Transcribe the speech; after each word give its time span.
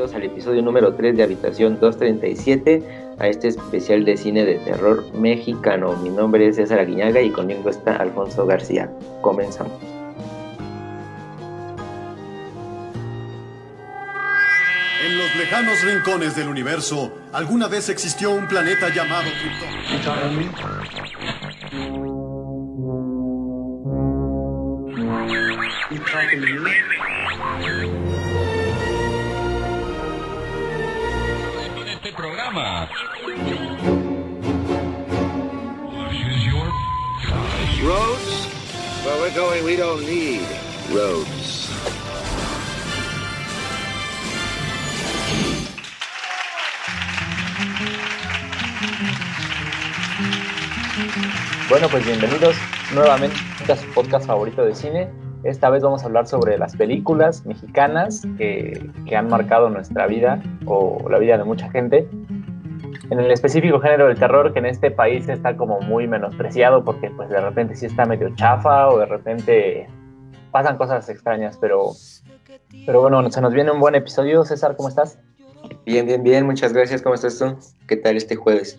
bienvenidos 0.00 0.14
al 0.14 0.22
episodio 0.22 0.62
número 0.62 0.94
3 0.94 1.14
de 1.14 1.22
Habitación 1.22 1.78
237, 1.78 2.82
a 3.18 3.28
este 3.28 3.48
especial 3.48 4.04
de 4.06 4.16
cine 4.16 4.46
de 4.46 4.54
terror 4.56 5.04
mexicano. 5.12 5.94
Mi 5.98 6.08
nombre 6.08 6.48
es 6.48 6.56
César 6.56 6.78
Aguiñaga 6.80 7.20
y 7.20 7.30
conmigo 7.30 7.68
está 7.68 7.96
Alfonso 7.96 8.46
García. 8.46 8.90
Comenzamos. 9.20 9.78
En 15.06 15.18
los 15.18 15.36
lejanos 15.36 15.82
rincones 15.82 16.34
del 16.34 16.48
universo, 16.48 17.12
alguna 17.32 17.68
vez 17.68 17.90
existió 17.90 18.30
un 18.30 18.48
planeta 18.48 18.88
llamado 18.94 19.28
Krypton. 19.42 19.68
Roads? 37.82 38.46
Where 39.04 39.20
we're 39.20 39.34
going, 39.34 39.64
we 39.64 39.76
don't 39.76 40.00
need 40.04 40.42
roads. 40.92 41.70
Bueno, 51.68 51.88
pues 51.88 52.04
bienvenidos 52.04 52.56
nuevamente 52.92 53.36
a 53.68 53.76
su 53.76 53.86
podcast 53.94 54.26
favorito 54.26 54.64
de 54.64 54.74
cine. 54.74 55.08
Esta 55.44 55.70
vez 55.70 55.84
vamos 55.84 56.02
a 56.02 56.06
hablar 56.06 56.26
sobre 56.26 56.58
las 56.58 56.74
películas 56.74 57.46
mexicanas 57.46 58.26
que, 58.36 58.90
que 59.06 59.16
han 59.16 59.28
marcado 59.28 59.70
nuestra 59.70 60.08
vida 60.08 60.42
o 60.66 61.08
la 61.08 61.18
vida 61.18 61.38
de 61.38 61.44
mucha 61.44 61.70
gente. 61.70 62.08
En 63.10 63.18
el 63.18 63.30
específico 63.32 63.80
género 63.80 64.06
del 64.06 64.18
terror 64.18 64.52
que 64.52 64.60
en 64.60 64.66
este 64.66 64.92
país 64.92 65.28
está 65.28 65.56
como 65.56 65.80
muy 65.80 66.06
menospreciado 66.06 66.84
porque 66.84 67.10
pues 67.10 67.28
de 67.28 67.40
repente 67.40 67.74
sí 67.74 67.86
está 67.86 68.04
medio 68.06 68.32
chafa 68.36 68.88
o 68.88 68.98
de 68.98 69.06
repente 69.06 69.88
pasan 70.52 70.76
cosas 70.76 71.08
extrañas, 71.08 71.58
pero, 71.60 71.90
pero 72.86 73.00
bueno, 73.00 73.28
se 73.30 73.40
nos 73.40 73.52
viene 73.52 73.72
un 73.72 73.80
buen 73.80 73.96
episodio. 73.96 74.44
César, 74.44 74.76
¿cómo 74.76 74.88
estás? 74.88 75.18
Bien, 75.84 76.06
bien, 76.06 76.22
bien, 76.22 76.46
muchas 76.46 76.72
gracias. 76.72 77.02
¿Cómo 77.02 77.16
estás 77.16 77.36
tú? 77.36 77.56
¿Qué 77.88 77.96
tal 77.96 78.16
este 78.16 78.36
jueves? 78.36 78.78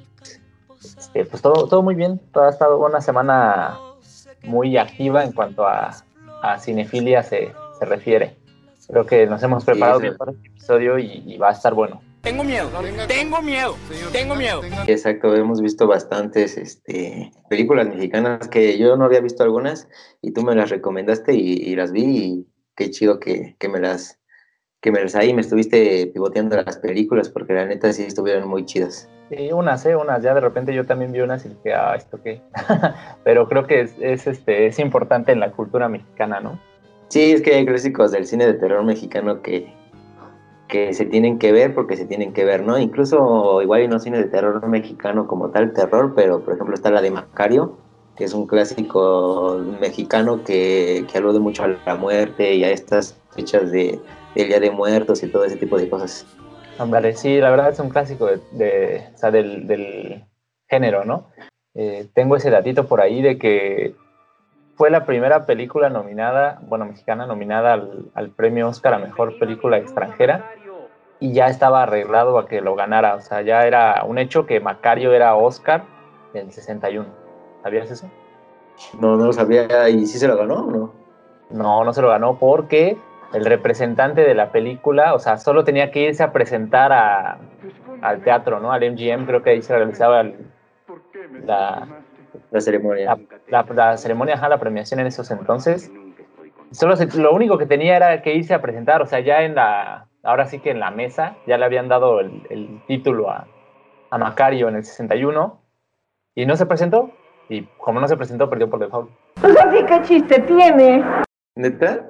Este, 0.80 1.26
pues 1.26 1.42
todo, 1.42 1.68
todo 1.68 1.82
muy 1.84 1.96
bien. 1.96 2.20
Todo 2.32 2.46
ha 2.46 2.50
estado 2.50 2.80
una 2.80 3.02
semana 3.02 3.78
muy 4.44 4.78
activa 4.78 5.26
en 5.26 5.34
cuanto 5.34 5.68
a, 5.68 5.92
a 6.42 6.58
cinefilia 6.58 7.22
se, 7.24 7.52
se, 7.78 7.86
refiere. 7.86 8.38
Creo 8.88 9.06
que 9.06 9.28
nos 9.28 9.44
hemos 9.44 9.66
preparado 9.66 10.00
Sí, 10.00 10.04
sí. 10.06 10.10
bien 10.10 10.18
para 10.18 10.32
este 10.32 10.48
episodio 10.48 11.00
y, 11.00 11.24
y 11.26 11.38
va 11.38 11.50
a 11.50 11.52
estar 11.52 11.74
bueno. 11.74 12.02
Tengo 12.22 12.44
miedo, 12.44 12.70
tengo 13.08 13.42
miedo, 13.42 13.76
tengo 14.12 14.36
miedo. 14.36 14.62
Exacto, 14.86 15.36
hemos 15.36 15.60
visto 15.60 15.88
bastantes 15.88 16.56
este, 16.56 17.32
películas 17.50 17.88
mexicanas 17.88 18.48
que 18.48 18.78
yo 18.78 18.96
no 18.96 19.06
había 19.06 19.22
visto 19.22 19.44
algunas 19.44 19.90
y 20.22 20.32
tú 20.32 20.44
me 20.44 20.54
las 20.54 20.70
recomendaste 20.70 21.34
y, 21.34 21.54
y 21.54 21.76
las 21.76 21.92
vi 21.92 22.04
y 22.04 22.48
qué 22.76 22.92
chido 22.92 23.20
que, 23.20 23.56
que 23.58 23.70
me 23.70 23.80
las 23.80 24.20
que 24.82 24.92
me 24.92 25.02
las 25.02 25.16
ahí 25.16 25.34
me 25.34 25.42
estuviste 25.42 26.08
pivoteando 26.08 26.62
las 26.62 26.78
películas 26.78 27.30
porque 27.30 27.54
la 27.54 27.66
neta 27.66 27.92
sí 27.94 28.04
estuvieron 28.04 28.48
muy 28.48 28.66
chidas. 28.66 29.10
Sí, 29.30 29.52
unas, 29.52 29.86
eh, 29.86 29.96
unas. 29.96 30.22
Ya 30.24 30.34
de 30.34 30.42
repente 30.42 30.74
yo 30.74 30.86
también 30.86 31.12
vi 31.12 31.22
unas 31.22 31.46
y 31.46 31.50
dije, 31.50 31.74
ah, 31.74 31.96
¿esto 31.96 32.22
qué? 32.22 32.42
Pero 33.24 33.48
creo 33.48 33.66
que 33.66 33.82
es, 33.82 33.94
es, 34.00 34.28
este, 34.28 34.66
es 34.66 34.80
importante 34.80 35.32
en 35.32 35.40
la 35.40 35.52
cultura 35.52 35.88
mexicana, 35.88 36.40
¿no? 36.40 36.60
Sí, 37.10 37.32
es 37.32 37.42
que 37.42 37.56
hay 37.56 37.66
clásicos 37.66 38.12
del 38.12 38.26
cine 38.26 38.48
de 38.48 38.56
terror 38.56 38.84
mexicano 38.84 39.42
que, 39.42 39.72
que 40.72 40.94
se 40.94 41.06
tienen 41.06 41.38
que 41.38 41.52
ver 41.52 41.76
porque 41.76 41.98
se 41.98 42.06
tienen 42.06 42.32
que 42.32 42.46
ver, 42.46 42.64
¿no? 42.64 42.80
Incluso 42.80 43.62
igual 43.62 43.84
y 43.84 43.88
no 43.90 44.00
cine 44.00 44.18
de 44.18 44.30
terror 44.30 44.66
mexicano 44.70 45.28
como 45.28 45.50
tal 45.50 45.74
terror, 45.74 46.14
pero 46.16 46.40
por 46.40 46.54
ejemplo 46.54 46.74
está 46.74 46.90
la 46.90 47.02
de 47.02 47.12
Macario, 47.12 47.78
que 48.16 48.24
es 48.24 48.34
un 48.34 48.48
clásico 48.48 49.60
mexicano 49.82 50.46
que, 50.46 51.06
que 51.12 51.18
alude 51.18 51.40
mucho 51.40 51.66
a 51.66 51.76
la 51.86 51.96
muerte 51.96 52.56
y 52.56 52.64
a 52.64 52.72
estas 52.72 53.20
fechas 53.36 53.70
de, 53.70 54.00
del 54.34 54.48
Día 54.48 54.62
de 54.62 54.72
Muertos 54.72 55.22
y 55.24 55.28
todo 55.28 55.44
ese 55.44 55.58
tipo 55.58 55.78
de 55.78 55.90
cosas. 55.90 56.26
Ándale, 56.80 57.18
sí, 57.18 57.38
la 57.40 57.52
verdad 57.52 57.72
es 57.72 57.80
un 57.80 57.90
clásico 57.90 58.28
de, 58.28 59.04
del, 59.30 59.68
del 59.68 60.24
género, 60.70 61.04
¿no? 61.04 61.28
Eh, 61.76 62.08
tengo 62.14 62.38
ese 62.38 62.50
datito 62.50 62.88
por 62.88 63.02
ahí 63.02 63.22
de 63.22 63.38
que 63.38 63.94
fue 64.82 64.90
la 64.90 65.06
primera 65.06 65.46
película 65.46 65.90
nominada, 65.92 66.58
bueno, 66.64 66.86
mexicana 66.86 67.28
nominada 67.28 67.74
al, 67.74 68.06
al 68.16 68.32
premio 68.32 68.68
Oscar 68.68 68.96
a 68.96 68.98
Mejor 68.98 69.38
Película 69.38 69.78
Extranjera 69.78 70.42
y 71.20 71.34
ya 71.34 71.50
estaba 71.50 71.84
arreglado 71.84 72.40
a 72.40 72.48
que 72.48 72.62
lo 72.62 72.74
ganara, 72.74 73.14
o 73.14 73.22
sea, 73.22 73.44
ya 73.44 73.68
era 73.68 74.04
un 74.08 74.18
hecho 74.18 74.48
que 74.48 74.60
Macario 74.60 75.14
era 75.14 75.36
Oscar 75.36 75.84
del 76.34 76.52
61. 76.52 77.06
¿Sabías 77.62 77.92
eso? 77.92 78.10
No, 79.00 79.18
no 79.18 79.26
lo 79.28 79.34
sabía, 79.34 79.88
¿y 79.88 80.08
sí 80.08 80.18
se 80.18 80.28
lo 80.28 80.36
ganó 80.36 80.66
o 80.66 80.72
no? 80.72 80.94
No, 81.52 81.84
no 81.84 81.94
se 81.94 82.02
lo 82.02 82.10
ganó 82.10 82.40
porque 82.40 82.98
el 83.36 83.46
representante 83.46 84.22
de 84.22 84.34
la 84.34 84.52
película, 84.52 85.14
o 85.14 85.20
sea, 85.20 85.38
solo 85.38 85.64
tenía 85.64 85.92
que 85.92 86.00
irse 86.06 86.24
a 86.24 86.32
presentar 86.34 86.92
a, 86.92 87.38
al 88.02 88.24
teatro, 88.24 88.60
¿no? 88.60 88.72
Al 88.72 88.82
MGM, 88.82 89.28
creo 89.28 89.44
que 89.44 89.52
ahí 89.52 89.62
se 89.62 89.78
realizaba 89.78 90.22
el- 90.22 90.38
la, 91.46 91.88
La 92.52 92.62
ceremonia. 92.62 93.18
la, 93.50 93.64
la- 93.66 93.74
la 93.74 93.98
ceremonia, 93.98 94.36
ajá, 94.36 94.50
la 94.50 94.60
premiación 94.60 95.00
en 95.00 95.08
esos 95.08 95.30
entonces. 95.32 95.92
Solo 96.72 96.96
se- 96.96 97.18
lo 97.20 97.34
único 97.34 97.58
que 97.58 97.66
tenía 97.66 97.96
era 97.98 98.22
que 98.22 98.34
irse 98.34 98.54
a 98.54 98.62
presentar, 98.62 99.02
o 99.02 99.06
sea, 99.06 99.20
ya 99.20 99.42
en 99.44 99.56
la, 99.56 100.08
ahora 100.24 100.46
sí 100.46 100.60
que 100.60 100.72
en 100.72 100.80
la 100.80 100.92
mesa, 100.92 101.36
ya 101.48 101.58
le 101.58 101.66
habían 101.66 101.90
dado 101.90 102.20
el, 102.22 102.44
el 102.50 102.82
título 102.88 103.30
a, 103.30 103.46
a 104.10 104.18
Macario 104.18 104.70
en 104.70 104.76
el 104.78 104.86
61 104.86 105.62
y 106.36 106.46
no 106.46 106.56
se 106.56 106.66
presentó. 106.66 107.12
Y 107.50 107.64
como 107.78 108.00
no 108.00 108.08
se 108.08 108.16
presentó, 108.16 108.50
perdió 108.50 108.70
por 108.70 108.80
default. 108.80 109.12
Pues 109.42 109.58
así 109.58 109.84
qué 109.86 110.02
chiste 110.04 110.40
tiene. 110.44 111.04
¿Neta? 111.56 112.08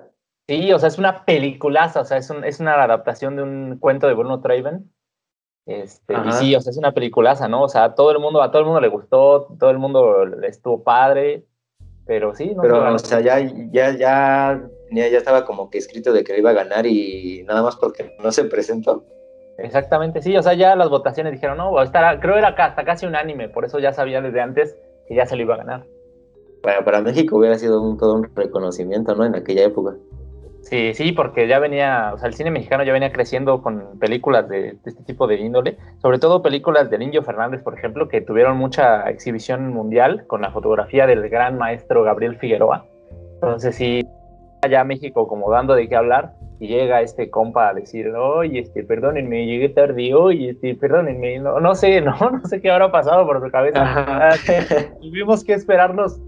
Sí, 0.47 0.71
o 0.71 0.77
sea, 0.77 0.87
es 0.89 0.99
una 0.99 1.25
peliculaza, 1.25 2.01
o 2.01 2.05
sea, 2.05 2.17
es, 2.17 2.29
un- 2.29 2.43
es 2.43 2.59
una 2.59 2.73
adaptación 2.83 3.35
de 3.35 3.41
un 3.43 3.77
cuento 3.79 4.07
de 4.07 4.13
Bruno 4.13 4.41
Traven. 4.41 4.91
Este, 5.65 6.13
y 6.13 6.31
sí, 6.33 6.55
o 6.55 6.61
sea, 6.61 6.71
es 6.71 6.77
una 6.77 6.93
peliculaza, 6.93 7.47
¿no? 7.47 7.63
O 7.63 7.69
sea, 7.69 7.93
todo 7.93 8.11
el 8.11 8.19
mundo, 8.19 8.41
a 8.41 8.51
todo 8.51 8.61
el 8.61 8.65
mundo 8.65 8.81
le 8.81 8.87
gustó, 8.87 9.47
todo 9.59 9.69
el 9.69 9.77
mundo 9.77 10.25
estuvo 10.43 10.83
padre, 10.83 11.45
pero 12.05 12.33
sí, 12.35 12.53
no 12.55 12.63
Pero, 12.63 12.93
o 12.93 12.99
sea, 12.99 13.19
ya, 13.21 13.39
ya, 13.39 13.91
ya, 13.95 14.59
ya, 14.91 15.05
estaba 15.05 15.45
como 15.45 15.69
que 15.69 15.77
escrito 15.77 16.11
de 16.13 16.23
que 16.23 16.33
lo 16.33 16.39
iba 16.39 16.49
a 16.49 16.53
ganar 16.53 16.85
y 16.85 17.43
nada 17.43 17.61
más 17.61 17.75
porque 17.75 18.15
no 18.23 18.31
se 18.31 18.45
presentó. 18.45 19.05
Exactamente, 19.57 20.21
sí, 20.21 20.35
o 20.35 20.41
sea, 20.41 20.55
ya 20.55 20.75
las 20.75 20.89
votaciones 20.89 21.33
dijeron, 21.33 21.57
no, 21.57 21.79
estará, 21.81 22.19
creo 22.19 22.37
era 22.37 22.49
hasta 22.49 22.83
casi 22.83 23.05
unánime, 23.05 23.49
por 23.49 23.63
eso 23.63 23.79
ya 23.79 23.93
sabía 23.93 24.21
desde 24.21 24.41
antes 24.41 24.75
que 25.07 25.15
ya 25.15 25.25
se 25.25 25.35
lo 25.35 25.43
iba 25.43 25.53
a 25.53 25.57
ganar. 25.57 25.85
Para, 26.63 26.83
para 26.83 27.01
México 27.01 27.37
hubiera 27.37 27.57
sido 27.57 27.81
un, 27.81 27.97
todo 27.97 28.15
un 28.15 28.35
reconocimiento, 28.35 29.15
¿no? 29.15 29.25
En 29.25 29.35
aquella 29.35 29.65
época. 29.65 29.95
Sí, 30.61 30.93
sí, 30.93 31.11
porque 31.11 31.47
ya 31.47 31.59
venía, 31.59 32.11
o 32.13 32.17
sea, 32.17 32.27
el 32.27 32.33
cine 32.33 32.51
mexicano 32.51 32.83
ya 32.83 32.93
venía 32.93 33.11
creciendo 33.11 33.61
con 33.61 33.99
películas 33.99 34.47
de, 34.47 34.73
de 34.73 34.79
este 34.85 35.03
tipo 35.03 35.27
de 35.27 35.35
índole, 35.35 35.77
sobre 36.01 36.19
todo 36.19 36.41
películas 36.41 36.89
de 36.89 37.03
Indio 37.03 37.23
Fernández, 37.23 37.61
por 37.61 37.77
ejemplo, 37.77 38.07
que 38.07 38.21
tuvieron 38.21 38.57
mucha 38.57 39.09
exhibición 39.09 39.69
mundial 39.73 40.25
con 40.27 40.41
la 40.41 40.51
fotografía 40.51 41.07
del 41.07 41.27
gran 41.29 41.57
maestro 41.57 42.03
Gabriel 42.03 42.37
Figueroa. 42.37 42.85
Entonces 43.33 43.75
sí, 43.75 44.05
ya 44.69 44.83
México 44.83 45.27
como 45.27 45.49
dando 45.51 45.73
de 45.73 45.89
qué 45.89 45.95
hablar 45.95 46.33
y 46.59 46.67
llega 46.67 47.01
este 47.01 47.31
compa 47.31 47.69
a 47.69 47.73
decir, 47.73 48.09
oye, 48.09 48.59
este, 48.59 48.83
perdónenme, 48.83 49.47
llegué 49.47 49.69
tarde, 49.69 50.13
oye, 50.13 50.51
este, 50.51 50.75
perdónenme, 50.75 51.39
no, 51.39 51.59
no 51.59 51.73
sé, 51.73 52.01
no, 52.01 52.15
no 52.19 52.45
sé 52.45 52.61
qué 52.61 52.69
habrá 52.69 52.91
pasado 52.91 53.25
por 53.25 53.41
su 53.41 53.49
cabeza. 53.49 53.81
Ajá. 53.81 54.29
Tuvimos 55.01 55.43
que 55.43 55.53
esperarnos 55.53 56.21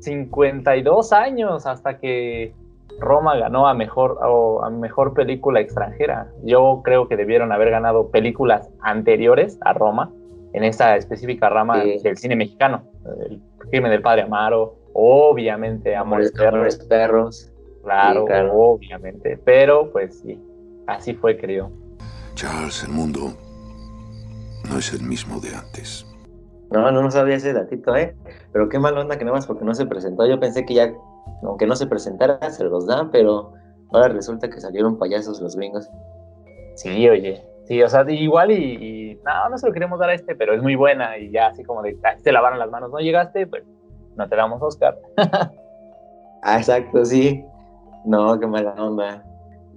52 0.00 1.12
años 1.12 1.66
hasta 1.66 1.98
que 1.98 2.54
Roma 3.00 3.36
ganó 3.36 3.66
a 3.66 3.74
mejor, 3.74 4.18
o 4.22 4.62
a 4.64 4.70
mejor 4.70 5.14
película 5.14 5.60
extranjera. 5.60 6.28
Yo 6.44 6.80
creo 6.84 7.08
que 7.08 7.16
debieron 7.16 7.52
haber 7.52 7.70
ganado 7.70 8.10
películas 8.10 8.70
anteriores 8.80 9.58
a 9.62 9.72
Roma 9.72 10.10
en 10.52 10.64
esa 10.64 10.96
específica 10.96 11.48
rama 11.48 11.82
Sí. 11.82 11.98
del 12.02 12.16
cine 12.16 12.36
mexicano. 12.36 12.84
El 13.28 13.40
crimen 13.70 13.90
del 13.90 14.02
padre 14.02 14.22
Amaro, 14.22 14.76
obviamente 14.92 15.96
Amores 15.96 16.32
Amores, 16.38 16.76
Perros, 16.76 16.86
perros. 16.86 17.52
claro, 17.82 18.20
sí, 18.22 18.26
claro. 18.26 18.52
obviamente. 18.54 19.38
Pero 19.44 19.90
pues 19.90 20.20
sí, 20.20 20.40
así 20.86 21.14
fue, 21.14 21.36
querido. 21.36 21.70
Charles, 22.34 22.84
el 22.84 22.90
mundo 22.92 23.32
no 24.70 24.78
es 24.78 24.92
el 24.92 25.02
mismo 25.02 25.40
de 25.40 25.54
antes. 25.54 26.06
No, 26.70 26.90
no, 26.90 27.02
no 27.02 27.10
sabía 27.10 27.36
ese 27.36 27.52
datito, 27.52 27.94
¿eh? 27.96 28.14
Pero 28.52 28.68
qué 28.68 28.78
mal 28.78 28.96
onda 28.98 29.16
que 29.18 29.24
nada 29.24 29.36
más 29.36 29.46
porque 29.46 29.64
no 29.64 29.74
se 29.74 29.86
presentó. 29.86 30.26
Yo 30.26 30.40
pensé 30.40 30.64
que 30.64 30.74
ya, 30.74 30.92
aunque 31.42 31.66
no 31.66 31.76
se 31.76 31.86
presentara, 31.86 32.38
se 32.50 32.64
los 32.64 32.86
dan, 32.86 33.10
pero 33.10 33.52
ahora 33.92 34.08
resulta 34.08 34.48
que 34.48 34.60
salieron 34.60 34.98
payasos 34.98 35.40
los 35.40 35.56
gringos. 35.56 35.88
Sí, 36.74 37.08
oye. 37.08 37.44
Sí, 37.66 37.82
o 37.82 37.88
sea, 37.88 38.04
igual 38.10 38.50
y, 38.50 38.54
y- 38.56 39.20
no, 39.24 39.48
no 39.48 39.56
se 39.58 39.66
lo 39.66 39.72
queremos 39.72 39.98
dar 39.98 40.10
a 40.10 40.14
este, 40.14 40.34
pero 40.34 40.52
es 40.54 40.62
muy 40.62 40.74
buena 40.74 41.16
y 41.16 41.30
ya 41.30 41.46
así 41.46 41.64
como 41.64 41.82
de, 41.82 41.96
ah, 42.04 42.14
te 42.22 42.30
lavaron 42.30 42.58
las 42.58 42.70
manos, 42.70 42.90
no 42.90 42.98
llegaste, 42.98 43.46
pues 43.46 43.64
no 44.16 44.28
te 44.28 44.36
damos 44.36 44.60
Oscar. 44.62 44.98
Ah, 46.46 46.58
exacto, 46.58 47.02
sí. 47.06 47.42
No, 48.04 48.38
qué 48.38 48.46
mala 48.46 48.74
onda. 48.74 49.24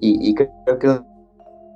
Y, 0.01 0.29
y 0.29 0.35
creo 0.35 0.77
que 0.79 0.99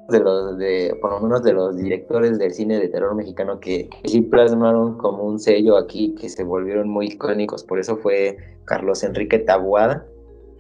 de 0.09 0.19
los 0.19 0.57
de 0.57 0.97
por 1.01 1.11
lo 1.11 1.19
menos 1.21 1.43
de 1.43 1.53
los 1.53 1.77
directores 1.77 2.37
del 2.37 2.53
cine 2.53 2.79
de 2.79 2.89
terror 2.89 3.15
mexicano 3.15 3.59
que, 3.59 3.89
sí 4.05 4.21
plasmaron 4.21 4.97
como 4.97 5.23
un 5.23 5.39
sello 5.39 5.77
aquí 5.77 6.15
que 6.15 6.29
se 6.29 6.43
volvieron 6.43 6.89
muy 6.89 7.07
icónicos. 7.07 7.63
Por 7.63 7.79
eso 7.79 7.97
fue 7.97 8.37
Carlos 8.65 9.03
Enrique 9.03 9.39
Tabuada 9.39 10.05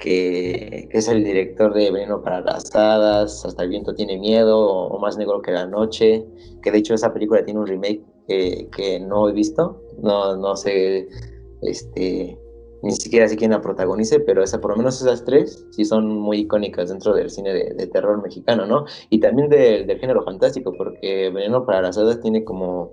que 0.01 0.89
es 0.91 1.07
el 1.07 1.23
director 1.23 1.73
de 1.75 1.91
Veneno 1.91 2.21
para 2.23 2.41
las 2.41 2.75
Hadas, 2.75 3.45
Hasta 3.45 3.63
el 3.63 3.69
viento 3.69 3.93
tiene 3.93 4.17
miedo 4.17 4.59
o, 4.59 4.99
Más 4.99 5.15
negro 5.17 5.41
que 5.41 5.51
la 5.51 5.67
noche, 5.67 6.25
que 6.63 6.71
de 6.71 6.79
hecho 6.79 6.95
esa 6.95 7.13
película 7.13 7.45
tiene 7.45 7.59
un 7.59 7.67
remake 7.67 8.01
que, 8.27 8.67
que 8.75 8.99
no 8.99 9.29
he 9.29 9.31
visto, 9.31 9.81
no, 10.01 10.35
no 10.37 10.55
sé, 10.55 11.07
este, 11.61 12.37
ni 12.83 12.91
siquiera 12.91 13.27
sé 13.27 13.37
quién 13.37 13.51
la 13.51 13.61
protagonice, 13.61 14.19
pero 14.19 14.43
esa, 14.43 14.59
por 14.59 14.71
lo 14.71 14.77
menos 14.77 15.01
esas 15.01 15.23
tres 15.23 15.65
sí 15.71 15.85
son 15.85 16.07
muy 16.07 16.39
icónicas 16.39 16.89
dentro 16.89 17.13
del 17.13 17.29
cine 17.29 17.53
de, 17.53 17.87
terror 17.87 18.21
mexicano, 18.21 18.65
¿no? 18.65 18.85
Y 19.09 19.19
también 19.19 19.49
del 19.49 19.99
género 19.99 20.23
fantástico, 20.23 20.73
porque 20.75 21.29
Veneno 21.29 21.65
para 21.65 21.81
las 21.81 21.97
Hadas 21.97 22.19
tiene 22.21 22.43
como, 22.43 22.91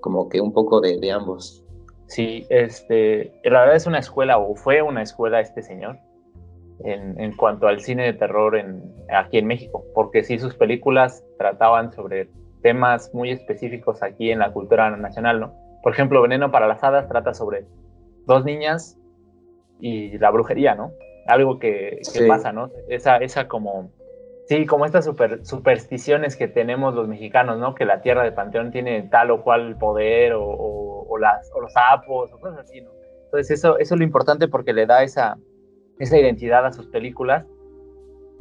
como 0.00 0.28
que 0.28 0.40
un 0.40 0.52
poco 0.52 0.80
de, 0.80 1.10
ambos. 1.10 1.64
Sí, 2.06 2.46
este, 2.48 3.32
la 3.44 3.60
verdad 3.60 3.76
es 3.76 3.86
una 3.86 3.98
escuela, 3.98 4.38
o 4.38 4.54
fue 4.54 4.80
una 4.82 5.02
escuela 5.02 5.40
este 5.40 5.62
señor, 5.62 5.98
en, 6.84 7.18
en, 7.20 7.36
cuanto 7.36 7.66
al 7.66 7.80
cine 7.80 8.04
de 8.04 8.12
terror 8.12 8.56
en, 8.56 8.82
aquí 9.10 9.38
en 9.38 9.46
México, 9.46 9.84
porque 9.94 10.22
sí 10.22 10.38
sus 10.38 10.54
películas 10.54 11.24
trataban 11.38 11.92
sobre 11.92 12.28
temas 12.62 13.12
muy 13.14 13.30
específicos 13.30 14.02
aquí 14.02 14.30
en 14.30 14.38
la 14.38 14.52
cultura 14.52 14.94
nacional, 14.96 15.40
¿no? 15.40 15.54
Por 15.82 15.92
ejemplo, 15.92 16.22
Veneno 16.22 16.50
para 16.50 16.66
las 16.66 16.82
Hadas 16.82 17.08
trata 17.08 17.32
sobre 17.32 17.66
dos 18.26 18.44
niñas 18.44 18.98
y 19.80 20.18
la 20.18 20.30
brujería, 20.30 20.74
¿no? 20.74 20.92
Algo 21.26 21.58
que, 21.58 22.00
que 22.12 22.26
pasa, 22.26 22.52
¿no? 22.52 22.70
Esa, 22.88 23.16
esa 23.16 23.48
como, 23.48 23.90
sí, 24.46 24.64
como 24.66 24.86
estas 24.86 25.04
super, 25.04 25.44
supersticiones 25.44 26.36
que 26.36 26.48
tenemos 26.48 26.94
los 26.94 27.08
mexicanos, 27.08 27.58
¿no? 27.58 27.74
Que 27.74 27.84
la 27.84 28.00
tierra 28.00 28.24
de 28.24 28.32
Panteón 28.32 28.70
tiene 28.70 29.02
tal 29.02 29.30
o 29.30 29.42
cual 29.42 29.76
poder 29.78 30.34
o, 30.34 30.44
o, 30.44 31.06
o 31.08 31.18
las, 31.18 31.50
o 31.54 31.60
los 31.60 31.72
sapos 31.72 32.32
o 32.32 32.38
cosas 32.38 32.60
así, 32.60 32.80
¿no? 32.80 32.90
Entonces 33.24 33.58
eso, 33.58 33.78
eso 33.78 33.94
es 33.94 33.98
lo 33.98 34.04
importante 34.04 34.48
porque 34.48 34.72
le 34.72 34.86
da 34.86 35.02
esa, 35.02 35.36
esa 35.98 36.18
identidad 36.18 36.64
a 36.64 36.72
sus 36.72 36.86
películas 36.86 37.46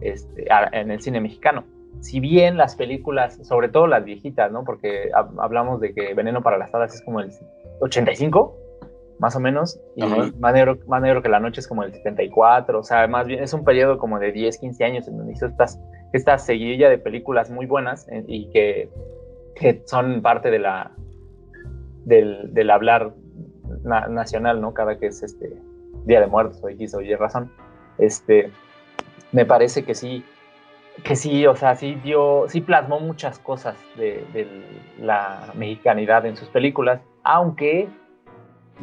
este, 0.01 0.45
en 0.71 0.91
el 0.91 1.01
cine 1.01 1.21
mexicano. 1.21 1.65
Si 2.01 2.19
bien 2.19 2.57
las 2.57 2.75
películas, 2.75 3.39
sobre 3.47 3.69
todo 3.69 3.87
las 3.87 4.03
viejitas, 4.03 4.51
¿no? 4.51 4.63
Porque 4.63 5.09
hablamos 5.37 5.79
de 5.79 5.93
que 5.93 6.13
Veneno 6.13 6.43
para 6.43 6.57
las 6.57 6.73
Hadas 6.73 6.93
es 6.93 7.01
como 7.01 7.21
el 7.21 7.31
85, 7.79 8.55
más 9.19 9.35
o 9.35 9.39
menos, 9.39 9.79
y 9.95 10.03
más 10.03 10.53
negro, 10.53 10.77
más 10.87 11.01
negro, 11.01 11.21
que 11.21 11.29
la 11.29 11.39
noche 11.39 11.61
es 11.61 11.67
como 11.67 11.83
el 11.83 11.93
74, 11.93 12.79
o 12.79 12.83
sea, 12.83 13.07
más 13.07 13.27
bien 13.27 13.41
es 13.41 13.53
un 13.53 13.63
periodo 13.63 13.97
como 13.97 14.19
de 14.19 14.31
10, 14.31 14.57
15 14.57 14.83
años 14.83 15.07
en 15.07 15.17
donde 15.17 15.33
hizo 15.33 15.45
estas, 15.45 15.79
esta 16.13 16.37
seguidilla 16.37 16.89
de 16.89 16.97
películas 16.97 17.49
muy 17.49 17.65
buenas 17.65 18.07
eh, 18.09 18.23
y 18.27 18.49
que, 18.49 18.89
que, 19.55 19.81
son 19.85 20.21
parte 20.21 20.51
de 20.51 20.59
la, 20.59 20.91
del, 22.03 22.53
del 22.53 22.69
hablar 22.69 23.13
nacional, 23.83 24.61
¿no? 24.61 24.73
Cada 24.73 24.97
que 24.97 25.07
es 25.07 25.23
este, 25.23 25.53
Día 26.05 26.19
de 26.19 26.27
Muertos 26.27 26.61
o 26.63 26.69
X 26.69 26.95
o 26.95 27.01
Y 27.01 27.15
razón, 27.15 27.51
este, 27.97 28.51
me 29.31 29.45
parece 29.45 29.83
que 29.83 29.95
sí, 29.95 30.23
que 31.03 31.15
sí, 31.15 31.45
o 31.45 31.55
sea, 31.55 31.75
sí 31.75 31.95
dio, 32.03 32.45
sí 32.47 32.61
plasmó 32.61 32.99
muchas 32.99 33.39
cosas 33.39 33.75
de, 33.97 34.23
la 34.99 35.51
mexicanidad 35.55 36.25
en 36.25 36.37
sus 36.37 36.47
películas, 36.49 37.01
aunque 37.23 37.89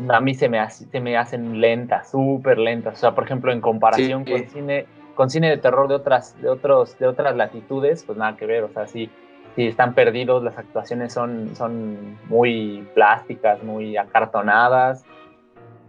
a 0.08 0.20
mí 0.20 0.34
se 0.34 0.48
me, 0.48 0.58
hace, 0.58 0.86
se 0.86 1.00
me 1.00 1.16
hacen 1.16 1.60
lentas, 1.60 2.10
súper 2.10 2.58
lentas. 2.58 2.94
O 2.94 2.96
sea, 2.96 3.14
por 3.14 3.24
ejemplo, 3.24 3.52
en 3.52 3.60
comparación 3.60 4.24
con 4.24 4.48
cine, 4.48 4.86
con 5.14 5.30
cine 5.30 5.50
de 5.50 5.58
terror 5.58 5.88
de 5.88 5.94
otras, 5.94 6.40
de 6.40 6.48
otros, 6.48 6.98
de 6.98 7.06
otras 7.06 7.36
latitudes, 7.36 8.04
pues 8.04 8.18
nada 8.18 8.36
que 8.36 8.46
ver. 8.46 8.64
O 8.64 8.68
sea, 8.70 8.86
sí, 8.86 9.10
sí 9.54 9.66
están 9.66 9.94
perdidos, 9.94 10.42
las 10.42 10.56
actuaciones 10.58 11.12
son, 11.12 11.54
son 11.56 12.18
muy 12.28 12.88
plásticas, 12.94 13.62
muy 13.62 13.96
acartonadas. 13.96 15.04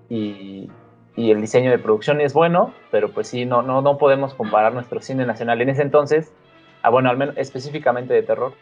Y, 0.09 0.69
y 1.15 1.31
el 1.31 1.41
diseño 1.41 1.71
de 1.71 1.79
producción 1.79 2.21
es 2.21 2.33
bueno, 2.33 2.73
pero 2.91 3.11
pues 3.11 3.27
sí, 3.27 3.45
no, 3.45 3.61
no, 3.61 3.81
no 3.81 3.97
podemos 3.97 4.33
comparar 4.33 4.73
nuestro 4.73 4.99
cine 4.99 5.25
nacional 5.25 5.61
en 5.61 5.69
ese 5.69 5.81
entonces, 5.81 6.33
ah, 6.81 6.89
bueno, 6.89 7.09
al 7.09 7.17
menos 7.17 7.37
específicamente 7.37 8.13
de 8.13 8.23
terror, 8.23 8.53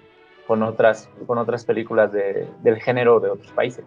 con 0.47 0.63
otras, 0.63 1.09
con 1.27 1.37
otras 1.37 1.63
películas 1.63 2.11
de, 2.11 2.47
del 2.61 2.81
género 2.81 3.19
de 3.19 3.29
otros 3.29 3.51
países. 3.53 3.85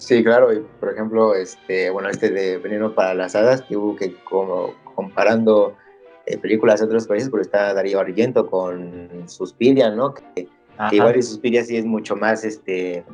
Sí, 0.00 0.24
claro, 0.24 0.50
y 0.50 0.60
por 0.80 0.90
ejemplo, 0.90 1.34
este, 1.34 1.90
bueno, 1.90 2.08
este 2.08 2.30
de 2.30 2.56
Veneno 2.56 2.94
para 2.94 3.12
las 3.12 3.36
Hadas, 3.36 3.60
que 3.60 3.76
hubo 3.76 3.96
que 3.96 4.14
como 4.24 4.72
comparando 4.94 5.76
eh, 6.24 6.38
películas 6.38 6.80
de 6.80 6.86
otros 6.86 7.06
países, 7.06 7.28
porque 7.28 7.42
está 7.42 7.74
Darío 7.74 8.00
Argento 8.00 8.46
con 8.46 9.28
Suspiria, 9.28 9.90
¿no? 9.90 10.14
Que, 10.14 10.48
que 10.88 10.96
igual 10.96 11.18
y 11.18 11.22
Suspiria 11.22 11.62
sí 11.64 11.76
es 11.76 11.84
mucho 11.84 12.16
más, 12.16 12.44
este, 12.44 13.04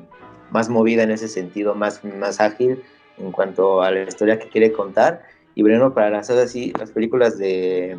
más 0.52 0.68
movida 0.68 1.02
en 1.02 1.10
ese 1.10 1.26
sentido, 1.26 1.74
más, 1.74 2.04
más 2.04 2.40
ágil, 2.40 2.80
en 3.18 3.32
cuanto 3.32 3.82
a 3.82 3.90
la 3.90 4.04
historia 4.04 4.38
que 4.38 4.48
quiere 4.48 4.70
contar. 4.70 5.24
Y 5.56 5.62
bueno, 5.62 5.92
para 5.92 6.10
las 6.10 6.28
sí, 6.52 6.72
las 6.78 6.92
películas 6.92 7.36
de 7.36 7.98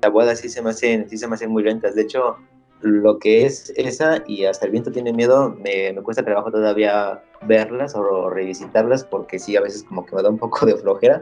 la 0.00 0.08
boda 0.08 0.34
sí 0.36 0.48
se 0.48 0.62
me 0.62 0.70
hacen, 0.70 1.06
sí 1.10 1.18
se 1.18 1.28
me 1.28 1.34
hacen 1.34 1.50
muy 1.50 1.62
lentas. 1.62 1.94
De 1.94 2.02
hecho, 2.02 2.38
lo 2.86 3.18
que 3.18 3.44
es 3.46 3.72
esa 3.76 4.22
y 4.26 4.44
hasta 4.44 4.66
el 4.66 4.72
viento 4.72 4.92
tiene 4.92 5.12
miedo, 5.12 5.50
me, 5.50 5.92
me 5.92 6.02
cuesta 6.02 6.24
trabajo 6.24 6.50
todavía 6.50 7.22
verlas 7.42 7.94
o 7.94 8.30
revisitarlas 8.30 9.04
porque 9.04 9.38
sí, 9.38 9.56
a 9.56 9.60
veces 9.60 9.84
como 9.84 10.06
que 10.06 10.16
me 10.16 10.22
da 10.22 10.30
un 10.30 10.38
poco 10.38 10.64
de 10.66 10.76
flojera, 10.76 11.20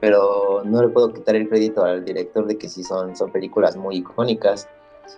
pero 0.00 0.62
no 0.64 0.82
le 0.82 0.88
puedo 0.88 1.12
quitar 1.12 1.36
el 1.36 1.48
crédito 1.48 1.84
al 1.84 2.04
director 2.04 2.46
de 2.46 2.58
que 2.58 2.68
sí 2.68 2.82
son, 2.82 3.16
son 3.16 3.30
películas 3.30 3.76
muy 3.76 3.96
icónicas. 3.96 4.68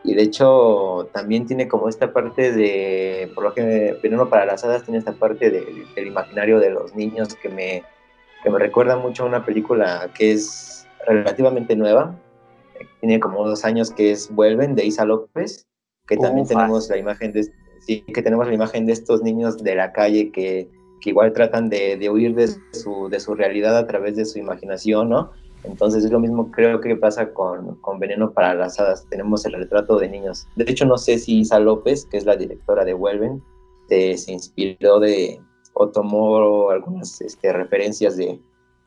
Y 0.03 0.15
de 0.15 0.23
hecho 0.23 1.09
también 1.13 1.47
tiene 1.47 1.69
como 1.69 1.89
esta 1.89 2.13
parte 2.13 2.53
de, 2.53 3.31
por 3.35 3.45
lo 3.45 3.55
que 3.55 3.97
Veneno 4.03 4.29
para 4.29 4.45
las 4.45 4.65
Hadas 4.65 4.83
tiene 4.83 4.99
esta 4.99 5.13
parte 5.13 5.51
del 5.51 6.07
imaginario 6.07 6.59
de 6.59 6.71
los 6.71 6.95
niños 6.95 7.35
que 7.35 7.49
me, 7.49 7.85
que 8.43 8.51
me 8.51 8.59
recuerda 8.59 8.97
mucho 8.97 9.23
a 9.23 9.27
una 9.27 9.45
película 9.45 10.11
que 10.13 10.33
es 10.33 10.87
relativamente 11.07 11.77
nueva, 11.77 12.17
tiene 13.01 13.21
como 13.21 13.47
dos 13.47 13.65
años 13.65 13.91
que 13.91 14.11
es 14.11 14.35
Vuelven 14.35 14.75
de 14.75 14.85
Isa 14.85 15.05
López, 15.05 15.67
que 16.07 16.17
también 16.17 16.47
tenemos 16.47 16.89
la 16.89 16.99
imagen 16.99 17.33
de, 17.33 17.49
sí, 17.81 18.03
que 18.03 18.23
tenemos 18.23 18.47
la 18.47 18.55
imagen 18.55 18.87
de 18.87 18.93
estos 18.93 19.23
niños 19.23 19.59
de 19.59 19.75
la 19.75 19.93
calle 19.93 20.31
que, 20.31 20.69
que 21.01 21.11
igual 21.11 21.33
tratan 21.33 21.69
de, 21.69 21.97
de 21.97 22.11
huir 22.11 22.35
de 22.35 22.49
su, 22.73 23.09
de 23.11 23.21
su 23.21 23.35
realidad 23.35 23.77
a 23.77 23.87
través 23.87 24.17
de 24.17 24.25
su 24.25 24.39
imaginación, 24.39 25.09
¿no? 25.09 25.31
Entonces 25.65 26.05
es 26.05 26.13
lo 26.13 26.21
mismo 26.21 26.51
creo 26.53 26.81
que 26.81 26.95
pasa 26.97 27.33
con, 27.33 27.77
con, 27.77 27.99
Veneno 27.99 28.33
para 28.33 28.55
las 28.55 28.79
Hadas. 28.79 29.07
Tenemos 29.11 29.45
el 29.47 29.55
retrato 29.55 29.99
de 29.99 30.09
niños. 30.09 30.47
De 30.55 30.65
hecho, 30.69 30.85
no 30.85 30.97
sé 30.97 31.19
si 31.19 31.41
Isa 31.41 31.59
López, 31.59 32.07
que 32.07 32.19
es 32.19 32.25
la 32.25 32.37
directora 32.37 32.85
de 32.85 32.95
Vuelven, 32.95 33.43
se 33.89 34.33
inspiró 34.33 35.01
de 35.01 35.41
o 35.79 35.89
tomó 35.89 36.71
algunas 36.71 37.21
este, 37.21 37.53
referencias 37.53 38.17
de, 38.17 38.41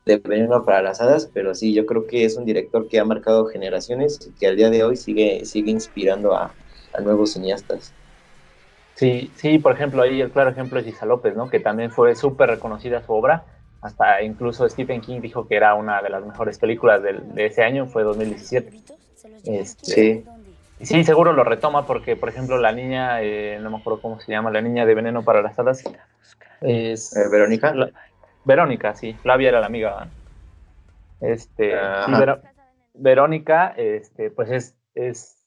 de, 0.06 0.16
Veneno 0.16 0.64
para 0.64 0.82
las 0.82 1.00
Hadas, 1.00 1.30
pero 1.32 1.54
sí, 1.54 1.72
yo 1.72 1.86
creo 1.86 2.06
que 2.06 2.24
es 2.24 2.36
un 2.36 2.44
director 2.44 2.88
que 2.88 2.98
ha 2.98 3.04
marcado 3.04 3.46
generaciones 3.46 4.18
y 4.26 4.32
que 4.32 4.48
al 4.48 4.56
día 4.56 4.70
de 4.70 4.82
hoy 4.82 4.96
sigue, 4.96 5.44
sigue 5.44 5.70
inspirando 5.70 6.34
a, 6.34 6.52
a 6.92 7.00
nuevos 7.00 7.32
cineastas. 7.32 7.92
Sí, 8.94 9.30
sí, 9.36 9.58
por 9.58 9.72
ejemplo, 9.72 10.02
ahí 10.02 10.20
el 10.20 10.30
claro 10.30 10.50
ejemplo 10.50 10.78
es 10.78 10.86
Isa 10.86 11.06
López, 11.06 11.34
¿no? 11.36 11.48
Que 11.48 11.60
también 11.60 11.90
fue 11.90 12.14
súper 12.14 12.50
reconocida 12.50 13.02
su 13.02 13.12
obra 13.12 13.44
hasta 13.80 14.22
incluso 14.22 14.68
Stephen 14.68 15.00
King 15.00 15.20
dijo 15.20 15.48
que 15.48 15.56
era 15.56 15.74
una 15.74 16.02
de 16.02 16.10
las 16.10 16.24
mejores 16.24 16.58
películas 16.58 17.02
de, 17.02 17.46
ese 17.46 17.62
año, 17.62 17.86
fue 17.86 18.02
2017. 18.02 18.76
Este, 19.44 20.24
sí. 20.78 20.84
sí, 20.84 21.04
seguro 21.04 21.32
lo 21.32 21.44
retoma 21.44 21.86
porque, 21.86 22.14
por 22.14 22.28
ejemplo, 22.28 22.58
la 22.58 22.72
niña, 22.72 23.22
eh, 23.22 23.58
no 23.60 23.70
me 23.70 23.78
acuerdo 23.78 24.02
cómo 24.02 24.20
se 24.20 24.32
llama, 24.32 24.50
la 24.50 24.60
niña 24.60 24.84
de 24.84 24.94
Veneno 24.94 25.22
para 25.22 25.40
las 25.40 25.58
Hadas, 25.58 25.82
es... 26.60 27.16
Eh, 27.16 27.28
¿Verónica? 27.30 27.74
Verónica, 28.44 28.94
sí, 28.94 29.14
Flavia 29.14 29.48
era 29.48 29.60
la 29.60 29.66
amiga. 29.66 30.08
Este, 31.20 31.74
Verónica, 32.94 33.72
este, 33.76 34.30
pues 34.30 34.50
es, 34.50 34.74
es 34.94 35.39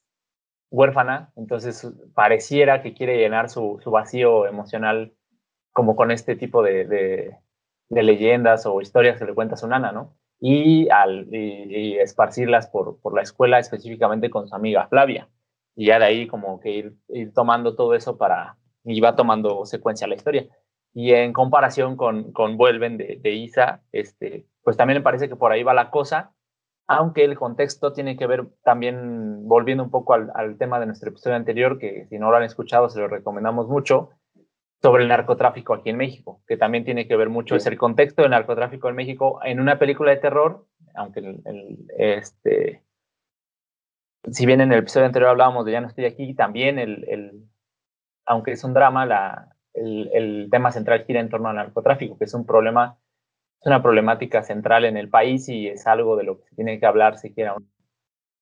huérfana, 0.74 1.32
entonces 1.36 1.88
pareciera 2.16 2.82
que 2.82 2.94
quiere 2.94 3.18
llenar 3.18 3.50
su, 3.50 3.80
su 3.84 3.92
vacío 3.92 4.48
emocional 4.48 5.14
como 5.72 5.96
con 5.96 6.12
este 6.12 6.36
tipo 6.36 6.64
de, 6.64 6.86
de 7.94 8.04
leyendas 8.04 8.66
o 8.66 8.82
historias 8.82 9.18
que 9.18 9.26
le 9.26 9.34
cuenta 9.34 9.56
su 9.56 9.68
nana, 9.68 9.92
¿no? 9.92 10.16
Y, 10.40 10.90
al, 10.90 11.28
y, 11.34 11.98
esparcirlas 12.00 12.68
por, 12.68 13.00
por, 13.00 13.16
la 13.16 13.22
escuela 13.22 13.60
específicamente 13.60 14.30
con 14.30 14.48
su 14.48 14.56
amiga 14.56 14.88
Flavia. 14.88 15.30
Y 15.76 15.86
ya 15.86 16.00
de 16.00 16.06
ahí 16.06 16.28
como 16.28 16.60
que 16.60 16.72
ir, 16.72 16.96
ir 17.10 17.34
tomando 17.34 17.76
todo 17.76 17.96
eso 17.96 18.18
para, 18.18 18.58
y 18.84 19.00
va 19.00 19.16
tomando 19.16 19.66
secuencia 19.66 20.08
la 20.08 20.16
historia. 20.16 20.48
Y 20.94 21.14
en 21.14 21.34
comparación 21.34 21.96
con, 21.96 22.34
con 22.34 22.58
Vuelven 22.58 22.98
de, 22.98 23.20
de, 23.22 23.32
Isa, 23.32 23.84
este, 23.92 24.46
pues 24.64 24.76
también 24.76 25.00
me 25.00 25.04
parece 25.04 25.30
que 25.30 25.36
por 25.36 25.52
ahí 25.52 25.64
va 25.64 25.74
la 25.74 25.90
cosa, 25.90 26.34
aunque 26.88 27.24
el 27.24 27.38
contexto 27.38 27.94
tiene 27.94 28.18
que 28.18 28.28
ver 28.28 28.48
también, 28.64 29.48
volviendo 29.48 29.84
un 29.84 29.92
poco 29.92 30.14
al, 30.14 30.32
al 30.36 30.58
tema 30.58 30.80
de 30.80 30.86
nuestro 30.86 31.10
episodio 31.10 31.36
anterior, 31.36 31.80
que 31.80 32.06
si 32.10 32.18
no 32.20 32.30
lo 32.32 32.38
han 32.38 32.44
escuchado 32.44 32.90
se 32.90 33.00
lo 33.00 33.08
recomendamos 33.08 33.68
mucho, 33.68 34.10
sobre 34.84 35.04
el 35.04 35.10
narcotráfico 35.10 35.74
aquí 35.74 35.90
en 35.90 35.96
México, 35.96 36.42
que 36.46 36.58
también 36.58 36.84
tiene 36.84 37.08
que 37.08 37.16
ver 37.16 37.30
mucho, 37.30 37.56
es 37.56 37.66
el 37.68 37.78
contexto 37.78 38.22
del 38.22 38.32
narcotráfico 38.32 38.90
en 38.90 38.96
México 38.96 39.40
en 39.46 39.62
una 39.62 39.80
película 39.80 40.12
de 40.12 40.18
terror, 40.18 40.68
aunque 40.94 41.22
el, 41.22 41.88
este, 41.98 42.84
si 44.30 44.46
bien 44.46 44.60
en 44.60 44.74
el 44.74 44.80
episodio 44.80 45.06
anterior 45.06 45.32
hablábamos 45.32 45.66
de 45.66 45.72
Ya 45.72 45.80
no 45.80 45.88
estoy 45.88 46.04
aquí, 46.04 46.34
también 46.34 46.80
el, 46.80 47.06
el 47.08 47.46
aunque 48.26 48.52
es 48.52 48.64
un 48.66 48.74
drama, 48.74 49.06
la, 49.06 49.56
el, 49.74 50.10
el, 50.14 50.48
tema 50.52 50.70
central 50.74 51.06
gira 51.06 51.22
en 51.22 51.30
torno 51.30 51.48
al 51.48 51.56
narcotráfico, 51.56 52.18
que 52.18 52.26
es 52.26 52.34
un 52.34 52.46
problema, 52.46 52.98
es 53.64 53.68
una 53.68 53.82
problemática 53.82 54.44
central 54.44 54.84
en 54.84 54.98
el 54.98 55.10
país 55.10 55.48
y 55.48 55.68
es 55.68 55.88
algo 55.88 56.18
de 56.18 56.26
lo 56.26 56.42
que 56.42 56.54
tiene 56.54 56.82
que 56.82 56.86
hablar 56.86 57.18
si 57.18 57.34
quiera. 57.34 57.56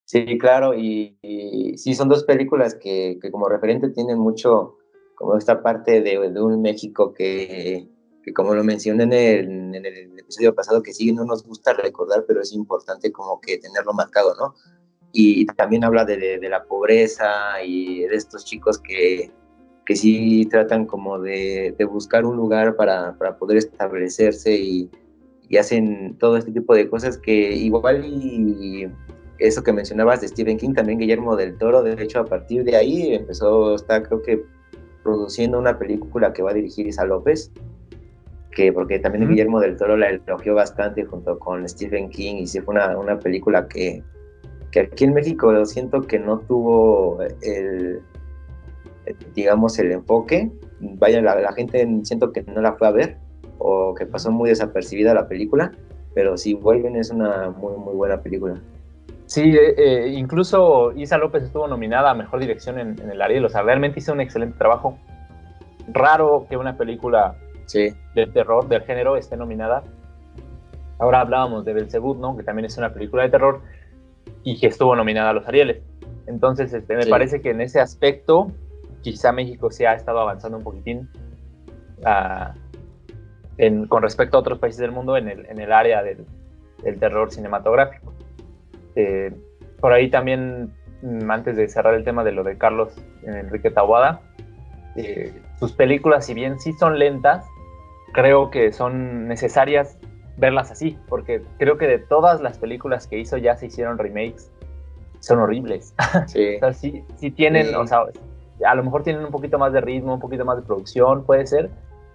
Sí, 0.06 0.40
claro, 0.40 0.74
y, 0.74 1.16
y 1.22 1.78
sí, 1.78 1.94
son 1.94 2.10
dos 2.10 2.24
películas 2.24 2.74
que, 2.74 3.20
que, 3.22 3.30
como 3.30 3.48
referente 3.48 3.90
tienen 3.90 4.18
mucho, 4.18 4.80
como 5.14 5.38
esta 5.38 5.62
parte 5.62 6.02
de, 6.02 6.32
de 6.32 6.42
un 6.42 6.60
México 6.64 7.14
que, 7.14 7.88
que, 8.24 8.34
como 8.34 8.56
lo 8.56 8.64
mencioné 8.64 9.04
en 9.04 9.14
el, 9.14 9.76
en 9.76 9.86
el 9.86 10.20
episodio 10.20 10.56
pasado, 10.56 10.82
que 10.82 10.92
sí 10.92 11.14
no 11.14 11.24
nos 11.24 11.46
gusta 11.46 11.74
recordar, 11.74 12.26
pero 12.28 12.42
es 12.42 12.52
importante 12.52 13.12
como 13.12 13.40
que 13.40 13.60
tenerlo 13.60 13.94
marcado, 13.94 14.34
¿no? 14.36 14.56
Y, 15.14 15.44
y 15.44 15.46
también 15.46 15.84
habla 15.84 16.04
de, 16.04 16.18
de, 16.18 16.40
de, 16.40 16.50
la 16.50 16.64
pobreza 16.64 17.64
y 17.64 18.02
de 18.02 18.16
estos 18.16 18.44
chicos 18.44 18.80
que, 18.80 19.32
que 19.86 19.96
sí 19.96 20.48
tratan 20.48 20.88
como 20.88 21.20
de, 21.20 21.76
de 21.78 21.86
buscar 21.86 22.26
un 22.26 22.38
lugar 22.38 22.76
para, 22.76 23.16
para 23.20 23.38
poder 23.38 23.58
establecerse 23.58 24.56
y, 24.56 24.90
y, 25.52 25.58
hacen 25.58 26.16
todo 26.18 26.38
este 26.38 26.52
tipo 26.52 26.74
de 26.74 26.90
cosas 26.90 27.18
que 27.18 27.54
igual 27.54 28.06
y 28.06 28.88
eso 29.38 29.64
que 29.64 29.74
mencionabas 29.74 30.22
de 30.22 30.28
Stephen 30.28 30.58
King, 30.58 30.74
también 30.74 31.00
Guillermo 31.00 31.36
del 31.36 31.58
Toro, 31.58 31.84
de 31.84 32.02
hecho 32.02 32.20
a 32.20 32.26
partir 32.26 32.64
de 32.64 32.76
ahí 32.76 33.14
empezó, 33.14 33.76
está 33.76 34.02
creo 34.04 34.22
que 34.22 34.44
produciendo 35.04 35.58
una 35.58 35.78
película 35.80 36.32
que 36.32 36.44
va 36.44 36.52
a 36.52 36.54
dirigir 36.54 36.88
Isa 36.88 37.06
López, 37.06 37.52
que 38.52 38.72
porque 38.72 39.00
también. 39.00 39.28
Guillermo 39.28 39.60
del 39.60 39.78
Toro 39.78 39.98
la 39.98 40.10
elogió 40.10 40.54
bastante 40.54 41.06
junto 41.06 41.40
con 41.40 41.68
Stephen 41.68 42.10
King 42.10 42.36
y 42.36 42.48
sí 42.48 42.60
fue 42.62 42.76
una, 42.76 42.98
una 42.98 43.18
película 43.18 43.68
que, 43.68 44.04
que 44.72 44.82
aquí 44.82 45.06
en 45.06 45.14
México 45.14 45.66
siento 45.66 46.02
que 46.02 46.20
no 46.20 46.40
tuvo 46.40 47.20
el, 47.42 48.02
digamos, 49.34 49.80
el 49.80 49.92
enfoque. 49.92 50.52
Vaya, 50.80 51.22
la, 51.22 51.40
la, 51.40 51.54
gente 51.54 51.88
siento 52.04 52.32
que 52.32 52.44
no 52.44 52.62
la 52.62 52.74
fue 52.74 52.88
a 52.88 52.92
ver 52.92 53.18
o 53.64 53.94
que 53.94 54.06
pasó 54.06 54.32
muy 54.32 54.50
desapercibida 54.50 55.14
la 55.14 55.28
película, 55.28 55.72
pero 56.14 56.38
si 56.38 56.54
vuelven 56.54 56.96
es 56.96 57.12
una 57.12 57.50
muy, 57.50 57.76
muy 57.78 57.96
buena 57.96 58.22
película. 58.22 58.60
Sí, 59.26 59.56
eh, 59.56 59.76
eh, 59.78 60.08
incluso 60.10 60.92
Isa 60.94 61.18
López 61.18 61.44
estuvo 61.44 61.68
nominada 61.68 62.12
a 62.12 62.14
Mejor 62.14 62.40
Dirección 62.40 62.80
en, 62.80 63.00
en, 63.00 63.12
el 63.12 63.22
Ariel, 63.22 63.46
o 63.46 63.50
sea, 63.50 63.62
realmente 63.62 64.00
hizo 64.00 64.12
un 64.14 64.22
excelente 64.22 64.58
trabajo. 64.58 64.98
Raro 65.88 66.46
que 66.50 66.58
una 66.58 66.78
película 66.78 67.36
sí. 67.66 67.94
de 68.14 68.28
terror, 68.28 68.68
del 68.68 68.82
género, 68.82 69.16
esté 69.16 69.38
nominada. 69.38 69.84
Ahora 71.00 71.22
hablábamos 71.22 71.66
de 71.66 71.74
Belzebut, 71.74 72.18
¿no? 72.18 72.36
Que 72.36 72.44
también 72.44 72.66
es 72.66 72.78
una 72.78 72.94
película 72.94 73.24
de 73.24 73.30
terror 73.30 73.62
y 74.44 74.60
que 74.60 74.68
estuvo 74.68 74.96
nominada 74.96 75.30
a 75.30 75.34
los 75.34 75.48
Arieles. 75.48 75.82
Entonces, 76.28 76.74
este, 76.74 76.96
me 76.96 77.04
sí. 77.04 77.10
parece 77.10 77.42
que 77.42 77.52
en 77.52 77.62
ese 77.62 77.80
aspecto 77.80 78.52
quizá 79.02 79.32
México 79.32 79.72
sí 79.72 79.86
ha 79.86 79.94
estado 79.94 80.20
avanzando 80.20 80.58
un 80.58 80.64
poquitín 80.64 81.10
en, 83.62 83.86
con 83.86 84.02
respecto 84.02 84.38
a 84.38 84.40
otros 84.40 84.58
países 84.58 84.80
del 84.80 84.92
mundo 84.92 85.16
en 85.16 85.30
el, 85.30 85.46
en 85.46 85.60
el 85.60 85.72
área 85.72 86.02
del, 86.02 86.26
del, 86.84 87.00
terror 87.00 87.32
cinematográfico. 87.32 88.12
Eh, 88.96 89.32
por 89.80 89.94
ahí 89.94 90.10
también, 90.10 90.74
mm, 91.04 91.30
antes 91.30 91.56
de 91.56 91.70
cerrar 91.70 91.94
el 91.94 92.04
tema 92.04 92.24
de 92.24 92.32
lo 92.32 92.44
de 92.44 92.58
Carlos 92.58 92.92
Enrique 93.22 93.70
Tawada, 93.70 94.22
eh, 94.96 95.32
sus 95.60 95.74
películas, 95.74 96.26
si 96.26 96.34
bien 96.34 96.60
sí 96.60 96.74
son 96.74 96.98
lentas, 96.98 97.46
creo 98.14 98.50
que 98.50 98.74
son 98.74 99.28
necesarias 99.28 100.00
verlas 100.38 100.72
así, 100.72 100.98
porque 101.08 101.44
creo 101.60 101.78
que 101.78 101.86
de 101.86 102.00
todas 102.00 102.42
las 102.42 102.58
películas 102.58 103.06
que 103.06 103.20
hizo 103.20 103.38
ya 103.38 103.56
se 103.58 103.68
hicieron 103.68 104.00
remakes, 104.00 104.50
son 105.20 105.38
horribles. 105.38 105.94
Sí. 106.26 106.56
o 106.56 106.60
sea, 106.60 106.74
sí, 106.74 107.06
sí 107.18 107.30
tienen, 107.30 107.68
sí. 107.68 107.76
o 107.76 107.86
sea, 107.86 108.06
a 108.66 108.74
lo 108.74 108.84
mejor 108.84 109.04
tienen 109.04 109.24
un 109.24 109.30
poquito 109.30 109.60
más 109.60 109.72
de 109.72 109.82
ritmo, 109.82 110.16
un 110.16 110.20
poquito 110.20 110.46
más 110.46 110.58
de 110.58 110.64
producción, 110.64 111.24
puede 111.26 111.46
ser, 111.46 111.70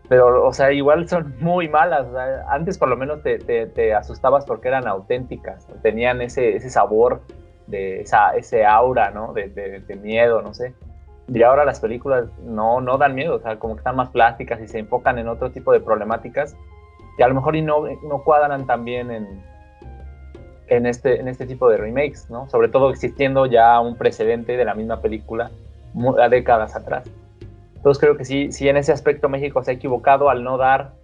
pero, 0.09 0.47
o 0.47 0.53
sea, 0.53 0.73
igual 0.73 1.09
son 1.09 1.35
muy 1.41 1.69
malas. 1.69 2.07
Antes 2.49 2.79
por 2.79 2.89
lo 2.89 2.97
menos 2.97 3.23
te, 3.23 3.95
asustabas 3.95 4.45
porque 4.45 4.69
eran 4.69 4.87
auténticas, 4.87 5.67
tenían 5.83 6.23
ese, 6.23 6.59
sabor, 6.71 7.23
de 7.67 8.03
esa, 8.03 8.37
ese 8.37 8.65
aura, 8.65 9.11
¿no? 9.11 9.33
De, 9.33 9.49
de, 9.49 9.81
de, 9.81 9.97
miedo, 9.97 10.43
no 10.43 10.55
sé. 10.55 10.75
Y 11.29 11.43
ahora 11.43 11.65
las 11.65 11.81
películas 11.81 12.27
no, 12.45 12.81
no 12.81 12.99
dan 12.99 13.17
miedo, 13.17 13.35
o 13.35 13.41
sea, 13.41 13.59
como 13.59 13.75
que 13.75 13.81
están 13.81 13.97
más 13.97 14.11
plásticas 14.11 14.61
y 14.61 14.69
se 14.69 14.79
enfocan 14.79 15.19
en 15.19 15.27
otro 15.27 15.51
tipo 15.51 15.73
de 15.73 15.81
problemáticas 15.81 16.57
que 17.17 17.25
a 17.25 17.29
lo 17.29 17.35
mejor 17.35 17.57
y 17.57 17.63
no, 17.63 17.85
no 18.09 18.23
cuadran 18.23 18.67
también 18.67 19.11
en, 19.11 19.43
en, 20.69 20.87
este, 20.87 21.19
en 21.19 21.29
este 21.29 21.47
tipo 21.47 21.69
de 21.69 21.79
remakes, 21.79 22.31
¿no? 22.31 22.49
Sobre 22.49 22.69
todo 22.69 22.91
existiendo 22.91 23.47
ya 23.47 23.81
un 23.81 23.97
precedente 23.97 24.57
de 24.57 24.65
la 24.65 24.75
misma 24.75 25.01
película 25.01 25.51
décadas 26.31 26.77
atrás. 26.77 27.11
Entonces 27.87 28.01
creo 28.01 28.17
que 28.17 28.25
sí, 28.25 28.51
sí 28.51 28.69
en 28.69 28.77
ese 28.77 28.91
aspecto 28.91 29.29
México 29.29 29.63
se 29.63 29.71
ha 29.71 29.75
equivocado 29.75 30.29
al 30.29 30.43
no 30.43 30.59
dar 30.59 30.95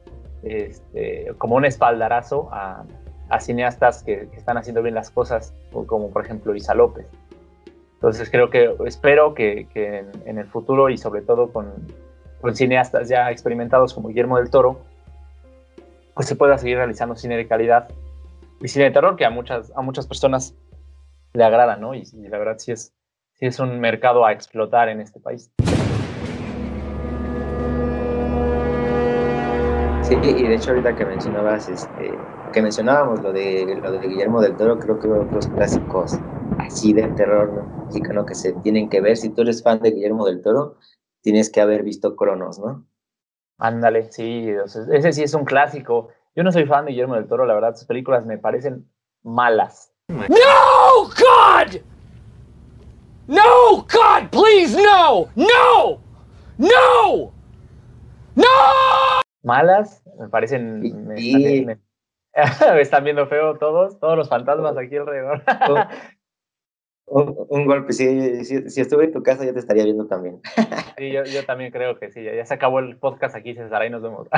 este, 0.43 1.33
como 1.39 1.55
un 1.55 1.65
espaldarazo 1.65 2.49
a, 2.51 2.85
a 3.29 3.39
cineastas 3.39 4.03
que, 4.03 4.29
que, 4.29 4.37
están 4.37 4.57
haciendo 4.57 4.83
bien 4.83 4.97
las 4.97 5.09
cosas, 5.09 5.55
como 5.71 6.11
por 6.11 6.25
ejemplo 6.25 6.57
Isa 6.57 6.75
López. 6.75 7.07
Entonces 7.95 8.29
creo 8.29 8.51
que 8.51 8.75
espero 8.85 9.33
que, 9.33 9.69
que 9.73 9.99
en, 9.99 10.11
en, 10.27 10.39
el 10.39 10.49
futuro 10.49 10.91
y 10.91 10.99
sobre 10.99 11.23
todo 11.23 11.53
con, 11.53 11.73
con, 12.41 12.57
cineastas 12.57 13.09
ya 13.09 13.31
experimentados 13.31 13.95
como 13.95 14.09
Guillermo 14.09 14.39
del 14.39 14.51
Toro, 14.51 14.81
pues 16.15 16.27
se 16.27 16.35
pueda 16.35 16.59
seguir 16.59 16.79
realizando 16.79 17.15
cine 17.15 17.37
de 17.37 17.47
calidad 17.47 17.91
y 18.61 18.67
cine 18.67 18.87
de 18.87 18.91
terror 18.91 19.15
que 19.15 19.25
a 19.25 19.31
muchas, 19.31 19.71
a 19.77 19.83
muchas 19.83 20.09
personas 20.09 20.57
le 21.33 21.45
agrada, 21.45 21.77
¿no? 21.77 21.95
Y, 21.95 22.03
y 22.13 22.27
la 22.27 22.39
verdad 22.39 22.57
sí 22.59 22.73
es, 22.73 22.93
sí 23.35 23.47
es 23.47 23.61
un 23.61 23.79
mercado 23.79 24.27
a 24.27 24.33
explotar 24.33 24.89
en 24.89 25.01
este 25.01 25.21
país. 25.21 25.53
Sí, 30.03 30.17
y 30.23 30.49
de 30.49 30.55
hecho 30.55 30.71
ahorita 30.71 30.97
que 30.97 31.05
mencionabas, 31.05 31.69
este, 31.69 32.13
que 32.53 32.63
mencionábamos 32.63 33.23
lo 33.23 33.33
de, 33.33 33.79
lo 33.81 33.93
de 33.93 34.09
Guillermo 34.09 34.41
del 34.41 34.57
Toro, 34.57 34.79
creo 34.79 34.99
que 34.99 35.09
otros 35.09 35.47
clásicos 35.47 36.19
así 36.59 36.93
de 36.93 37.07
terror 37.09 37.65
mexicano 37.87 38.27
que 38.27 38.35
se 38.35 38.53
tienen 38.53 38.89
que 38.89 39.01
ver. 39.01 39.17
Si 39.17 39.29
tú 39.31 39.43
eres 39.43 39.63
fan 39.63 39.81
de 39.81 39.93
Guillermo 39.93 40.27
del 40.27 40.43
Toro, 40.43 40.77
tienes 41.23 41.51
que 41.51 41.61
haber 41.61 41.83
visto 41.85 42.17
Cronos, 42.17 42.59
¿no? 42.59 42.85
Ándale, 43.59 44.11
sí, 44.11 44.49
ese 44.93 45.13
sí 45.13 45.23
es 45.23 45.35
un 45.35 45.45
clásico. 45.45 46.09
Yo 46.35 46.43
no 46.43 46.51
soy 46.51 46.67
fan 46.67 46.85
de 46.85 46.91
Guillermo 46.91 47.15
del 47.15 47.29
Toro, 47.29 47.47
la 47.47 47.55
verdad, 47.55 47.77
sus 47.77 47.87
películas 47.87 48.27
me 48.27 48.39
parecen 48.39 48.91
malas. 49.23 49.93
¡No, 50.09 51.05
God! 51.05 51.81
No, 53.29 53.77
God, 53.77 54.29
please, 54.31 54.77
no! 54.77 55.27
¡No! 55.37 56.01
¡No! 56.59 57.33
¡No! 58.35 59.22
Malas, 59.43 60.03
me 60.19 60.29
parecen. 60.29 60.81
Me, 60.81 61.17
sí. 61.17 61.65
me, 61.65 61.79
me, 62.75 62.81
están 62.81 63.05
viendo 63.05 63.27
feo 63.27 63.59
todos, 63.59 63.99
todos 63.99 64.17
los 64.17 64.29
fantasmas 64.29 64.77
aquí 64.77 64.97
alrededor. 64.97 65.43
un, 67.07 67.35
un, 67.49 67.67
golpe, 67.67 67.93
si, 67.93 68.45
si, 68.45 68.71
si, 68.71 68.81
estuve 68.81 69.05
en 69.05 69.13
tu 69.13 69.23
casa, 69.23 69.45
yo 69.45 69.53
te 69.53 69.59
estaría 69.59 69.85
viendo 69.85 70.07
también. 70.07 70.41
sí, 70.97 71.13
yo, 71.13 71.25
yo 71.25 71.45
también 71.45 71.71
creo 71.71 71.99
que 71.99 72.11
sí, 72.11 72.23
ya, 72.23 72.35
ya, 72.35 72.47
se 72.47 72.55
acabó 72.55 72.79
el 72.79 72.97
podcast 72.99 73.35
aquí, 73.35 73.55
César, 73.55 73.83
ahí 73.83 73.91
nos 73.91 74.03
vemos. 74.03 74.29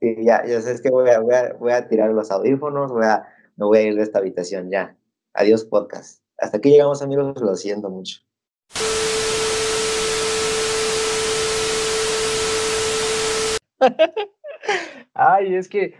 sí, 0.00 0.16
ya, 0.24 0.44
yo 0.46 0.60
sé, 0.60 0.72
es 0.72 0.82
que 0.82 0.90
voy 0.90 1.08
a, 1.10 1.20
voy, 1.20 1.34
a, 1.34 1.52
voy 1.54 1.72
a 1.72 1.88
tirar 1.88 2.10
los 2.10 2.30
audífonos, 2.30 2.90
voy 2.90 3.04
a, 3.04 3.28
me 3.56 3.66
voy 3.66 3.78
a 3.78 3.82
ir 3.82 3.94
de 3.94 4.02
esta 4.02 4.18
habitación 4.18 4.70
ya. 4.70 4.96
Adiós, 5.34 5.64
podcast. 5.64 6.24
Hasta 6.38 6.58
aquí 6.58 6.70
llegamos, 6.70 7.02
amigos, 7.02 7.40
lo 7.40 7.54
siento 7.54 7.90
mucho. 7.90 8.20
Ay, 15.14 15.54
es 15.54 15.68
que, 15.68 15.94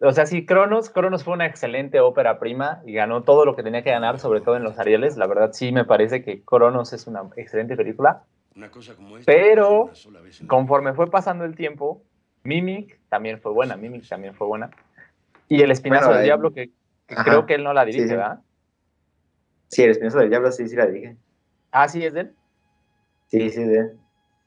o 0.00 0.12
sea, 0.12 0.26
sí, 0.26 0.44
Cronos, 0.46 0.90
Cronos 0.90 1.24
fue 1.24 1.34
una 1.34 1.46
excelente 1.46 2.00
ópera 2.00 2.38
prima 2.38 2.82
y 2.86 2.92
ganó 2.92 3.22
todo 3.22 3.44
lo 3.44 3.56
que 3.56 3.62
tenía 3.62 3.82
que 3.82 3.90
ganar, 3.90 4.18
sobre 4.18 4.40
todo 4.40 4.56
en 4.56 4.62
los 4.62 4.78
Arieles. 4.78 5.16
La 5.16 5.26
verdad, 5.26 5.52
sí 5.52 5.72
me 5.72 5.84
parece 5.84 6.22
que 6.22 6.42
Cronos 6.42 6.92
es 6.92 7.06
una 7.06 7.22
excelente 7.36 7.76
película. 7.76 8.24
Una 8.56 8.70
cosa 8.70 8.94
como 8.94 9.18
esta, 9.18 9.30
pero 9.30 9.90
conforme 10.46 10.94
fue 10.94 11.10
pasando 11.10 11.44
el 11.44 11.56
tiempo, 11.56 12.02
Mimic 12.44 13.00
también 13.08 13.40
fue 13.40 13.52
buena, 13.52 13.76
Mimic 13.76 14.06
también 14.08 14.34
fue 14.34 14.46
buena. 14.46 14.70
Y 15.48 15.60
El 15.62 15.70
Espinazo 15.70 16.06
bueno, 16.06 16.18
del 16.18 16.22
eh, 16.22 16.26
Diablo, 16.26 16.52
que, 16.52 16.70
que 17.06 17.14
creo 17.16 17.46
que 17.46 17.54
él 17.54 17.64
no 17.64 17.72
la 17.72 17.84
dirige, 17.84 18.04
sí, 18.04 18.08
sí. 18.08 18.14
¿verdad? 18.14 18.40
Sí, 19.68 19.82
El 19.82 19.90
Espinazo 19.90 20.18
del 20.18 20.30
Diablo 20.30 20.52
sí, 20.52 20.68
sí 20.68 20.76
la 20.76 20.86
dirige. 20.86 21.16
Ah, 21.72 21.88
sí, 21.88 22.04
es 22.04 22.14
de 22.14 22.20
él. 22.20 22.34
Sí, 23.26 23.50
sí, 23.50 23.64
de 23.64 23.78
él. 23.78 23.98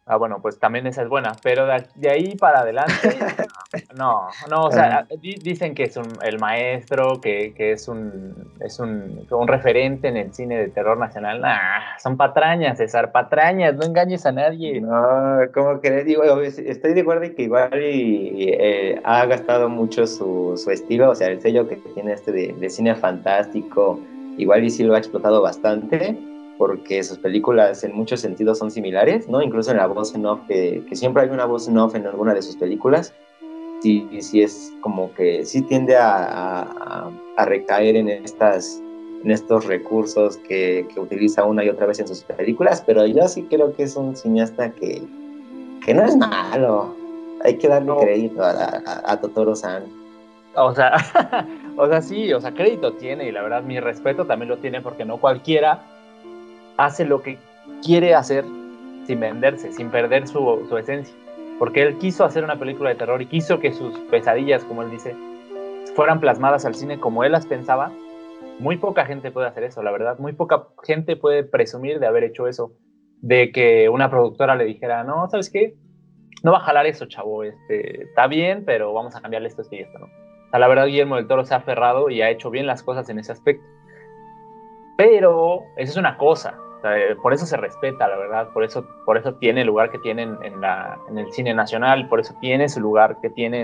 Ah, 0.09 0.15
bueno, 0.15 0.39
pues 0.41 0.57
también 0.57 0.87
esa 0.87 1.01
es 1.01 1.09
buena, 1.09 1.33
pero 1.43 1.65
de, 1.65 2.09
ahí 2.09 2.37
para 2.37 2.61
adelante, 2.61 2.93
no, 3.97 4.29
no, 4.49 4.63
o 4.63 4.71
sea, 4.71 5.05
dicen 5.19 5.75
que 5.75 5.83
es 5.83 5.97
un, 5.97 6.07
el 6.23 6.39
maestro, 6.39 7.19
que, 7.19 7.53
que 7.53 7.73
es, 7.73 7.89
un, 7.89 8.53
es 8.61 8.79
un, 8.79 9.27
un, 9.29 9.47
referente 9.49 10.07
en 10.07 10.15
el 10.15 10.33
cine 10.33 10.59
de 10.59 10.67
terror 10.69 10.97
nacional. 10.97 11.41
Nah, 11.41 11.97
son 12.01 12.15
patrañas, 12.15 12.77
César, 12.77 13.11
patrañas, 13.11 13.75
no 13.75 13.83
engañes 13.83 14.25
a 14.25 14.31
nadie. 14.31 14.79
No, 14.79 15.39
como 15.53 15.81
que 15.81 16.05
digo, 16.05 16.23
estoy 16.41 16.93
de 16.93 17.01
acuerdo 17.01 17.35
que 17.35 17.41
igual 17.43 17.77
y, 17.83 18.53
eh, 18.57 19.01
ha 19.03 19.25
gastado 19.25 19.67
mucho 19.67 20.07
su, 20.07 20.53
su, 20.55 20.71
estilo, 20.71 21.09
o 21.09 21.15
sea, 21.15 21.27
el 21.27 21.41
sello 21.41 21.67
que 21.67 21.75
tiene 21.75 22.13
este 22.13 22.31
de, 22.31 22.53
de 22.53 22.69
cine 22.69 22.95
fantástico, 22.95 23.99
igual 24.37 24.63
y 24.63 24.69
sí 24.69 24.85
lo 24.85 24.95
ha 24.95 24.99
explotado 24.99 25.41
bastante, 25.41 26.17
porque 26.57 27.03
sus 27.03 27.17
películas 27.17 27.83
en 27.83 27.93
muchos 27.93 28.21
sentidos 28.21 28.57
son 28.57 28.71
similares, 28.71 29.27
¿no? 29.29 29.41
Incluso 29.41 29.71
en 29.71 29.77
la 29.77 29.87
voz 29.87 30.15
en 30.15 30.25
off, 30.25 30.39
que, 30.47 30.83
que 30.87 30.95
siempre 30.95 31.23
hay 31.23 31.29
una 31.29 31.45
voz 31.45 31.67
en 31.67 31.77
off 31.77 31.95
en 31.95 32.07
alguna 32.07 32.33
de 32.33 32.41
sus 32.41 32.55
películas, 32.55 33.13
sí, 33.81 34.07
sí 34.21 34.41
es 34.41 34.73
como 34.81 35.13
que 35.13 35.45
sí 35.45 35.61
tiende 35.61 35.95
a, 35.95 36.63
a, 36.63 37.11
a 37.37 37.45
recaer 37.45 37.95
en 37.95 38.09
estas 38.09 38.81
en 39.23 39.31
estos 39.31 39.65
recursos 39.65 40.37
que, 40.37 40.87
que, 40.93 40.99
utiliza 40.99 41.43
una 41.43 41.63
y 41.65 41.69
otra 41.69 41.87
vez 41.87 41.99
en 41.99 42.07
sus 42.07 42.23
películas, 42.23 42.83
pero 42.85 43.05
yo 43.07 43.27
sí 43.27 43.47
creo 43.49 43.73
que 43.73 43.83
es 43.83 43.95
un 43.95 44.15
cineasta 44.15 44.71
que, 44.71 45.01
que 45.83 45.93
no 45.95 46.05
es 46.05 46.15
malo. 46.15 46.95
Hay 47.43 47.57
que 47.57 47.67
darle 47.67 47.87
no. 47.87 47.99
crédito 47.99 48.43
a, 48.43 48.51
a, 48.51 49.11
a 49.11 49.19
Totoro-san. 49.19 49.85
O 50.55 50.73
sea, 50.73 50.97
o 51.77 51.87
sea, 51.87 52.01
sí, 52.01 52.31
o 52.31 52.39
sea, 52.39 52.53
crédito 52.53 52.93
tiene 52.93 53.27
y 53.27 53.31
la 53.31 53.41
verdad 53.41 53.63
mi 53.63 53.79
respeto 53.79 54.25
también 54.25 54.49
lo 54.49 54.59
tiene 54.59 54.81
porque 54.81 55.03
no 55.03 55.17
cualquiera 55.17 55.83
hace 56.77 57.05
lo 57.05 57.21
que 57.21 57.37
quiere 57.83 58.15
hacer 58.15 58.45
sin 59.05 59.19
venderse, 59.19 59.71
sin 59.71 59.89
perder 59.89 60.27
su, 60.27 60.65
su 60.69 60.77
esencia. 60.77 61.15
Porque 61.59 61.81
él 61.81 61.97
quiso 61.97 62.23
hacer 62.23 62.43
una 62.43 62.57
película 62.57 62.89
de 62.89 62.95
terror 62.95 63.21
y 63.21 63.25
quiso 63.25 63.59
que 63.59 63.73
sus 63.73 63.97
pesadillas, 64.11 64.63
como 64.63 64.83
él 64.83 64.91
dice, 64.91 65.15
fueran 65.95 66.19
plasmadas 66.19 66.65
al 66.65 66.75
cine 66.75 66.99
como 66.99 67.23
él 67.23 67.31
las 67.31 67.45
pensaba 67.45 67.91
muy 68.59 68.77
poca 68.77 69.05
gente 69.05 69.31
puede 69.31 69.47
hacer 69.47 69.63
eso, 69.63 69.83
la 69.83 69.91
verdad. 69.91 70.17
Muy 70.19 70.33
poca 70.33 70.67
gente 70.83 71.15
puede 71.15 71.43
presumir 71.43 71.99
de 71.99 72.07
haber 72.07 72.23
hecho 72.23 72.47
eso. 72.47 72.71
De 73.21 73.51
que 73.51 73.89
una 73.89 74.09
productora 74.09 74.55
le 74.55 74.65
dijera, 74.65 75.03
no, 75.03 75.27
¿sabes 75.29 75.49
qué? 75.49 75.75
No 76.43 76.51
va 76.51 76.59
a 76.59 76.61
jalar 76.61 76.85
eso, 76.85 77.05
chavo. 77.05 77.43
Este, 77.43 78.03
está 78.03 78.27
bien, 78.27 78.63
pero 78.65 78.93
vamos 78.93 79.15
a 79.15 79.21
cambiarle 79.21 79.47
esto, 79.47 79.61
esto 79.61 79.75
y 79.75 79.79
esto, 79.79 79.99
¿no? 79.99 80.05
O 80.05 80.49
sea, 80.49 80.59
la 80.59 80.67
verdad, 80.67 80.85
Guillermo 80.85 81.17
del 81.17 81.27
Toro 81.27 81.45
se 81.45 81.53
ha 81.53 81.57
aferrado 81.57 82.09
y 82.09 82.21
ha 82.21 82.29
hecho 82.29 82.49
bien 82.49 82.67
las 82.67 82.83
cosas 82.83 83.09
en 83.09 83.19
ese 83.19 83.31
aspecto. 83.31 83.65
Pero 84.97 85.61
eso 85.75 85.91
es 85.91 85.97
una 85.97 86.17
cosa. 86.17 86.57
Sea, 86.95 87.15
por 87.21 87.33
eso 87.33 87.45
se 87.45 87.57
respeta, 87.57 88.07
la 88.07 88.17
verdad. 88.17 88.49
Por 88.49 88.63
eso, 88.63 88.85
por 89.05 89.17
eso 89.17 89.33
tiene 89.35 89.61
el 89.61 89.67
lugar 89.67 89.91
que 89.91 89.99
tiene 89.99 90.23
en, 90.23 90.37
en, 90.41 90.61
la, 90.61 90.97
en 91.09 91.17
el 91.17 91.31
cine 91.31 91.53
nacional. 91.53 92.07
Por 92.09 92.19
eso 92.19 92.35
tiene 92.39 92.69
su 92.69 92.79
lugar 92.79 93.17
que 93.21 93.29
tiene 93.29 93.61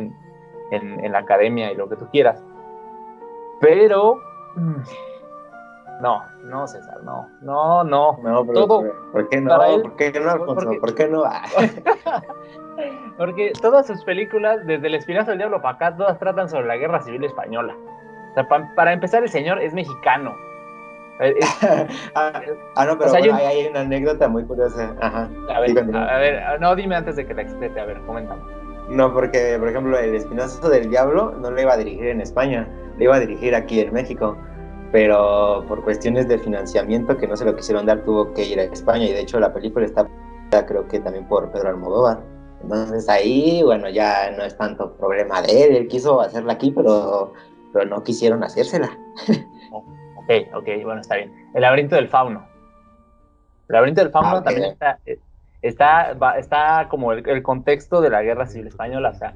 en, 0.72 1.06
en 1.06 1.12
la 1.12 1.20
academia 1.20 1.72
y 1.72 1.75
lo 1.75 1.89
que 1.89 1.96
tú 1.96 2.08
quieras. 2.12 2.44
Pero 3.60 4.20
no, 6.01 6.22
no, 6.44 6.68
César, 6.68 7.01
no, 7.03 7.30
no, 7.42 7.84
no. 7.84 8.18
No, 8.22 8.46
pero 8.46 8.68
Todo, 8.68 8.84
¿por 9.12 9.30
qué 9.30 9.39
no? 9.39 9.63
Él, 9.63 9.82
¿Por 9.82 9.96
qué 9.96 10.12
no? 10.20 10.46
Porque, 10.46 10.80
¿Por 10.80 10.96
qué 10.96 11.08
no? 11.08 11.24
porque 13.18 13.53
todas 13.62 13.88
sus 13.88 14.03
películas, 14.03 14.65
desde 14.65 14.88
El 14.88 14.96
Espinazo 14.96 15.32
del 15.32 15.38
Diablo 15.38 15.62
para 15.62 15.75
acá, 15.75 15.96
todas 15.96 16.20
tratan 16.20 16.50
sobre 16.50 16.68
la 16.68 16.77
Guerra 16.77 17.01
Civil 17.01 17.24
Española. 17.24 17.75
O 18.32 18.34
sea, 18.34 18.48
pa, 18.48 18.70
para 18.75 18.92
empezar, 18.94 19.24
el 19.24 19.30
señor 19.30 19.62
es 19.62 19.74
mexicano. 19.74 20.36
Es, 21.20 21.36
ah, 22.15 22.41
ah, 22.75 22.86
no, 22.86 22.98
pero 22.98 23.10
o 23.10 23.13
sea, 23.13 23.20
bueno, 23.20 23.39
yo... 23.39 23.48
hay 23.48 23.67
una 23.67 23.82
anécdota 23.82 24.27
muy 24.27 24.43
curiosa. 24.46 24.96
Ajá. 25.00 25.29
A 25.53 25.60
ver, 25.62 25.77
a 25.96 26.17
ver, 26.17 26.62
no, 26.62 26.75
dime 26.75 26.96
antes 26.96 27.15
de 27.15 27.25
que 27.25 27.34
la 27.34 27.43
explique, 27.43 27.79
a 27.79 27.86
ver, 27.86 28.01
coméntame. 28.05 28.41
No, 28.89 29.13
porque, 29.13 29.55
por 29.60 29.70
ejemplo, 29.70 29.98
El 29.98 30.15
Espinazo 30.15 30.70
del 30.70 30.89
Diablo 30.89 31.32
no 31.39 31.51
le 31.51 31.62
iba 31.62 31.74
a 31.74 31.77
dirigir 31.77 32.08
en 32.08 32.22
España, 32.22 32.67
le 32.98 33.05
iba 33.05 33.15
a 33.15 33.20
dirigir 33.20 33.55
aquí 33.55 33.79
en 33.79 33.93
México 33.93 34.38
pero 34.91 35.65
por 35.67 35.84
cuestiones 35.84 36.27
de 36.27 36.38
financiamiento 36.38 37.17
que 37.17 37.27
no 37.27 37.36
se 37.36 37.46
lo 37.46 37.55
quisieron 37.55 37.88
dar 37.88 38.03
tuvo 38.05 38.32
que 38.34 38.46
ir 38.46 38.60
a 38.60 38.65
España 38.65 39.05
y 39.05 39.12
de 39.12 39.22
hecho 39.22 39.39
la 39.39 39.51
película 39.51 39.88
está 39.88 40.08
creo 40.62 40.88
que 40.88 41.00
también 41.00 41.27
por 41.27 41.51
Pedro 41.51 41.70
Almodóvar. 41.70 42.24
Entonces 42.62 43.10
ahí, 43.10 43.62
bueno, 43.63 43.89
ya 43.89 44.32
no 44.38 44.43
es 44.43 44.55
tanto 44.55 44.96
problema 44.96 45.41
de 45.41 45.63
él, 45.63 45.75
él 45.75 45.88
quiso 45.88 46.22
hacerla 46.22 46.53
aquí, 46.53 46.72
pero, 46.72 47.34
pero 47.74 47.86
no 47.86 48.03
quisieron 48.03 48.43
hacérsela. 48.43 48.96
ok, 50.27 50.56
ok, 50.56 50.68
bueno, 50.84 51.01
está 51.01 51.15
bien. 51.15 51.32
El 51.53 51.62
laberinto 51.62 51.96
del 51.96 52.10
fauno. 52.10 52.46
El 53.69 53.74
laberinto 53.74 54.02
del 54.02 54.12
fauno 54.12 54.30
ah, 54.30 54.39
okay. 54.39 54.54
también 54.54 54.71
está, 54.71 55.00
está, 55.62 56.13
va, 56.13 56.38
está 56.38 56.88
como 56.89 57.13
el, 57.13 57.28
el, 57.28 57.41
contexto 57.41 58.02
de 58.02 58.10
la 58.10 58.21
guerra 58.21 58.45
civil 58.45 58.67
española, 58.67 59.10
o 59.10 59.13
sea, 59.15 59.34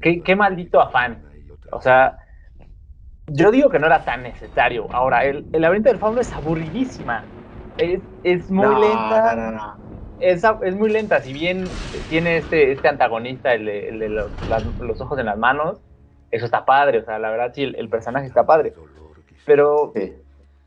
qué, 0.00 0.22
qué 0.22 0.36
maldito 0.36 0.80
afán. 0.80 1.22
O 1.72 1.80
sea, 1.80 2.18
yo 3.26 3.50
digo 3.50 3.70
que 3.70 3.78
no 3.78 3.86
era 3.86 4.04
tan 4.04 4.22
necesario. 4.22 4.86
Ahora, 4.92 5.24
el, 5.24 5.46
el 5.52 5.62
laberinto 5.62 5.88
del 5.88 5.98
fauno 5.98 6.20
es 6.20 6.32
aburridísima. 6.32 7.24
Es, 7.78 8.00
es 8.24 8.50
muy 8.50 8.66
no, 8.66 8.78
lenta. 8.78 9.36
No, 9.36 9.50
no, 9.50 9.52
no. 9.52 9.76
Es, 10.20 10.44
es, 10.62 10.76
muy 10.76 10.90
lenta. 10.90 11.20
Si 11.20 11.32
bien 11.32 11.64
tiene 12.10 12.38
este, 12.38 12.72
este 12.72 12.88
antagonista, 12.88 13.54
el 13.54 13.64
de, 13.64 13.88
el 13.88 13.98
de 14.00 14.08
los, 14.08 14.48
las, 14.48 14.64
los, 14.80 15.00
ojos 15.00 15.18
en 15.18 15.26
las 15.26 15.38
manos, 15.38 15.80
eso 16.30 16.44
está 16.44 16.64
padre. 16.64 16.98
O 16.98 17.04
sea, 17.04 17.18
la 17.18 17.30
verdad, 17.30 17.52
sí, 17.54 17.62
el, 17.62 17.76
el 17.76 17.88
personaje 17.88 18.26
está 18.26 18.44
padre. 18.44 18.74
Pero 19.46 19.92
sí. 19.94 20.12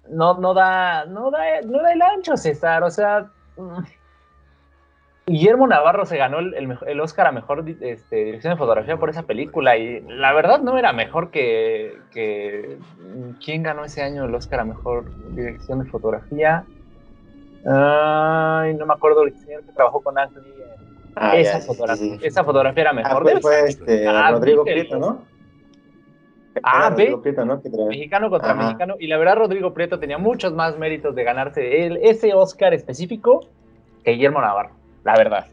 No, 0.09 0.37
no, 0.39 0.53
da, 0.53 1.05
no, 1.05 1.31
da, 1.31 1.61
no 1.65 1.81
da 1.81 1.93
el 1.93 2.01
ancho, 2.01 2.37
César. 2.37 2.83
O 2.83 2.89
sea. 2.91 3.29
Guillermo 5.25 5.67
Navarro 5.67 6.05
se 6.05 6.17
ganó 6.17 6.39
el, 6.39 6.53
el, 6.53 6.77
el 6.85 6.99
Oscar 6.99 7.27
a 7.27 7.31
mejor 7.31 7.63
este, 7.67 8.25
dirección 8.25 8.53
de 8.53 8.57
fotografía 8.57 8.97
por 8.97 9.09
esa 9.09 9.23
película 9.23 9.77
y 9.77 10.01
la 10.01 10.33
verdad 10.33 10.59
no 10.59 10.77
era 10.77 10.91
mejor 10.91 11.31
que, 11.31 11.97
que, 12.11 12.77
¿quién 13.43 13.63
ganó 13.63 13.85
ese 13.85 14.01
año 14.01 14.25
el 14.25 14.35
Oscar 14.35 14.59
a 14.59 14.65
mejor 14.65 15.05
dirección 15.33 15.79
de 15.79 15.89
fotografía? 15.89 16.65
Ay, 17.65 18.73
no 18.73 18.85
me 18.85 18.93
acuerdo 18.93 19.23
el 19.23 19.33
señor 19.39 19.63
que 19.63 19.71
trabajó 19.71 20.01
con 20.01 20.19
Anthony. 20.19 20.43
Ah, 21.15 21.37
esa, 21.37 21.59
ya, 21.59 21.65
fotografía, 21.65 22.05
sí, 22.05 22.19
sí. 22.19 22.27
esa 22.27 22.43
fotografía 22.43 22.81
era 22.81 22.93
mejor. 22.93 23.13
Ah, 23.13 23.21
fue, 23.21 23.41
fue 23.41 23.69
este, 23.69 24.07
ah, 24.07 24.31
Rodrigo 24.31 24.65
Prieto, 24.65 24.97
¿no? 24.97 25.21
Ah, 26.61 26.93
ve, 26.95 27.15
Prieto, 27.21 27.45
¿no? 27.45 27.61
mexicano 27.87 28.29
contra 28.29 28.51
Ajá. 28.51 28.63
mexicano. 28.63 28.95
Y 28.99 29.07
la 29.07 29.17
verdad, 29.17 29.37
Rodrigo 29.37 29.73
Prieto 29.73 29.99
tenía 29.99 30.17
muchos 30.17 30.53
más 30.53 30.77
méritos 30.77 31.15
de 31.15 31.23
ganarse 31.23 31.85
el, 31.85 31.97
ese 31.97 32.33
Oscar 32.33 32.73
específico 32.73 33.47
que 34.03 34.11
Guillermo 34.11 34.41
Navarro 34.41 34.83
la 35.03 35.17
verdad. 35.17 35.45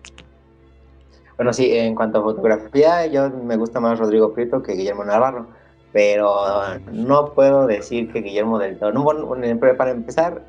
Bueno, 1.36 1.52
sí, 1.52 1.76
en 1.76 1.94
cuanto 1.94 2.18
a 2.18 2.22
fotografía, 2.22 3.06
yo 3.06 3.30
me 3.30 3.56
gusta 3.56 3.80
más 3.80 3.98
Rodrigo 3.98 4.32
Prieto 4.32 4.62
que 4.62 4.72
Guillermo 4.72 5.04
Navarro, 5.04 5.46
pero 5.92 6.78
no 6.92 7.32
puedo 7.32 7.66
decir 7.66 8.12
que 8.12 8.20
Guillermo 8.20 8.58
del 8.58 8.78
Toro. 8.78 8.92
No, 8.92 9.02
bueno, 9.02 9.76
para 9.76 9.90
empezar, 9.90 10.42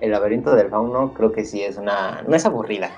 el 0.00 0.10
laberinto 0.10 0.54
del 0.54 0.70
fauno 0.70 1.12
creo 1.12 1.32
que 1.32 1.44
sí 1.44 1.62
es 1.62 1.76
una. 1.76 2.22
no 2.26 2.34
es 2.34 2.46
aburrida. 2.46 2.90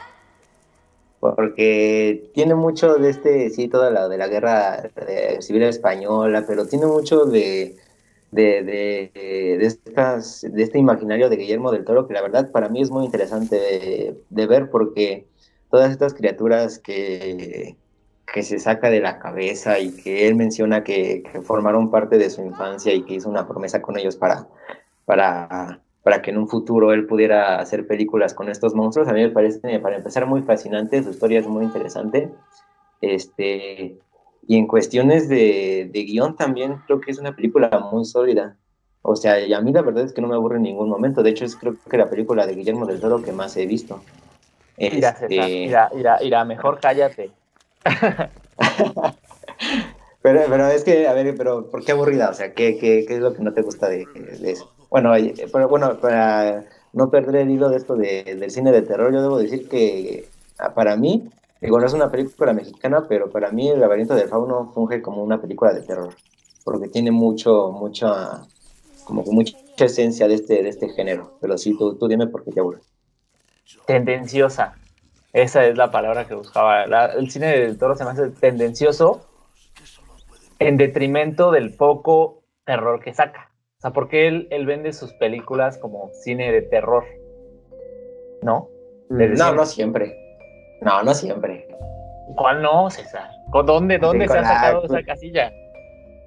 Porque 1.35 2.31
tiene 2.35 2.55
mucho 2.55 2.95
de 2.95 3.11
este, 3.11 3.51
sí, 3.51 3.69
toda 3.69 3.91
la 3.91 4.09
de 4.09 4.19
la 4.19 4.29
guerra 4.29 4.91
civil 5.41 5.65
española, 5.65 6.45
pero 6.47 6.67
tiene 6.67 6.87
mucho 6.87 7.25
de, 7.25 7.77
de, 8.31 8.63
de, 8.63 9.67
estas, 9.67 10.47
de 10.49 10.63
este 10.63 10.79
imaginario 10.79 11.29
de 11.29 11.37
Guillermo 11.37 11.73
del 11.73 11.85
Toro 11.85 12.07
que 12.07 12.15
la 12.15 12.23
verdad 12.23 12.51
para 12.51 12.69
mí 12.69 12.83
es 12.83 12.91
muy 12.91 13.05
interesante 13.05 13.57
de, 13.57 14.23
de 14.29 14.47
ver 14.47 14.71
porque 14.71 15.27
todas 15.71 15.91
estas 15.91 16.15
criaturas 16.15 16.79
que, 16.79 17.77
que, 18.33 18.43
se 18.43 18.59
saca 18.59 18.91
de 18.91 19.01
la 19.01 19.19
cabeza 19.19 19.79
y 19.79 19.93
que 19.93 20.29
él 20.29 20.35
menciona 20.35 20.85
que, 20.85 21.23
que, 21.23 21.41
formaron 21.41 21.91
parte 21.91 22.19
de 22.19 22.31
su 22.31 22.43
infancia 22.43 22.93
y 22.93 23.03
que 23.05 23.15
hizo 23.15 23.29
una 23.29 23.49
promesa 23.49 23.83
con 23.83 23.99
ellos 23.99 24.17
para, 24.17 24.47
para, 25.05 25.81
para 26.07 26.23
que 26.23 26.31
en 26.31 26.39
un 26.39 26.47
futuro 26.47 26.93
él 26.93 27.05
pudiera 27.05 27.59
hacer 27.59 27.85
películas 27.85 28.33
con 28.33 28.49
estos 28.49 28.77
monstruos, 28.77 29.09
a 29.09 29.13
mí 29.13 29.23
me 29.23 29.31
parece, 29.31 29.81
para 29.81 29.97
empezar, 29.97 30.25
muy 30.25 30.41
fascinante, 30.43 31.03
su 31.03 31.11
historia 31.11 31.41
es 31.41 31.49
muy 31.49 31.65
interesante. 31.65 32.31
Este, 33.01 33.99
y 34.47 34.57
en 34.57 34.69
cuestiones 34.69 35.29
de, 35.29 35.91
de 35.93 36.05
guion 36.05 36.37
también 36.37 36.77
creo 36.87 37.01
que 37.01 37.11
es 37.11 37.19
una 37.19 37.35
película 37.35 37.69
muy 37.91 38.05
sólida. 38.05 38.57
O 39.03 39.17
sea, 39.17 39.41
y 39.41 39.53
a 39.53 39.61
mí 39.61 39.73
la 39.73 39.83
verdad 39.83 40.05
es 40.05 40.13
que 40.13 40.23
no 40.23 40.29
me 40.29 40.37
aburre 40.37 40.59
en 40.59 40.63
ningún 40.63 40.89
momento. 40.89 41.25
De 41.25 41.31
hecho, 41.31 41.45
es 41.45 41.57
creo 41.57 41.75
que 41.91 41.99
la 41.99 42.09
película 42.09 42.47
de 42.47 42.55
Guillermo 42.55 42.87
del 42.87 43.01
Toro 43.01 43.21
que 43.21 43.33
más 43.33 43.57
he 43.57 43.67
visto. 43.67 44.01
Mira, 44.79 45.09
este... 45.09 45.75
Mejor 46.45 46.79
cállate. 46.79 47.33
pero, 50.23 50.41
pero 50.49 50.69
es 50.69 50.85
que, 50.85 51.09
a 51.09 51.13
ver, 51.15 51.35
pero 51.37 51.69
¿por 51.69 51.85
qué 51.85 51.91
aburrida? 51.91 52.31
O 52.31 52.35
sea, 52.35 52.55
¿qué, 52.55 52.79
qué, 52.79 53.05
qué 53.09 53.15
es 53.15 53.21
lo 53.21 53.35
que 53.35 53.43
no 53.43 53.53
te 53.53 53.63
gusta 53.63 53.89
de, 53.89 54.07
de 54.07 54.53
eso? 54.53 54.76
Bueno, 55.03 55.13
pero 55.53 55.69
bueno, 55.69 55.99
para 55.99 56.65
no 56.93 57.11
perder 57.11 57.43
el 57.43 57.51
hilo 57.51 57.69
de 57.69 57.77
esto 57.77 57.97
de, 57.97 58.37
del 58.39 58.51
cine 58.51 58.73
de 58.73 58.83
terror, 58.83 59.13
yo 59.13 59.21
debo 59.21 59.39
decir 59.39 59.69
que 59.69 60.29
para 60.75 60.97
mí 60.97 61.29
Digo, 61.61 61.81
no 61.81 61.87
es 61.87 61.95
una 61.95 62.11
película 62.11 62.53
mexicana, 62.53 63.07
pero 63.09 63.31
para 63.31 63.51
mí 63.51 63.69
El 63.69 63.81
laberinto 63.81 64.15
del 64.15 64.29
fauno 64.29 64.71
funge 64.73 65.01
como 65.01 65.23
una 65.23 65.41
película 65.41 65.73
de 65.73 65.83
terror, 65.83 66.15
porque 66.65 66.89
tiene 66.89 67.11
mucho, 67.11 67.73
mucha, 67.73 68.43
como 69.05 69.23
mucha 69.23 69.57
esencia 69.79 70.29
de 70.29 70.35
este, 70.35 70.63
de 70.63 70.69
este 70.69 70.89
género. 70.91 71.39
Pero 71.41 71.57
sí, 71.59 71.77
tú, 71.77 72.09
dime 72.09 72.27
por 72.27 72.45
qué 72.45 72.53
te 72.53 72.61
aburre. 72.61 72.81
Tendenciosa. 73.87 74.75
Esa 75.33 75.67
es 75.67 75.77
la 75.77 75.91
palabra 75.91 76.27
que 76.27 76.35
buscaba. 76.35 76.85
El 76.85 77.31
cine 77.31 77.59
del 77.59 77.79
toro 77.79 77.97
se 77.97 78.05
me 78.05 78.11
hace 78.11 78.31
tendencioso 78.31 79.27
en 80.59 80.77
detrimento 80.77 81.51
del 81.51 81.75
poco 81.75 82.43
terror 82.65 83.03
que 83.03 83.13
saca. 83.13 83.51
O 83.87 83.89
sea, 83.89 83.93
porque 83.93 84.27
él, 84.27 84.49
él 84.51 84.67
vende 84.67 84.93
sus 84.93 85.13
películas 85.15 85.79
como 85.79 86.11
cine 86.13 86.51
de 86.51 86.63
terror. 86.63 87.05
¿No? 88.43 88.69
No, 89.11 89.55
no 89.55 89.65
siempre. 89.65 90.17
No, 90.81 91.05
no 91.05 91.15
siempre. 91.15 91.69
¿Cuál 92.37 92.63
no, 92.63 92.91
César? 92.91 93.31
¿Dónde, 93.65 93.99
dónde 93.99 94.27
se 94.27 94.39
ha 94.39 94.45
sacado 94.45 94.85
esa 94.85 95.03
casilla? 95.05 95.53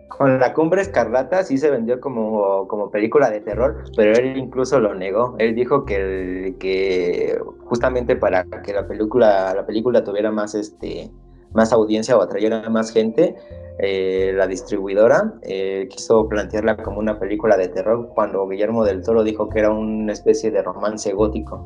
con 0.08 0.40
la 0.40 0.54
cumbre 0.54 0.82
escarlata 0.82 1.44
sí 1.44 1.58
se 1.58 1.70
vendió 1.70 2.02
como, 2.02 2.68
como 2.68 2.90
película 2.92 3.30
de 3.30 3.42
terror, 3.42 3.84
pero 3.96 4.14
él 4.18 4.38
incluso 4.38 4.80
lo 4.80 4.96
negó. 4.96 5.36
Él 5.38 5.54
dijo 5.54 5.86
que, 5.86 6.56
que 6.60 7.40
justamente 7.66 8.16
para 8.16 8.46
que 8.64 8.74
la 8.74 8.88
película, 8.88 9.54
la 9.54 9.66
película 9.66 10.04
tuviera 10.04 10.32
más, 10.32 10.56
este, 10.56 11.12
más 11.54 11.74
audiencia 11.74 12.18
o 12.18 12.22
atrayera 12.22 12.70
más 12.70 12.92
gente, 12.92 13.36
eh, 13.80 14.34
la 14.36 14.46
distribuidora 14.46 15.36
eh, 15.42 15.88
quiso 15.90 16.28
plantearla 16.28 16.78
como 16.78 17.00
una 17.00 17.18
película 17.18 17.56
de 17.56 17.70
terror 17.70 18.10
cuando 18.14 18.48
Guillermo 18.48 18.84
del 18.84 19.02
Toro 19.04 19.24
dijo 19.24 19.48
que 19.50 19.60
era 19.60 19.72
una 19.72 20.12
especie 20.12 20.52
de 20.52 20.62
romance 20.62 21.14
gótico, 21.14 21.66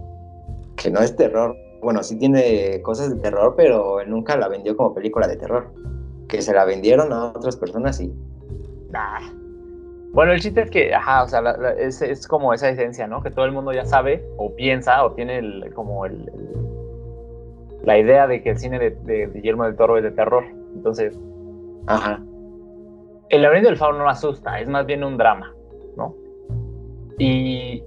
que 0.75 0.91
no 0.91 0.99
es 0.99 1.15
terror. 1.15 1.55
Bueno, 1.81 2.03
sí 2.03 2.17
tiene 2.17 2.81
cosas 2.81 3.09
de 3.13 3.19
terror, 3.19 3.55
pero 3.57 4.05
nunca 4.05 4.37
la 4.37 4.47
vendió 4.47 4.77
como 4.77 4.93
película 4.93 5.27
de 5.27 5.35
terror. 5.35 5.73
Que 6.29 6.41
se 6.41 6.53
la 6.53 6.65
vendieron 6.65 7.11
a 7.11 7.25
otras 7.25 7.57
personas 7.57 7.99
y 7.99 8.13
bueno, 10.13 10.31
el 10.31 10.39
chiste 10.39 10.61
es 10.61 10.69
que, 10.69 10.93
ajá, 10.93 11.23
o 11.23 11.27
sea, 11.27 11.41
es, 11.77 12.27
como 12.27 12.53
esa 12.53 12.69
esencia, 12.69 13.07
¿no? 13.07 13.21
Que 13.23 13.31
todo 13.31 13.45
el 13.45 13.51
mundo 13.51 13.73
ya 13.73 13.85
sabe 13.85 14.23
o 14.37 14.55
piensa 14.55 15.03
o 15.03 15.13
tiene 15.13 15.71
como 15.73 16.05
el, 16.05 16.29
la 17.83 17.97
idea 17.97 18.27
de 18.27 18.41
que 18.41 18.51
el 18.51 18.57
cine 18.57 18.79
de, 18.79 19.29
Guillermo 19.33 19.65
del 19.65 19.75
Toro 19.75 19.97
es 19.97 20.03
de 20.03 20.11
terror. 20.11 20.43
Entonces, 20.75 21.17
ajá. 21.87 22.21
El 23.29 23.41
laberinto 23.41 23.69
del 23.69 23.77
fauno 23.77 23.99
no 23.99 24.09
asusta, 24.09 24.59
es 24.59 24.67
más 24.67 24.85
bien 24.85 25.03
un 25.03 25.17
drama, 25.17 25.53
¿no? 25.97 26.15
Y, 27.17 27.83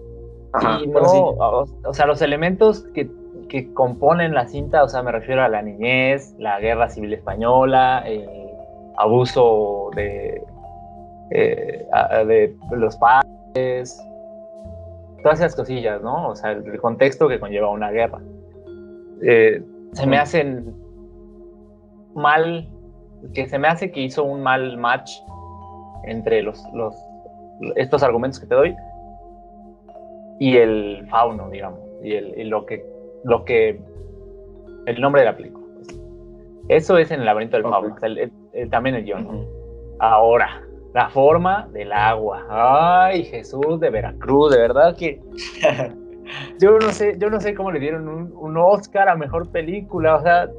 no, 0.62 1.30
o, 1.84 1.92
sea, 1.92 2.06
los 2.06 2.22
elementos 2.22 2.86
que, 2.94 3.10
que, 3.48 3.72
componen 3.74 4.34
la 4.34 4.48
cinta, 4.48 4.82
o 4.82 4.88
sea, 4.88 5.02
me 5.02 5.12
refiero 5.12 5.42
a 5.42 5.48
la 5.48 5.62
niñez, 5.62 6.34
la 6.38 6.58
guerra 6.58 6.88
civil 6.88 7.12
española, 7.12 8.02
el 8.06 8.26
abuso 8.96 9.90
de 9.94 10.42
eh, 11.30 11.86
de 12.26 12.56
los 12.70 12.96
padres, 12.96 14.00
todas 15.22 15.40
esas 15.40 15.56
cosillas, 15.56 16.00
¿no? 16.02 16.28
O 16.28 16.36
sea, 16.36 16.52
el, 16.52 16.80
contexto 16.80 17.28
que 17.28 17.40
conlleva 17.40 17.70
una 17.70 17.90
guerra. 17.90 18.20
Eh, 19.22 19.62
se 19.92 20.06
me 20.06 20.18
hacen 20.18 20.74
mal, 22.14 22.68
que 23.34 23.48
se 23.48 23.58
me 23.58 23.68
hace 23.68 23.90
que 23.90 24.00
hizo 24.00 24.24
un 24.24 24.42
mal 24.42 24.76
match 24.78 25.10
entre 26.04 26.42
los, 26.42 26.62
los 26.74 26.94
estos 27.76 28.02
argumentos 28.02 28.38
que 28.40 28.46
te 28.46 28.54
doy 28.54 28.76
y 30.38 30.56
el 30.56 31.06
fauno, 31.08 31.48
digamos, 31.48 31.80
y, 32.02 32.14
el, 32.14 32.48
lo 32.48 32.66
que 32.66 32.84
lo 33.24 33.44
que 33.44 33.80
el 34.86 35.00
nombre 35.00 35.22
de 35.22 35.26
la 35.26 35.36
película. 35.36 35.66
Eso 36.68 36.98
es 36.98 37.10
en 37.10 37.20
el 37.20 37.26
laberinto 37.26 37.56
del 37.56 37.64
fauno, 37.64 37.96
también 38.70 38.96
el 38.96 39.04
guion. 39.04 39.46
Ahora, 39.98 40.62
la 40.94 41.08
forma 41.10 41.68
del 41.72 41.92
agua. 41.92 42.46
Ay, 42.48 43.24
Jesús 43.24 43.80
de 43.80 43.90
Veracruz, 43.90 44.52
de 44.52 44.60
verdad 44.60 44.96
que 44.96 45.20
yo 46.58 46.78
no 46.78 46.90
sé, 46.90 47.16
yo 47.18 47.30
no 47.30 47.40
sé 47.40 47.54
cómo 47.54 47.70
le 47.70 47.80
dieron 47.80 48.08
un, 48.08 48.56
Oscar 48.56 49.08
a 49.08 49.16
mejor 49.16 49.50
película, 49.50 50.16
o 50.16 50.22
sea, 50.22 50.50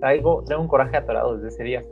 traigo, 0.00 0.42
traigo 0.44 0.62
un 0.62 0.68
coraje 0.68 0.96
atorado 0.96 1.36
desde 1.36 1.48
ese 1.48 1.64
día. 1.64 1.84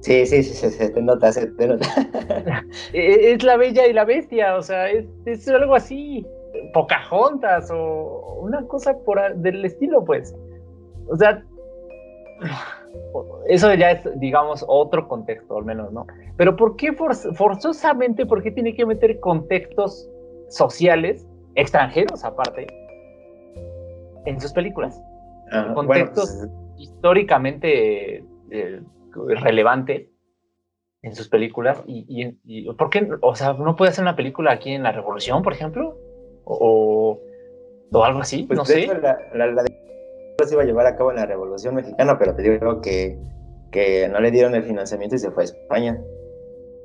Sí, 0.00 0.26
sí, 0.26 0.42
sí, 0.42 0.68
se 0.68 0.90
te 0.90 1.00
nota, 1.00 1.32
se 1.32 1.46
te 1.46 1.68
nota. 1.68 1.86
E, 2.92 3.32
es 3.32 3.42
la 3.44 3.56
bella 3.56 3.86
y 3.86 3.92
la 3.92 4.04
bestia, 4.04 4.56
o 4.56 4.62
sea, 4.62 4.90
es, 4.90 5.06
es 5.26 5.48
algo 5.48 5.74
así, 5.74 6.26
Pocahontas 6.72 7.70
o 7.70 8.40
una 8.42 8.66
cosa 8.66 8.96
por 9.04 9.34
del 9.36 9.64
estilo, 9.64 10.04
pues. 10.04 10.34
O 11.08 11.16
sea, 11.16 11.42
eso 13.46 13.72
ya 13.74 13.92
es, 13.92 14.20
digamos, 14.20 14.64
otro 14.66 15.08
contexto, 15.08 15.58
al 15.58 15.64
menos, 15.64 15.92
¿no? 15.92 16.06
Pero 16.36 16.56
¿por 16.56 16.76
qué 16.76 16.92
forzosamente, 16.92 18.26
por 18.26 18.42
qué 18.42 18.50
tiene 18.50 18.74
que 18.74 18.86
meter 18.86 19.20
contextos 19.20 20.08
sociales, 20.52 21.26
extranjeros 21.54 22.24
aparte, 22.24 22.66
en 24.26 24.40
sus 24.40 24.52
películas? 24.52 25.00
Ah, 25.50 25.72
contextos 25.74 26.30
pues, 26.38 26.50
históricamente 26.78 28.24
eh, 28.50 28.80
relevantes 29.14 30.08
en 31.02 31.14
sus 31.14 31.28
películas. 31.28 31.82
Y, 31.86 32.32
por 32.72 32.90
qué? 32.90 33.08
O 33.20 33.34
sea, 33.34 33.54
¿no 33.54 33.76
puede 33.76 33.90
hacer 33.90 34.02
una 34.02 34.16
película 34.16 34.52
aquí 34.52 34.72
en 34.72 34.82
la 34.82 34.92
Revolución, 34.92 35.42
por 35.42 35.52
ejemplo? 35.52 35.98
O, 36.44 37.20
o 37.92 38.04
algo 38.04 38.20
así, 38.20 38.44
pues 38.44 38.56
no 38.56 38.64
sé. 38.64 38.86
la, 38.86 39.18
se 40.44 40.54
iba 40.54 40.62
a 40.62 40.66
llevar 40.66 40.86
a 40.86 40.96
cabo 40.96 41.10
en 41.10 41.16
la 41.16 41.26
Revolución 41.26 41.74
Mexicana, 41.74 42.18
pero 42.18 42.34
te 42.34 42.42
digo 42.42 42.80
que, 42.80 43.16
que 43.70 44.08
no 44.08 44.20
le 44.20 44.30
dieron 44.30 44.54
el 44.54 44.64
financiamiento 44.64 45.16
y 45.16 45.18
se 45.18 45.30
fue 45.30 45.44
a 45.44 45.46
España. 45.46 46.00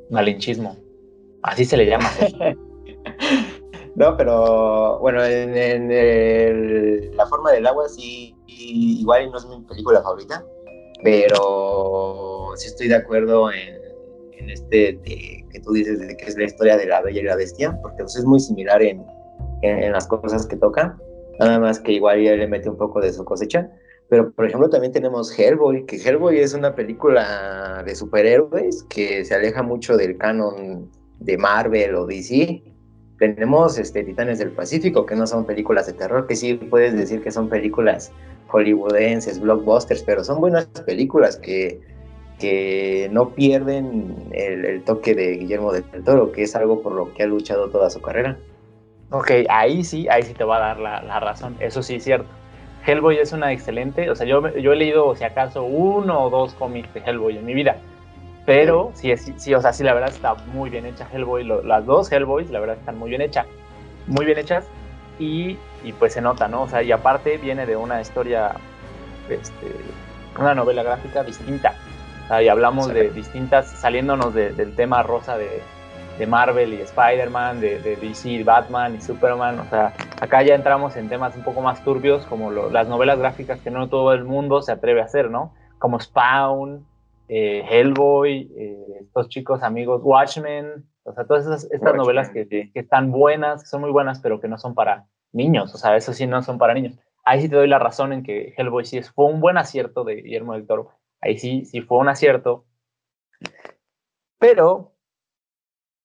Malinchismo. 0.09 0.75
Así 1.41 1.65
se 1.65 1.77
le 1.77 1.85
llama. 1.85 2.09
no, 3.97 4.15
pero 4.15 4.99
bueno, 4.99 5.25
en, 5.25 5.87
La 7.17 7.25
forma 7.25 7.51
del 7.51 7.65
agua 7.65 7.89
sí, 7.89 8.35
igual 8.45 9.31
no 9.31 9.39
es 9.39 9.45
mi 9.47 9.59
película 9.61 10.03
favorita, 10.03 10.45
pero 11.03 12.51
sí 12.57 12.67
estoy 12.67 12.89
de 12.89 12.95
acuerdo 12.95 13.51
en, 13.51 13.75
este 14.51 15.01
que 15.01 15.59
tú 15.61 15.73
dices 15.73 15.99
de 15.99 16.15
que 16.15 16.25
es 16.25 16.37
la 16.37 16.43
historia 16.43 16.77
de 16.77 16.85
la 16.85 17.01
Bella 17.01 17.21
y 17.21 17.23
la 17.23 17.35
Bestia, 17.35 17.75
porque 17.81 18.03
pues, 18.03 18.15
es 18.15 18.23
muy 18.23 18.39
similar 18.39 18.83
en, 18.83 19.03
las 19.91 20.05
cosas 20.07 20.45
que 20.45 20.55
tocan 20.57 20.95
nada 21.39 21.59
más 21.59 21.79
que 21.79 21.93
igual 21.93 22.21
ya 22.21 22.35
le 22.35 22.47
mete 22.47 22.69
un 22.69 22.77
poco 22.77 23.01
de 23.01 23.11
su 23.11 23.25
cosecha. 23.25 23.67
Pero, 24.09 24.31
por 24.31 24.45
ejemplo, 24.45 24.69
también 24.69 24.93
tenemos 24.93 25.37
Hellboy, 25.37 25.87
que 25.87 25.97
Hellboy 25.97 26.37
es 26.39 26.53
una 26.53 26.75
película 26.75 27.83
de 27.83 27.95
superhéroes 27.95 28.83
que 28.83 29.25
se 29.25 29.33
aleja 29.33 29.63
mucho 29.63 29.97
del 29.97 30.17
canon 30.17 30.91
de 31.19 31.37
Marvel 31.37 31.95
o 31.95 32.05
DC. 32.05 32.63
Tenemos 33.17 33.79
este, 33.79 34.03
Titanes 34.03 34.37
del 34.39 34.51
Pacífico, 34.51 35.05
que 35.05 35.15
no 35.15 35.25
son 35.25 35.45
películas 35.45 35.87
de 35.87 35.93
terror, 35.93 36.27
que 36.27 36.35
sí 36.35 36.53
puedes 36.53 36.95
decir 36.95 37.23
que 37.23 37.31
son 37.31 37.49
películas 37.49 38.11
hollywoodenses, 38.47 39.39
blockbusters, 39.39 40.03
pero 40.03 40.23
son 40.23 40.39
buenas 40.39 40.65
películas 40.85 41.37
que, 41.37 41.81
que 42.39 43.09
no 43.11 43.29
pierden 43.29 44.29
el, 44.31 44.83
toque 44.83 45.15
de 45.15 45.37
Guillermo 45.37 45.73
del 45.73 45.83
Toro, 46.03 46.31
que 46.31 46.43
es 46.43 46.55
algo 46.55 46.81
por 46.81 46.93
lo 46.93 47.13
que 47.13 47.23
ha 47.23 47.27
luchado 47.27 47.69
toda 47.69 47.89
su 47.89 48.01
carrera. 48.01 48.37
Ok, 49.09 49.31
ahí 49.49 49.83
sí, 49.83 50.07
ahí 50.09 50.23
sí 50.23 50.33
te 50.33 50.43
va 50.43 50.57
a 50.57 50.59
dar 50.59 50.79
la, 50.79 51.19
razón. 51.19 51.55
Eso 51.59 51.81
sí 51.81 51.95
es 51.95 52.03
cierto. 52.03 52.27
Hellboy 52.85 53.17
es 53.17 53.33
una 53.33 53.51
excelente, 53.51 54.09
o 54.09 54.15
sea, 54.15 54.25
yo, 54.25 54.55
yo 54.57 54.73
he 54.73 54.75
leído, 54.75 55.15
si 55.15 55.23
acaso, 55.23 55.63
uno 55.63 56.23
o 56.23 56.29
dos 56.29 56.53
cómics 56.53 56.93
de 56.93 57.01
Hellboy 57.01 57.37
en 57.37 57.45
mi 57.45 57.53
vida. 57.53 57.77
Pero 58.47 58.91
sí, 58.93 59.15
sí, 59.17 59.33
sí, 59.35 59.53
o 59.53 59.61
sea, 59.61 59.73
sí, 59.73 59.83
la 59.83 59.93
verdad 59.93 60.09
está 60.09 60.35
muy 60.53 60.69
bien 60.69 60.85
hecha 60.85 61.05
Hellboy. 61.11 61.43
las 61.43 61.85
dos 61.85 62.09
Hellboys, 62.09 62.49
la 62.49 62.61
verdad, 62.61 62.77
están 62.77 62.97
muy 62.97 63.09
bien 63.09 63.21
hechas. 63.21 63.45
Muy 64.07 64.23
bien 64.25 64.37
hechas. 64.37 64.65
Y, 65.19 65.57
y, 65.83 65.91
pues 65.91 66.13
se 66.13 66.21
nota, 66.21 66.47
¿no? 66.47 66.61
O 66.61 66.67
sea, 66.69 66.81
y 66.81 66.93
aparte 66.93 67.37
viene 67.39 67.65
de 67.65 67.75
una 67.75 67.99
historia, 67.99 68.53
este, 69.27 69.75
una 70.39 70.55
novela 70.55 70.81
gráfica 70.81 71.25
distinta. 71.25 71.73
y 72.41 72.47
hablamos 72.47 72.87
de 72.87 73.09
distintas, 73.09 73.69
saliéndonos 73.69 74.33
del 74.33 74.75
tema 74.77 75.03
rosa 75.03 75.37
de, 75.37 75.61
de 76.17 76.25
Marvel 76.25 76.73
y 76.73 76.81
Spider-Man, 76.83 77.59
de, 77.59 77.79
de, 77.79 77.97
DC, 77.97 78.45
Batman 78.45 78.95
y 78.95 79.01
Superman. 79.01 79.59
O 79.59 79.65
sea, 79.65 79.93
acá 80.21 80.41
ya 80.43 80.55
entramos 80.55 80.95
en 80.95 81.09
temas 81.09 81.35
un 81.35 81.43
poco 81.43 81.59
más 81.59 81.83
turbios, 81.83 82.25
como 82.27 82.49
las 82.49 82.87
novelas 82.87 83.19
gráficas 83.19 83.59
que 83.59 83.71
no 83.71 83.89
todo 83.89 84.13
el 84.13 84.23
mundo 84.23 84.61
se 84.61 84.71
atreve 84.71 85.01
a 85.01 85.03
hacer, 85.03 85.29
¿no? 85.29 85.51
Como 85.79 85.99
Spawn, 85.99 86.85
eh, 87.27 87.63
Hellboy, 87.69 88.51
eh, 88.57 88.99
estos 89.01 89.29
chicos 89.29 89.63
amigos, 89.63 90.01
Watchmen. 90.03 90.87
O 91.03 91.13
sea, 91.13 91.25
todas 91.25 91.45
esas, 91.45 91.71
estas 91.71 91.95
novelas 91.95 92.29
que, 92.29 92.47
que, 92.47 92.71
están 92.73 93.11
buenas, 93.11 93.63
que 93.63 93.69
son 93.69 93.81
muy 93.81 93.91
buenas, 93.91 94.19
pero 94.19 94.39
que 94.39 94.47
no 94.47 94.57
son 94.57 94.75
para 94.75 95.07
niños. 95.31 95.73
O 95.73 95.77
sea, 95.77 95.95
eso 95.95 96.13
sí 96.13 96.27
no 96.27 96.41
son 96.41 96.57
para 96.57 96.73
niños. 96.73 96.97
Ahí 97.23 97.41
sí 97.41 97.49
te 97.49 97.55
doy 97.55 97.67
la 97.67 97.79
razón 97.79 98.13
en 98.13 98.23
que 98.23 98.53
Hellboy 98.57 98.85
sí 98.85 99.01
fue 99.01 99.25
un 99.25 99.39
buen 99.39 99.57
acierto 99.57 100.03
de 100.03 100.15
Guillermo 100.15 100.53
del 100.53 100.67
Toro. 100.67 100.91
Ahí 101.21 101.37
sí, 101.37 101.65
sí 101.65 101.81
fue 101.81 101.97
un 101.97 102.09
acierto. 102.09 102.65
Pero 104.39 104.93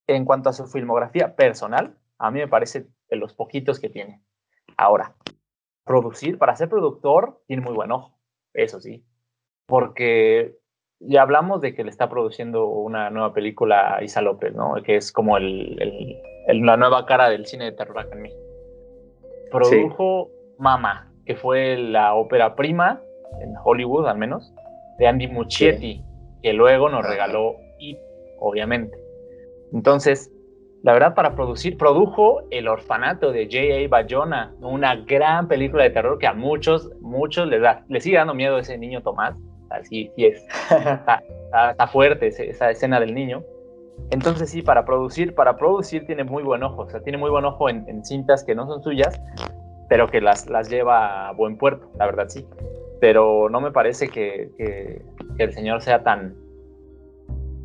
en 0.07 0.25
cuanto 0.25 0.49
a 0.49 0.53
su 0.53 0.67
filmografía 0.67 1.37
personal, 1.37 1.97
a 2.19 2.31
mí 2.31 2.41
me 2.41 2.49
parece 2.49 2.89
de 3.09 3.17
los 3.17 3.35
poquitos 3.35 3.81
que 3.81 3.89
tiene. 3.89 4.23
Ahora, 4.77 5.15
producir, 5.85 6.39
para 6.39 6.57
ser 6.57 6.69
productor, 6.69 7.43
tiene 7.47 7.63
muy 7.63 7.75
buen 7.75 7.93
ojo, 7.93 8.19
eso 8.55 8.81
sí, 8.81 9.05
porque 9.67 10.57
ya 11.07 11.23
hablamos 11.23 11.61
de 11.61 11.75
que 11.75 11.85
le 11.85 11.91
está 11.91 12.09
produciendo 12.09 12.67
una 12.67 13.11
nueva 13.11 13.33
película 13.33 13.97
a 13.97 14.05
Isa 14.05 14.23
López, 14.23 14.55
¿no? 14.55 14.75
Que 14.85 14.97
es 14.97 15.13
como 15.13 15.37
el, 15.37 15.77
la 16.47 16.77
nueva 16.77 17.07
cara 17.07 17.29
del 17.29 17.47
cine 17.47 17.67
de 17.67 17.73
terror 17.73 17.99
acá 17.99 18.15
en 18.15 18.23
México. 18.23 18.41
Produjo 19.51 20.31
Mama, 20.59 21.13
que 21.27 21.35
fue 21.35 21.77
la 21.77 22.15
ópera 22.15 22.55
prima, 22.55 23.01
en 23.41 23.55
Hollywood 23.63 24.07
al 24.07 24.19
menos, 24.19 24.53
de 24.99 25.07
Andy 25.07 25.29
Muschietti, 25.29 26.03
que 26.43 26.53
luego 26.53 26.89
nos 26.89 27.07
regaló 27.07 27.57
It, 27.79 27.99
obviamente. 28.39 28.97
Entonces, 29.73 30.31
la 30.83 30.93
verdad, 30.95 31.15
para 31.15 31.35
producir, 31.35 31.77
produjo 31.77 32.43
El 32.51 32.67
Orfanato 32.67 33.31
de 33.33 33.45
J.A. 33.47 33.89
Bayona, 33.89 34.55
una 34.61 34.97
gran 34.97 35.49
película 35.49 35.85
de 35.85 35.91
terror 35.91 36.19
que 36.19 36.27
a 36.27 36.35
muchos, 36.35 36.91
muchos 37.01 37.47
les, 37.49 37.63
da, 37.63 37.85
les 37.89 38.03
sigue 38.03 38.17
dando 38.17 38.35
miedo 38.35 38.59
ese 38.59 38.77
niño 38.79 39.03
Tomás. 39.03 39.37
Sea, 39.73 39.85
sí, 39.85 40.13
es, 40.17 40.43
está, 40.71 41.23
está- 41.71 41.87
fuerte 41.89 42.29
esa 42.29 42.71
escena 42.71 43.01
del 43.01 43.15
niño. 43.15 43.43
Entonces 44.11 44.51
sí, 44.51 44.63
para 44.63 44.85
producir, 44.85 45.35
para 45.35 45.57
producir 45.57 46.07
tiene 46.07 46.25
muy 46.25 46.43
buen 46.43 46.63
ojo, 46.63 46.83
o 46.83 46.89
sea, 46.89 47.01
tiene 47.01 47.19
muy 47.19 47.31
buen 47.31 47.45
ojo 47.45 47.69
en, 47.69 47.89
en 47.89 48.05
cintas 48.05 48.45
que 48.45 48.55
no 48.55 48.67
son 48.67 48.83
suyas, 48.83 49.21
pero 49.89 50.11
que 50.11 50.21
las, 50.21 50.49
las 50.49 50.69
lleva 50.71 51.29
a 51.29 51.33
buen 51.33 51.57
puerto, 51.57 51.91
la 51.99 52.07
verdad 52.07 52.27
sí. 52.29 52.47
Pero 53.01 53.49
no 53.51 53.61
me 53.61 53.71
parece 53.73 54.09
que, 54.09 54.51
que- 54.57 55.03
que 55.37 55.43
el 55.45 55.53
señor 55.53 55.81
sea 55.83 56.03
tan, 56.03 56.35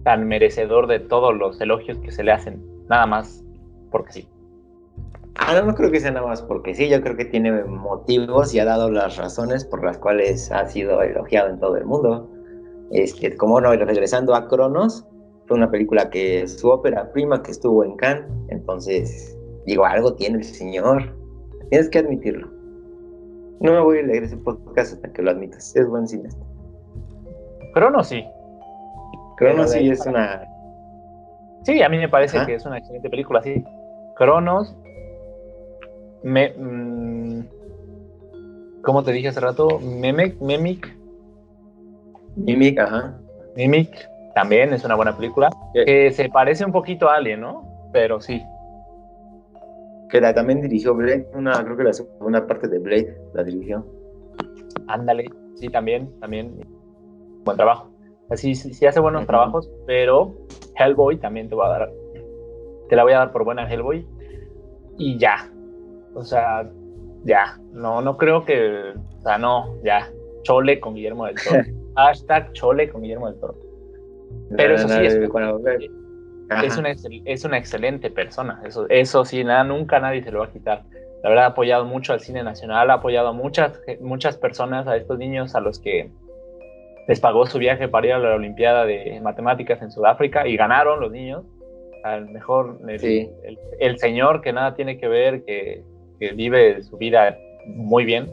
tan 0.04 0.28
merecedor 0.28 0.88
de 0.88 1.00
todos 1.00 1.36
los 1.36 1.60
elogios 1.62 1.98
que 2.00 2.12
se 2.12 2.24
le 2.24 2.32
hacen, 2.32 2.62
nada 2.88 3.06
más 3.06 3.44
porque 3.92 4.12
sí. 4.14 4.28
Ah, 5.40 5.54
no, 5.54 5.66
no 5.68 5.76
creo 5.76 5.92
que 5.92 6.00
sea 6.00 6.12
nada 6.12 6.26
más 6.26 6.42
porque 6.42 6.74
sí, 6.74 6.90
yo 6.90 7.02
creo 7.02 7.16
que 7.16 7.26
tiene 7.26 7.52
motivos 7.64 8.54
y 8.54 8.60
ha 8.60 8.66
dado 8.66 8.90
las 8.90 9.18
razones 9.18 9.64
por 9.66 9.84
las 9.84 9.98
cuales 9.98 10.52
ha 10.52 10.66
sido 10.66 11.02
elogiado 11.02 11.50
en 11.50 11.60
todo 11.60 11.78
el 11.78 11.86
mundo. 11.86 12.30
Este, 12.92 13.36
como 13.38 13.60
no, 13.62 13.72
regresando 13.74 14.34
a 14.34 14.48
Cronos, 14.48 15.06
fue 15.46 15.58
una 15.58 15.70
película 15.70 16.10
que 16.10 16.48
su 16.48 16.70
ópera 16.70 17.12
prima 17.12 17.44
que 17.44 17.52
estuvo 17.52 17.84
en 17.84 17.96
Cannes, 17.98 18.26
entonces, 18.50 19.38
digo, 19.66 19.86
algo 19.86 20.14
tiene 20.16 20.38
el 20.40 20.44
señor, 20.44 21.16
tienes 21.70 21.90
que 21.90 22.00
admitirlo. 22.00 22.48
No 23.60 23.72
me 23.74 23.80
voy 23.82 24.00
a 24.00 24.04
leer 24.04 24.24
ese 24.24 24.38
podcast 24.38 24.94
hasta 24.94 25.12
que 25.14 25.22
lo 25.22 25.32
admitas, 25.32 25.76
es 25.76 25.88
buen 25.88 26.08
cineasta. 26.08 26.46
Crono 27.74 28.04
sí, 28.04 28.24
Cronos 29.38 29.72
sí 29.72 29.90
es 29.90 30.00
para- 30.00 30.12
una... 30.12 30.42
Sí, 31.64 31.82
a 31.82 31.90
mí 31.90 31.98
me 31.98 32.08
parece 32.10 32.38
Ajá. 32.38 32.46
que 32.46 32.56
es 32.56 32.66
una 32.66 32.78
excelente 32.78 33.10
película, 33.10 33.42
sí. 33.44 33.64
Cronos, 34.16 34.76
me, 36.28 36.50
mm, 36.58 37.42
¿cómo 38.84 39.04
te 39.04 39.12
dije 39.14 39.30
hace 39.30 39.40
rato? 39.40 39.80
Memic, 39.80 40.40
Mimic, 40.42 40.96
Mimic, 42.36 42.80
ajá. 42.80 43.18
Mimic, 43.56 43.90
también 44.36 44.74
es 44.74 44.84
una 44.84 44.96
buena 44.96 45.16
película, 45.16 45.50
Sí. 45.74 45.86
que 45.86 46.12
se 46.12 46.30
parece 46.30 46.66
un 46.66 46.72
poquito 46.72 47.10
a 47.10 47.16
Alien, 47.16 47.42
¿no? 47.42 47.64
Pero 47.94 48.20
sí, 48.22 48.42
Que 50.10 50.22
la 50.22 50.34
también 50.34 50.62
dirigió 50.62 50.94
Blade, 50.96 51.28
una, 51.34 51.64
creo 51.64 51.76
que 51.76 51.84
la 51.84 51.92
segunda 51.94 52.46
parte 52.48 52.68
de 52.70 52.80
Blade 52.80 53.18
la 53.34 53.44
dirigió. 53.44 53.86
ándale, 54.88 55.26
sí, 55.56 55.68
también, 55.70 56.10
también, 56.22 56.54
buen 57.44 57.58
trabajo. 57.58 57.90
Así, 58.30 58.56
sí, 58.56 58.74
sí 58.74 58.86
hace 58.86 59.00
buenos 59.00 59.26
trabajos, 59.26 59.70
pero 59.86 60.34
Hellboy 60.76 61.18
también 61.18 61.50
te 61.50 61.56
va 61.56 61.68
a 61.68 61.80
dar, 61.80 61.92
te 62.90 62.96
la 62.96 63.04
voy 63.04 63.14
a 63.14 63.18
dar 63.20 63.32
por 63.32 63.44
buena 63.46 63.70
Hellboy, 63.70 64.06
y 64.98 65.18
ya, 65.18 65.50
o 66.14 66.24
sea, 66.24 66.70
ya, 67.24 67.58
no, 67.72 68.02
no 68.02 68.18
creo 68.18 68.46
que, 68.46 68.94
o 69.20 69.22
sea, 69.22 69.38
no, 69.38 69.76
ya, 69.84 70.10
chole 70.44 70.80
con 70.80 70.96
Guillermo 70.96 71.26
del 71.26 71.36
Toro. 71.36 71.62
Hashtag 71.96 72.54
chole 72.54 72.90
con 72.90 73.02
Guillermo 73.02 73.30
del 73.30 73.40
Toro. 73.40 73.56
Pero 74.56 74.76
eso 74.76 74.88
sí, 74.88 75.06
es-. 75.06 75.16
Es 76.64 76.78
una, 76.78 76.90
es 77.26 77.44
una 77.44 77.58
excelente 77.58 78.10
persona, 78.10 78.62
eso, 78.66 78.86
eso 78.90 79.26
sí, 79.26 79.44
nada, 79.44 79.66
nunca 79.66 80.00
nadie 80.00 80.24
se 80.24 80.32
lo 80.32 80.40
va 80.40 80.46
a 80.46 80.52
quitar. 80.52 80.84
La 81.24 81.30
verdad 81.30 81.46
ha 81.46 81.50
apoyado 81.50 81.84
mucho 81.84 82.14
al 82.14 82.22
cine 82.22 82.42
nacional, 82.44 82.90
ha 82.90 82.94
apoyado 82.94 83.28
a 83.30 83.34
muchas, 83.34 83.82
muchas 84.00 84.38
personas, 84.38 84.88
a 84.88 84.96
estos 84.96 85.18
niños 85.18 85.56
a 85.56 85.60
los 85.60 85.80
que 85.80 86.10
les 87.08 87.20
pagó 87.20 87.46
su 87.48 87.58
viaje 87.58 87.90
para 87.90 88.08
ir 88.08 88.14
a 88.14 88.20
la 88.20 88.36
Olimpiada 88.36 88.86
de 88.86 89.20
Matemáticas 89.22 89.82
en 89.82 89.92
Sudáfrica 89.92 90.48
y 90.48 90.56
ganaron 90.56 91.02
los 91.02 91.12
niños. 91.12 91.44
Al 92.04 92.30
mejor, 92.30 92.80
el, 92.88 93.00
Sí. 93.00 93.30
el- 93.44 93.60
el 93.80 93.98
señor 94.00 94.42
que 94.42 94.54
nada 94.54 94.76
tiene 94.76 94.98
que 94.98 95.08
ver, 95.10 95.44
que, 95.44 95.84
que 96.20 96.32
vive 96.32 96.82
su 96.84 96.98
vida 96.98 97.38
muy 97.66 98.06
bien, 98.06 98.32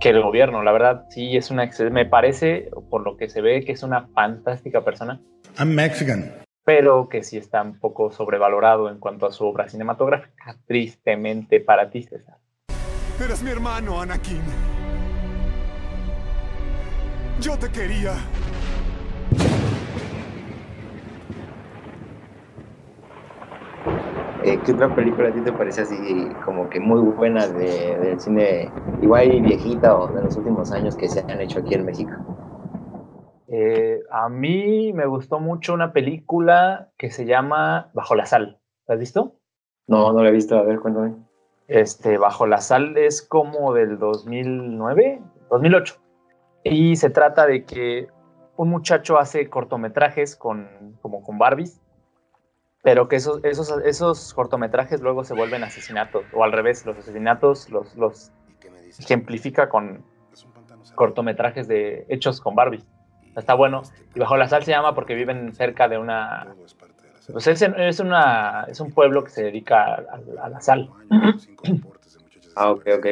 que 0.00 0.10
el 0.10 0.22
gobierno, 0.22 0.62
la 0.62 0.72
verdad, 0.72 1.04
sí 1.10 1.36
es 1.36 1.50
una, 1.50 1.70
me 1.90 2.06
parece, 2.06 2.70
por 2.88 3.02
lo 3.02 3.16
que 3.16 3.28
se 3.28 3.40
ve, 3.40 3.64
que 3.64 3.72
es 3.72 3.82
una 3.82 4.08
fantástica 4.08 4.82
persona 4.82 5.20
I'm 5.58 5.74
Mexican. 5.74 6.32
pero 6.64 7.08
que 7.08 7.22
sí 7.22 7.36
está 7.36 7.62
un 7.62 7.78
poco 7.78 8.10
sobrevalorado 8.10 8.88
en 8.90 8.98
cuanto 8.98 9.26
a 9.26 9.32
su 9.32 9.44
obra 9.44 9.68
cinematográfica, 9.68 10.56
tristemente 10.66 11.60
para 11.60 11.90
ti, 11.90 12.02
César. 12.04 12.38
Eres 13.22 13.42
mi 13.42 13.50
hermano, 13.50 14.00
Anakin. 14.00 14.42
Yo 17.40 17.58
te 17.58 17.70
quería. 17.70 18.14
Eh, 24.42 24.62
¿Qué 24.64 24.72
otra 24.72 24.94
película 24.94 25.28
a 25.28 25.32
ti 25.32 25.42
te 25.42 25.52
parece 25.52 25.82
así 25.82 26.34
como 26.44 26.68
que 26.68 26.80
muy 26.80 27.00
buena 27.00 27.46
de, 27.46 27.98
del 27.98 28.20
cine, 28.20 28.72
igual 29.00 29.32
y 29.32 29.40
viejita 29.40 29.96
o 29.96 30.12
de 30.12 30.22
los 30.22 30.36
últimos 30.36 30.72
años 30.72 30.96
que 30.96 31.08
se 31.08 31.24
han 31.28 31.40
hecho 31.40 31.60
aquí 31.60 31.74
en 31.74 31.84
México? 31.84 32.12
Eh, 33.48 34.00
a 34.10 34.28
mí 34.28 34.92
me 34.92 35.06
gustó 35.06 35.40
mucho 35.40 35.74
una 35.74 35.92
película 35.92 36.90
que 36.96 37.10
se 37.10 37.26
llama 37.26 37.90
Bajo 37.94 38.14
la 38.14 38.24
Sal. 38.24 38.60
¿La 38.86 38.94
has 38.94 39.00
visto? 39.00 39.34
No, 39.88 40.12
no 40.12 40.22
la 40.22 40.28
he 40.28 40.32
visto, 40.32 40.56
a 40.56 40.62
ver, 40.62 40.78
cuéntame. 40.78 41.14
Este, 41.66 42.16
Bajo 42.16 42.46
la 42.46 42.60
Sal 42.60 42.96
es 42.96 43.22
como 43.22 43.74
del 43.74 43.98
2009, 43.98 45.20
2008. 45.50 45.96
Y 46.64 46.96
se 46.96 47.10
trata 47.10 47.46
de 47.46 47.64
que 47.64 48.08
un 48.56 48.68
muchacho 48.68 49.18
hace 49.18 49.48
cortometrajes 49.48 50.36
con, 50.36 50.98
como 51.00 51.22
con 51.22 51.38
Barbies, 51.38 51.79
pero 52.82 53.08
que 53.08 53.16
esos, 53.16 53.42
esos, 53.44 53.70
esos 53.84 54.34
cortometrajes 54.34 55.00
luego 55.00 55.24
se 55.24 55.34
vuelven 55.34 55.64
asesinatos, 55.64 56.26
o 56.32 56.44
al 56.44 56.52
revés, 56.52 56.84
los 56.86 56.98
asesinatos 56.98 57.68
los, 57.70 57.94
los 57.96 58.32
ejemplifica 58.98 59.68
con 59.68 60.04
cortometrajes 60.94 61.68
de 61.68 62.06
hechos 62.08 62.40
con 62.40 62.54
Barbies. 62.54 62.86
Está 63.36 63.54
bueno. 63.54 63.82
Y 64.14 64.20
Bajo 64.20 64.36
la 64.36 64.48
Sal 64.48 64.64
se 64.64 64.72
llama 64.72 64.94
porque 64.94 65.14
viven 65.14 65.52
cerca 65.54 65.88
de 65.88 65.98
una... 65.98 66.56
Pues 67.32 67.46
es, 67.46 67.62
es, 67.62 68.00
una, 68.00 68.64
es 68.68 68.80
un 68.80 68.92
pueblo 68.92 69.22
que 69.24 69.30
se 69.30 69.44
dedica 69.44 69.84
a, 69.84 69.94
a- 69.96 70.44
a 70.46 70.48
la 70.48 70.60
sal. 70.60 70.90
Ah, 72.54 72.70
ok, 72.70 72.86
ok. 72.98 73.06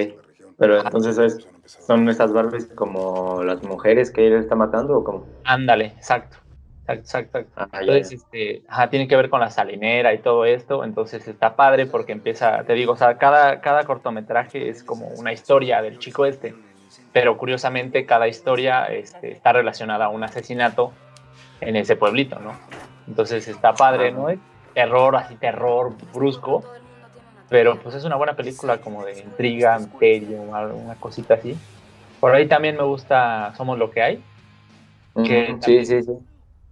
Pero 0.59 0.79
entonces 0.81 1.19
es- 1.19 1.49
son 1.87 2.09
estas 2.09 2.33
Barbies 2.33 2.67
como 2.75 3.43
las 3.45 3.63
mujeres 3.63 4.11
que 4.11 4.27
él 4.27 4.35
está 4.35 4.55
matando 4.57 4.99
o 4.99 5.05
cómo? 5.05 5.29
Ándale, 5.45 5.87
exacto. 5.97 6.37
Exacto, 6.95 7.39
exacto. 7.39 7.53
Ah, 7.57 7.81
Entonces, 7.81 8.11
ya. 8.11 8.17
este, 8.17 8.63
ajá, 8.69 8.91
tiene 8.91 9.07
que 9.07 9.17
ver 9.17 9.29
con 9.29 9.41
la 9.41 9.51
salinera 9.51 10.15
y 10.15 10.19
todo 10.19 10.45
esto. 10.45 10.85
Entonces 10.85 11.29
está 11.29 11.55
padre 11.55 11.87
porque 11.87 12.13
empieza, 12.13 12.65
te 12.65 12.73
digo, 12.73 12.95
o 12.95 12.97
sea, 12.97 13.19
cada, 13.19 13.61
cada 13.61 13.85
cortometraje 13.85 14.69
es 14.69 14.83
como 14.83 15.09
una 15.09 15.33
historia 15.33 15.83
del 15.83 15.99
chico 15.99 16.25
este. 16.25 16.55
Pero 17.13 17.37
curiosamente, 17.37 18.07
cada 18.07 18.29
historia 18.29 18.85
este, 18.87 19.33
está 19.33 19.53
relacionada 19.53 20.07
a 20.07 20.09
un 20.09 20.25
asesinato 20.25 20.93
en 21.61 21.77
ese 21.77 21.97
pueblito, 21.97 22.39
¿no? 22.39 22.53
Entonces 23.07 23.47
está 23.49 23.75
padre, 23.75 24.11
¿no? 24.11 24.29
Terror, 24.75 25.17
así 25.17 25.37
terror 25.37 25.95
brusco. 26.15 26.65
Pero 27.51 27.79
pues 27.81 27.95
es 27.95 28.05
una 28.05 28.17
buena 28.17 28.35
película 28.35 28.79
como 28.79 29.05
de 29.05 29.21
intriga, 29.21 29.79
misterio, 29.79 30.43
una 30.43 30.95
cosita 30.97 31.35
así. 31.35 31.57
Por 32.21 32.35
ahí 32.35 32.47
también 32.47 32.77
me 32.77 32.83
gusta 32.83 33.55
Somos 33.57 33.79
lo 33.79 33.91
que 33.91 34.03
hay. 34.03 34.23
que 35.25 35.57
Sí, 35.63 35.85
sí, 35.87 36.03
sí. 36.03 36.13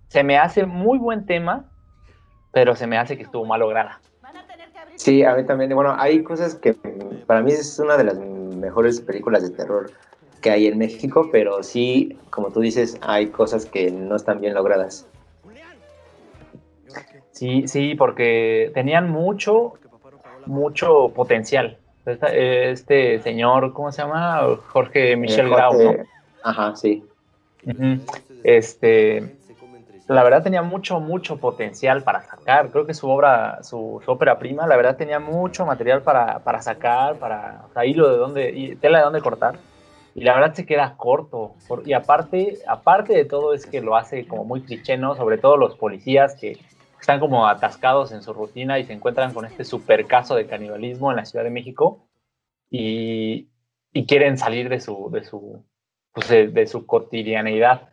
Se 0.09 0.23
me 0.23 0.38
hace 0.38 0.66
muy 0.66 0.99
buen 0.99 1.27
tema, 1.27 1.64
pero 2.53 2.75
se 2.75 2.87
me 2.87 2.99
hace 2.99 3.16
que 3.16 3.25
estuvo 3.25 3.45
mal 3.45 3.61
lograda. 3.61 4.01
Sí, 4.97 5.23
a 5.23 5.35
mí 5.35 5.45
también. 5.45 5.75
Bueno, 5.75 5.95
hay 5.99 6.23
cosas 6.23 6.55
que 6.55 6.75
para 7.27 7.42
mí 7.42 7.53
es 7.53 7.79
una 7.79 7.97
de 7.97 8.05
las 8.05 8.19
mejores 8.19 9.01
películas 9.01 9.42
de 9.42 9.55
terror 9.55 9.90
que 10.40 10.51
hay 10.51 10.66
en 10.66 10.79
México, 10.79 11.29
pero 11.31 11.62
sí, 11.62 12.19
como 12.31 12.51
tú 12.51 12.61
dices, 12.61 12.99
hay 13.03 13.27
cosas 13.29 13.66
que 13.66 13.90
no 13.90 14.16
están 14.16 14.40
bien 14.40 14.55
logradas. 14.55 15.07
Sí, 17.33 17.69
sí, 17.69 17.95
porque 17.95 18.71
tenían 18.73 19.11
mucho, 19.11 19.75
mucho 20.47 21.12
potencial. 21.14 21.79
Este 22.07 23.19
señor, 23.21 23.73
¿cómo 23.75 23.92
se 23.92 24.01
llama? 24.01 24.40
Jorge 24.69 25.16
Michel 25.16 25.47
Eh, 25.47 25.51
Grau, 25.51 25.83
¿no? 25.83 25.95
Ajá, 26.42 26.75
sí. 26.77 27.05
Este, 28.45 29.36
la 30.09 30.23
verdad 30.23 30.42
tenía 30.42 30.62
mucho, 30.62 31.01
mucho 31.01 31.38
potencial 31.38 32.03
para 32.03 32.23
sacar. 32.23 32.71
Creo 32.71 32.87
que 32.87 32.95
su 32.95 33.09
obra, 33.09 33.62
su, 33.62 34.01
su 34.05 34.11
ópera 34.11 34.38
prima, 34.38 34.66
la 34.66 34.77
verdad 34.77 34.97
tenía 34.97 35.19
mucho 35.19 35.66
material 35.66 36.03
para, 36.03 36.38
para 36.40 36.62
sacar, 36.62 37.16
para 37.16 37.66
o 37.75 37.83
hilo 37.83 38.11
de 38.11 38.16
dónde, 38.16 38.51
y 38.51 38.77
tela 38.77 38.99
de 38.99 39.05
dónde 39.05 39.21
cortar. 39.21 39.59
Y 40.14 40.23
la 40.23 40.35
verdad 40.35 40.55
se 40.55 40.64
queda 40.64 40.97
corto. 40.97 41.55
Y 41.85 41.92
aparte, 41.92 42.59
aparte 42.66 43.14
de 43.14 43.25
todo 43.25 43.53
es 43.53 43.66
que 43.66 43.81
lo 43.81 43.97
hace 43.97 44.27
como 44.27 44.45
muy 44.45 44.62
cliché, 44.62 44.97
¿no? 44.97 45.14
Sobre 45.16 45.38
todo 45.38 45.57
los 45.57 45.77
policías 45.77 46.37
que 46.37 46.59
están 47.01 47.21
como 47.21 47.47
atascados 47.47 48.12
en 48.12 48.23
su 48.23 48.33
rutina 48.33 48.79
y 48.79 48.85
se 48.85 48.92
encuentran 48.92 49.35
con 49.35 49.45
este 49.45 49.64
super 49.64 50.07
caso 50.07 50.35
de 50.35 50.47
canibalismo 50.47 51.11
en 51.11 51.16
la 51.16 51.25
Ciudad 51.25 51.45
de 51.45 51.51
México 51.51 52.07
y, 52.71 53.49
y 53.92 54.07
quieren 54.07 54.38
salir 54.38 54.69
de 54.69 54.81
su, 54.81 55.11
de 55.11 55.25
su, 55.25 55.64
pues 56.12 56.29
de, 56.29 56.49
de 56.49 56.66
su 56.66 56.87
cotidianeidad. 56.87 57.90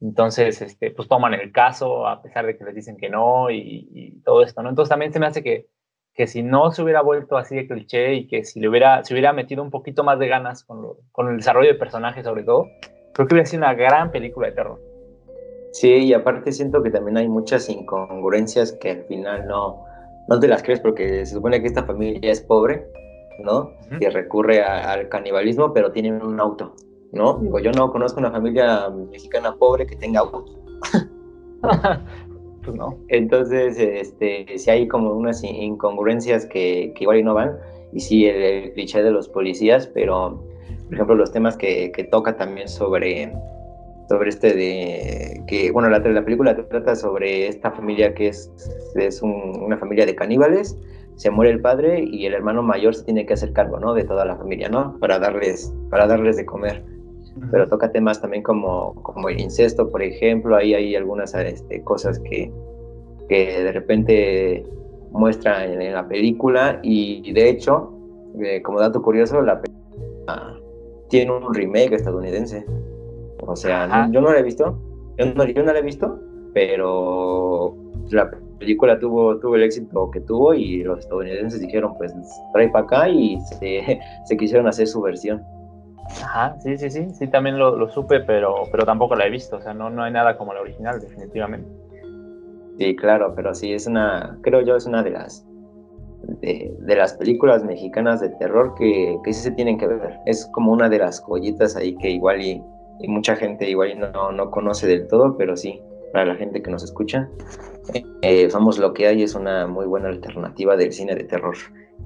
Entonces, 0.00 0.60
este, 0.60 0.90
pues 0.90 1.08
toman 1.08 1.34
el 1.34 1.52
caso 1.52 2.06
a 2.06 2.20
pesar 2.22 2.44
de 2.46 2.56
que 2.56 2.64
les 2.64 2.74
dicen 2.74 2.96
que 2.96 3.08
no 3.08 3.50
y, 3.50 3.88
y 3.92 4.20
todo 4.22 4.42
esto, 4.42 4.62
¿no? 4.62 4.68
Entonces 4.68 4.90
también 4.90 5.12
se 5.12 5.18
me 5.20 5.26
hace 5.26 5.42
que, 5.42 5.66
que 6.14 6.26
si 6.26 6.42
no 6.42 6.70
se 6.70 6.82
hubiera 6.82 7.00
vuelto 7.02 7.36
así 7.38 7.56
de 7.56 7.66
cliché 7.66 8.14
y 8.14 8.26
que 8.28 8.44
si 8.44 8.60
le 8.60 8.68
hubiera, 8.68 9.02
se 9.04 9.14
hubiera 9.14 9.32
metido 9.32 9.62
un 9.62 9.70
poquito 9.70 10.04
más 10.04 10.18
de 10.18 10.28
ganas 10.28 10.64
con, 10.64 10.82
lo- 10.82 10.98
con 11.12 11.28
el 11.30 11.36
desarrollo 11.38 11.68
de 11.72 11.78
personajes 11.78 12.24
sobre 12.24 12.42
todo, 12.44 12.68
creo 13.14 13.26
que 13.26 13.34
hubiera 13.34 13.46
sido 13.48 13.62
una 13.62 13.74
gran 13.74 14.10
película 14.10 14.48
de 14.48 14.52
terror. 14.54 14.78
Sí, 15.72 15.88
y 15.92 16.12
aparte 16.14 16.52
siento 16.52 16.82
que 16.82 16.90
también 16.90 17.16
hay 17.18 17.28
muchas 17.28 17.68
incongruencias 17.68 18.72
que 18.72 18.90
al 18.90 19.04
final 19.04 19.46
no, 19.46 19.84
no 20.28 20.40
te 20.40 20.48
las 20.48 20.62
crees 20.62 20.80
porque 20.80 21.24
se 21.26 21.34
supone 21.34 21.60
que 21.60 21.66
esta 21.66 21.84
familia 21.84 22.32
es 22.32 22.40
pobre, 22.40 22.86
¿no? 23.44 23.72
Que 23.98 24.08
recurre 24.10 24.62
al 24.62 25.08
canibalismo, 25.10 25.72
pero 25.74 25.92
tienen 25.92 26.22
un 26.22 26.40
auto, 26.40 26.74
¿no? 27.12 27.38
Digo, 27.38 27.58
yo 27.58 27.72
no 27.72 27.90
conozco 27.90 28.20
una 28.20 28.30
familia 28.30 28.90
mexicana 29.10 29.54
pobre 29.56 29.86
que 29.86 29.96
tenga 29.96 30.20
auto. 30.20 30.44
pues 32.64 32.76
no. 32.76 32.98
Entonces, 33.08 33.78
este, 33.78 34.58
sí 34.58 34.70
hay 34.70 34.88
como 34.88 35.12
unas 35.12 35.42
incongruencias 35.42 36.46
que, 36.46 36.92
que 36.94 37.04
igual 37.04 37.18
y 37.18 37.22
no 37.22 37.34
van, 37.34 37.56
y 37.92 38.00
sí 38.00 38.26
el, 38.26 38.72
cliché 38.72 39.02
de 39.02 39.10
los 39.10 39.28
policías, 39.28 39.86
pero, 39.86 40.42
por 40.84 40.94
ejemplo, 40.94 41.14
los 41.14 41.32
temas 41.32 41.56
que, 41.56 41.92
que 41.92 42.04
toca 42.04 42.36
también 42.36 42.68
sobre 42.68 43.32
sobre 44.08 44.28
este 44.28 44.54
de 44.54 45.42
que, 45.46 45.70
bueno, 45.72 45.88
la, 45.88 45.98
la 45.98 46.24
película 46.24 46.56
trata 46.68 46.94
sobre 46.94 47.48
esta 47.48 47.72
familia 47.72 48.14
que 48.14 48.28
es, 48.28 48.52
es 48.94 49.20
una 49.22 49.76
familia 49.78 50.06
de 50.06 50.14
caníbales, 50.14 50.76
se 51.16 51.30
muere 51.30 51.50
el 51.50 51.60
padre 51.60 52.04
y 52.04 52.26
el 52.26 52.34
hermano 52.34 52.62
mayor 52.62 52.94
se 52.94 53.04
tiene 53.04 53.26
que 53.26 53.34
hacer 53.34 53.52
cargo, 53.52 53.80
¿no? 53.80 53.94
De 53.94 54.04
toda 54.04 54.24
la 54.24 54.36
familia, 54.36 54.68
¿no? 54.68 54.98
Para 55.00 55.18
darles, 55.18 55.72
para 55.90 56.06
darles 56.06 56.36
de 56.36 56.46
comer. 56.46 56.84
Pero 57.50 57.68
toca 57.68 57.92
temas 57.92 58.20
también 58.20 58.42
como, 58.42 58.94
como 59.02 59.28
el 59.28 59.40
incesto, 59.40 59.90
por 59.90 60.02
ejemplo, 60.02 60.56
ahí 60.56 60.74
hay 60.74 60.96
algunas 60.96 61.34
este, 61.34 61.82
cosas 61.82 62.18
que, 62.20 62.50
que 63.28 63.62
de 63.62 63.72
repente 63.72 64.64
muestra 65.10 65.64
en, 65.64 65.92
la 65.92 66.06
película 66.08 66.80
y, 66.82 67.32
de 67.32 67.48
hecho, 67.50 67.92
eh, 68.40 68.62
como 68.62 68.80
dato 68.80 69.02
curioso, 69.02 69.42
la 69.42 69.60
película 69.60 70.58
tiene 71.08 71.32
un 71.32 71.54
remake 71.54 71.94
estadounidense. 71.94 72.64
O 73.46 73.54
sea, 73.54 74.08
yo 74.10 74.20
no 74.20 74.32
la 74.32 74.40
he 74.40 74.42
visto, 74.42 74.78
yo 75.18 75.26
no, 75.26 75.44
yo 75.44 75.62
no 75.62 75.72
la 75.72 75.78
he 75.78 75.82
visto, 75.82 76.18
pero 76.52 77.76
la 78.10 78.30
película 78.58 78.98
tuvo, 78.98 79.38
tuvo 79.38 79.56
el 79.56 79.62
éxito 79.62 80.10
que 80.10 80.20
tuvo 80.20 80.54
y 80.54 80.82
los 80.82 81.00
estadounidenses 81.00 81.60
dijeron, 81.60 81.94
pues 81.98 82.14
trae 82.52 82.68
para 82.68 82.84
acá 82.84 83.08
y 83.08 83.38
se, 83.40 84.00
se, 84.24 84.36
quisieron 84.36 84.66
hacer 84.66 84.86
su 84.86 85.00
versión. 85.00 85.42
Ajá, 86.22 86.56
sí, 86.60 86.76
sí, 86.78 86.90
sí, 86.90 87.08
sí, 87.12 87.26
también 87.28 87.58
lo, 87.58 87.76
lo, 87.76 87.88
supe, 87.88 88.20
pero, 88.20 88.62
pero 88.70 88.84
tampoco 88.84 89.16
la 89.16 89.26
he 89.26 89.30
visto, 89.30 89.56
o 89.56 89.60
sea, 89.60 89.74
no, 89.74 89.90
no 89.90 90.02
hay 90.02 90.12
nada 90.12 90.36
como 90.36 90.54
la 90.54 90.60
original, 90.60 91.00
definitivamente. 91.00 91.68
Sí, 92.78 92.94
claro, 92.96 93.32
pero 93.34 93.54
sí, 93.54 93.72
es 93.72 93.86
una, 93.86 94.38
creo 94.42 94.60
yo, 94.60 94.76
es 94.76 94.86
una 94.86 95.02
de 95.02 95.10
las, 95.10 95.46
de, 96.40 96.74
de 96.78 96.96
las 96.96 97.14
películas 97.14 97.64
mexicanas 97.64 98.20
de 98.20 98.28
terror 98.30 98.74
que, 98.76 99.16
que 99.24 99.32
sí 99.32 99.42
se 99.42 99.50
tienen 99.52 99.78
que 99.78 99.86
ver. 99.86 100.18
Es 100.26 100.46
como 100.52 100.72
una 100.72 100.88
de 100.88 100.98
las 100.98 101.20
joyitas 101.22 101.76
ahí 101.76 101.96
que 101.96 102.10
igual 102.10 102.40
y 102.40 102.62
y 103.00 103.08
mucha 103.08 103.36
gente 103.36 103.68
igual 103.68 103.98
no, 103.98 104.32
no 104.32 104.50
conoce 104.50 104.86
del 104.86 105.06
todo, 105.06 105.36
pero 105.36 105.56
sí, 105.56 105.80
para 106.12 106.24
la 106.24 106.34
gente 106.36 106.62
que 106.62 106.70
nos 106.70 106.82
escucha, 106.82 107.28
eh, 108.22 108.48
Vamos 108.52 108.78
lo 108.78 108.92
que 108.92 109.06
hay 109.06 109.22
es 109.22 109.34
una 109.34 109.66
muy 109.66 109.86
buena 109.86 110.08
alternativa 110.08 110.76
del 110.76 110.92
cine 110.92 111.14
de 111.14 111.24
terror. 111.24 111.54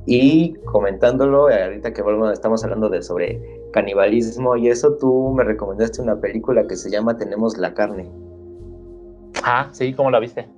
Y 0.06 0.54
comentándolo, 0.64 1.48
ahorita 1.48 1.92
que 1.92 2.02
volvemos, 2.02 2.32
estamos 2.32 2.62
hablando 2.64 2.88
de 2.88 3.02
sobre 3.02 3.40
canibalismo 3.72 4.56
y 4.56 4.68
eso, 4.68 4.96
tú 4.96 5.33
me 5.37 5.44
recomendaste 5.44 6.02
una 6.02 6.20
película 6.20 6.66
que 6.66 6.76
se 6.76 6.90
llama 6.90 7.16
Tenemos 7.16 7.56
la 7.59 7.74
carne. 7.74 8.11
Ah, 9.44 9.68
sí, 9.72 9.92
¿cómo 9.94 10.11
la 10.11 10.20
viste? 10.20 10.48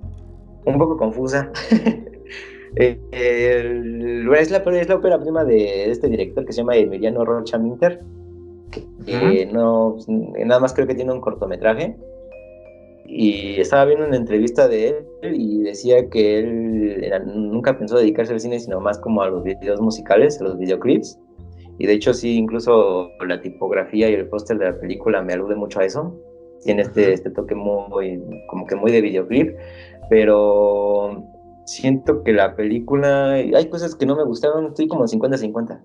Un 0.65 0.77
poco 0.77 0.97
confusa. 0.97 1.51
Eh, 2.75 2.99
es, 3.11 4.49
la, 4.49 4.57
es 4.57 4.89
la 4.89 4.95
ópera 4.95 5.19
prima 5.19 5.45
de 5.45 5.91
este 5.91 6.09
director 6.09 6.43
que 6.43 6.53
se 6.53 6.61
llama 6.61 6.75
Emiliano 6.75 7.23
Rocha 7.23 7.59
Minter 7.59 8.03
que 9.05 9.49
no, 9.51 9.97
nada 10.07 10.59
más 10.59 10.73
creo 10.73 10.87
que 10.87 10.95
tiene 10.95 11.11
un 11.11 11.21
cortometraje. 11.21 11.95
Y 13.05 13.59
estaba 13.59 13.85
viendo 13.85 14.07
una 14.07 14.15
entrevista 14.15 14.67
de 14.67 14.95
él 15.21 15.35
y 15.35 15.61
decía 15.61 16.09
que 16.09 16.39
él 16.39 17.11
nunca 17.25 17.77
pensó 17.77 17.97
dedicarse 17.97 18.33
al 18.33 18.39
cine, 18.39 18.59
sino 18.59 18.79
más 18.79 18.97
como 18.97 19.21
a 19.21 19.29
los 19.29 19.43
videos 19.43 19.81
musicales, 19.81 20.39
a 20.39 20.45
los 20.45 20.57
videoclips. 20.57 21.19
Y 21.83 21.85
de 21.85 21.95
hecho 21.95 22.13
sí, 22.13 22.37
incluso 22.37 23.09
la 23.27 23.41
tipografía 23.41 24.09
y 24.09 24.13
el 24.13 24.29
póster 24.29 24.57
de 24.57 24.71
la 24.71 24.79
película 24.79 25.21
me 25.21 25.33
alude 25.33 25.57
mucho 25.57 25.81
a 25.81 25.83
eso. 25.83 26.17
Tiene 26.63 26.83
este, 26.83 27.11
este 27.11 27.29
toque 27.29 27.55
muy, 27.55 28.23
como 28.47 28.65
que 28.65 28.77
muy 28.77 28.89
de 28.89 29.01
videoclip. 29.01 29.57
Pero 30.09 31.25
siento 31.65 32.23
que 32.23 32.31
la 32.31 32.55
película, 32.55 33.31
hay 33.31 33.69
cosas 33.69 33.95
que 33.95 34.05
no 34.05 34.15
me 34.15 34.23
gustaron, 34.23 34.67
estoy 34.67 34.87
como 34.87 35.03
50-50. 35.03 35.83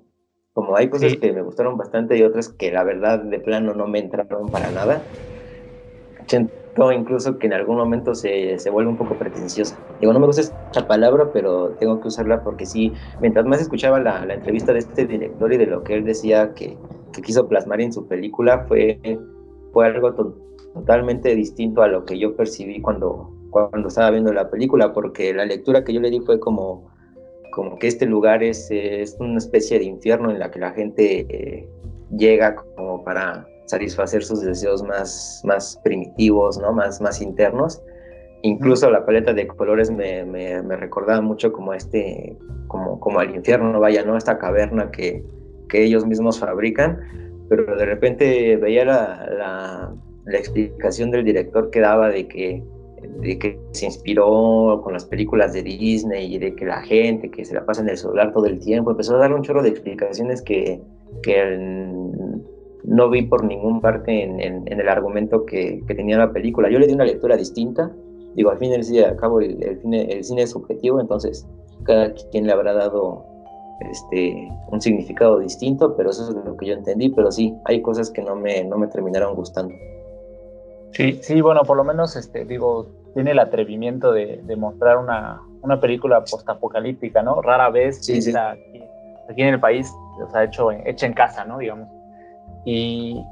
Como 0.52 0.76
hay 0.76 0.88
cosas 0.88 1.16
que 1.16 1.32
me 1.32 1.42
gustaron 1.42 1.76
bastante 1.76 2.16
y 2.16 2.22
otras 2.22 2.48
que 2.48 2.70
la 2.70 2.84
verdad 2.84 3.18
de 3.18 3.40
plano 3.40 3.74
no 3.74 3.88
me 3.88 3.98
entraron 3.98 4.50
para 4.50 4.70
nada. 4.70 5.02
Incluso 6.92 7.38
que 7.38 7.46
en 7.46 7.52
algún 7.52 7.76
momento 7.76 8.14
se, 8.14 8.58
se 8.58 8.70
vuelve 8.70 8.90
un 8.90 8.96
poco 8.96 9.14
pretenciosa. 9.14 9.78
Digo, 10.00 10.12
no 10.12 10.20
me 10.20 10.26
gusta 10.26 10.42
esta 10.42 10.86
palabra, 10.86 11.30
pero 11.32 11.70
tengo 11.78 12.00
que 12.00 12.08
usarla 12.08 12.42
porque 12.42 12.66
sí, 12.66 12.92
mientras 13.20 13.44
más 13.46 13.60
escuchaba 13.60 14.00
la, 14.00 14.24
la 14.24 14.34
entrevista 14.34 14.72
de 14.72 14.80
este 14.80 15.06
director 15.06 15.52
y 15.52 15.56
de 15.56 15.66
lo 15.66 15.82
que 15.82 15.94
él 15.94 16.04
decía 16.04 16.54
que, 16.54 16.76
que 17.12 17.22
quiso 17.22 17.48
plasmar 17.48 17.80
en 17.80 17.92
su 17.92 18.06
película, 18.06 18.64
fue, 18.68 18.98
fue 19.72 19.86
algo 19.86 20.14
totalmente 20.74 21.34
distinto 21.34 21.82
a 21.82 21.88
lo 21.88 22.04
que 22.04 22.18
yo 22.18 22.36
percibí 22.36 22.80
cuando, 22.80 23.32
cuando 23.50 23.88
estaba 23.88 24.10
viendo 24.10 24.32
la 24.32 24.48
película, 24.50 24.92
porque 24.92 25.34
la 25.34 25.44
lectura 25.44 25.84
que 25.84 25.92
yo 25.92 26.00
le 26.00 26.10
di 26.10 26.20
fue 26.20 26.38
como 26.38 26.96
como 27.58 27.76
que 27.76 27.88
este 27.88 28.06
lugar 28.06 28.44
es, 28.44 28.70
es 28.70 29.16
una 29.18 29.38
especie 29.38 29.80
de 29.80 29.84
infierno 29.84 30.30
en 30.30 30.38
la 30.38 30.48
que 30.48 30.60
la 30.60 30.70
gente 30.70 31.26
eh, 31.28 31.68
llega 32.16 32.54
como 32.54 33.02
para 33.02 33.48
satisfacer 33.68 34.24
sus 34.24 34.40
deseos 34.40 34.82
más, 34.82 35.42
más 35.44 35.78
primitivos, 35.84 36.58
¿no? 36.58 36.72
más, 36.72 37.00
más 37.00 37.20
internos. 37.20 37.82
Incluso 38.42 38.90
la 38.90 39.04
paleta 39.04 39.32
de 39.32 39.46
colores 39.46 39.90
me, 39.90 40.24
me, 40.24 40.76
recordaba 40.76 41.20
mucho 41.20 41.52
como 41.52 41.74
este, 41.74 42.36
como, 42.66 42.98
como 42.98 43.20
al 43.20 43.34
infierno, 43.34 43.78
vaya, 43.78 44.04
¿no? 44.04 44.16
Esta 44.16 44.38
caverna 44.38 44.90
que, 44.90 45.24
que 45.68 45.84
ellos 45.84 46.06
mismos 46.06 46.38
fabrican, 46.38 47.00
pero 47.48 47.76
de 47.76 47.84
repente 47.84 48.56
veía 48.56 48.84
la, 48.84 49.28
la, 49.36 49.94
la 50.24 50.38
explicación 50.38 51.10
del 51.10 51.24
director 51.24 51.70
que 51.70 51.80
daba 51.80 52.08
de 52.08 52.28
que 52.28 52.62
de 53.20 53.38
que 53.38 53.58
se 53.72 53.86
inspiró 53.86 54.80
con 54.82 54.92
las 54.92 55.04
películas 55.04 55.52
de 55.52 55.62
Disney 55.62 56.34
y 56.34 56.38
de 56.38 56.54
que 56.54 56.64
la 56.64 56.82
gente 56.82 57.30
que 57.30 57.44
se 57.44 57.54
la 57.54 57.64
pasa 57.64 57.82
en 57.82 57.88
el 57.88 57.96
celular 57.96 58.32
todo 58.32 58.46
el 58.46 58.58
tiempo, 58.58 58.90
empezó 58.90 59.14
a 59.14 59.18
dar 59.18 59.32
un 59.32 59.42
chorro 59.42 59.62
de 59.62 59.68
explicaciones 59.68 60.42
que, 60.42 60.80
que 61.22 61.40
no 62.84 63.10
vi 63.10 63.22
por 63.22 63.44
ningún 63.44 63.80
parte 63.80 64.22
en, 64.22 64.40
en, 64.40 64.66
el 64.68 64.88
argumento 64.88 65.44
que, 65.44 65.82
que, 65.86 65.94
tenía 65.94 66.18
la 66.18 66.32
película. 66.32 66.70
Yo 66.70 66.78
le 66.78 66.86
di 66.86 66.94
una 66.94 67.04
lectura 67.04 67.36
distinta, 67.36 67.90
digo, 68.34 68.50
al 68.50 68.58
fin 68.58 68.70
del 68.70 68.86
día, 68.86 69.08
al 69.08 69.16
cabo 69.16 69.40
el, 69.40 69.62
el, 69.62 69.80
cine, 69.80 70.12
el 70.12 70.24
cine 70.24 70.42
es 70.42 70.50
subjetivo, 70.50 71.00
entonces 71.00 71.46
cada 71.84 72.12
quien 72.30 72.46
le 72.46 72.52
habrá 72.52 72.72
dado 72.72 73.24
este, 73.80 74.48
un 74.70 74.80
significado 74.80 75.38
distinto, 75.38 75.96
pero 75.96 76.10
eso 76.10 76.28
es 76.28 76.34
lo 76.44 76.56
que 76.56 76.66
yo 76.66 76.74
entendí, 76.74 77.10
pero 77.10 77.30
sí, 77.30 77.54
hay 77.64 77.80
cosas 77.82 78.10
que 78.10 78.22
no 78.22 78.34
me, 78.34 78.64
no 78.64 78.78
me 78.78 78.88
terminaron 78.88 79.34
gustando. 79.34 79.74
Sí, 80.92 81.18
sí, 81.22 81.40
bueno, 81.40 81.62
por 81.62 81.76
lo 81.76 81.84
menos, 81.84 82.16
este, 82.16 82.44
digo, 82.44 82.88
tiene 83.14 83.32
el 83.32 83.38
atrevimiento 83.38 84.12
de, 84.12 84.42
mostrar 84.56 84.98
una, 84.98 85.40
una 85.62 85.80
película 85.80 86.24
postapocalíptica, 86.24 87.22
¿no? 87.22 87.40
Rara 87.42 87.70
vez 87.70 88.04
sí, 88.04 88.18
Aquí, 88.36 88.82
aquí, 89.28 89.42
en 89.42 89.54
el 89.54 89.60
país, 89.60 89.92
o 90.24 90.30
sea, 90.30 90.44
hecho, 90.44 90.70
hecha 90.72 91.06
en 91.06 91.12
casa, 91.12 91.44
¿no? 91.44 91.58
Digamos. 91.58 91.88
Y, 92.64 93.22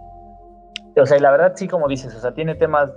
o 0.96 1.06
sea, 1.06 1.16
y 1.16 1.20
la 1.20 1.30
verdad 1.30 1.52
sí, 1.56 1.68
como 1.68 1.88
dices, 1.88 2.14
o 2.14 2.20
sea, 2.20 2.32
tiene 2.32 2.54
temas, 2.54 2.92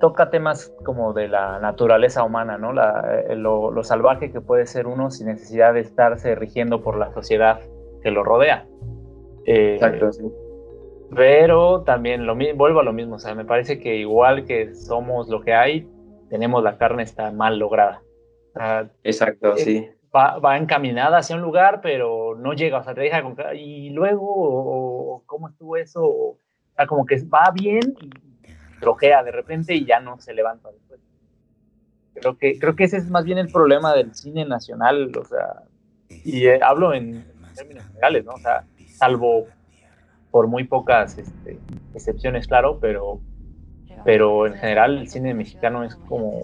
toca 0.00 0.30
temas 0.30 0.72
como 0.84 1.12
de 1.12 1.28
la 1.28 1.58
naturaleza 1.58 2.24
humana, 2.24 2.58
¿no? 2.58 2.72
La, 2.72 3.22
eh, 3.28 3.36
lo, 3.36 3.70
lo, 3.70 3.84
salvaje 3.84 4.30
que 4.32 4.40
puede 4.40 4.66
ser 4.66 4.86
uno 4.86 5.10
sin 5.10 5.26
necesidad 5.26 5.74
de 5.74 5.80
estarse 5.80 6.34
rigiendo 6.34 6.82
por 6.82 6.96
la 6.98 7.12
sociedad 7.12 7.60
que 8.02 8.10
lo 8.10 8.22
rodea. 8.24 8.66
Eh, 9.46 9.74
Exacto, 9.74 10.12
sí. 10.12 10.30
Pero 11.14 11.82
también 11.82 12.26
lo 12.26 12.36
vuelvo 12.54 12.80
a 12.80 12.82
lo 12.82 12.92
mismo, 12.92 13.16
o 13.16 13.18
sea, 13.18 13.34
me 13.34 13.44
parece 13.44 13.78
que 13.78 13.96
igual 13.96 14.44
que 14.44 14.74
somos 14.74 15.28
lo 15.28 15.40
que 15.40 15.54
hay, 15.54 15.88
tenemos 16.28 16.62
la 16.62 16.76
carne 16.76 17.02
está 17.02 17.30
mal 17.32 17.58
lograda. 17.58 18.02
Exacto, 19.02 19.54
eh, 19.54 19.58
sí. 19.58 19.88
Va, 20.14 20.38
va, 20.38 20.56
encaminada 20.56 21.18
hacia 21.18 21.36
un 21.36 21.42
lugar, 21.42 21.80
pero 21.82 22.34
no 22.34 22.54
llega, 22.54 22.78
o 22.78 22.82
sea, 22.82 22.94
te 22.94 23.02
deja 23.02 23.22
con... 23.22 23.36
Y 23.54 23.90
luego, 23.90 24.26
o, 24.26 25.22
¿cómo 25.26 25.48
estuvo 25.48 25.76
eso? 25.76 26.02
O 26.02 26.38
sea, 26.74 26.86
como 26.86 27.04
que 27.04 27.22
va 27.24 27.50
bien 27.52 27.94
y 28.00 28.10
trojea 28.80 29.22
de 29.22 29.32
repente 29.32 29.74
y 29.74 29.84
ya 29.84 30.00
no 30.00 30.18
se 30.18 30.32
levanta 30.32 30.70
después. 30.70 31.00
Creo 32.14 32.38
que, 32.38 32.58
creo 32.58 32.74
que 32.74 32.84
ese 32.84 32.96
es 32.96 33.10
más 33.10 33.24
bien 33.24 33.38
el 33.38 33.48
problema 33.48 33.94
del 33.94 34.14
cine 34.14 34.44
nacional, 34.44 35.12
o 35.16 35.24
sea, 35.24 35.62
y 36.08 36.46
eh, 36.46 36.60
hablo 36.62 36.94
en 36.94 37.24
términos 37.54 37.84
generales, 37.86 38.24
¿no? 38.24 38.32
O 38.32 38.38
sea, 38.38 38.64
salvo 38.88 39.46
por 40.30 40.46
muy 40.46 40.64
pocas 40.64 41.18
este, 41.18 41.58
excepciones, 41.94 42.46
claro, 42.48 42.78
pero, 42.80 43.20
pero 44.04 44.46
en 44.46 44.54
general 44.54 44.98
el 44.98 45.08
cine 45.08 45.34
mexicano 45.34 45.84
es 45.84 45.94
como 45.94 46.42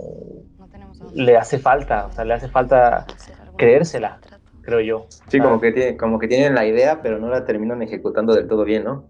le 1.13 1.37
hace 1.37 1.59
falta, 1.59 2.07
o 2.07 2.13
sea, 2.13 2.25
le 2.25 2.35
hace 2.35 2.49
falta 2.49 3.07
creérsela, 3.57 4.21
creo 4.63 4.81
yo. 4.81 5.07
Sí, 5.29 5.39
como 5.39 5.61
que, 5.61 5.73
tiene, 5.73 5.97
como 5.97 6.19
que 6.19 6.29
tienen 6.29 6.55
la 6.55 6.67
idea, 6.67 7.03
pero 7.03 7.19
no 7.19 7.29
la 7.29 7.45
terminan 7.45 7.83
ejecutando 7.83 8.35
del 8.35 8.49
todo 8.49 8.65
bien, 8.65 8.85
¿no? 8.85 9.05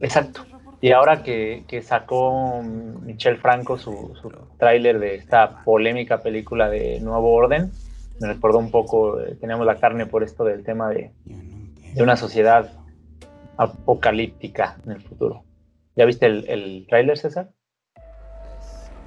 Exacto. 0.00 0.44
Y 0.80 0.92
ahora 0.92 1.22
que, 1.22 1.64
que 1.66 1.82
sacó 1.82 2.62
Michel 2.62 3.38
Franco 3.38 3.78
su, 3.78 4.14
su 4.20 4.30
tráiler 4.58 5.00
de 5.00 5.16
esta 5.16 5.64
polémica 5.64 6.22
película 6.22 6.68
de 6.70 7.00
Nuevo 7.00 7.32
Orden, 7.32 7.72
me 8.20 8.28
recordó 8.28 8.58
un 8.58 8.70
poco, 8.70 9.20
eh, 9.20 9.36
tenemos 9.40 9.66
la 9.66 9.76
carne 9.76 10.06
por 10.06 10.22
esto 10.22 10.44
del 10.44 10.62
tema 10.64 10.88
de, 10.90 11.10
de 11.94 12.02
una 12.02 12.16
sociedad 12.16 12.70
apocalíptica 13.56 14.76
en 14.86 14.92
el 14.92 15.00
futuro. 15.00 15.42
¿Ya 15.96 16.04
viste 16.04 16.26
el, 16.26 16.48
el 16.48 16.86
tráiler, 16.88 17.18
César? 17.18 17.50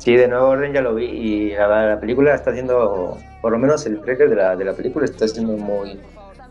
Sí, 0.02 0.16
de 0.16 0.28
Nuevo 0.28 0.48
Orden 0.48 0.74
ya 0.74 0.82
lo 0.82 0.96
vi 0.96 1.06
y 1.06 1.52
la, 1.52 1.86
la 1.86 2.00
película 2.00 2.34
está 2.34 2.50
haciendo, 2.50 3.20
por 3.40 3.52
lo 3.52 3.60
menos 3.60 3.86
el 3.86 4.02
trailer 4.02 4.32
de 4.32 4.36
la, 4.36 4.56
de 4.56 4.66
la 4.66 4.74
película 4.74 5.06
está 5.06 5.28
siendo 5.28 5.54
muy, 5.54 6.00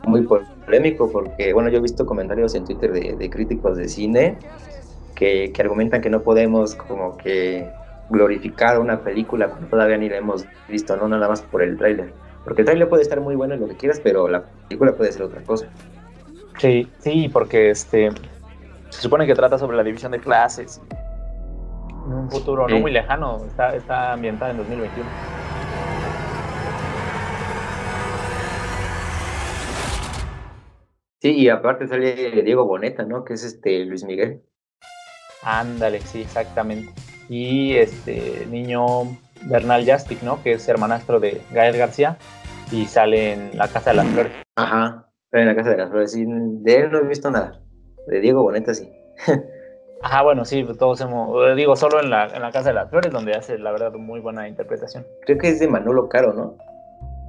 muy 0.05 0.23
polémico 0.23 1.11
porque, 1.11 1.53
bueno, 1.53 1.69
yo 1.69 1.79
he 1.79 1.81
visto 1.81 2.07
comentarios 2.07 2.55
en 2.55 2.65
Twitter 2.65 2.93
de, 2.93 3.17
de 3.17 3.29
críticos 3.29 3.77
de 3.77 3.89
cine 3.89 4.39
que, 5.17 5.51
que, 5.53 5.63
argumentan 5.63 6.01
que 6.01 6.11
no 6.11 6.23
podemos 6.23 6.77
como 6.77 7.17
que 7.17 7.69
glorificar 8.09 8.79
una 8.79 9.01
película 9.01 9.49
cuando 9.49 9.67
todavía 9.67 9.97
ni 9.97 10.09
la 10.09 10.19
hemos 10.19 10.45
visto, 10.69 10.97
no 10.97 11.09
nada 11.09 11.27
más 11.27 11.43
por 11.43 11.65
el 11.65 11.77
tráiler. 11.77 12.13
Porque 12.45 12.63
el 12.63 12.67
tráiler 12.67 12.89
puede 12.89 13.03
estar 13.03 13.21
muy 13.21 13.35
bueno 13.35 13.55
en 13.55 13.63
lo 13.63 13.67
que 13.67 13.75
quieras, 13.75 14.01
pero 14.01 14.29
la 14.29 14.45
película 14.69 14.93
puede 14.93 15.11
ser 15.11 15.23
otra 15.23 15.43
cosa. 15.43 15.67
Sí, 16.59 16.89
sí, 17.01 17.29
porque 17.29 17.71
este 17.71 18.11
se 18.91 19.01
supone 19.01 19.27
que 19.27 19.35
trata 19.35 19.59
sobre 19.59 19.77
la 19.77 19.83
división 19.83 20.13
de 20.13 20.21
clases 20.21 20.81
en 22.11 22.17
un 22.17 22.31
futuro 22.31 22.67
sí. 22.67 22.75
no 22.75 22.81
muy 22.81 22.91
lejano, 22.91 23.45
está, 23.47 23.75
está 23.75 24.13
ambientada 24.13 24.51
en 24.51 24.59
2021. 24.59 25.09
Sí, 31.23 31.33
y 31.33 31.49
aparte 31.51 31.87
sale 31.87 32.43
Diego 32.43 32.65
Boneta, 32.65 33.05
¿no? 33.05 33.25
Que 33.25 33.35
es 33.35 33.45
este 33.45 33.85
Luis 33.85 34.05
Miguel. 34.05 34.43
Ándale, 35.43 36.01
sí, 36.01 36.23
exactamente. 36.23 36.93
Y 37.29 37.75
este 37.75 38.47
niño 38.51 39.03
Bernal 39.43 39.85
Jastic, 39.85 40.23
¿no? 40.23 40.43
Que 40.43 40.53
es 40.53 40.69
hermanastro 40.69 41.21
de 41.21 41.43
Gael 41.53 41.77
García 41.77 42.17
y 42.73 42.87
sale 42.87 43.35
en 43.35 43.59
La 43.59 43.69
Casa 43.69 43.91
de 43.91 43.97
las 43.97 44.07
Flores. 44.07 44.33
Ajá, 44.57 45.11
en 45.33 45.47
La 45.47 45.55
Casa 45.55 45.71
de 45.71 45.77
las 45.77 45.91
Flores. 45.91 46.17
Y 46.17 46.25
de 46.25 46.77
él 46.77 46.91
no 46.91 46.99
he 46.99 47.05
visto 47.05 47.31
nada. 47.31 47.61
De 48.07 48.21
Diego 48.21 48.43
Boneta 48.43 48.73
sí. 48.73 48.91
Ajá, 50.03 50.23
bueno, 50.23 50.47
sí, 50.47 50.67
todos 50.79 51.01
hemos, 51.03 51.55
digo, 51.57 51.77
solo 51.77 52.01
en 52.01 52.09
la, 52.09 52.27
en 52.27 52.41
la 52.41 52.51
Casa 52.51 52.71
de 52.71 52.75
las 52.75 52.89
Flores, 52.89 53.13
donde 53.13 53.33
hace, 53.33 53.59
la 53.59 53.71
verdad, 53.71 53.93
muy 53.93 54.21
buena 54.21 54.49
interpretación. 54.49 55.07
Creo 55.27 55.37
que 55.37 55.49
es 55.49 55.61
de 55.61 55.69
Manolo 55.69 56.09
Caro, 56.09 56.33
¿no? 56.33 56.57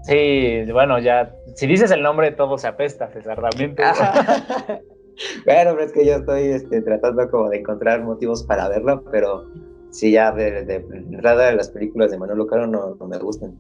Sí, 0.04 0.64
bueno, 0.72 0.98
ya, 0.98 1.34
si 1.56 1.68
dices 1.68 1.92
el 1.92 2.02
nombre, 2.02 2.32
todo 2.32 2.58
se 2.58 2.68
apesta, 2.68 3.10
César, 3.10 3.40
realmente. 3.40 3.84
bueno, 5.46 5.72
pero 5.74 5.82
es 5.82 5.92
que 5.92 6.06
yo 6.06 6.16
estoy 6.16 6.44
este, 6.44 6.82
tratando 6.82 7.30
como 7.30 7.50
de 7.50 7.58
encontrar 7.58 8.02
motivos 8.04 8.44
para 8.44 8.70
verlo, 8.70 9.04
pero 9.12 9.44
sí, 9.92 10.12
ya 10.12 10.32
de, 10.32 10.64
de 10.64 10.80
de 10.80 11.56
las 11.56 11.70
películas 11.70 12.10
de 12.10 12.18
Manolo 12.18 12.48
Caro 12.48 12.68
no, 12.68 12.96
no 12.96 13.08
me 13.08 13.18
gustan. 13.20 13.54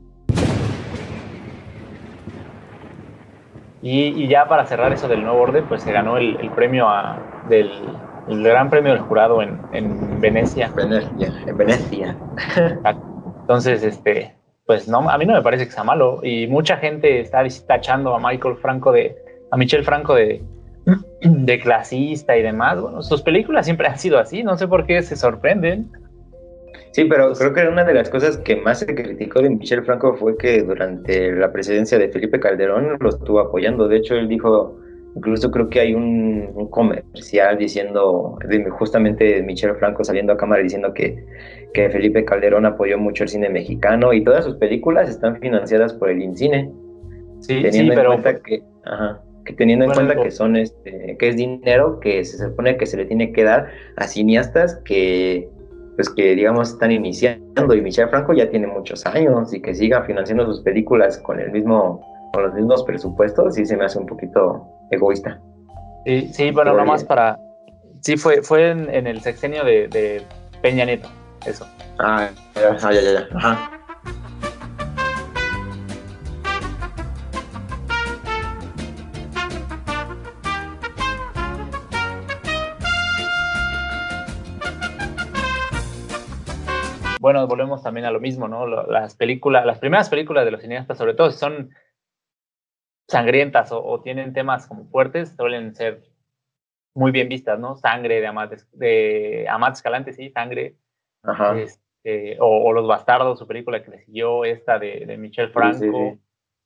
Y, 3.81 4.23
y, 4.23 4.27
ya 4.27 4.47
para 4.47 4.65
cerrar 4.67 4.93
eso 4.93 5.07
del 5.07 5.23
nuevo 5.23 5.41
orden, 5.41 5.67
pues 5.67 5.81
se 5.81 5.91
ganó 5.91 6.17
el, 6.17 6.37
el 6.39 6.51
premio 6.51 6.87
a, 6.87 7.19
del 7.49 7.71
el 8.31 8.43
gran 8.43 8.69
premio 8.69 8.93
del 8.93 9.01
jurado 9.01 9.41
en, 9.41 9.59
en 9.73 10.21
Venecia. 10.21 10.71
Venecia, 10.75 11.33
en 11.45 11.57
Venecia. 11.57 12.17
Entonces, 13.41 13.83
este, 13.83 14.33
pues 14.65 14.87
no, 14.87 15.09
a 15.09 15.17
mí 15.17 15.25
no 15.25 15.33
me 15.33 15.41
parece 15.41 15.65
que 15.65 15.71
sea 15.71 15.83
malo. 15.83 16.21
Y 16.23 16.47
mucha 16.47 16.77
gente 16.77 17.19
está 17.19 17.43
tachando 17.67 18.15
a 18.15 18.19
Michael 18.19 18.55
Franco 18.57 18.91
de, 18.91 19.15
a 19.51 19.57
Michel 19.57 19.83
Franco 19.83 20.15
de, 20.15 20.41
de 21.21 21.59
clasista 21.59 22.37
y 22.37 22.41
demás. 22.41 22.79
Bueno, 22.79 23.01
sus 23.01 23.21
películas 23.21 23.65
siempre 23.65 23.87
han 23.87 23.97
sido 23.97 24.19
así, 24.19 24.43
no 24.43 24.57
sé 24.57 24.67
por 24.67 24.85
qué 24.85 25.01
se 25.01 25.15
sorprenden. 25.15 25.91
Sí, 26.91 27.05
pero 27.05 27.31
creo 27.33 27.53
que 27.53 27.67
una 27.67 27.85
de 27.85 27.93
las 27.93 28.09
cosas 28.09 28.37
que 28.37 28.57
más 28.57 28.79
se 28.79 28.93
criticó 28.93 29.41
de 29.41 29.49
Michel 29.49 29.83
Franco 29.83 30.13
fue 30.15 30.37
que 30.37 30.61
durante 30.61 31.31
la 31.31 31.51
presidencia 31.51 31.97
de 31.97 32.09
Felipe 32.09 32.39
Calderón 32.39 32.97
lo 32.99 33.09
estuvo 33.09 33.39
apoyando. 33.39 33.87
De 33.87 33.97
hecho, 33.97 34.15
él 34.15 34.27
dijo, 34.27 34.77
incluso 35.15 35.51
creo 35.51 35.69
que 35.69 35.79
hay 35.79 35.93
un, 35.93 36.49
un 36.53 36.67
comercial 36.69 37.57
diciendo, 37.57 38.37
de, 38.47 38.69
justamente 38.69 39.41
Michel 39.43 39.75
Franco 39.75 40.03
saliendo 40.03 40.33
a 40.33 40.37
cámara 40.37 40.63
diciendo 40.63 40.93
que, 40.93 41.25
que 41.73 41.89
Felipe 41.89 42.25
Calderón 42.25 42.65
apoyó 42.65 42.97
mucho 42.97 43.23
el 43.23 43.29
cine 43.29 43.49
mexicano 43.49 44.13
y 44.13 44.23
todas 44.23 44.45
sus 44.45 44.55
películas 44.55 45.09
están 45.09 45.39
financiadas 45.39 45.93
por 45.93 46.09
el 46.09 46.21
INCINE. 46.21 46.71
Sí, 47.39 47.61
teniendo 47.61 47.71
sí, 47.71 47.79
en 47.79 47.95
pero... 47.95 48.09
cuenta 48.09 48.39
que, 48.41 48.63
ajá, 48.85 49.21
que 49.45 49.53
teniendo 49.53 49.85
en 49.85 49.91
Bueno, 49.91 50.07
cuenta 50.07 50.23
que 50.23 50.31
son 50.31 50.55
este, 50.55 51.17
que 51.17 51.29
es 51.29 51.35
dinero 51.35 51.99
que 51.99 52.23
se 52.23 52.37
supone 52.37 52.77
que 52.77 52.85
se 52.85 52.97
le 52.97 53.05
tiene 53.05 53.31
que 53.31 53.43
dar 53.43 53.69
a 53.97 54.07
cineastas 54.07 54.79
que 54.85 55.49
pues 55.95 56.09
que 56.09 56.35
digamos 56.35 56.69
están 56.69 56.91
iniciando 56.91 57.75
y 57.75 57.81
Michel 57.81 58.09
Franco 58.09 58.33
ya 58.33 58.49
tiene 58.49 58.67
muchos 58.67 59.05
años 59.05 59.53
y 59.53 59.61
que 59.61 59.73
siga 59.73 60.03
financiando 60.03 60.45
sus 60.45 60.61
películas 60.61 61.17
con 61.17 61.39
el 61.39 61.51
mismo 61.51 62.05
con 62.31 62.43
los 62.43 62.53
mismos 62.53 62.83
presupuestos 62.83 63.55
sí 63.55 63.65
se 63.65 63.75
me 63.77 63.85
hace 63.85 63.99
un 63.99 64.05
poquito 64.05 64.67
egoísta. 64.89 65.39
Sí, 66.05 66.29
sí 66.33 66.51
bueno, 66.51 66.71
Pero 66.71 66.83
nomás 66.83 67.01
bien. 67.01 67.07
para... 67.07 67.39
Sí, 68.01 68.17
fue, 68.17 68.41
fue 68.41 68.71
en, 68.71 68.89
en 68.89 69.05
el 69.05 69.21
sexenio 69.21 69.63
de, 69.63 69.87
de 69.87 70.23
Peña 70.61 70.85
Nieto, 70.85 71.07
eso. 71.45 71.67
Ah, 71.99 72.29
ya, 72.55 72.77
ah, 72.81 72.91
ya, 72.91 73.01
ya, 73.01 73.11
ya. 73.13 73.27
Ajá. 73.37 73.71
Bueno, 87.19 87.45
volvemos 87.45 87.83
también 87.83 88.07
a 88.07 88.11
lo 88.11 88.19
mismo, 88.19 88.47
¿no? 88.47 88.65
Las 88.65 89.15
películas, 89.15 89.63
las 89.63 89.77
primeras 89.77 90.09
películas 90.09 90.43
de 90.43 90.49
los 90.49 90.61
cineastas, 90.61 90.97
sobre 90.97 91.13
todo 91.13 91.29
si 91.29 91.37
son 91.37 91.69
sangrientas 93.11 93.71
o, 93.71 93.83
o 93.83 94.01
tienen 94.01 94.33
temas 94.33 94.67
como 94.67 94.85
fuertes, 94.85 95.35
suelen 95.35 95.75
ser 95.75 96.03
muy 96.95 97.11
bien 97.11 97.29
vistas, 97.29 97.59
¿no? 97.59 97.75
Sangre 97.75 98.19
de 98.21 98.27
Amat, 98.27 98.53
de 98.73 99.45
Amat 99.49 99.73
Escalante, 99.73 100.13
sí, 100.13 100.29
Sangre, 100.31 100.75
Ajá. 101.23 101.57
este, 101.59 102.37
o, 102.39 102.47
o 102.65 102.73
Los 102.73 102.87
Bastardos, 102.87 103.37
su 103.39 103.47
película 103.47 103.83
que 103.83 103.91
le 103.91 103.99
siguió, 104.05 104.43
esta 104.45 104.79
de, 104.79 105.05
de 105.05 105.17
Michel 105.17 105.49
Franco, 105.51 105.77
Sí, 105.79 105.85
sí, 105.89 105.91
sí. 105.91 106.19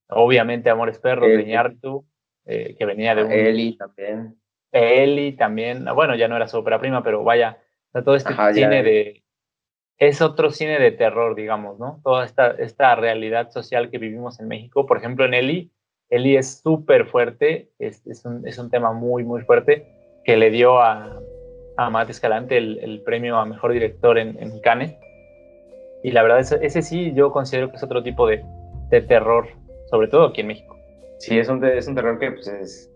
obviamente 0.09 0.69
Amores 0.69 0.99
Perros, 0.99 1.27
Eli. 1.27 1.37
de 1.43 1.49
Iñárritu, 1.49 2.05
eh, 2.45 2.75
que 2.77 2.85
venía 2.85 3.15
de 3.15 3.23
un... 3.23 3.31
Eli 3.31 3.77
también. 3.77 4.35
Eli 4.71 5.31
también, 5.33 5.85
bueno, 5.95 6.15
ya 6.15 6.27
no 6.27 6.35
era 6.35 6.47
su 6.47 6.57
ópera 6.57 6.79
prima, 6.79 7.03
pero 7.03 7.23
vaya, 7.23 7.57
o 7.89 7.91
sea, 7.91 8.03
todo 8.03 8.15
este 8.15 8.33
Ajá, 8.33 8.49
ya. 8.51 8.55
cine 8.55 8.83
de... 8.83 9.23
Es 9.97 10.21
otro 10.21 10.49
cine 10.51 10.77
de 10.79 10.91
terror, 10.91 11.35
digamos, 11.35 11.79
¿no? 11.79 12.01
Toda 12.03 12.25
esta, 12.25 12.51
esta 12.51 12.95
realidad 12.95 13.49
social 13.51 13.89
que 13.89 13.97
vivimos 13.97 14.39
en 14.41 14.49
México. 14.49 14.85
Por 14.85 14.97
ejemplo, 14.97 15.23
en 15.23 15.33
Eli, 15.33 15.71
Eli 16.15 16.37
es 16.37 16.61
súper 16.63 17.05
fuerte, 17.05 17.69
es, 17.79 18.05
es, 18.07 18.23
un, 18.25 18.47
es 18.47 18.57
un 18.57 18.69
tema 18.69 18.93
muy, 18.93 19.23
muy 19.23 19.41
fuerte, 19.41 19.85
que 20.23 20.37
le 20.37 20.49
dio 20.49 20.79
a, 20.79 21.19
a 21.77 21.89
Matt 21.89 22.09
Escalante 22.09 22.57
el, 22.57 22.79
el 22.79 23.01
premio 23.01 23.37
a 23.37 23.45
Mejor 23.45 23.73
Director 23.73 24.17
en, 24.17 24.41
en 24.41 24.59
Cannes. 24.61 24.95
Y 26.03 26.11
la 26.11 26.23
verdad, 26.23 26.39
ese, 26.39 26.57
ese 26.61 26.81
sí 26.81 27.13
yo 27.13 27.31
considero 27.31 27.69
que 27.69 27.77
es 27.77 27.83
otro 27.83 28.01
tipo 28.03 28.27
de, 28.27 28.43
de 28.89 29.01
terror, 29.01 29.47
sobre 29.89 30.07
todo 30.07 30.25
aquí 30.27 30.41
en 30.41 30.47
México. 30.47 30.77
Sí, 31.19 31.37
es 31.37 31.49
un, 31.49 31.63
es 31.65 31.87
un 31.87 31.95
terror 31.95 32.19
que 32.19 32.31
pues, 32.31 32.47
es- 32.47 32.91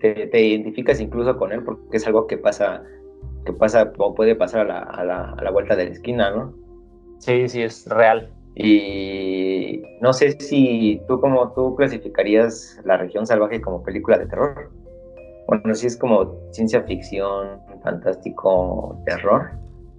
te, 0.00 0.26
te 0.26 0.40
identificas 0.42 1.00
incluso 1.00 1.36
con 1.36 1.52
él 1.52 1.62
porque 1.64 1.96
es 1.96 2.06
algo 2.06 2.26
que 2.26 2.36
pasa, 2.36 2.82
que 3.46 3.52
pasa 3.52 3.92
o 3.98 4.14
puede 4.14 4.34
pasar 4.34 4.62
a 4.62 4.64
la, 4.64 4.78
a 4.80 5.04
la, 5.04 5.30
a 5.32 5.42
la 5.42 5.50
vuelta 5.50 5.76
de 5.76 5.86
la 5.86 5.90
esquina, 5.92 6.30
¿no? 6.30 6.54
Sí, 7.18 7.48
sí, 7.48 7.62
es 7.62 7.86
real. 7.88 8.30
Y 8.56 9.82
no 10.00 10.12
sé 10.12 10.32
si 10.38 11.00
tú 11.08 11.20
como 11.20 11.52
tú 11.54 11.74
clasificarías 11.74 12.80
La 12.84 12.96
región 12.96 13.26
salvaje 13.26 13.60
como 13.60 13.82
película 13.82 14.18
de 14.18 14.26
terror. 14.26 14.70
Bueno, 15.48 15.74
sí 15.74 15.86
es 15.88 15.96
como 15.96 16.36
ciencia 16.52 16.82
ficción, 16.82 17.60
fantástico, 17.82 19.02
terror, 19.04 19.50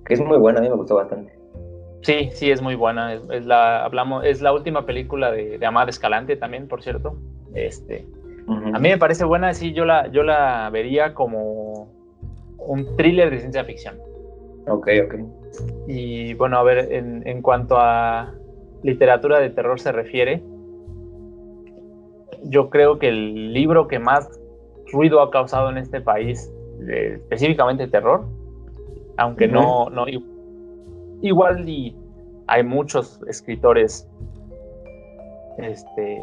que 0.05 0.15
es 0.15 0.21
muy 0.21 0.37
buena, 0.37 0.59
a 0.59 0.61
mí 0.63 0.69
me 0.69 0.75
gustó 0.75 0.95
bastante. 0.95 1.37
Sí, 2.01 2.29
sí, 2.33 2.49
es 2.49 2.61
muy 2.61 2.75
buena. 2.75 3.13
Es, 3.13 3.21
es 3.29 3.45
la, 3.45 3.83
hablamos, 3.83 4.25
es 4.25 4.41
la 4.41 4.53
última 4.53 4.85
película 4.85 5.31
de, 5.31 5.57
de 5.57 5.65
Amad 5.65 5.89
Escalante 5.89 6.35
también, 6.35 6.67
por 6.67 6.81
cierto. 6.81 7.17
Este, 7.53 8.07
a 8.47 8.79
mí 8.79 8.89
me 8.89 8.97
parece 8.97 9.25
buena, 9.25 9.53
sí, 9.53 9.73
yo 9.73 9.85
la, 9.85 10.07
yo 10.07 10.23
la 10.23 10.69
vería 10.71 11.13
como 11.13 11.89
un 12.57 12.95
thriller 12.95 13.29
de 13.31 13.39
ciencia 13.39 13.63
ficción. 13.63 13.97
Ok, 14.67 14.87
ok. 15.05 15.15
Y 15.87 16.33
bueno, 16.35 16.57
a 16.57 16.63
ver, 16.63 16.91
en, 16.91 17.25
en 17.27 17.41
cuanto 17.41 17.77
a 17.79 18.33
literatura 18.85 19.39
de 19.39 19.49
terror 19.49 19.79
se 19.79 19.91
refiere, 19.91 20.43
yo 22.43 22.69
creo 22.69 22.99
que 22.99 23.09
el 23.09 23.51
libro 23.51 23.87
que 23.87 23.97
más 23.97 24.29
ruido 24.91 25.21
ha 25.21 25.31
causado 25.31 25.71
en 25.71 25.77
este 25.77 26.01
país, 26.01 26.53
eh, 26.87 27.15
específicamente 27.15 27.87
terror, 27.87 28.25
aunque 29.17 29.47
no, 29.47 29.89
no 29.89 30.05
igual 31.21 31.67
y 31.67 31.95
hay 32.45 32.63
muchos 32.63 33.19
escritores 33.27 34.07
este, 35.57 36.21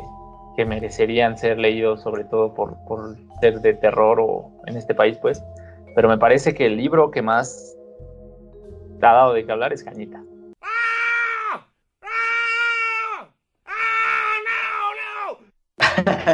que 0.57 0.65
merecerían 0.65 1.37
ser 1.37 1.59
leídos, 1.59 2.03
sobre 2.03 2.23
todo 2.25 2.55
por, 2.55 2.77
por 2.87 3.17
ser 3.41 3.61
de 3.61 3.75
terror 3.75 4.21
o 4.21 4.53
en 4.67 4.77
este 4.77 4.95
país, 4.95 5.19
pues. 5.19 5.43
Pero 5.97 6.09
me 6.09 6.17
parece 6.17 6.55
que 6.55 6.67
el 6.67 6.77
libro 6.77 7.11
que 7.11 7.23
más 7.23 7.77
ha 9.01 9.13
dado 9.13 9.33
de 9.33 9.45
qué 9.45 9.51
hablar 9.51 9.73
es 9.73 9.83
Cañita. 9.83 10.23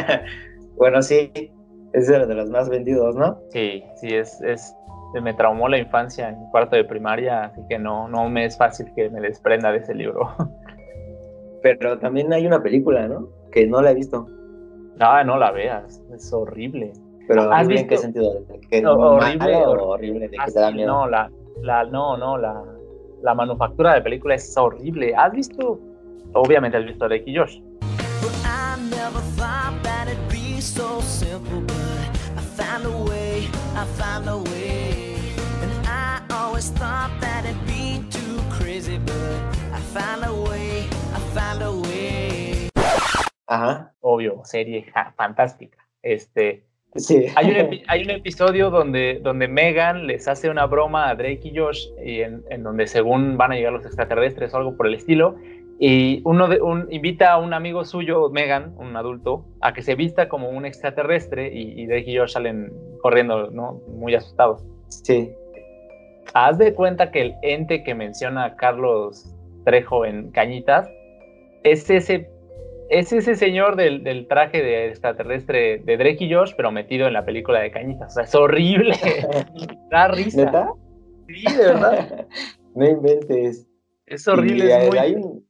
bueno, 0.77 1.03
sí, 1.03 1.31
es 1.93 2.07
de 2.09 2.35
los 2.35 2.51
más 2.51 2.69
vendidos, 2.69 3.15
¿no? 3.17 3.39
Sí, 3.51 3.83
sí, 3.97 4.15
es, 4.15 4.41
es, 4.43 4.75
me 5.23 5.33
traumó 5.35 5.69
la 5.69 5.79
infancia 5.79 6.29
en 6.29 6.37
cuarto 6.51 6.77
de 6.77 6.85
primaria, 6.85 7.45
así 7.45 7.61
que 7.69 7.79
no, 7.79 8.09
no 8.09 8.29
me 8.29 8.45
es 8.45 8.57
fácil 8.57 8.93
que 8.95 9.09
me 9.11 9.21
desprenda 9.21 9.73
de 9.73 9.79
ese 9.79 9.95
libro. 9.95 10.29
Pero 11.63 11.99
también 11.99 12.33
hay 12.33 12.47
una 12.47 12.63
película, 12.63 13.09
¿no? 13.09 13.29
Que 13.51 13.67
no 13.67 13.81
la 13.83 13.91
he 13.91 13.95
visto. 13.95 14.27
No, 14.97 15.25
no 15.25 15.39
la 15.39 15.51
veas, 15.51 16.01
es 16.15 16.33
horrible. 16.33 16.93
Pero 17.27 17.53
¿Has 17.53 17.63
¿en 17.63 17.69
visto? 17.69 17.89
qué 17.89 17.97
sentido? 17.99 18.33
¿Que 18.71 18.81
No, 18.81 18.95
horrible, 18.95 19.55
o 19.67 19.71
hor- 19.71 19.81
horrible 19.83 20.21
de 20.29 20.31
que 20.31 20.37
Ah, 20.41 20.47
te 20.47 20.61
da 20.61 20.69
sí, 20.71 20.75
miedo? 20.77 20.93
No, 20.93 21.07
la, 21.09 21.31
la, 21.63 21.85
no, 21.85 22.17
no, 22.17 22.39
la, 22.39 22.65
la 23.23 23.35
manufactura 23.35 23.95
de 23.95 24.01
película 24.03 24.35
es 24.35 24.57
horrible. 24.57 25.15
¿Has 25.17 25.33
visto? 25.33 25.79
Obviamente 26.35 26.77
has 26.79 26.85
visto 26.85 27.07
Drake 27.07 27.25
y 27.27 27.37
Josh. 27.37 27.61
Be 30.59 30.63
so 30.63 31.01
simple, 31.03 31.61
but 31.61 32.09
I 32.37 32.43
found 32.59 32.85
a 32.85 32.91
way, 32.91 33.47
I 33.77 33.85
found 33.97 34.29
a 34.29 34.39
way. 34.39 35.15
And 35.63 35.71
I 35.87 36.21
always 36.33 36.71
thought 36.71 37.13
that 37.21 37.45
it'd 37.45 37.65
be 37.65 38.03
too 38.11 38.41
crazy, 38.51 38.99
but 38.99 39.39
I 39.73 39.79
found 39.95 40.25
a 40.25 40.35
way, 40.35 40.89
I 41.15 41.21
found 41.33 41.63
a 41.63 41.71
way. 41.71 42.71
Ajá, 43.47 43.93
Obvio, 44.01 44.43
serie 44.45 44.85
ja, 44.93 45.13
fantástica. 45.17 45.79
Este, 46.03 46.65
sí. 46.97 47.27
hay, 47.37 47.51
un 47.53 47.57
epi- 47.57 47.85
hay 47.89 48.03
un 48.03 48.11
episodio 48.11 48.71
donde, 48.71 49.21
donde 49.23 49.47
Megan 49.47 50.09
les 50.09 50.27
hace 50.27 50.51
una 50.51 50.67
broma 50.67 51.09
a 51.09 51.15
Drake 51.15 51.41
y 51.45 51.57
Josh, 51.57 51.87
y 52.05 52.23
en, 52.23 52.43
en 52.51 52.65
donde 52.65 52.89
según 52.89 53.37
van 53.37 53.53
a 53.53 53.55
llegar 53.55 53.73
los 53.73 53.87
extraterrestres 53.87 54.53
o 54.55 54.57
algo 54.57 54.77
por 54.77 54.89
el 54.89 54.95
estilo, 54.95 55.37
y 55.81 56.23
uno 56.25 56.49
de, 56.49 56.61
un, 56.61 56.89
invita 56.91 57.33
a 57.33 57.39
un 57.39 57.55
amigo 57.55 57.85
suyo, 57.85 58.29
Megan, 58.31 58.75
un 58.79 58.97
adulto, 58.97 59.45
a 59.61 59.73
que 59.73 59.83
se 59.83 59.95
vista 59.95 60.29
como 60.29 60.49
un 60.51 60.67
extraterrestre 60.67 61.53
y, 61.55 61.81
y 61.81 61.87
Drake 61.87 62.11
y 62.11 62.19
Josh 62.19 62.33
salen 62.33 62.73
corriendo, 63.01 63.51
¿no? 63.51 63.81
Muy 63.89 64.15
asustados. 64.15 64.65
Sí, 64.89 65.31
Haz 66.35 66.59
de 66.59 66.75
cuenta 66.75 67.11
que 67.11 67.23
el 67.23 67.35
ente 67.43 67.83
que 67.85 67.95
menciona 67.95 68.55
Carlos 68.57 69.35
Trejo 69.65 70.05
en 70.05 70.31
Cañitas 70.31 70.87
es 71.63 71.89
ese, 71.89 72.29
es 72.91 73.13
ese 73.15 73.35
señor 73.35 73.77
del, 73.77 74.05
del 74.05 74.29
traje 74.29 74.63
de 74.63 74.89
extraterrestre 74.89 75.79
de 75.79 75.97
Drake 75.97 76.25
y 76.25 76.33
Josh, 76.35 76.53
pero 76.57 76.71
metido 76.71 77.07
en 77.07 77.15
la 77.15 77.25
película 77.25 77.61
de 77.61 77.71
Cañitas. 77.71 78.09
O 78.13 78.15
sea, 78.15 78.25
es 78.25 78.35
horrible. 78.35 78.95
da 79.91 80.09
risa. 80.09 80.45
¿neta? 80.45 80.71
Sí, 81.29 81.45
de 81.57 81.65
verdad. 81.65 82.27
no 82.75 82.87
inventes. 82.87 83.67
Es 84.07 84.29
horrible. 84.29 84.67
Y 84.67 84.69
es 84.69 84.75
hay- 84.75 84.89
muy- 84.89 84.99
hay 84.99 85.15
un- 85.15 85.48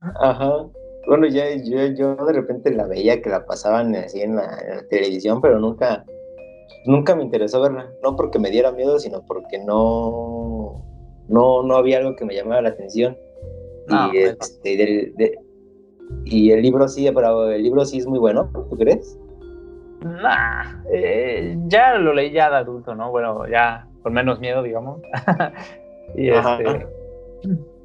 Ajá. 0.00 0.66
Bueno, 1.06 1.26
ya 1.28 1.44
yo, 1.56 1.86
yo 1.94 2.16
de 2.16 2.32
repente 2.32 2.70
la 2.72 2.86
veía 2.86 3.22
que 3.22 3.30
la 3.30 3.46
pasaban 3.46 3.94
así 3.94 4.20
en 4.22 4.36
la, 4.36 4.58
en 4.66 4.76
la 4.76 4.88
televisión, 4.88 5.40
pero 5.40 5.58
nunca, 5.60 6.04
nunca 6.84 7.14
me 7.14 7.22
interesó 7.22 7.60
verla. 7.60 7.90
No 8.02 8.16
porque 8.16 8.38
me 8.38 8.50
diera 8.50 8.72
miedo, 8.72 8.98
sino 8.98 9.22
porque 9.22 9.58
no, 9.58 10.82
no, 11.28 11.62
no 11.62 11.76
había 11.76 11.98
algo 11.98 12.16
que 12.16 12.24
me 12.24 12.34
llamara 12.34 12.62
la 12.62 12.70
atención. 12.70 13.16
No, 13.86 14.12
y, 14.12 14.18
bueno. 14.20 14.36
este, 14.40 14.76
del- 14.76 15.14
de- 15.14 15.38
y 16.24 16.50
el 16.50 16.62
libro 16.62 16.88
sí, 16.88 17.08
pero 17.14 17.50
el 17.50 17.62
libro 17.62 17.84
sí 17.84 17.98
es 17.98 18.06
muy 18.06 18.18
bueno, 18.18 18.50
¿tú 18.52 18.76
crees? 18.76 19.16
Nah, 20.02 20.82
eh, 20.92 21.56
ya 21.66 21.98
lo 21.98 22.12
leí 22.12 22.32
ya 22.32 22.50
de 22.50 22.56
adulto, 22.56 22.94
¿no? 22.94 23.10
Bueno, 23.10 23.46
ya 23.48 23.88
con 24.02 24.12
menos 24.12 24.38
miedo, 24.40 24.62
digamos. 24.62 25.00
y 26.16 26.30
Ajá. 26.30 26.58
este. 26.60 26.86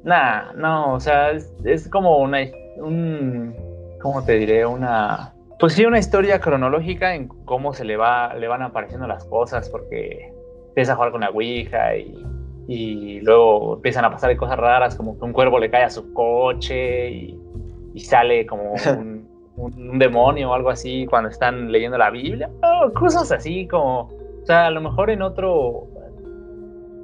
Nah, 0.04 0.52
no, 0.54 0.94
o 0.94 1.00
sea, 1.00 1.30
es, 1.30 1.52
es 1.64 1.88
como 1.88 2.18
una. 2.18 2.38
Un, 2.76 3.54
¿Cómo 4.00 4.24
te 4.24 4.32
diré? 4.34 4.66
Una. 4.66 5.32
Pues 5.58 5.74
sí, 5.74 5.84
una 5.84 5.98
historia 6.00 6.40
cronológica 6.40 7.14
en 7.14 7.28
cómo 7.28 7.72
se 7.72 7.84
le 7.84 7.96
va 7.96 8.34
le 8.34 8.48
van 8.48 8.62
apareciendo 8.62 9.06
las 9.06 9.24
cosas, 9.24 9.68
porque 9.70 10.32
empieza 10.68 10.92
a 10.92 10.96
jugar 10.96 11.12
con 11.12 11.20
la 11.20 11.30
Ouija 11.30 11.96
y, 11.96 12.26
y 12.66 13.20
luego 13.20 13.76
empiezan 13.76 14.04
a 14.04 14.10
pasar 14.10 14.34
cosas 14.36 14.58
raras, 14.58 14.96
como 14.96 15.16
que 15.18 15.24
un 15.24 15.32
cuervo 15.32 15.60
le 15.60 15.70
cae 15.70 15.84
a 15.84 15.90
su 15.90 16.12
coche 16.14 17.10
y, 17.10 17.40
y 17.94 18.00
sale 18.00 18.44
como 18.46 18.72
un, 18.98 19.28
un- 19.56 19.90
un 19.90 19.98
demonio 20.00 20.50
o 20.50 20.54
algo 20.54 20.70
así 20.70 21.06
cuando 21.06 21.28
están 21.28 21.70
leyendo 21.70 21.96
la 21.96 22.10
Biblia. 22.10 22.50
Oh, 22.64 22.90
cosas 22.92 23.30
así 23.30 23.68
como, 23.68 24.00
o 24.08 24.46
sea, 24.46 24.66
a 24.66 24.70
lo 24.72 24.80
mejor 24.80 25.10
en 25.10 25.22
otro... 25.22 25.86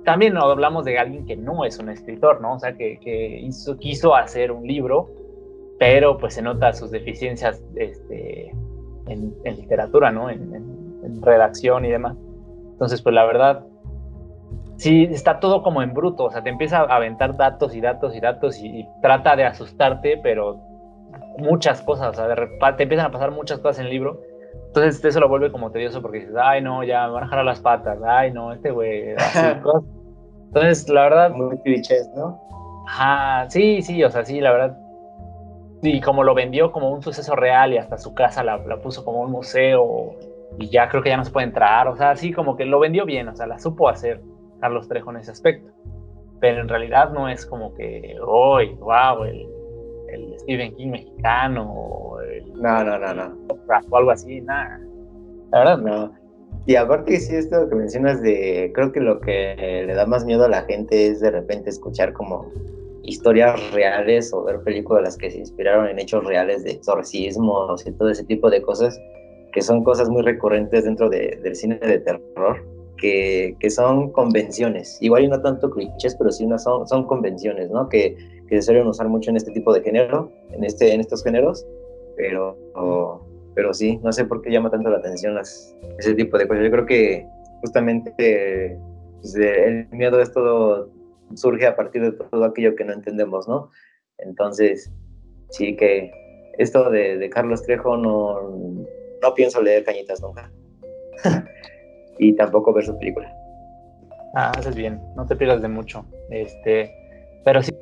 También 0.09 0.39
hablamos 0.39 0.87
de 0.87 0.99
alguien 0.99 1.27
que 1.27 1.37
no 1.37 1.67
es 1.67 1.79
un 1.79 1.91
escritor, 1.91 2.41
¿no? 2.41 2.55
O 2.55 2.59
sea, 2.59 2.73
que, 2.73 2.99
que 2.99 3.41
hizo, 3.41 3.77
quiso 3.77 4.15
hacer 4.15 4.51
un 4.51 4.67
libro, 4.67 5.11
pero 5.79 6.17
pues 6.17 6.33
se 6.33 6.41
nota 6.41 6.73
sus 6.73 6.91
deficiencias 6.91 7.63
este, 7.77 8.49
en, 9.07 9.35
en 9.45 9.57
literatura, 9.57 10.11
¿no? 10.11 10.31
En, 10.31 10.55
en- 10.55 10.79
en 11.05 11.21
redacción 11.21 11.85
y 11.85 11.91
demás. 11.91 12.17
Entonces, 12.73 13.03
pues 13.03 13.15
la 13.15 13.27
verdad, 13.27 13.67
sí, 14.79 15.05
está 15.11 15.41
todo 15.41 15.63
como 15.63 15.83
en 15.83 15.93
bruto, 15.93 16.25
o 16.25 16.31
sea, 16.31 16.43
te 16.43 16.49
empieza 16.49 16.79
a 16.79 16.97
aventar 16.97 17.37
datos 17.37 17.75
y 17.77 17.83
datos 17.83 18.17
y 18.17 18.21
datos 18.21 18.59
y, 18.63 18.81
y 18.81 18.87
trata 19.03 19.37
de 19.37 19.45
asustarte, 19.45 20.19
pero 20.23 20.59
muchas 21.37 21.83
cosas, 21.83 22.09
o 22.09 22.15
sea, 22.15 22.29
de 22.29 22.49
te 22.79 22.83
empiezan 22.83 23.09
a 23.09 23.11
pasar 23.11 23.31
muchas 23.31 23.59
cosas 23.59 23.81
en 23.81 23.85
el 23.87 23.93
libro. 23.93 24.23
Entonces 24.69 25.05
eso 25.05 25.21
lo 25.21 25.29
vuelve 25.29 25.53
como 25.53 25.71
tedioso 25.71 26.01
porque 26.01 26.21
dices, 26.21 26.35
ay 26.43 26.63
no, 26.63 26.83
ya 26.83 27.07
me 27.09 27.13
van 27.13 27.25
a 27.25 27.29
jalar 27.29 27.45
las 27.45 27.61
patas, 27.61 27.99
ay 28.03 28.33
no, 28.33 28.55
este 28.55 28.71
güey, 28.71 29.13
así, 29.17 29.61
cosas. 29.63 29.98
Entonces, 30.49 30.89
la 30.89 31.03
verdad, 31.03 31.31
Muy 31.31 31.59
clichés, 31.59 32.11
¿no? 32.17 32.41
Ajá, 32.87 33.49
sí, 33.51 33.83
sí, 33.83 34.03
o 34.03 34.11
sea, 34.11 34.25
sí, 34.25 34.41
la 34.41 34.53
verdad. 34.53 34.79
Y 35.83 36.01
como 36.01 36.25
lo 36.25 36.35
vendió 36.35 36.73
como 36.73 36.91
un 36.91 37.03
suceso 37.03 37.37
real 37.37 37.73
y 37.73 37.79
hasta 37.79 37.99
su 37.99 38.15
casa 38.15 38.43
la, 38.43 38.59
la 38.59 38.79
puso 38.79 39.05
como 39.05 39.21
un 39.21 39.31
museo 39.31 40.17
y 40.59 40.69
ya 40.71 40.89
creo 40.89 41.03
que 41.03 41.11
ya 41.11 41.17
no 41.17 41.25
se 41.25 41.31
puede 41.31 41.47
entrar, 41.47 41.87
o 41.87 41.97
sea, 41.97 42.17
sí, 42.17 42.33
como 42.33 42.57
que 42.57 42.65
lo 42.65 42.81
vendió 42.81 43.05
bien, 43.05 43.29
o 43.29 43.37
sea, 43.37 43.47
la 43.47 43.59
supo 43.59 43.89
hacer 43.89 44.21
Carlos 44.61 44.89
Trejo 44.89 45.11
en 45.11 45.19
ese 45.19 45.31
aspecto. 45.31 45.71
Pero 46.41 46.61
en 46.61 46.69
realidad 46.69 47.11
no 47.11 47.29
es 47.29 47.45
como 47.47 47.75
que, 47.75 48.17
hoy, 48.25 48.75
wow, 48.77 49.25
el, 49.25 49.47
el 50.09 50.39
Stephen 50.41 50.75
King 50.77 50.91
mexicano 50.91 52.17
el 52.21 52.53
No, 52.55 52.85
no, 52.85 52.99
no, 52.99 53.15
no. 53.15 53.37
O 53.91 53.97
algo 53.97 54.11
así, 54.11 54.41
nada. 54.41 54.81
La 55.51 55.59
verdad, 55.59 55.79
no. 55.79 56.18
Y 56.69 56.77
aparte 56.77 57.19
sí, 57.19 57.35
esto 57.35 57.67
que 57.67 57.75
mencionas 57.75 58.21
de, 58.21 58.71
creo 58.75 58.93
que 58.93 59.01
lo 59.01 59.21
que 59.21 59.85
le 59.87 59.95
da 59.95 60.05
más 60.05 60.27
miedo 60.27 60.45
a 60.45 60.51
la 60.51 60.65
gente 60.65 61.07
es 61.07 61.19
de 61.19 61.31
repente 61.31 61.71
escuchar 61.71 62.13
como 62.13 62.53
historias 63.05 63.59
reales 63.73 64.35
o 64.35 64.45
ver 64.45 64.61
películas 64.61 65.17
que 65.17 65.31
se 65.31 65.39
inspiraron 65.39 65.89
en 65.89 65.99
hechos 65.99 66.23
reales 66.25 66.65
de 66.65 66.73
exorcismos 66.73 67.87
y 67.87 67.93
todo 67.93 68.11
ese 68.11 68.23
tipo 68.25 68.51
de 68.51 68.61
cosas, 68.61 69.01
que 69.55 69.63
son 69.63 69.83
cosas 69.83 70.11
muy 70.11 70.21
recurrentes 70.21 70.85
dentro 70.85 71.09
de- 71.09 71.39
del 71.43 71.57
cine 71.57 71.79
de 71.79 72.01
terror, 72.01 72.63
que, 72.99 73.57
que 73.61 73.71
son 73.71 74.13
convenciones. 74.13 74.99
Igual 75.01 75.25
y 75.25 75.29
no 75.29 75.41
tanto 75.41 75.71
clichés, 75.71 76.17
pero 76.17 76.31
sí 76.31 76.45
una, 76.45 76.59
son, 76.59 76.87
son 76.87 77.07
convenciones, 77.07 77.71
¿no? 77.71 77.89
Que, 77.89 78.15
que 78.47 78.57
se 78.57 78.61
suelen 78.61 78.87
usar 78.89 79.09
mucho 79.09 79.31
en 79.31 79.39
este 79.39 79.53
tipo 79.53 79.73
de 79.73 79.81
género, 79.81 80.31
en, 80.53 80.65
este, 80.65 80.93
en 80.93 81.01
estos 81.01 81.25
géneros, 81.25 81.67
pero 82.15 82.59
pero 83.59 83.75
sí, 83.75 83.99
no 84.05 84.13
sé 84.13 84.25
por 84.25 84.41
qué 84.41 84.53
llama 84.53 84.71
tanto 84.71 84.89
la 84.89 84.99
atención 84.99 85.35
las, 85.35 85.77
ese 85.99 86.15
tipo 86.15 86.39
de 86.39 86.47
cosas. 86.47 86.63
Yo 86.63 86.71
creo 86.71 86.87
que 86.87 87.27
justamente 87.61 88.79
pues, 89.21 89.35
eh, 89.35 89.65
el 89.65 89.89
miedo 89.89 90.17
de 90.17 90.27
todo 90.27 90.93
surge 91.35 91.67
a 91.67 91.75
partir 91.75 92.03
de 92.03 92.13
todo 92.13 92.45
aquello 92.45 92.77
que 92.77 92.85
no 92.85 92.93
entendemos, 92.93 93.49
¿no? 93.49 93.69
Entonces, 94.19 94.93
sí 95.51 95.75
que 95.75 96.13
esto 96.57 96.89
de, 96.89 97.19
de 97.19 97.31
Carlos 97.31 97.65
Trejo 97.65 97.97
no, 97.97 98.43
no 99.23 99.35
pienso 99.35 99.61
leer 99.61 99.83
Cañitas 99.83 100.23
nunca. 100.23 100.53
y 102.21 102.37
tampoco 102.37 102.73
ver 102.73 102.85
su 102.85 102.97
película. 102.97 103.29
Ah, 104.37 104.53
haces 104.57 104.77
bien, 104.77 105.03
no 105.17 105.27
te 105.27 105.35
pierdas 105.35 105.63
de 105.63 105.69
mucho. 105.69 106.07
Este, 106.31 106.95
pero 107.45 107.61
sí. 107.61 107.77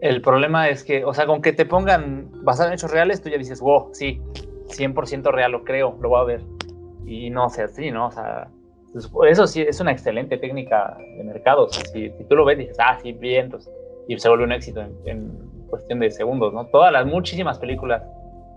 El 0.00 0.20
problema 0.20 0.68
es 0.68 0.84
que, 0.84 1.04
o 1.04 1.14
sea, 1.14 1.26
con 1.26 1.40
que 1.42 1.52
te 1.52 1.64
pongan 1.64 2.28
basado 2.42 2.68
en 2.68 2.74
hechos 2.74 2.90
reales, 2.90 3.22
tú 3.22 3.28
ya 3.30 3.38
dices, 3.38 3.60
wow, 3.60 3.88
sí, 3.92 4.20
100% 4.68 5.30
real, 5.32 5.52
lo 5.52 5.64
creo, 5.64 5.96
lo 6.00 6.08
voy 6.10 6.20
a 6.20 6.24
ver. 6.24 6.40
Y 7.06 7.30
no 7.30 7.48
sea 7.48 7.66
así, 7.66 7.90
¿no? 7.90 8.08
O 8.08 8.10
sea, 8.10 8.48
eso 9.28 9.46
sí 9.46 9.62
es 9.62 9.80
una 9.80 9.92
excelente 9.92 10.36
técnica 10.38 10.96
de 11.16 11.24
mercado. 11.24 11.64
O 11.64 11.68
sea, 11.68 11.84
si, 11.86 12.10
si 12.10 12.24
tú 12.24 12.36
lo 12.36 12.44
ves, 12.44 12.58
dices, 12.58 12.76
ah, 12.80 12.98
sí, 13.02 13.12
bien, 13.12 13.46
entonces, 13.46 13.72
y 14.08 14.18
se 14.18 14.28
vuelve 14.28 14.44
un 14.44 14.52
éxito 14.52 14.80
en, 14.82 14.92
en 15.06 15.30
cuestión 15.68 15.98
de 16.00 16.10
segundos, 16.10 16.52
¿no? 16.52 16.66
Todas 16.66 16.92
las 16.92 17.06
muchísimas 17.06 17.58
películas 17.58 18.02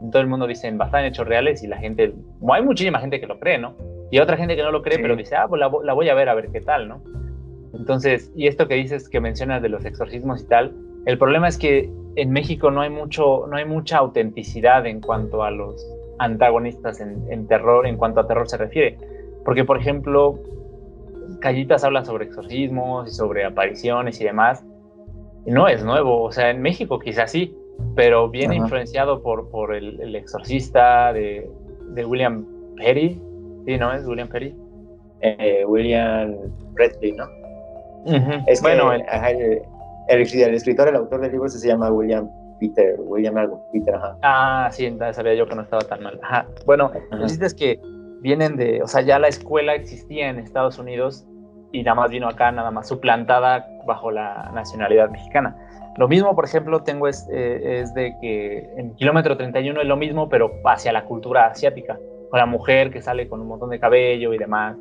en 0.01 0.11
todo 0.11 0.21
el 0.21 0.27
mundo 0.27 0.47
dicen 0.47 0.77
basadas 0.77 1.01
en 1.01 1.07
hechos 1.07 1.27
reales 1.27 1.63
y 1.63 1.67
la 1.67 1.77
gente, 1.77 2.13
bueno, 2.39 2.53
hay 2.53 2.63
muchísima 2.63 2.99
gente 2.99 3.19
que 3.19 3.27
lo 3.27 3.39
cree, 3.39 3.57
¿no? 3.57 3.75
Y 4.11 4.19
otra 4.19 4.37
gente 4.37 4.55
que 4.55 4.63
no 4.63 4.71
lo 4.71 4.81
cree, 4.81 4.95
Sí. 4.97 5.01
pero 5.01 5.15
dice, 5.15 5.35
ah, 5.35 5.45
pues 5.47 5.59
la, 5.59 5.71
la 5.83 5.93
voy 5.93 6.09
a 6.09 6.13
ver 6.13 6.29
a 6.29 6.33
ver 6.33 6.49
qué 6.51 6.61
tal, 6.61 6.87
¿no? 6.87 7.01
Entonces, 7.73 8.31
y 8.35 8.47
esto 8.47 8.67
que 8.67 8.75
dices, 8.75 9.07
que 9.09 9.19
mencionas 9.21 9.61
de 9.61 9.69
los 9.69 9.85
exorcismos 9.85 10.41
y 10.43 10.47
tal, 10.47 10.73
el 11.05 11.17
problema 11.17 11.47
es 11.47 11.57
que 11.57 11.89
en 12.15 12.31
México 12.31 12.71
no 12.71 12.81
hay 12.81 12.89
mucho, 12.89 13.45
no 13.47 13.55
hay 13.57 13.65
mucha 13.65 13.97
autenticidad 13.97 14.85
en 14.85 14.99
cuanto 15.01 15.43
a 15.43 15.51
los 15.51 15.85
antagonistas 16.17 16.99
en, 16.99 17.23
en 17.29 17.47
terror, 17.47 17.87
en 17.87 17.97
cuanto 17.97 18.19
a 18.19 18.27
terror 18.27 18.47
se 18.49 18.57
refiere. 18.57 18.97
Porque, 19.45 19.63
por 19.63 19.77
ejemplo, 19.77 20.39
Callitas 21.39 21.83
habla 21.83 22.03
sobre 22.03 22.25
exorcismos 22.25 23.07
y 23.07 23.11
sobre 23.11 23.45
apariciones 23.45 24.19
y 24.19 24.25
demás. 24.25 24.65
Y 25.45 25.51
no 25.51 25.67
es 25.67 25.83
nuevo, 25.83 26.23
o 26.23 26.31
sea, 26.31 26.49
en 26.49 26.61
México 26.61 26.99
quizás 26.99 27.31
sí, 27.31 27.55
pero 27.95 28.29
viene 28.29 28.55
Ajá. 28.55 28.63
influenciado 28.65 29.21
por, 29.21 29.49
por 29.49 29.73
el, 29.73 29.99
el 30.01 30.15
exorcista 30.15 31.13
de, 31.13 31.49
de 31.93 32.05
William 32.05 32.45
Perry. 32.75 33.21
Sí, 33.65 33.77
¿no? 33.77 33.93
Es 33.93 34.05
William 34.05 34.27
Perry. 34.27 34.53
Eh, 35.21 35.63
William 35.65 36.35
Redley, 36.75 37.13
¿no? 37.13 37.25
Ujú. 38.05 38.43
Es 38.47 38.61
que, 38.61 38.67
bueno, 38.67 38.91
el- 38.93 39.01
ajá, 39.03 39.31
el, 39.31 39.61
el- 40.09 40.41
el 40.41 40.53
escritor, 40.53 40.87
el 40.87 40.95
autor 40.95 41.21
del 41.21 41.31
libro 41.31 41.47
se 41.49 41.65
llama 41.67 41.91
William 41.91 42.29
Peter, 42.59 42.95
William 42.99 43.37
algo, 43.37 43.63
Peter, 43.71 43.95
ajá. 43.95 44.17
Ah, 44.21 44.69
sí, 44.71 44.85
entonces 44.85 45.15
sabía 45.15 45.33
yo 45.35 45.45
que 45.47 45.55
no 45.55 45.61
estaba 45.61 45.81
tan 45.83 46.03
mal. 46.03 46.19
Ajá. 46.23 46.45
Bueno, 46.65 46.91
el 47.11 47.25
chiste 47.27 47.45
es 47.45 47.53
que 47.53 47.79
vienen 48.21 48.57
de, 48.57 48.81
o 48.83 48.87
sea, 48.87 49.01
ya 49.01 49.17
la 49.17 49.29
escuela 49.29 49.75
existía 49.75 50.29
en 50.29 50.39
Estados 50.39 50.77
Unidos 50.77 51.25
y 51.71 51.83
nada 51.83 51.95
más 51.95 52.11
vino 52.11 52.27
acá, 52.27 52.51
nada 52.51 52.69
más 52.71 52.87
suplantada 52.89 53.65
bajo 53.85 54.11
la 54.11 54.51
nacionalidad 54.53 55.09
mexicana. 55.09 55.55
Lo 55.97 56.07
mismo, 56.07 56.35
por 56.35 56.45
ejemplo, 56.45 56.81
tengo 56.83 57.07
es, 57.07 57.27
eh, 57.31 57.79
es 57.81 57.93
de 57.93 58.13
que 58.21 58.69
en 58.77 58.93
Kilómetro 58.95 59.37
31 59.37 59.81
es 59.81 59.87
lo 59.87 59.95
mismo, 59.95 60.27
pero 60.29 60.51
hacia 60.65 60.91
la 60.91 61.05
cultura 61.05 61.47
asiática, 61.47 61.97
con 62.29 62.39
la 62.39 62.45
mujer 62.45 62.91
que 62.91 63.01
sale 63.01 63.27
con 63.29 63.39
un 63.41 63.47
montón 63.47 63.69
de 63.69 63.79
cabello 63.79 64.33
y 64.33 64.37
demás. 64.37 64.75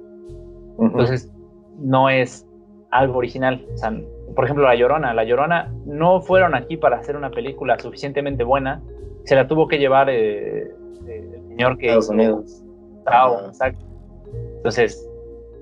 Entonces, 0.80 1.30
no 1.78 2.08
es 2.08 2.46
algo 2.90 3.18
original. 3.18 3.64
O 3.72 3.76
sea, 3.76 3.92
por 4.34 4.44
ejemplo, 4.44 4.64
La 4.64 4.74
Llorona. 4.74 5.14
La 5.14 5.24
Llorona 5.24 5.72
no 5.86 6.20
fueron 6.20 6.54
aquí 6.54 6.76
para 6.76 6.98
hacer 6.98 7.16
una 7.16 7.30
película 7.30 7.78
suficientemente 7.78 8.44
buena. 8.44 8.82
Se 9.24 9.34
la 9.34 9.46
tuvo 9.46 9.68
que 9.68 9.78
llevar 9.78 10.08
eh, 10.10 10.70
eh, 11.06 11.30
el 11.34 11.48
señor 11.48 11.78
que 11.78 11.86
Estados 11.86 12.08
Unidos. 12.08 12.64
Exacto. 13.46 13.84
Entonces, 14.56 15.08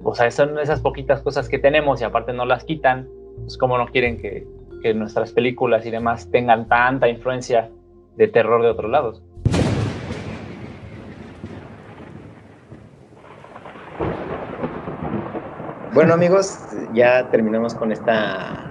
o 0.02 0.14
sea, 0.14 0.30
son 0.30 0.58
esas 0.58 0.80
poquitas 0.80 1.22
cosas 1.22 1.48
que 1.48 1.58
tenemos 1.58 2.00
y 2.00 2.04
aparte 2.04 2.32
no 2.32 2.44
las 2.44 2.64
quitan. 2.64 3.08
Pues, 3.40 3.56
como 3.58 3.76
no 3.78 3.86
quieren 3.86 4.20
que, 4.20 4.46
que 4.82 4.94
nuestras 4.94 5.32
películas 5.32 5.84
y 5.86 5.90
demás 5.90 6.30
tengan 6.30 6.68
tanta 6.68 7.08
influencia 7.08 7.70
de 8.16 8.28
terror 8.28 8.62
de 8.62 8.68
otros 8.68 8.90
lados? 8.90 9.22
Bueno 15.96 16.12
amigos, 16.12 16.58
ya 16.92 17.30
terminamos 17.30 17.74
con 17.74 17.90
esta, 17.90 18.70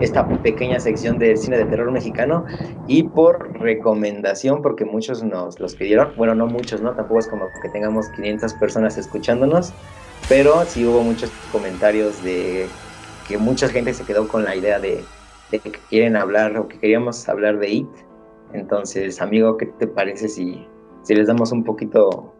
esta 0.00 0.28
pequeña 0.42 0.78
sección 0.78 1.18
del 1.18 1.38
cine 1.38 1.56
de 1.56 1.64
terror 1.64 1.90
mexicano 1.90 2.44
y 2.86 3.04
por 3.04 3.58
recomendación, 3.58 4.60
porque 4.60 4.84
muchos 4.84 5.24
nos 5.24 5.58
los 5.60 5.74
pidieron, 5.76 6.12
bueno 6.18 6.34
no 6.34 6.46
muchos, 6.46 6.82
¿no? 6.82 6.94
Tampoco 6.94 7.20
es 7.20 7.26
como 7.28 7.46
que 7.62 7.70
tengamos 7.70 8.10
500 8.10 8.52
personas 8.52 8.98
escuchándonos, 8.98 9.72
pero 10.28 10.62
sí 10.66 10.84
hubo 10.84 11.00
muchos 11.00 11.30
comentarios 11.50 12.22
de 12.22 12.68
que 13.26 13.38
mucha 13.38 13.70
gente 13.70 13.94
se 13.94 14.04
quedó 14.04 14.28
con 14.28 14.44
la 14.44 14.54
idea 14.54 14.78
de, 14.78 15.02
que 15.50 15.72
quieren 15.88 16.16
hablar 16.16 16.54
o 16.58 16.68
que 16.68 16.78
queríamos 16.78 17.26
hablar 17.30 17.58
de 17.60 17.70
IT. 17.70 17.88
Entonces, 18.52 19.22
amigo, 19.22 19.56
¿qué 19.56 19.64
te 19.64 19.86
parece 19.86 20.28
si, 20.28 20.68
si 21.00 21.14
les 21.14 21.28
damos 21.28 21.50
un 21.50 21.64
poquito 21.64 22.34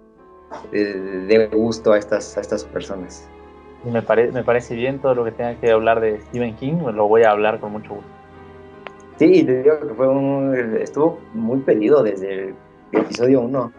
de, 0.70 0.92
de 1.24 1.46
gusto 1.46 1.94
a 1.94 1.98
estas, 1.98 2.36
a 2.36 2.42
estas 2.42 2.66
personas? 2.66 3.26
Me, 3.84 4.02
pare- 4.02 4.32
me 4.32 4.42
parece 4.42 4.74
bien 4.74 4.98
todo 4.98 5.14
lo 5.14 5.24
que 5.24 5.30
tenga 5.32 5.54
que 5.54 5.70
hablar 5.70 6.00
de 6.00 6.20
Stephen 6.20 6.54
King, 6.56 6.74
pues 6.82 6.94
lo 6.94 7.06
voy 7.08 7.22
a 7.22 7.30
hablar 7.30 7.60
con 7.60 7.72
mucho 7.72 7.94
gusto. 7.94 8.10
Sí, 9.18 9.42
te 9.44 9.62
digo 9.62 9.80
que 9.80 9.94
fue 9.94 10.08
un, 10.08 10.76
estuvo 10.80 11.18
muy 11.34 11.58
pedido 11.60 12.02
desde 12.02 12.48
el 12.48 12.54
episodio 12.92 13.40
1. 13.40 13.72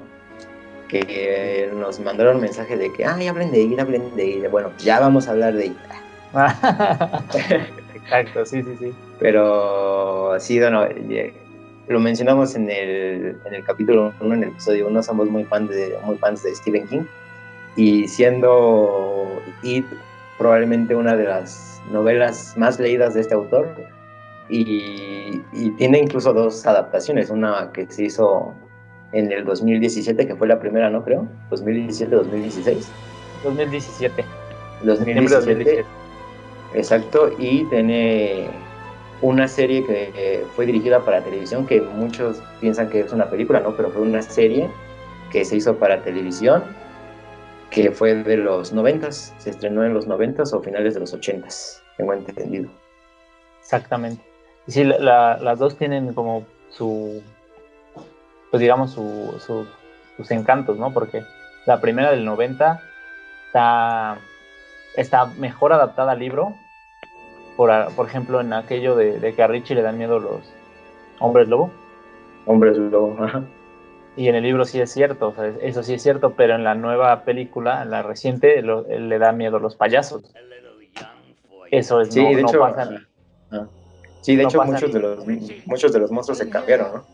Que 0.88 1.70
nos 1.76 2.00
mandaron 2.00 2.41
mensaje 2.41 2.76
de 2.76 2.91
que, 2.91 3.06
ay, 3.06 3.28
hablen 3.28 3.52
de 3.52 3.60
ir, 3.60 3.80
hablen 3.80 4.16
de 4.16 4.26
ir. 4.26 4.50
Bueno, 4.50 4.72
ya 4.80 5.00
vamos 5.00 5.28
a 5.28 5.32
hablar 5.32 5.54
de 5.54 5.68
ir. 5.68 5.76
Exacto, 7.93 8.45
sí, 8.45 8.64
sí, 8.64 8.76
sí. 8.80 8.93
Pero 9.20 10.39
sí, 10.39 10.60
bueno, 10.60 10.84
eh, 10.86 11.34
lo 11.88 12.00
mencionamos 12.00 12.56
en 12.56 12.70
el, 12.72 13.38
en 13.45 13.54
el 13.54 13.64
capítulo 13.64 14.14
1, 14.20 14.34
en 14.34 14.43
el 14.43 14.50
episodio 14.50 14.88
1, 14.88 15.04
somos 15.04 15.30
muy, 15.30 15.43
fan 15.45 15.68
de, 15.68 15.95
muy 16.04 16.18
fans 16.18 16.41
de 16.43 16.56
Stephen 16.56 16.88
King. 16.88 17.04
Y 17.76 18.08
siendo 18.08 19.42
It 19.64 19.86
probablemente 20.38 20.96
una 20.96 21.16
de 21.16 21.26
las 21.26 21.82
novelas 21.92 22.56
más 22.58 22.80
leídas 22.80 23.14
de 23.14 23.22
este 23.22 23.34
autor, 23.34 23.70
y, 24.50 25.42
y 25.54 25.72
tiene 25.78 26.00
incluso 26.00 26.34
dos 26.34 26.66
adaptaciones, 26.66 27.30
una 27.30 27.72
que 27.72 27.86
se 27.88 28.06
hizo 28.06 28.54
en 29.12 29.32
el 29.32 29.46
2017, 29.46 30.28
que 30.28 30.36
fue 30.36 30.48
la 30.48 30.60
primera, 30.60 30.90
¿no? 30.90 31.04
Creo, 31.04 31.28
2017-2016. 31.52 32.86
2017. 33.44 34.24
Septiembre 34.24 34.26
de 34.82 34.88
2017, 34.88 35.30
2017. 35.36 35.86
exacto, 36.74 37.32
y 37.38 37.64
tiene 37.66 38.50
una 39.22 39.48
serie 39.48 39.86
que 39.86 40.12
eh, 40.16 40.46
fue 40.56 40.66
dirigida 40.66 41.04
para 41.04 41.22
televisión, 41.22 41.66
que 41.66 41.82
muchos 41.82 42.42
piensan 42.62 42.90
que 42.90 43.02
es 43.02 43.12
una 43.12 43.30
película, 43.30 43.60
¿no? 43.60 43.76
Pero 43.76 43.90
fue 43.90 44.02
una 44.02 44.22
serie 44.22 44.70
que 45.32 45.44
se 45.44 45.58
hizo 45.58 45.76
para 45.76 46.02
televisión, 46.02 46.64
que 47.70 47.92
fue 47.92 48.16
de 48.16 48.38
los 48.38 48.74
noventas, 48.74 49.34
se 49.38 49.52
estrenó 49.52 49.84
en 49.84 49.94
los 49.94 50.08
noventas 50.08 50.54
o 50.54 50.62
finales 50.62 50.94
de 50.96 51.02
los 51.02 51.14
ochentas, 51.14 51.84
tengo 51.98 52.14
entendido. 52.14 52.70
Exactamente. 53.62 54.24
Y 54.68 54.72
sí, 54.72 54.84
la- 54.84 54.98
la- 55.00 55.38
las 55.38 55.60
dos 55.60 55.78
tienen 55.78 56.14
como 56.14 56.46
su, 56.70 57.22
pues 58.52 58.60
digamos, 58.62 58.92
su, 58.92 59.40
su- 59.46 59.68
sus 60.18 60.32
encantos, 60.32 60.78
¿no? 60.78 60.92
Porque 60.94 61.24
la 61.66 61.80
primera 61.80 62.12
del 62.12 62.26
90 62.26 62.82
está, 63.48 64.18
está 64.96 65.26
mejor 65.26 65.72
adaptada 65.74 66.14
al 66.14 66.20
libro, 66.20 66.56
por 67.56 68.08
ejemplo, 68.08 68.40
en 68.40 68.54
aquello 68.54 68.96
de, 68.96 69.20
de 69.20 69.36
que 69.36 69.44
a 69.44 69.48
Richie 69.48 69.76
le 69.76 69.82
dan 69.82 69.98
miedo 69.98 70.18
los 70.20 70.42
hombres 71.20 71.48
lobo. 71.50 71.70
Hombres 72.46 72.78
lobo, 72.78 73.18
ajá. 73.22 73.44
Y 74.20 74.28
en 74.28 74.36
el 74.36 74.44
libro 74.44 74.66
sí 74.66 74.82
es 74.82 74.92
cierto, 74.92 75.30
o 75.30 75.34
sea, 75.34 75.46
eso 75.62 75.82
sí 75.82 75.94
es 75.94 76.04
cierto, 76.04 76.36
pero 76.36 76.54
en 76.56 76.66
la 76.66 76.76
nueva 76.76 77.24
película, 77.24 77.82
en 77.84 77.90
la 77.90 78.04
reciente, 78.04 78.62
lo- 78.62 78.86
él 78.88 79.08
le 79.08 79.18
da 79.18 79.32
miedo 79.32 79.60
los 79.60 79.78
payasos. 79.78 80.36
Eso 81.72 82.02
es, 82.02 82.14
Sí, 82.14 82.22
no, 82.22 82.30
de 82.36 82.42
no 82.42 82.50
hecho, 82.50 82.60
pasa 82.60 82.84
en- 82.84 83.08
Ah. 83.52 83.70
Sí, 84.20 84.36
de 84.36 84.44
No 84.44 84.50
hecho 84.50 84.62
muchos 84.66 84.92
de 84.92 85.00
los 85.00 85.26
muchos 85.66 85.94
de 85.94 86.00
los 86.00 86.12
monstruos 86.12 86.38
se 86.38 86.50
cambiaron, 86.50 86.94
¿no? 86.94 87.08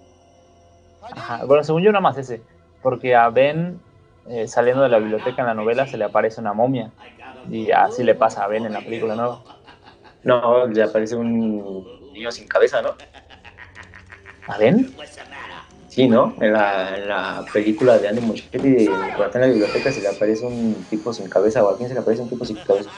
Ajá, 1.00 1.46
Bueno, 1.46 1.64
según 1.64 1.84
yo 1.84 1.92
nada 1.92 2.02
más 2.02 2.18
ese, 2.18 2.44
porque 2.82 3.16
a 3.16 3.30
Ben 3.30 3.80
eh, 4.28 4.48
saliendo 4.48 4.82
de 4.82 4.90
la 4.90 4.98
biblioteca 4.98 5.44
en 5.44 5.48
la 5.48 5.54
novela 5.54 5.86
se 5.86 6.00
le 6.00 6.06
aparece 6.06 6.42
una 6.42 6.54
momia 6.54 6.92
y 7.48 7.70
así 7.70 8.04
le 8.04 8.16
pasa 8.16 8.44
a 8.44 8.48
Ben 8.48 8.66
en 8.66 8.74
la 8.74 8.82
película 8.82 9.16
nueva. 9.16 9.44
No, 10.24 10.66
le 10.66 10.82
aparece 10.82 11.16
un 11.16 11.88
niño 12.12 12.32
sin 12.32 12.48
cabeza, 12.48 12.82
¿no? 12.82 12.96
¿A 14.48 14.58
Ben? 14.58 14.78
Sí, 15.96 16.10
¿no? 16.10 16.34
En 16.42 16.52
la, 16.52 16.98
en 16.98 17.08
la 17.08 17.46
película 17.54 17.98
de 17.98 18.10
Andy 18.10 18.20
Muschietti, 18.20 18.86
cuando 18.86 19.26
está 19.28 19.38
en 19.38 19.42
la 19.44 19.48
biblioteca, 19.48 19.94
se 19.94 20.02
le 20.02 20.10
aparece 20.10 20.46
un 20.46 20.86
tipo 20.90 21.14
sin 21.14 21.30
cabeza, 21.30 21.64
o 21.64 21.70
a 21.70 21.78
quién 21.78 21.88
se 21.88 21.94
le 21.94 22.02
aparece 22.02 22.22
un 22.22 22.30
tipo 22.30 22.44
sin 22.44 22.58
cabeza. 22.58 22.90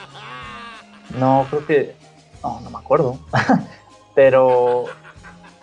No, 1.20 1.46
creo 1.48 1.64
que... 1.68 1.96
No, 2.42 2.60
no 2.62 2.72
me 2.72 2.80
acuerdo. 2.80 3.20
Pero 4.16 4.86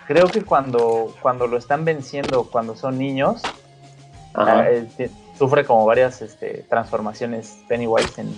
creo 0.07 0.29
que 0.29 0.43
cuando, 0.43 1.13
cuando 1.21 1.49
lo 1.49 1.57
están 1.57 1.85
venciendo, 1.85 2.45
cuando 2.45 2.77
son 2.77 2.99
niños, 2.99 3.43
Ajá. 4.33 4.71
eh, 4.71 5.11
sufre 5.37 5.65
como 5.65 5.85
varias 5.87 6.23
este, 6.23 6.65
transformaciones 6.69 7.59
Pennywise 7.67 8.21
en, 8.21 8.33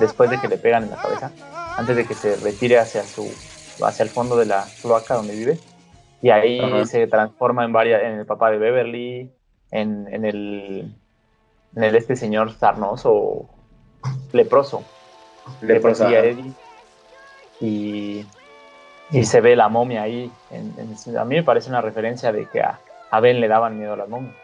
después 0.00 0.30
de 0.30 0.40
que 0.40 0.48
le 0.48 0.56
pegan 0.56 0.84
en 0.84 0.92
la 0.92 0.96
cabeza, 0.96 1.30
antes 1.76 1.94
de 1.94 2.06
que 2.06 2.14
se 2.14 2.36
retire 2.36 2.78
hacia 2.78 3.04
su 3.04 3.30
hacia 3.84 4.02
el 4.02 4.08
fondo 4.08 4.34
de 4.38 4.46
la 4.46 4.66
cloaca 4.80 5.12
donde 5.12 5.34
vive. 5.34 5.60
Y 6.22 6.30
ahí 6.30 6.60
Ajá. 6.60 6.84
se 6.86 7.06
transforma 7.06 7.64
en 7.64 7.72
varias, 7.72 8.02
en 8.02 8.12
el 8.18 8.26
papá 8.26 8.50
de 8.50 8.58
Beverly, 8.58 9.30
en, 9.70 10.08
en 10.12 10.24
el 10.24 10.94
en 11.74 11.82
el 11.84 11.94
este 11.94 12.16
señor 12.16 12.52
sarnoso 12.52 13.48
leproso 14.32 14.82
Leprosa. 15.60 16.10
Eddie. 16.10 16.52
Y, 17.60 18.24
y 19.10 19.24
se 19.24 19.40
ve 19.40 19.54
la 19.56 19.68
momia 19.68 20.02
ahí. 20.02 20.30
En- 20.50 20.74
en- 20.78 21.16
a 21.18 21.24
mí 21.24 21.36
me 21.36 21.42
parece 21.42 21.68
una 21.70 21.80
referencia 21.80 22.32
de 22.32 22.46
que 22.46 22.60
a, 22.60 22.80
a 23.10 23.20
Ben 23.20 23.40
le 23.40 23.48
daban 23.48 23.78
miedo 23.78 23.92
a 23.92 23.96
las 23.96 24.08
momias. 24.08 24.34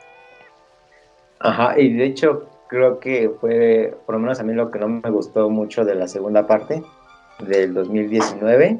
Ajá, 1.41 1.79
y 1.79 1.93
de 1.93 2.05
hecho 2.05 2.49
creo 2.69 3.01
que 3.01 3.31
fue, 3.41 3.97
por 4.07 4.15
lo 4.15 4.21
menos 4.21 4.39
a 4.41 4.45
mí 4.45 4.53
lo 4.55 4.71
que 4.71 4.79
no 4.79 4.89
me 4.89 5.11
gustó 5.11 5.51
mucho 5.51 5.85
de 5.85 5.95
la 5.95 6.07
segunda 6.07 6.47
parte 6.47 6.83
del 7.41 7.75
2019 7.75 8.79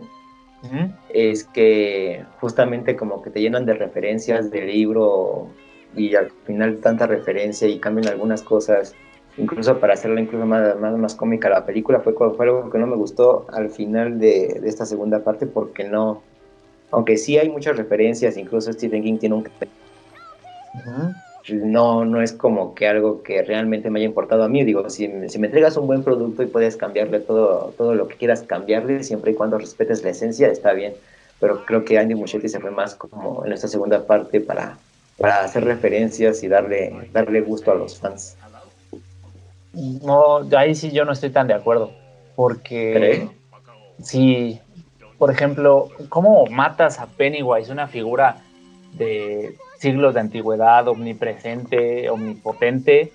Es 1.09 1.45
que 1.45 2.25
justamente 2.41 2.97
como 2.97 3.23
que 3.23 3.31
te 3.31 3.41
llenan 3.41 3.67
de 3.67 3.75
referencias 3.75 4.51
del 4.51 4.67
libro 4.67 5.49
y 5.95 6.15
al 6.15 6.31
final 6.47 6.81
tanta 6.81 7.07
referencia 7.07 7.69
y 7.69 7.79
cambian 7.81 8.09
algunas 8.09 8.43
cosas, 8.43 8.97
incluso 9.37 9.79
para 9.79 9.95
hacerla 9.95 10.21
incluso 10.21 10.47
más, 10.47 10.79
más, 10.79 10.97
más 10.97 11.15
cómica 11.15 11.51
la 11.51 11.67
película, 11.67 12.01
fue, 12.01 12.15
fue 12.15 12.47
algo 12.47 12.71
que 12.71 12.79
no 12.79 12.87
me 12.87 12.97
gustó 12.97 13.47
al 13.51 13.71
final 13.71 14.19
de, 14.19 14.59
de 14.61 14.69
esta 14.69 14.87
segunda 14.87 15.23
parte 15.23 15.47
porque 15.47 15.85
no, 15.85 16.23
aunque 16.91 17.17
sí 17.17 17.37
hay 17.39 17.49
muchas 17.49 17.77
referencias, 17.77 18.37
incluso 18.37 18.73
Stephen 18.73 19.03
King 19.03 19.19
tiene 19.19 19.35
un 19.35 19.45
Ujú. 20.75 21.15
No, 21.51 22.05
no 22.05 22.23
es 22.23 22.33
como 22.33 22.75
que 22.75 22.87
algo 22.87 23.23
que 23.23 23.43
realmente 23.43 23.91
me 23.91 23.99
haya 23.99 24.07
importado 24.07 24.45
a 24.45 24.49
mí. 24.49 24.65
Digo, 24.65 24.89
si, 24.91 25.11
si 25.29 25.39
me 25.39 25.47
entregas 25.47 25.77
un 25.77 25.87
buen 25.87 26.03
producto 26.03 26.43
y 26.43 26.47
puedes 26.47 26.77
cambiarle 26.77 27.21
todo, 27.21 27.75
todo 27.77 27.95
lo 27.95 28.09
que 28.09 28.17
quieras 28.17 28.43
cambiarle, 28.43 29.03
siempre 29.03 29.33
y 29.33 29.35
cuando 29.35 29.59
respetes 29.59 30.03
la 30.05 30.11
esencia, 30.11 30.49
está 30.49 30.73
bien. 30.73 30.95
Pero 31.41 31.65
creo 31.65 31.85
que 31.85 31.99
Andy 31.99 32.15
Muschietti 32.15 32.49
se 32.49 32.61
fue 32.61 32.71
más 32.71 32.95
como 32.95 33.45
en 33.45 33.53
esta 33.53 33.67
segunda 33.67 34.07
parte 34.07 34.41
para, 34.41 34.79
para 35.19 35.41
hacer 35.41 35.65
referencias 35.65 36.43
y 36.43 36.49
darle, 36.49 37.09
darle 37.13 37.41
gusto 37.41 37.73
a 37.73 37.75
los 37.75 37.99
fans. 37.99 38.37
No, 39.73 40.47
ahí 40.57 40.75
sí 40.75 40.91
yo 40.91 41.05
no 41.05 41.13
estoy 41.13 41.31
tan 41.31 41.49
de 41.49 41.55
acuerdo. 41.55 41.91
Porque 42.37 43.29
si, 44.03 44.61
por 45.19 45.31
ejemplo, 45.31 45.89
¿cómo 46.09 46.47
matas 46.47 46.99
a 47.01 47.07
Pennywise, 47.07 47.73
una 47.73 47.89
figura 47.89 48.37
de 48.93 49.57
siglos 49.83 50.15
de 50.15 50.21
antigüedad, 50.21 50.87
omnipresente, 50.87 52.09
omnipotente, 52.09 53.13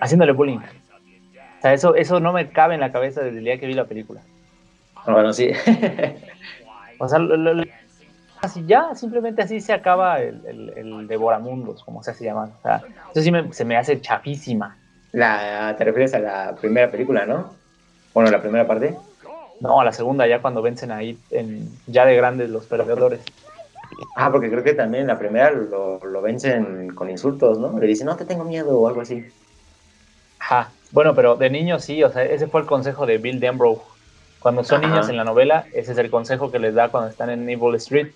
haciéndole 0.00 0.32
bullying? 0.32 0.58
O 0.58 1.60
sea, 1.62 1.72
eso, 1.72 1.94
eso 1.94 2.18
no 2.20 2.32
me 2.32 2.50
cabe 2.50 2.74
en 2.74 2.80
la 2.80 2.90
cabeza 2.92 3.22
desde 3.22 3.38
el 3.38 3.44
día 3.44 3.58
que 3.58 3.66
vi 3.66 3.74
la 3.74 3.84
película. 3.86 4.20
Bueno, 5.06 5.32
sí. 5.32 5.50
O 6.98 7.08
sea, 7.08 7.18
lo- 7.18 7.36
lo- 7.36 7.64
así 8.40 8.62
ya, 8.66 8.94
simplemente 8.94 9.42
así 9.42 9.60
se 9.60 9.72
acaba 9.72 10.20
el, 10.20 10.40
el, 10.46 10.72
el 10.76 11.08
devoramundos, 11.08 11.82
como 11.82 12.02
se 12.04 12.12
hace 12.12 12.24
llamar. 12.24 12.50
O 12.58 12.62
sea, 12.62 12.84
eso 13.12 13.20
sí 13.22 13.30
me- 13.32 13.52
se 13.52 13.64
me 13.64 13.76
hace 13.76 14.00
chafísima. 14.00 14.76
la, 15.12 15.74
te 15.76 15.84
refieres 15.84 16.14
a 16.14 16.20
la 16.20 16.54
primera 16.60 16.90
película, 16.90 17.26
¿no? 17.26 17.50
Bueno, 18.14 18.30
la 18.30 18.40
primera 18.40 18.66
parte. 18.66 18.96
No, 19.60 19.80
a 19.80 19.84
la 19.84 19.92
segunda, 19.92 20.26
ya 20.26 20.40
cuando 20.40 20.62
vencen 20.62 20.92
ahí, 20.92 21.18
en, 21.30 21.68
ya 21.88 22.06
de 22.06 22.14
grandes 22.16 22.48
los 22.50 22.66
perdedores. 22.66 23.20
Ah, 24.16 24.30
porque 24.30 24.50
creo 24.50 24.62
que 24.62 24.74
también 24.74 25.06
la 25.06 25.18
primera 25.18 25.50
lo, 25.50 25.98
lo 26.04 26.22
vencen 26.22 26.94
con 26.94 27.10
insultos, 27.10 27.58
¿no? 27.58 27.78
Le 27.78 27.86
dicen, 27.86 28.06
no 28.06 28.16
te 28.16 28.24
tengo 28.24 28.44
miedo 28.44 28.78
o 28.78 28.88
algo 28.88 29.00
así. 29.00 29.24
Ajá. 30.38 30.70
Bueno, 30.90 31.14
pero 31.14 31.36
de 31.36 31.50
niños 31.50 31.84
sí, 31.84 32.02
o 32.04 32.10
sea, 32.10 32.22
ese 32.24 32.46
fue 32.46 32.60
el 32.60 32.66
consejo 32.66 33.06
de 33.06 33.18
Bill 33.18 33.40
Denbrough. 33.40 33.80
Cuando 34.40 34.62
son 34.62 34.84
Ajá. 34.84 34.88
niños 34.88 35.08
en 35.08 35.16
la 35.16 35.24
novela, 35.24 35.66
ese 35.72 35.92
es 35.92 35.98
el 35.98 36.10
consejo 36.10 36.50
que 36.52 36.58
les 36.58 36.74
da 36.74 36.90
cuando 36.90 37.08
están 37.08 37.30
en 37.30 37.48
Evil 37.48 37.74
Street, 37.76 38.08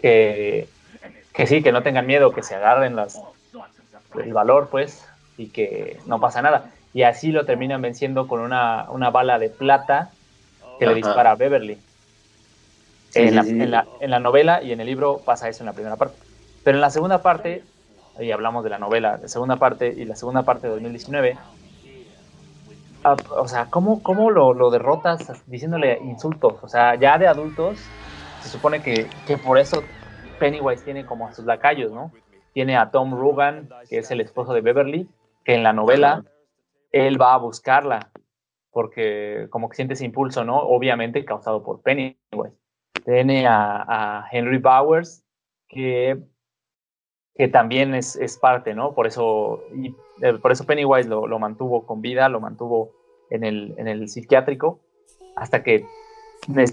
que, 0.00 0.68
que 1.32 1.46
sí, 1.46 1.62
que 1.62 1.72
no 1.72 1.82
tengan 1.82 2.06
miedo, 2.06 2.32
que 2.32 2.42
se 2.42 2.54
agarren 2.54 2.94
las, 2.94 3.20
el 4.22 4.32
valor, 4.32 4.68
pues, 4.70 5.04
y 5.36 5.48
que 5.48 5.98
no 6.06 6.20
pasa 6.20 6.40
nada. 6.40 6.70
Y 6.94 7.02
así 7.02 7.32
lo 7.32 7.46
terminan 7.46 7.82
venciendo 7.82 8.28
con 8.28 8.40
una, 8.40 8.86
una 8.90 9.10
bala 9.10 9.38
de 9.38 9.50
plata 9.50 10.10
que 10.78 10.86
le 10.86 10.94
dispara 10.94 11.32
a 11.32 11.36
Beverly. 11.36 11.78
En, 13.14 13.28
sí, 13.28 13.34
la, 13.34 13.42
sí. 13.44 13.50
en 13.50 13.70
la- 13.70 13.88
en 14.00 14.10
la 14.10 14.18
novela 14.20 14.62
y 14.62 14.72
en 14.72 14.80
el 14.80 14.86
libro 14.86 15.22
pasa 15.24 15.48
eso 15.48 15.62
en 15.62 15.66
la 15.66 15.74
primera 15.74 15.96
parte. 15.96 16.24
Pero 16.62 16.76
en 16.78 16.80
la 16.82 16.90
segunda 16.90 17.22
parte, 17.22 17.64
y 18.18 18.30
hablamos 18.30 18.64
de 18.64 18.70
la 18.70 18.78
novela, 18.78 19.18
de 19.18 19.28
segunda 19.28 19.58
parte 19.58 19.88
y 19.96 20.04
la 20.04 20.16
segunda 20.16 20.44
parte 20.44 20.66
de 20.66 20.72
2019, 20.74 21.38
ah, 23.04 23.16
o 23.38 23.48
sea, 23.48 23.70
¿cómo, 23.70 24.02
cómo 24.02 24.30
lo, 24.30 24.54
lo 24.54 24.70
derrotas 24.70 25.42
diciéndole 25.46 25.98
insultos? 26.02 26.62
O 26.62 26.68
sea, 26.68 26.94
ya 26.96 27.18
de 27.18 27.26
adultos, 27.26 27.94
se 28.38 28.48
supone 28.48 28.82
que, 28.82 29.08
que 29.24 29.38
por 29.38 29.58
eso 29.58 29.94
Pennywise 30.38 30.84
tiene 30.84 31.04
como 31.04 31.28
a 31.28 31.32
sus 31.32 31.44
lacayos, 31.44 31.92
¿no? 31.92 32.12
Tiene 32.52 32.76
a 32.76 32.90
Tom 32.90 33.14
Rugan, 33.14 33.68
que 33.88 33.98
es 33.98 34.10
el 34.10 34.20
esposo 34.20 34.52
de 34.52 34.60
Beverly, 34.60 35.08
que 35.44 35.54
en 35.54 35.62
la 35.62 35.72
novela 35.72 36.24
él 36.92 37.20
va 37.20 37.34
a 37.34 37.38
buscarla, 37.38 38.10
porque 38.70 39.48
como 39.50 39.68
que 39.68 39.76
siente 39.76 39.94
ese 39.94 40.04
impulso, 40.04 40.44
¿no? 40.44 40.58
Obviamente 40.58 41.24
causado 41.24 41.62
por 41.62 41.82
Pennywise. 41.82 42.56
Tiene 43.04 43.46
a, 43.46 44.26
Henry 44.30 44.58
Bowers, 44.58 45.24
que, 45.68 46.18
que 47.34 47.48
también 47.48 47.94
es, 47.94 48.16
es 48.16 48.36
parte, 48.36 48.74
¿no? 48.74 48.94
Por 48.94 49.06
eso, 49.06 49.62
eh, 50.22 50.34
por 50.34 50.52
eso 50.52 50.64
Pennywise 50.64 51.08
lo, 51.08 51.26
lo 51.26 51.38
mantuvo 51.38 51.86
con 51.86 52.00
vida, 52.00 52.28
lo 52.28 52.40
mantuvo 52.40 52.92
en 53.30 53.44
el, 53.44 53.74
en 53.78 53.88
el 53.88 54.08
psiquiátrico, 54.08 54.80
hasta 55.36 55.62
que 55.62 55.86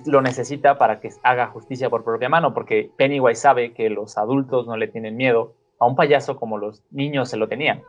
lo 0.06 0.22
necesita 0.22 0.78
para 0.78 1.00
que 1.00 1.10
haga 1.24 1.48
justicia 1.48 1.90
por 1.90 2.04
propia 2.04 2.30
mano, 2.30 2.54
porque 2.54 2.92
Pennywise 2.98 3.40
sabe 3.40 3.74
que 3.74 3.90
los 3.90 4.18
adultos 4.18 4.68
no 4.68 4.78
le 4.78 4.88
tienen 4.88 5.16
miedo 5.16 5.54
a 5.80 5.86
un 5.86 5.96
payaso 5.96 6.38
como 6.38 6.58
los 6.58 6.84
niños 6.92 7.30
se 7.30 7.38
lo 7.38 7.48
tenían. 7.48 7.82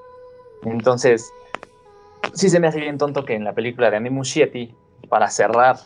Entonces, 0.64 1.32
sí 2.34 2.49
se 2.51 2.61
me 2.61 2.68
hace 2.68 2.80
bien 2.80 2.99
tonto 2.99 3.24
que 3.24 3.34
en 3.34 3.45
la 3.45 3.55
película 3.55 3.91
de 3.91 3.97
Andy 3.97 4.11
Muschietti, 4.11 4.74
para 5.09 5.28
cerrar 5.28 5.76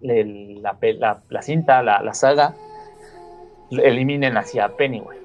la, 0.00 0.78
la- 0.80 1.22
la 1.28 1.42
cinta, 1.42 1.82
la, 1.82 2.02
la 2.02 2.14
saga, 2.14 2.54
eliminen 3.70 4.36
hacia 4.36 4.76
Pennywise. 4.76 5.20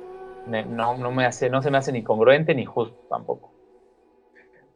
No, 0.70 0.98
no, 0.98 1.12
me 1.12 1.26
hace, 1.26 1.50
no 1.50 1.62
se 1.62 1.72
me 1.72 1.78
hace 1.78 1.92
ni 1.92 2.04
congruente 2.04 2.54
ni 2.54 2.66
justo 2.66 2.96
tampoco. 3.10 3.52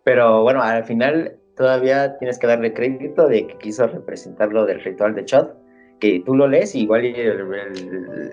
Pero 0.04 0.42
bueno, 0.42 0.64
al 0.64 0.84
final 0.84 1.36
todavía 1.56 2.18
tienes 2.18 2.40
que 2.40 2.48
darle 2.48 2.74
crédito 2.74 3.28
de 3.28 3.46
que 3.46 3.58
quiso 3.58 3.86
representar 3.86 4.52
lo 4.52 4.66
del 4.66 4.82
ritual 4.82 5.14
de 5.14 5.26
Chod, 5.26 5.48
que 6.00 6.24
tú 6.26 6.36
lo 6.36 6.48
lees 6.48 6.74
igual 6.74 7.04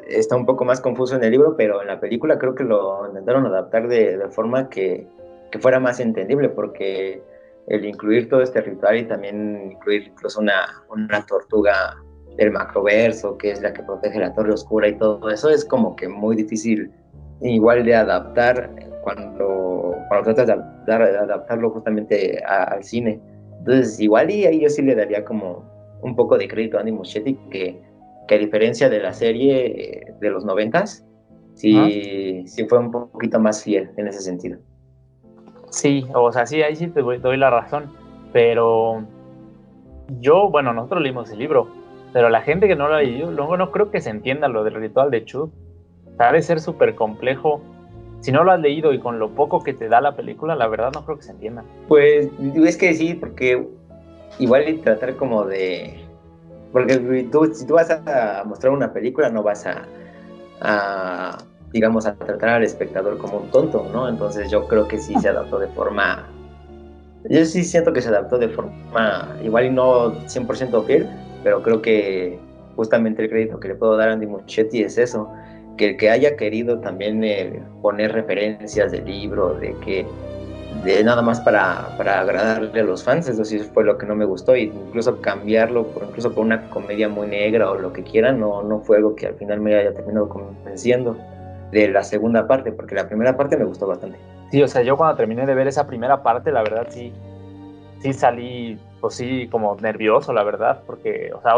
está 0.09 0.37
un 0.37 0.47
poco 0.47 0.65
más 0.65 0.81
confuso 0.81 1.17
en 1.17 1.25
el 1.25 1.33
libro, 1.33 1.57
pero 1.57 1.83
en 1.83 1.89
la 1.89 2.01
película 2.01 2.39
creo 2.39 2.55
que 2.55 2.65
lo 2.65 3.07
intentaron 3.09 3.45
adaptar 3.45 3.89
de, 3.89 4.17
de 4.17 4.29
forma 4.29 4.71
que, 4.71 5.07
que 5.51 5.59
fuera 5.59 5.81
más 5.81 6.01
entendible, 6.01 6.49
porque 6.49 7.21
el 7.69 7.85
incluir 7.85 8.29
todo 8.29 8.43
este 8.43 8.61
ritual 8.61 8.97
y 8.99 9.05
también 9.05 9.71
incluir 9.73 10.09
incluso 10.09 10.41
una, 10.41 10.85
una 10.89 11.25
tortuga 11.27 11.97
del 12.37 12.51
macroverso, 12.53 13.37
que 13.39 13.51
es 13.51 13.63
la 13.63 13.73
que 13.73 13.83
protege 13.83 14.19
la 14.19 14.33
torre 14.35 14.53
oscura 14.53 14.89
y 14.89 14.97
todo 14.99 15.29
eso, 15.31 15.49
es 15.51 15.65
como 15.65 15.97
que 15.97 16.09
muy 16.09 16.37
difícil 16.37 16.91
igual 17.41 17.85
de 17.85 17.95
adaptar 17.95 18.71
cuando, 19.03 19.95
cuando 20.09 20.25
tratas 20.35 20.47
de 20.47 20.53
adaptar- 20.53 21.13
de 21.13 21.19
adaptarlo 21.19 21.71
justamente 21.71 22.43
a- 22.45 22.65
al 22.65 22.85
cine. 22.85 23.21
Entonces, 23.59 23.99
igual 24.01 24.31
y 24.31 24.45
ahí 24.47 24.61
yo 24.61 24.69
sí 24.69 24.83
le 24.83 24.95
daría 24.95 25.25
como 25.25 25.65
un 26.03 26.15
poco 26.15 26.37
de 26.39 26.47
crédito 26.47 26.77
a 26.77 26.81
Andy 26.81 26.93
Muschietti, 26.93 27.35
que, 27.51 27.81
que 28.29 28.35
a 28.35 28.39
diferencia 28.39 28.89
de 28.89 29.01
la 29.01 29.13
serie 29.13 29.67
eh, 29.67 30.15
de 30.21 30.31
los 30.31 30.45
noventas, 30.45 31.05
sí, 31.55 31.73
sí 32.47 32.67
fue 32.67 32.79
un 32.79 32.91
poquito 32.91 33.41
más 33.41 33.63
fiel 33.65 33.91
en 33.97 34.09
ese 34.09 34.21
sentido. 34.21 34.59
Sí, 35.71 36.07
o 36.15 36.33
sea, 36.33 36.47
sí, 36.47 36.63
ahí 36.63 36.77
sí 36.77 36.89
te 36.89 37.01
doy, 37.03 37.37
la 37.37 37.51
razón, 37.51 37.93
pero 38.33 39.05
yo, 40.21 40.49
bueno, 40.51 40.73
nosotros 40.73 41.03
leímos 41.03 41.31
el 41.31 41.39
libro, 41.39 41.69
pero 42.13 42.29
la 42.29 42.43
gente 42.43 42.69
que 42.69 42.77
no 42.77 42.89
lo 42.89 42.95
ha 42.95 43.03
leído, 43.03 43.31
luego 43.31 43.57
no 43.57 43.71
creo 43.73 43.91
que 43.91 44.01
se 44.01 44.11
entienda 44.11 44.49
lo 44.49 44.65
del 44.65 44.75
ritual 44.75 45.11
de 45.11 45.25
sea, 45.25 45.51
ha 46.19 46.43
ser 46.43 46.61
súper 46.61 46.95
complejo. 46.95 47.61
Si 48.21 48.33
no 48.33 48.43
lo 48.43 48.53
has 48.53 48.61
leído 48.61 48.93
y 48.93 48.99
con 48.99 49.19
lo 49.19 49.31
poco 49.31 49.63
que 49.63 49.75
te 49.75 49.89
da 49.89 50.01
la 50.01 50.17
película, 50.17 50.57
la 50.57 50.67
verdad 50.67 50.91
no 50.95 51.05
creo 51.05 51.19
que 51.19 51.25
se 51.25 51.33
entienda. 51.33 51.65
Pues 51.89 52.31
es 52.39 52.77
que 52.77 52.95
sí, 52.95 53.15
porque 53.15 53.69
igual 54.39 54.81
tratar 54.83 55.17
como 55.17 55.45
de... 55.45 56.01
Porque 56.73 56.95
si 57.53 57.67
tú 57.67 57.75
vas 57.75 57.91
a 57.91 58.43
mostrar 58.45 58.73
una 58.73 58.93
película, 58.93 59.31
no 59.31 59.43
vas 59.43 59.67
a, 59.67 59.87
a, 60.61 61.39
digamos, 61.77 62.07
a 62.07 62.15
tratar 62.15 62.49
al 62.49 62.65
espectador 62.65 63.19
como 63.19 63.37
un 63.37 63.51
tonto, 63.51 63.87
¿no? 63.93 64.09
Entonces 64.09 64.51
yo 64.51 64.67
creo 64.67 64.89
que 64.89 64.97
sí 64.99 65.15
se 65.21 65.29
adaptó 65.29 65.59
de 65.59 65.69
forma... 65.69 66.27
Yo 67.29 67.45
sí 67.45 67.65
siento 67.65 67.93
que 67.93 68.01
se 68.01 68.09
adaptó 68.09 68.39
de 68.39 68.49
forma 68.49 69.37
igual 69.45 69.67
y 69.67 69.71
no 69.71 70.15
100% 70.27 70.87
fiel, 70.87 71.07
pero 71.45 71.63
creo 71.63 71.83
que 71.83 72.39
justamente 72.77 73.23
el 73.23 73.29
crédito 73.29 73.61
que 73.61 73.69
le 73.69 73.75
puedo 73.75 73.95
dar 73.99 74.09
a 74.09 74.13
Andy 74.15 74.27
Muschietti 74.27 74.83
es 74.83 74.97
eso, 74.97 75.31
que 75.77 75.91
el 75.91 75.97
que 75.99 76.09
haya 76.09 76.35
querido 76.37 76.79
también 76.81 77.23
eh, 77.23 77.63
poner 77.83 78.13
referencias 78.13 78.91
del 78.91 79.05
libro, 79.05 79.55
de 79.55 79.75
que 79.85 80.07
de 80.83 81.05
nada 81.05 81.21
más 81.21 81.41
para, 81.41 81.95
para 81.99 82.21
agradarle 82.21 82.81
a 82.81 82.85
los 82.85 83.05
fans, 83.05 83.29
eso 83.29 83.45
sí 83.45 83.59
fue 83.59 83.85
lo 83.85 83.99
que 83.99 84.07
no 84.07 84.15
me 84.15 84.25
gustó, 84.25 84.57
y 84.57 84.73
incluso 84.87 85.21
cambiarlo 85.21 85.89
por, 85.89 86.05
incluso 86.05 86.33
por 86.33 86.43
una 86.43 86.71
comedia 86.71 87.11
muy 87.11 87.27
negra 87.27 87.71
o 87.71 87.77
lo 87.77 87.93
que 87.93 88.03
quieran, 88.03 88.41
no, 88.41 88.63
no 88.63 88.81
fue 88.81 88.97
algo 88.97 89.15
que 89.15 89.27
al 89.27 89.35
final 89.35 89.61
me 89.61 89.75
haya 89.75 89.93
terminado 89.93 90.31
convenciendo 90.31 91.19
de 91.71 91.89
la 91.89 92.03
segunda 92.05 92.47
parte, 92.47 92.73
porque 92.73 92.95
la 92.95 93.09
primera 93.09 93.37
parte 93.37 93.57
me 93.57 93.65
gustó 93.65 93.87
bastante. 93.87 94.19
Sí, 94.51 94.63
o 94.63 94.69
sea, 94.69 94.83
yo 94.83 94.97
cuando 94.97 95.17
terminé 95.17 95.45
de 95.47 95.55
ver 95.55 95.67
esa 95.67 95.87
primera 95.87 96.23
parte, 96.23 96.53
la 96.53 96.63
verdad 96.63 96.87
sí, 96.89 97.13
sí 98.01 98.13
salí, 98.13 98.79
pues 99.01 99.15
sí, 99.15 99.49
como 99.49 99.77
nervioso, 99.77 100.33
la 100.33 100.45
verdad, 100.45 100.83
porque, 100.87 101.33
o 101.33 101.43
sea, 101.43 101.55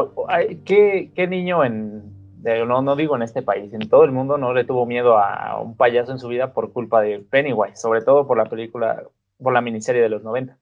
¿qué, 0.65 1.11
qué 1.15 1.27
niño 1.27 1.65
en, 1.65 2.03
de- 2.43 2.65
no, 2.65 2.81
no 2.83 2.97
digo 2.97 3.17
en 3.17 3.23
este 3.23 3.43
país, 3.43 3.73
en 3.75 3.89
todo 3.89 4.05
el 4.05 4.13
mundo 4.13 4.39
no 4.39 4.55
le 4.55 4.65
tuvo 4.65 4.87
miedo 4.87 5.19
a 5.19 5.61
un 5.61 5.77
payaso 5.77 6.13
en 6.13 6.19
su 6.19 6.29
vida 6.29 6.53
por 6.53 6.73
culpa 6.73 7.03
de 7.03 7.19
Pennywise, 7.19 7.77
sobre 7.77 8.01
todo 8.03 8.27
por 8.27 8.39
la 8.39 8.47
película, 8.47 9.03
por 9.43 9.53
la 9.53 9.61
miniserie 9.61 10.01
de 10.03 10.09
los 10.09 10.23
90. 10.23 10.57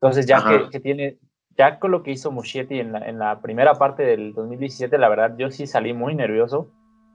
Entonces, 0.00 0.26
ya 0.26 0.38
que, 0.48 0.70
que 0.70 0.80
tiene, 0.80 1.18
ya 1.56 1.78
con 1.78 1.90
lo 1.90 2.02
que 2.02 2.10
hizo 2.12 2.30
Muschietti 2.30 2.80
en 2.80 2.92
la, 2.92 2.98
en 3.08 3.18
la 3.18 3.40
primera 3.40 3.74
parte 3.74 4.02
del 4.04 4.32
2017, 4.32 4.96
la 4.98 5.08
verdad, 5.08 5.34
yo 5.36 5.50
sí 5.50 5.66
salí 5.66 5.92
muy 5.92 6.14
nervioso 6.14 6.68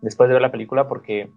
después 0.03 0.27
de 0.27 0.33
ver 0.33 0.41
la 0.41 0.51
película 0.51 0.87
porque 0.87 1.31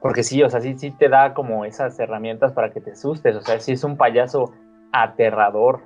porque 0.00 0.24
sí, 0.24 0.42
o 0.42 0.50
sea, 0.50 0.60
sí, 0.60 0.76
sí 0.76 0.90
te 0.90 1.08
da 1.08 1.32
como 1.32 1.64
esas 1.64 1.98
herramientas 2.00 2.52
para 2.52 2.72
que 2.72 2.80
te 2.80 2.90
asustes. 2.90 3.36
O 3.36 3.40
sea, 3.40 3.60
sí 3.60 3.72
es 3.72 3.84
un 3.84 3.96
payaso 3.96 4.52
aterrador. 4.90 5.82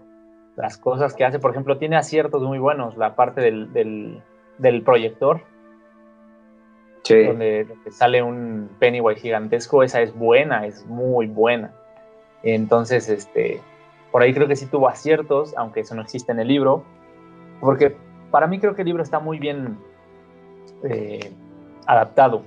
Las 0.57 0.79
cosas 0.79 1.13
que 1.13 1.25
hace, 1.25 1.39
por 1.39 1.51
ejemplo, 1.51 1.77
tiene 1.77 1.97
aciertos 1.97 2.43
muy 2.43 2.59
buenos. 2.59 2.97
La 2.97 3.15
parte 3.15 3.43
del, 3.43 3.73
del, 3.75 4.23
del 4.57 4.83
proyector. 4.83 5.43
Sí. 7.05 7.23
donde, 7.25 7.65
donde 7.65 7.91
sale 7.93 8.21
un 8.21 8.69
Pennywise 8.81 9.21
gigantesco, 9.21 9.85
esa 9.85 10.01
es 10.01 10.13
buena, 10.13 10.67
es 10.67 10.85
muy 10.87 11.27
buena. 11.27 11.73
Entonces, 12.43 13.09
este, 13.09 13.61
por 14.11 14.23
ahí 14.23 14.35
creo 14.35 14.49
que 14.49 14.57
sí 14.57 14.67
tuvo 14.67 14.89
aciertos, 14.89 15.55
aunque 15.57 15.81
eso 15.81 15.95
no 15.95 16.03
existe 16.03 16.33
en 16.33 16.41
el 16.41 16.49
libro, 16.49 16.83
porque 17.61 17.95
para 18.33 18.49
mí 18.49 18.59
creo 18.59 18.75
que 18.75 18.83
el 18.83 18.89
libro 18.89 19.05
está 19.05 19.21
muy 19.21 19.39
bien 19.39 19.79
eh, 20.83 21.33
adaptado. 21.87 22.43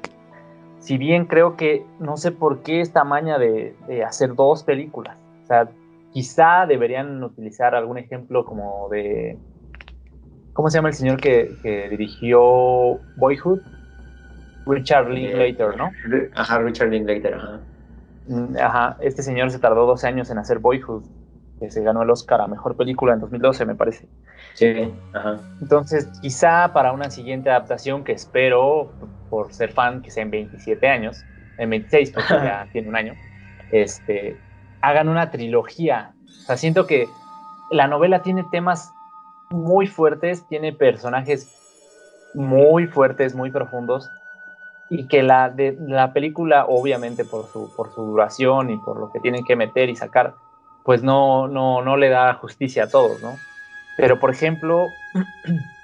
Si 0.79 0.97
bien 0.97 1.25
creo 1.25 1.55
que 1.55 1.85
no 1.99 2.17
sé 2.17 2.31
por 2.31 2.61
qué 2.61 2.81
esta 2.81 3.03
maña 3.03 3.37
de, 3.37 3.75
de 3.87 4.03
hacer 4.03 4.35
dos 4.35 4.63
películas. 4.63 5.17
O 5.43 5.47
sea, 5.47 5.69
quizá 6.11 6.65
deberían 6.65 7.23
utilizar 7.23 7.75
algún 7.75 7.97
ejemplo 7.97 8.45
como 8.45 8.87
de... 8.89 9.37
¿Cómo 10.53 10.69
se 10.69 10.77
llama 10.77 10.89
el 10.89 10.95
señor 10.95 11.19
que, 11.19 11.51
que 11.61 11.89
dirigió 11.89 12.99
Boyhood? 13.17 13.59
Richard 14.65 15.09
Linklater, 15.09 15.77
¿no? 15.77 15.91
Ajá, 16.35 16.59
Richard 16.59 16.89
Linklater, 16.89 17.33
ajá. 17.33 17.59
Mm, 18.27 18.57
Ajá, 18.57 18.97
este 18.99 19.23
señor 19.23 19.49
se 19.49 19.59
tardó 19.59 19.85
12 19.87 20.07
años 20.07 20.29
en 20.29 20.37
hacer 20.37 20.59
Boyhood, 20.59 21.03
que 21.59 21.71
se 21.71 21.81
ganó 21.81 22.03
el 22.03 22.09
Oscar 22.11 22.41
a 22.41 22.47
Mejor 22.47 22.75
Película 22.77 23.13
en 23.13 23.19
2012, 23.19 23.65
me 23.65 23.75
parece. 23.75 24.07
Sí, 24.53 24.93
ajá. 25.13 25.37
Entonces, 25.61 26.07
quizá 26.21 26.71
para 26.73 26.91
una 26.91 27.09
siguiente 27.09 27.49
adaptación 27.49 28.03
que 28.03 28.11
espero, 28.11 28.91
por 29.29 29.53
ser 29.53 29.71
fan, 29.71 30.01
que 30.01 30.11
sea 30.11 30.23
en 30.23 30.31
27 30.31 30.87
años, 30.87 31.23
en 31.57 31.69
26, 31.69 32.11
porque 32.11 32.33
ya 32.33 32.67
tiene 32.71 32.89
un 32.89 32.95
año, 32.95 33.13
este, 33.71 34.37
hagan 34.81 35.09
una 35.09 35.31
trilogía. 35.31 36.13
O 36.25 36.45
sea, 36.45 36.57
siento 36.57 36.87
que 36.87 37.07
la 37.71 37.87
novela 37.87 38.21
tiene 38.21 38.43
temas 38.51 38.91
muy 39.49 39.87
fuertes, 39.87 40.47
tiene 40.47 40.73
personajes 40.73 41.55
muy 42.33 42.87
fuertes, 42.87 43.35
muy 43.35 43.51
profundos, 43.51 44.09
y 44.89 45.07
que 45.07 45.23
la, 45.23 45.49
de, 45.49 45.77
la 45.79 46.13
película, 46.13 46.65
obviamente 46.67 47.23
por 47.25 47.47
su, 47.47 47.73
por 47.75 47.93
su 47.93 48.03
duración 48.03 48.71
y 48.71 48.77
por 48.77 48.99
lo 48.99 49.11
que 49.11 49.19
tienen 49.19 49.45
que 49.45 49.55
meter 49.55 49.89
y 49.89 49.95
sacar, 49.95 50.33
pues 50.83 51.03
no, 51.03 51.47
no, 51.47 51.83
no 51.83 51.97
le 51.97 52.09
da 52.09 52.33
justicia 52.33 52.85
a 52.85 52.89
todos, 52.89 53.21
¿no? 53.21 53.37
Pero, 53.97 54.19
por 54.19 54.31
ejemplo, 54.31 54.87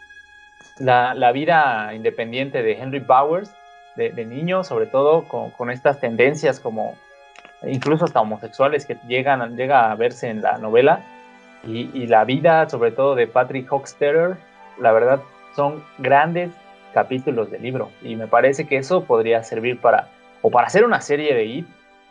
la, 0.77 1.13
la 1.13 1.31
vida 1.31 1.93
independiente 1.93 2.63
de 2.63 2.73
Henry 2.73 2.99
Bowers, 2.99 3.53
de, 3.95 4.11
de 4.11 4.25
niño, 4.25 4.63
sobre 4.63 4.87
todo 4.87 5.23
con, 5.23 5.51
con, 5.51 5.71
estas 5.71 5.99
tendencias 5.99 6.59
como 6.59 6.95
incluso 7.63 8.05
hasta 8.05 8.19
homosexuales 8.19 8.85
que 8.85 8.97
llegan 9.07 9.55
llega 9.55 9.91
a 9.91 9.95
verse 9.95 10.29
en 10.29 10.41
la 10.41 10.57
novela, 10.57 11.01
y, 11.65 11.89
y 11.93 12.07
la 12.07 12.25
vida, 12.25 12.69
sobre 12.69 12.91
todo, 12.91 13.15
de 13.15 13.27
Patrick 13.27 13.67
Hockstetter, 13.67 14.37
la 14.79 14.91
verdad, 14.91 15.21
son 15.55 15.83
grandes 15.97 16.51
capítulos 16.93 17.49
del 17.49 17.63
libro. 17.63 17.89
Y 18.03 18.15
me 18.15 18.27
parece 18.27 18.67
que 18.67 18.77
eso 18.77 19.03
podría 19.03 19.43
servir 19.43 19.79
para, 19.79 20.09
o 20.41 20.51
para 20.51 20.67
hacer 20.67 20.85
una 20.85 21.01
serie 21.01 21.33
de 21.33 21.45
IT, 21.45 21.67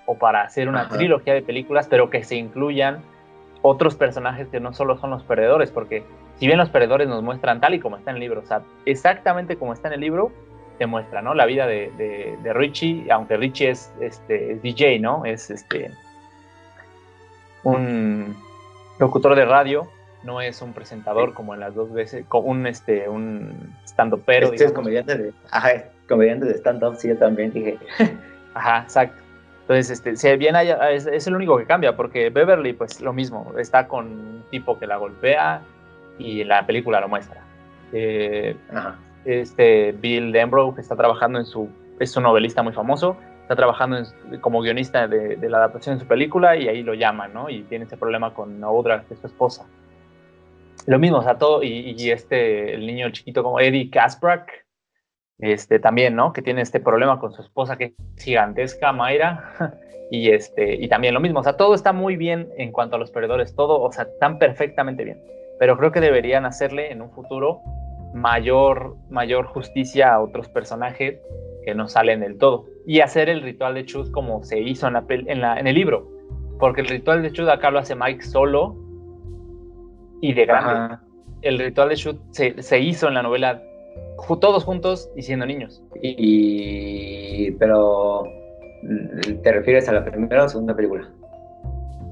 o 0.07 0.19
para 0.19 0.43
hacer 0.43 0.69
una 0.69 0.83
Ajá. 0.83 0.97
trilogía 0.97 1.35
de 1.35 1.43
películas, 1.43 1.87
pero 1.89 2.11
que 2.11 2.25
se 2.25 2.37
incluyan 2.37 3.01
otros 3.63 3.95
personajes 3.95 4.49
que 4.49 4.61
no 4.61 4.75
solo 4.75 4.99
son 4.99 5.11
los 5.11 5.23
perdedores, 5.23 5.71
porque 5.71 6.05
si 6.39 6.47
bien 6.47 6.59
los 6.59 6.71
perdedores 6.71 7.09
nos 7.09 7.23
muestran 7.23 7.61
tal 7.61 7.75
y 7.75 7.81
como 7.81 7.97
está 7.97 8.11
en 8.11 8.17
el 8.17 8.21
libro, 8.21 8.41
o 8.41 8.47
sea, 8.47 8.63
exactamente 8.85 9.57
como 9.57 9.73
está 9.73 9.89
en 9.89 9.95
el 9.95 10.01
libro, 10.01 10.33
te 10.79 10.87
muestra, 10.87 11.23
¿no? 11.23 11.35
La 11.35 11.47
vida 11.47 11.67
de, 11.67 11.93
de, 11.97 12.37
de 12.43 12.53
Richie, 12.53 13.11
aunque 13.11 13.37
Richie 13.37 13.71
es, 13.71 13.93
este, 14.01 14.53
es 14.53 14.63
DJ, 14.63 14.99
¿no? 14.99 15.25
Es 15.25 15.51
este 15.51 15.91
un 17.63 18.37
locutor 18.99 19.35
de 19.37 19.45
radio, 19.45 19.89
no 20.23 20.41
es 20.41 20.61
un 20.63 20.73
presentador 20.73 21.35
como 21.35 21.55
en 21.55 21.61
las 21.61 21.75
dos 21.75 21.93
veces, 21.93 22.25
como 22.29 22.49
un 22.49 22.67
este 22.67 23.09
un 23.09 23.75
stand 23.85 24.21
pero 24.25 24.53
Este 24.53 24.65
es 24.65 24.73
comediante 24.73 25.17
de, 25.17 25.33
ajá, 25.51 25.71
es 25.73 25.85
comediante 26.09 26.47
de 26.47 26.55
stand-up, 26.55 26.97
sí, 26.97 27.09
yo 27.09 27.17
también 27.17 27.53
dije. 27.53 27.79
Ajá, 28.55 28.83
exacto. 28.83 29.21
Entonces, 29.63 29.91
este, 29.91 30.17
si 30.17 30.37
bien 30.37 30.55
hay, 30.55 30.71
es, 30.93 31.07
es, 31.07 31.27
el 31.27 31.35
único 31.35 31.57
que 31.57 31.65
cambia, 31.65 31.97
porque 31.97 32.31
Beverly, 32.31 32.75
pues 32.75 33.01
lo 33.01 33.13
mismo, 33.13 33.53
está 33.59 33.89
con 33.89 34.07
un 34.07 34.45
tipo 34.51 34.79
que 34.79 34.87
la 34.87 34.97
golpea 34.97 35.63
y 36.19 36.45
la 36.45 36.67
película 36.67 37.01
lo 37.01 37.09
muestra. 37.09 37.43
Eh, 37.93 38.57
este 39.25 39.93
Bill 39.93 40.33
Denbrough, 40.33 40.75
que 40.75 40.81
está 40.81 40.97
trabajando 40.97 41.39
en 41.39 41.45
su, 41.45 41.69
es 41.99 42.17
un 42.17 42.25
novelista 42.25 42.63
muy 42.63 42.73
famoso, 42.73 43.17
está 43.43 43.57
trabajando 43.57 43.99
en, 43.99 44.41
como 44.41 44.61
guionista 44.61 45.07
de, 45.07 45.37
de, 45.37 45.49
la 45.51 45.59
adaptación 45.59 45.97
de 45.97 46.03
su 46.03 46.09
película 46.09 46.57
y 46.57 46.69
ahí 46.69 46.83
lo 46.83 46.95
llaman, 46.95 47.33
¿no? 47.33 47.51
Y 47.51 47.63
tiene 47.65 47.85
ese 47.85 47.97
problema 47.97 48.35
con 48.35 48.63
Audra, 48.65 49.05
que 49.07 49.15
es 49.15 49.21
su 49.21 49.27
esposa. 49.27 49.67
Lo 50.87 50.99
mismo, 50.99 51.19
o 51.19 51.23
sea, 51.23 51.39
todo, 51.39 51.63
y, 51.63 51.95
y 51.97 52.11
este, 52.11 52.75
el 52.75 52.87
niño 52.87 53.11
chiquito 53.11 53.43
como 53.43 53.61
Eddie 53.61 53.91
Kasprak, 53.91 54.65
este 55.39 55.79
también, 55.79 56.15
¿no? 56.15 56.33
Que 56.33 56.43
tiene 56.43 56.63
este 56.63 56.81
problema 56.81 57.19
con 57.19 57.33
su 57.33 57.43
esposa 57.43 57.77
que 57.77 57.85
es 57.85 58.25
gigantesca, 58.25 58.93
Mayra, 58.93 59.79
y 60.11 60.31
este, 60.31 60.75
y 60.75 60.89
también 60.89 61.15
lo 61.15 61.21
mismo, 61.21 61.41
o 61.41 61.43
sea, 61.43 61.57
todo 61.57 61.75
está 61.75 61.93
muy 61.93 62.17
bien 62.17 62.51
en 62.57 62.73
cuanto 62.73 62.97
a 62.97 62.99
los 62.99 63.11
perdedores, 63.11 63.55
todo, 63.55 63.81
o 63.81 63.93
sea, 63.93 64.05
están 64.05 64.39
perfectamente 64.39 65.05
bien, 65.05 65.21
pero 65.65 65.79
creo 65.79 65.93
que 65.93 66.01
deberían 66.01 66.45
hacerle 66.45 66.93
en 66.93 67.01
un 67.01 67.11
futuro 67.11 67.63
mayor, 68.13 68.99
mayor 69.09 69.47
justicia 69.47 70.13
a 70.13 70.21
otros 70.21 70.47
personajes 70.51 71.23
que 71.65 71.75
no 71.75 71.89
salen 71.89 72.21
del 72.21 72.37
todo, 72.37 72.67
y 72.87 73.01
hacer 73.01 73.31
el 73.31 73.41
ritual 73.41 73.73
de 73.73 73.87
Chud 73.87 74.11
como 74.11 74.45
se 74.45 74.61
hizo 74.61 74.87
en, 74.89 74.93
la, 74.93 75.07
en, 75.09 75.41
la, 75.41 75.59
en 75.59 75.67
el 75.67 75.75
libro, 75.75 76.07
porque 76.59 76.83
el 76.83 76.89
ritual 76.89 77.23
de 77.23 77.33
Chud 77.33 77.49
acá 77.49 77.71
lo 77.71 77.79
hace 77.79 77.95
Mike 77.95 78.25
solo 78.25 78.77
y 80.21 80.35
de 80.35 80.45
grande. 80.45 80.71
Ajá. 80.71 81.03
El 81.41 81.59
ritual 81.59 81.89
de 81.89 81.97
Chud 81.97 82.17
se, 82.33 82.63
se 82.63 82.81
hizo 82.81 83.09
en 83.09 83.15
la 83.15 83.23
novela 83.23 83.63
todos 84.39 84.65
juntos 84.65 85.11
y 85.17 85.23
siendo 85.23 85.47
niños. 85.47 85.83
Y, 86.03 87.53
pero, 87.53 88.25
¿te 89.43 89.51
refieres 89.51 89.89
a 89.89 89.93
la 89.95 90.05
primera 90.05 90.45
o 90.45 90.49
segunda 90.51 90.77
película? 90.77 91.11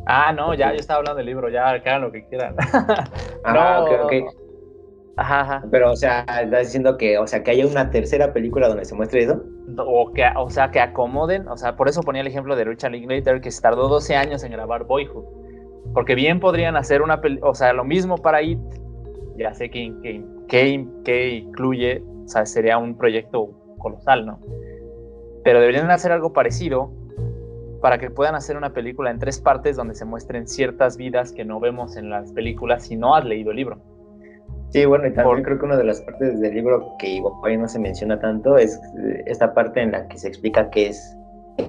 Ah, 0.07 0.33
no, 0.33 0.55
ya 0.55 0.73
yo 0.73 0.79
estaba 0.79 0.99
hablando 0.99 1.19
del 1.19 1.27
libro, 1.27 1.49
ya 1.49 1.81
que 1.83 1.89
hagan 1.89 2.03
lo 2.03 2.13
que 2.13 2.27
quieran. 2.27 2.57
ah, 3.45 3.53
no, 3.53 3.85
ok, 3.85 4.05
ok. 4.05 4.13
Ajá, 5.17 5.41
ajá. 5.41 5.65
Pero, 5.71 5.93
o 5.93 5.97
sea, 5.97 6.21
estás 6.21 6.67
diciendo 6.67 6.97
que, 6.97 7.19
o 7.19 7.27
sea, 7.27 7.43
que 7.43 7.51
haya 7.51 7.67
una 7.67 7.91
tercera 7.91 8.33
película 8.33 8.69
donde 8.69 8.85
se 8.85 8.95
muestre 8.95 9.25
eso. 9.25 9.43
O, 9.79 10.13
que, 10.13 10.25
o 10.37 10.51
sea, 10.51 10.71
que 10.71 10.81
acomoden, 10.81 11.47
o 11.49 11.57
sea, 11.57 11.77
por 11.77 11.89
eso 11.89 12.03
ponía 12.03 12.23
el 12.23 12.27
ejemplo 12.27 12.57
de 12.57 12.65
Richard 12.65 12.93
Linklater, 12.93 13.41
que 13.41 13.51
se 13.51 13.61
tardó 13.61 13.89
12 13.89 14.17
años 14.17 14.43
en 14.43 14.53
grabar 14.53 14.85
Boyhood. 14.85 15.25
Porque 15.93 16.15
bien 16.15 16.41
podrían 16.41 16.77
hacer 16.77 17.03
una 17.03 17.21
película, 17.21 17.51
o 17.51 17.55
sea, 17.55 17.73
lo 17.73 17.85
mismo 17.85 18.17
para 18.17 18.43
It, 18.43 18.59
ya 19.37 19.53
sé 19.53 19.71
que, 19.71 19.93
que, 20.03 20.25
que, 20.49 20.87
que 21.05 21.29
incluye, 21.31 22.03
o 22.25 22.29
sea, 22.29 22.47
sería 22.47 22.79
un 22.79 22.97
proyecto 22.97 23.51
colosal, 23.79 24.25
¿no? 24.25 24.41
Pero 25.45 25.61
deberían 25.61 25.91
hacer 25.91 26.13
algo 26.13 26.33
parecido 26.33 26.91
para 27.83 27.99
que 27.99 28.11
puedan 28.11 28.35
hacer 28.37 28.57
una 28.57 28.73
película 28.73 29.11
en 29.11 29.19
tres 29.19 29.41
partes 29.41 29.77
donde 29.77 29.95
se 29.95 30.05
muestren 30.05 30.47
ciertas 30.47 30.97
vidas 30.97 31.33
que 31.33 31.45
no 31.45 31.61
vemos 31.61 31.97
en 31.97 32.09
las 32.09 32.33
películas 32.33 32.85
si 32.87 32.97
no 32.97 33.15
has 33.15 33.25
leído 33.25 33.51
el 33.51 33.57
libro. 33.57 33.79
Sí, 34.71 34.87
bueno, 34.87 35.07
y 35.07 35.13
también 35.13 35.37
Por... 35.37 35.43
creo 35.43 35.59
que 35.59 35.65
una 35.67 35.77
de 35.77 35.85
las 35.85 36.01
partes 36.01 36.41
del 36.41 36.55
libro 36.55 36.95
que 36.99 37.09
igual 37.09 37.61
no 37.61 37.69
se 37.69 37.79
menciona 37.79 38.19
tanto 38.19 38.57
es 38.57 38.81
esta 39.27 39.53
parte 39.53 39.83
en 39.83 39.93
la 39.93 40.09
que 40.09 40.17
se 40.17 40.29
explica 40.29 40.71
qué 40.71 40.89
es 40.89 41.19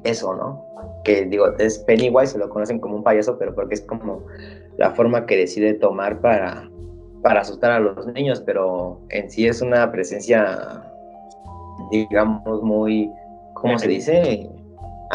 eso, 0.04 0.36
¿no? 0.36 0.64
Que 1.04 1.26
digo, 1.26 1.48
es 1.58 1.80
Pennywise, 1.80 2.34
se 2.34 2.38
lo 2.38 2.48
conocen 2.48 2.80
como 2.80 2.96
un 2.96 3.04
payaso, 3.04 3.38
pero 3.38 3.54
porque 3.54 3.74
es 3.74 3.82
como 3.82 4.22
la 4.78 4.92
forma 4.92 5.26
que 5.26 5.36
decide 5.36 5.74
tomar 5.74 6.22
para, 6.22 6.70
para 7.24 7.42
asustar 7.42 7.72
a 7.72 7.80
los 7.80 8.06
niños, 8.08 8.42
pero 8.46 9.02
en 9.10 9.30
sí 9.30 9.48
es 9.48 9.62
una 9.62 9.92
presencia, 9.92 10.84
digamos, 11.92 12.62
muy, 12.62 13.12
¿cómo 13.56 13.78
se 13.80 13.88
dice? 13.90 14.50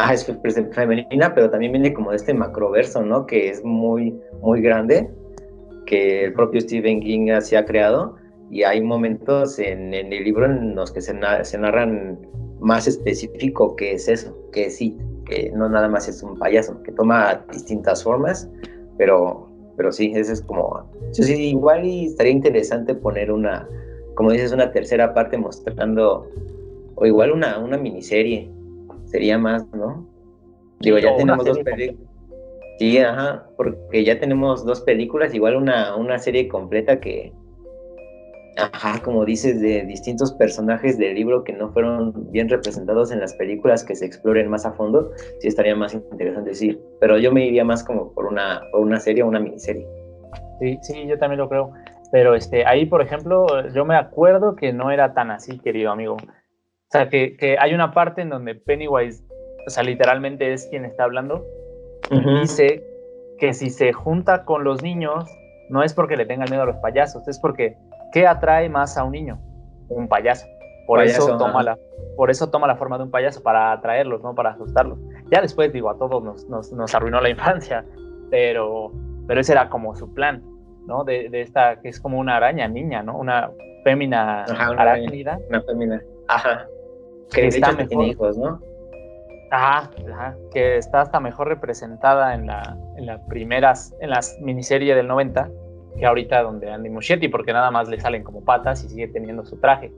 Ah, 0.01 0.13
es 0.13 0.25
femenina, 0.71 1.35
pero 1.35 1.49
también 1.49 1.73
viene 1.73 1.93
como 1.93 2.11
de 2.11 2.15
este 2.15 2.33
macroverso, 2.33 3.03
¿no? 3.03 3.25
Que 3.25 3.49
es 3.49 3.61
muy, 3.65 4.17
muy 4.41 4.61
grande, 4.61 5.09
que 5.85 6.23
el 6.23 6.33
propio 6.33 6.61
Stephen 6.61 7.01
King 7.01 7.31
así 7.31 7.57
ha 7.57 7.65
creado, 7.65 8.15
y 8.49 8.63
hay 8.63 8.79
momentos 8.79 9.59
en, 9.59 9.93
en 9.93 10.13
el 10.13 10.23
libro 10.23 10.45
en 10.45 10.73
los 10.73 10.93
que 10.93 11.01
se, 11.01 11.13
na 11.13 11.43
se 11.43 11.57
narran 11.57 12.17
más 12.61 12.87
específico 12.87 13.75
que 13.75 13.91
es 13.91 14.07
eso, 14.07 14.33
que 14.53 14.69
sí, 14.69 14.97
que 15.25 15.51
no 15.53 15.67
nada 15.67 15.89
más 15.89 16.07
es 16.07 16.23
un 16.23 16.39
payaso, 16.39 16.81
que 16.83 16.93
toma 16.93 17.45
distintas 17.51 18.01
formas, 18.01 18.49
pero 18.97 19.49
pero 19.75 19.91
sí, 19.91 20.13
ese 20.15 20.31
es 20.31 20.41
como, 20.41 20.89
sí, 21.11 21.23
sí, 21.23 21.49
igual 21.49 21.85
y 21.85 22.05
estaría 22.05 22.31
interesante 22.31 22.95
poner 22.95 23.33
una, 23.33 23.67
como 24.15 24.31
dices, 24.31 24.53
una 24.53 24.71
tercera 24.71 25.13
parte 25.13 25.37
mostrando, 25.37 26.25
o 26.95 27.05
igual 27.05 27.31
una, 27.31 27.59
una 27.59 27.77
miniserie, 27.77 28.49
sería 29.09 29.37
más, 29.37 29.65
¿no? 29.73 30.07
Digo, 30.79 30.97
ya 30.97 31.15
tenemos 31.15 31.45
dos 31.45 31.59
películas. 31.59 32.09
Sí, 32.79 32.97
ajá, 32.97 33.45
porque 33.57 34.05
ya 34.05 34.19
tenemos 34.19 34.65
dos 34.65 34.79
películas, 34.81 35.33
igual 35.33 35.57
una, 35.57 35.97
una 35.97 36.17
serie 36.17 36.47
completa 36.47 37.01
que, 37.01 37.33
ajá, 38.55 39.01
como 39.03 39.25
dices, 39.25 39.59
de 39.59 39.83
distintos 39.83 40.31
personajes 40.33 40.97
del 40.97 41.15
libro 41.15 41.43
que 41.43 41.51
no 41.51 41.73
fueron 41.73 42.31
bien 42.31 42.47
representados 42.47 43.11
en 43.11 43.19
las 43.19 43.33
películas, 43.33 43.83
que 43.83 43.95
se 43.95 44.05
exploren 44.05 44.49
más 44.49 44.65
a 44.65 44.71
fondo, 44.71 45.11
sí 45.39 45.49
estaría 45.49 45.75
más 45.75 45.93
interesante 45.93 46.51
decir. 46.51 46.79
Pero 47.01 47.17
yo 47.17 47.33
me 47.33 47.45
iría 47.45 47.65
más 47.65 47.83
como 47.83 48.13
por 48.13 48.27
una, 48.27 48.61
por 48.71 48.79
una 48.79 49.01
serie 49.01 49.23
o 49.23 49.27
una 49.27 49.41
miniserie. 49.41 49.85
Sí, 50.61 50.79
sí, 50.81 51.05
yo 51.05 51.17
también 51.17 51.39
lo 51.39 51.49
creo. 51.49 51.71
Pero 52.13 52.33
este, 52.33 52.65
ahí, 52.65 52.85
por 52.85 53.01
ejemplo, 53.01 53.45
yo 53.73 53.83
me 53.83 53.95
acuerdo 53.95 54.55
que 54.55 54.71
no 54.71 54.89
era 54.89 55.13
tan 55.13 55.31
así, 55.31 55.59
querido 55.59 55.91
amigo. 55.91 56.15
O 56.89 56.91
sea, 56.91 57.07
que, 57.07 57.37
que 57.37 57.55
hay 57.59 57.75
una 57.75 57.91
parte 57.93 58.21
en 58.21 58.29
donde 58.29 58.55
Pennywise, 58.55 59.23
o 59.67 59.69
sea, 59.69 59.83
literalmente 59.83 60.51
es 60.51 60.65
quien 60.71 60.85
está 60.85 61.03
hablando, 61.03 61.45
dice 62.41 62.83
que 63.37 63.53
si 63.53 63.69
se 63.69 63.93
junta 63.93 64.43
con 64.43 64.63
los 64.63 64.81
niños, 64.81 65.29
no 65.69 65.83
es 65.83 65.93
porque 65.93 66.17
le 66.17 66.25
tengan 66.25 66.49
miedo 66.49 66.63
a 66.63 66.65
los 66.65 66.77
payasos, 66.77 67.27
es 67.27 67.37
porque 67.37 67.77
¿qué 68.11 68.25
atrae 68.25 68.69
más 68.69 68.97
a 68.97 69.03
un 69.03 69.11
niño? 69.11 69.39
Un 69.89 70.07
payaso. 70.07 70.47
Por 70.87 71.03
eso 71.03 71.37
toma 71.37 71.61
la, 71.61 71.77
por 72.17 72.31
eso 72.31 72.49
toma 72.49 72.65
la 72.65 72.75
forma 72.75 72.97
de 72.97 73.03
un 73.03 73.11
payaso, 73.11 73.43
para 73.43 73.71
atraerlos, 73.71 74.23
¿no? 74.23 74.33
Para 74.33 74.49
asustarlos. 74.49 74.97
Ya 75.31 75.41
después, 75.41 75.71
digo, 75.71 75.91
a 75.91 75.97
todos 75.99 76.23
nos, 76.23 76.49
nos, 76.49 76.71
nos 76.71 76.95
arruinó 76.95 77.21
la 77.21 77.29
infancia, 77.35 77.85
pero, 78.31 78.91
pero 79.27 79.41
ese 79.41 79.51
era 79.51 79.69
como 79.69 79.95
su 79.95 80.11
plan, 80.15 80.41
¿no? 80.87 81.03
De, 81.03 81.29
de 81.29 81.41
esta, 81.41 81.79
que 81.81 81.89
es 81.89 81.99
como 81.99 82.17
una 82.17 82.37
araña 82.37 82.67
niña, 82.67 83.03
¿no? 83.03 83.15
Una 83.15 83.51
fémina 83.83 84.45
Ajá, 84.45 84.71
una 84.71 84.81
araña. 84.81 85.03
arácnida. 85.03 85.39
Una 85.49 85.61
fémina. 85.61 86.01
Ajá. 86.29 86.65
Que 87.31 87.35
Que 87.35 87.41
de 87.43 87.47
está 87.49 87.67
hecho 87.69 87.77
que 87.77 87.85
tiene 87.85 88.07
mejor. 88.07 88.15
hijos, 88.27 88.37
¿no? 88.37 88.59
Ajá, 89.51 89.89
ajá, 90.11 90.35
que 90.53 90.77
está 90.77 91.01
hasta 91.01 91.19
mejor 91.19 91.47
representada 91.47 92.35
en 92.35 92.45
la, 92.45 92.77
en 92.97 93.05
las 93.07 93.19
primeras, 93.21 93.95
en 93.99 94.11
las 94.11 94.37
miniserie 94.41 94.93
del 94.95 95.07
90, 95.07 95.49
que 95.97 96.05
ahorita 96.05 96.43
donde 96.43 96.69
Andy 96.71 96.89
Muschietti, 96.89 97.29
porque 97.29 97.51
nada 97.51 97.71
más 97.71 97.89
le 97.89 97.99
salen 97.99 98.23
como 98.23 98.43
patas 98.45 98.83
y 98.83 98.89
sigue 98.89 99.07
teniendo 99.07 99.43
su 99.45 99.57
traje. 99.57 99.91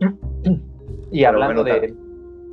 Y 1.10 1.20
Pero 1.20 1.28
hablando 1.42 1.62
bueno, 1.62 1.78
de, 1.80 1.94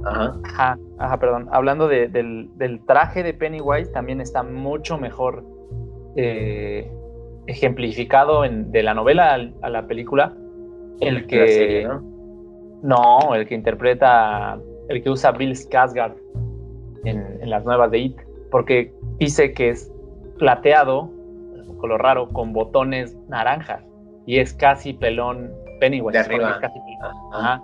Ajá. 0.06 0.34
ajá, 0.46 0.78
ajá, 0.98 1.20
perdón, 1.20 1.48
hablando 1.52 1.88
de- 1.90 2.08
del, 2.08 2.50
del 2.56 2.80
traje 2.86 3.22
de 3.22 3.34
Pennywise, 3.34 3.92
también 3.92 4.22
está 4.22 4.44
mucho 4.44 4.98
mejor 4.98 5.44
eh, 6.16 6.90
ejemplificado 7.48 8.46
en, 8.46 8.72
de 8.72 8.82
la 8.84 8.94
novela 8.94 9.38
a 9.62 9.70
la 9.70 9.88
película, 9.88 10.34
el 11.02 11.28
que 11.28 11.38
La 11.40 11.48
serie, 11.48 11.84
¿no? 11.88 12.02
No, 12.86 13.34
el 13.34 13.48
que 13.48 13.56
interpreta, 13.56 14.60
el 14.90 15.02
que 15.02 15.10
usa 15.10 15.32
Bill 15.32 15.54
Skarsgård 15.54 16.16
en, 17.04 17.40
en 17.42 17.50
las 17.50 17.66
nuevas 17.66 17.90
de 17.90 17.98
It, 17.98 18.18
porque 18.52 18.94
dice 19.18 19.54
que 19.54 19.70
es 19.70 19.92
plateado, 20.38 21.10
color 21.80 22.02
raro, 22.02 22.30
con 22.30 22.54
botones 22.54 23.18
naranjas, 23.28 23.84
y 24.28 24.38
es 24.38 24.54
casi 24.54 24.94
pelón 24.94 25.52
Pennywise. 25.80 26.14
De 26.14 26.20
arriba. 26.20 26.60
casi 26.62 26.80
pelón. 26.80 27.16
Ajá. 27.34 27.54
Ajá. 27.56 27.64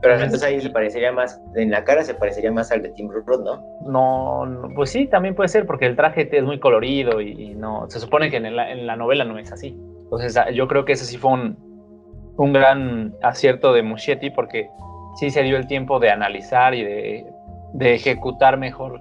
Pero 0.00 0.14
Entonces, 0.16 0.42
entonces 0.42 0.48
ahí 0.48 0.60
se 0.60 0.70
parecería 0.70 1.12
más, 1.12 1.40
en 1.54 1.70
la 1.70 1.82
cara 1.84 2.02
se 2.02 2.14
parecería 2.14 2.52
más 2.52 2.70
al 2.72 2.82
de 2.82 2.90
Tim 2.90 3.10
Roth, 3.10 3.40
¿no? 3.42 3.62
No, 3.86 4.44
no, 4.44 4.68
pues 4.74 4.90
sí, 4.90 5.06
también 5.06 5.34
puede 5.34 5.48
ser, 5.48 5.66
porque 5.66 5.86
el 5.86 5.96
traje 5.96 6.28
es 6.30 6.44
muy 6.44 6.60
colorido 6.60 7.22
y, 7.22 7.30
y 7.30 7.54
no, 7.54 7.88
se 7.88 8.00
supone 8.00 8.30
que 8.30 8.36
en 8.36 8.54
la, 8.54 8.70
en 8.70 8.86
la 8.86 8.96
novela 8.96 9.24
no 9.24 9.38
es 9.38 9.50
así. 9.50 9.74
Entonces 10.02 10.36
ah, 10.36 10.50
yo 10.50 10.68
creo 10.68 10.84
que 10.84 10.92
ese 10.92 11.06
sí 11.06 11.16
fue 11.16 11.32
un, 11.32 11.73
un 12.36 12.52
gran 12.52 13.14
acierto 13.22 13.72
de 13.72 13.82
Muschietti, 13.82 14.30
porque 14.30 14.68
sí 15.16 15.30
se 15.30 15.42
dio 15.42 15.56
el 15.56 15.66
tiempo 15.66 16.00
de 16.00 16.10
analizar 16.10 16.74
y 16.74 16.82
de, 16.84 17.26
de 17.74 17.94
ejecutar 17.94 18.58
mejor 18.58 19.00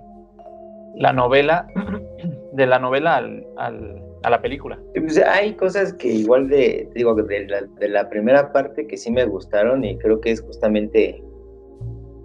la 0.95 1.13
novela, 1.13 1.67
de 2.53 2.65
la 2.67 2.79
novela 2.79 3.17
al, 3.17 3.45
al- 3.57 4.03
a 4.23 4.29
la 4.29 4.41
película. 4.41 4.79
Pues, 4.95 5.17
hay 5.21 5.53
cosas 5.55 5.91
que 5.93 6.07
igual 6.07 6.47
de, 6.47 6.87
digo, 6.95 7.13
de 7.13 7.45
la, 7.47 7.61
de 7.79 7.89
la 7.89 8.09
primera 8.09 8.53
parte 8.53 8.87
que 8.87 8.95
sí 8.95 9.11
me 9.11 9.25
gustaron 9.25 9.83
y 9.83 9.97
creo 9.97 10.21
que 10.21 10.31
es 10.31 10.41
justamente 10.41 11.21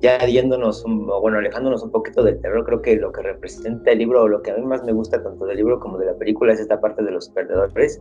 ya 0.00 0.16
yéndonos, 0.18 0.84
un- 0.84 1.06
bueno, 1.06 1.38
alejándonos 1.38 1.82
un 1.82 1.90
poquito 1.90 2.22
del 2.22 2.40
terror, 2.40 2.64
creo 2.64 2.82
que 2.82 2.94
lo 2.96 3.10
que 3.10 3.22
representa 3.22 3.90
el 3.90 3.98
libro, 3.98 4.22
o 4.22 4.28
lo 4.28 4.42
que 4.42 4.52
a 4.52 4.56
mí 4.56 4.62
más 4.64 4.84
me 4.84 4.92
gusta 4.92 5.20
tanto 5.22 5.44
del 5.46 5.56
libro 5.56 5.80
como 5.80 5.98
de 5.98 6.06
la 6.06 6.14
película 6.14 6.52
es 6.52 6.60
esta 6.60 6.80
parte 6.80 7.02
de 7.02 7.10
los 7.10 7.30
perdedores, 7.30 8.00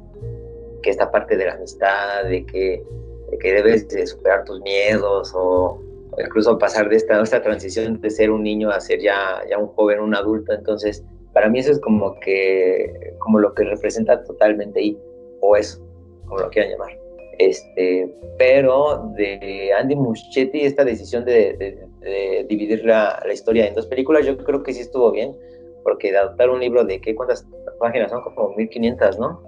que 0.82 0.90
esta 0.90 1.12
parte 1.12 1.38
de 1.38 1.46
la 1.46 1.54
amistad, 1.54 2.24
de 2.26 2.46
que, 2.46 2.84
de 3.32 3.38
que 3.38 3.54
debes 3.54 3.88
de 3.90 4.06
superar 4.08 4.44
tus 4.46 4.60
miedos 4.62 5.34
o, 5.36 5.82
incluso 6.18 6.58
pasar 6.58 6.90
de 6.90 6.96
esta, 6.96 7.22
esta 7.22 7.42
transición 7.42 8.00
de 8.02 8.10
ser 8.10 8.32
un 8.32 8.44
niño 8.44 8.70
a 8.72 8.80
ser 8.80 9.00
ya, 9.02 9.42
ya 9.50 9.58
un 9.58 9.68
joven, 9.68 10.00
un 10.00 10.16
adulto, 10.16 10.54
entonces 10.54 11.04
para 11.34 11.50
mí 11.50 11.60
eso 11.60 11.72
es 11.72 11.80
como 11.80 12.20
que 12.22 13.14
como 13.20 13.38
lo 13.40 13.54
que 13.54 13.64
representa 13.64 14.24
totalmente 14.24 14.80
ahí 14.80 14.98
o 15.42 15.56
eso 15.56 15.80
como 16.26 16.42
lo 16.42 16.50
quieran 16.50 16.72
llamar. 16.72 16.98
Este 17.38 18.12
pero 18.40 19.12
de 19.16 19.72
Andy 19.78 19.96
Muschietti 19.96 20.62
esta 20.62 20.84
decisión 20.84 21.24
de, 21.26 21.54
de- 21.58 21.88
de 22.02 22.46
dividir 22.50 22.84
la, 22.86 23.22
la 23.26 23.34
historia 23.34 23.68
en 23.68 23.76
dos 23.76 23.86
películas 23.86 24.26
yo 24.26 24.38
creo 24.38 24.64
que 24.64 24.74
sí 24.74 24.82
estuvo 24.82 25.12
bien 25.12 25.36
porque 25.84 26.12
de 26.12 26.18
adaptar 26.18 26.50
un 26.50 26.60
libro 26.60 26.84
de 26.84 27.00
qué 27.00 27.14
cuántas 27.14 27.46
páginas 27.80 28.10
son 28.10 28.22
como 28.24 28.56
1500 28.56 29.20
no 29.20 29.44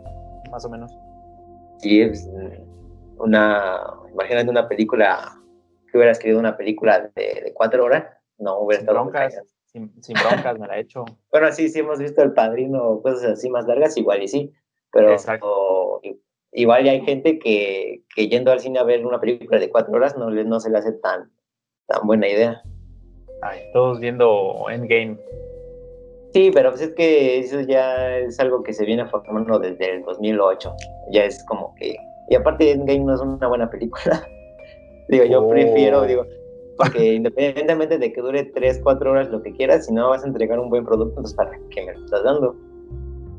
Más 0.51 0.63
o 0.65 0.69
menos. 0.69 0.91
Y 1.81 2.01
es 2.01 2.29
una 3.17 3.83
imagínate 4.11 4.49
una 4.49 4.67
película 4.67 5.35
que 5.91 5.97
hubiera 5.97 6.11
escrito 6.11 6.39
una 6.39 6.57
película 6.57 7.11
de, 7.15 7.41
de 7.43 7.53
cuatro 7.53 7.85
horas 7.85 8.05
no 8.37 8.59
hubiera 8.59 8.81
Sin 8.81 8.89
estado 8.89 9.03
broncas, 9.03 9.41
sin, 9.65 10.03
sin 10.03 10.15
broncas 10.15 10.59
me 10.59 10.67
la 10.67 10.77
he 10.77 10.81
hecho. 10.81 11.05
Bueno, 11.31 11.51
sí, 11.51 11.69
sí 11.69 11.79
hemos 11.79 11.99
visto 11.99 12.21
El 12.21 12.33
Padrino 12.33 13.01
cosas 13.01 13.31
así 13.31 13.49
más 13.49 13.65
largas, 13.67 13.97
igual 13.97 14.23
y 14.23 14.27
sí, 14.27 14.53
pero 14.91 15.15
igual 16.51 16.83
ya 16.83 16.91
hay 16.91 17.01
gente 17.01 17.37
que, 17.37 18.03
que 18.15 18.27
yendo 18.27 18.51
al 18.51 18.59
cine 18.59 18.79
a 18.79 18.83
ver 18.83 19.05
una 19.05 19.19
película 19.19 19.59
de 19.59 19.69
cuatro 19.69 19.93
horas 19.93 20.17
no, 20.17 20.29
no 20.29 20.59
se 20.59 20.69
le 20.69 20.77
hace 20.77 20.93
tan, 20.93 21.31
tan 21.87 22.07
buena 22.07 22.27
idea. 22.27 22.61
Ay, 23.41 23.61
todos 23.73 23.99
viendo 23.99 24.65
Endgame. 24.69 25.17
Sí, 26.33 26.51
pero 26.53 26.69
pues 26.69 26.81
es 26.81 26.93
que 26.93 27.39
eso 27.39 27.61
ya 27.61 28.17
es 28.17 28.39
algo 28.39 28.61
que 28.61 28.73
se 28.73 28.85
viene 28.85 29.05
formando 29.07 29.57
desde 29.59 29.95
el 29.95 30.03
2008, 30.03 30.73
ya 31.11 31.23
es 31.25 31.43
como 31.45 31.73
que... 31.75 31.95
Y 32.29 32.35
aparte 32.35 32.71
Endgame 32.71 32.99
no 33.05 33.15
es 33.15 33.21
una 33.21 33.47
buena 33.47 33.69
película. 33.69 34.21
digo, 35.09 35.25
yo 35.25 35.43
Oh. 35.43 35.49
prefiero, 35.49 36.03
digo, 36.03 36.25
porque 36.77 37.13
independientemente 37.15 37.97
de 37.97 38.13
que 38.13 38.21
dure 38.21 38.43
tres, 38.45 38.79
cuatro 38.83 39.11
horas, 39.11 39.29
lo 39.29 39.41
que 39.41 39.51
quieras, 39.53 39.87
si 39.87 39.93
no 39.93 40.09
vas 40.09 40.23
a 40.23 40.27
entregar 40.27 40.59
un 40.59 40.69
buen 40.69 40.85
producto, 40.85 41.09
entonces 41.11 41.35
¿para 41.35 41.51
qué 41.71 41.85
me 41.85 41.93
lo 41.93 42.05
estás 42.05 42.23
dando? 42.23 42.55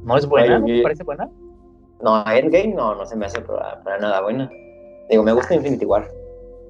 ¿No 0.03 0.17
es 0.17 0.27
buena? 0.27 0.57
Oye, 0.57 0.73
¿No 0.73 0.79
te 0.79 0.83
parece 0.83 1.05
buena? 1.05 1.31
No, 2.03 2.25
Endgame 2.31 2.75
no, 2.75 2.95
no 2.97 3.07
se 3.07 3.15
me 3.17 3.27
hace 3.27 3.41
para, 3.43 3.83
para 3.85 3.99
nada 3.99 4.21
buena. 4.23 4.51
Digo, 5.09 5.23
me 5.23 5.33
gusta 5.33 5.55
Infinity 5.55 5.85
War. 5.85 6.09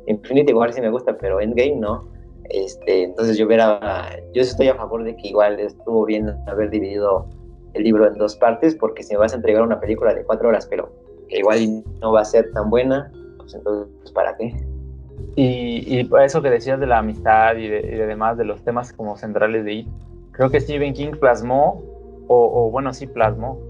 Infinity 0.07 0.53
War 0.53 0.73
sí 0.73 0.81
me 0.81 0.91
gusta, 0.91 1.17
pero 1.17 1.41
Endgame 1.41 1.77
no. 1.77 2.09
Este, 2.51 3.05
entonces 3.05 3.39
yo 3.39 3.47
hubiera, 3.47 4.11
yo 4.35 4.43
estoy 4.43 4.69
a 4.69 4.75
favor 4.75 5.05
de 5.05 5.17
que 5.17 5.29
igual 5.29 5.61
estuvo 5.61 6.05
bien 6.05 6.35
haber 6.47 6.71
dividido 6.71 7.27
el 7.75 7.85
libro 7.85 8.07
en 8.07 8.15
dos 8.15 8.37
partes, 8.37 8.75
porque 8.75 9.03
si 9.05 9.15
me 9.15 9.21
vas 9.21 9.33
a 9.33 9.37
entregar 9.37 9.63
una 9.63 9.79
película 9.79 10.13
de 10.15 10.25
cuatro 10.25 10.49
horas, 10.49 10.67
pero 10.69 10.91
que 11.29 11.39
igual 11.39 11.85
no 12.01 12.13
va 12.13 12.23
a 12.23 12.25
ser 12.25 12.51
tan 12.53 12.69
buena, 12.69 13.13
pues 13.39 13.55
entonces 13.55 14.11
¿para 14.13 14.37
qué? 14.37 14.53
Y, 15.37 15.85
y 15.87 16.11
eso 16.25 16.43
que 16.43 16.51
decías 16.51 16.81
de 16.81 16.87
la 16.89 16.99
amistad 16.99 17.55
y 17.57 17.69
de, 17.69 17.79
y 17.79 17.91
de 17.97 18.07
demás, 18.07 18.37
de 18.37 18.45
los 18.45 18.65
temas 18.65 18.93
como 18.93 19.17
centrales 19.17 19.65
de 19.65 19.73
IT, 19.75 19.89
creo 20.33 20.51
que 20.51 20.61
Stephen 20.61 20.93
King 20.93 21.13
plasmó, 21.21 21.83
o, 22.27 22.67
o 22.67 22.71
bueno, 22.71 22.93
sí 22.93 23.07
plasmó, 23.07 23.61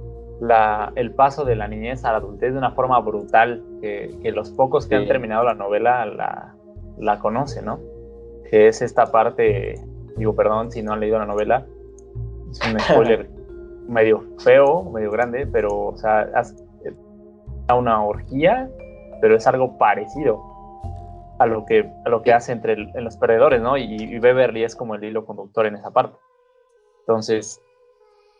la, 0.41 0.91
el 0.97 1.13
paso 1.13 1.45
de 1.45 1.55
la 1.55 1.69
niñez 1.69 2.03
a 2.07 2.13
la 2.13 2.19
adultez 2.19 2.53
de 2.53 2.59
una 2.59 2.71
forma 2.71 2.99
brutal, 3.01 3.63
que, 3.83 4.17
que 4.23 4.33
los 4.33 4.51
pocos 4.53 4.87
que 4.87 4.97
Sí. 4.97 5.03
han 5.03 5.07
terminado 5.09 5.45
la 5.45 5.53
novela 5.55 6.07
la, 6.07 6.55
la 6.97 7.19
conocen, 7.19 7.67
¿no? 7.67 7.79
Que 8.51 8.67
es 8.69 8.83
esta 8.83 9.07
parte, 9.13 9.75
digo, 10.17 10.35
perdón 10.35 10.71
si 10.73 10.83
no 10.83 10.93
han 10.93 11.01
leído 11.01 11.19
la 11.19 11.27
novela, 11.27 11.67
es 12.51 12.61
un 12.67 12.79
spoiler 12.81 13.29
medio 13.89 14.25
feo, 14.39 14.85
medio 14.91 15.11
grande, 15.11 15.47
pero, 15.47 15.69
o 15.89 15.97
sea, 15.97 16.23
es 16.41 16.55
una 17.73 18.05
orgía, 18.05 18.69
pero 19.21 19.37
es 19.37 19.47
algo 19.47 19.79
parecido 19.79 20.43
a 21.39 21.47
lo 21.47 21.65
que, 21.65 21.89
a 22.05 22.09
lo 22.09 22.23
que 22.23 22.33
hace 22.33 22.51
entre 22.53 22.73
el- 22.75 22.91
en 22.97 23.05
los 23.05 23.17
perdedores, 23.17 23.61
¿no? 23.63 23.77
Y, 23.77 23.85
y 23.85 24.19
Beverly 24.19 24.65
es 24.65 24.75
como 24.75 24.95
el 24.97 25.05
hilo 25.05 25.25
conductor 25.25 25.67
en 25.67 25.77
esa 25.77 25.91
parte. 25.93 26.17
Entonces, 27.01 27.61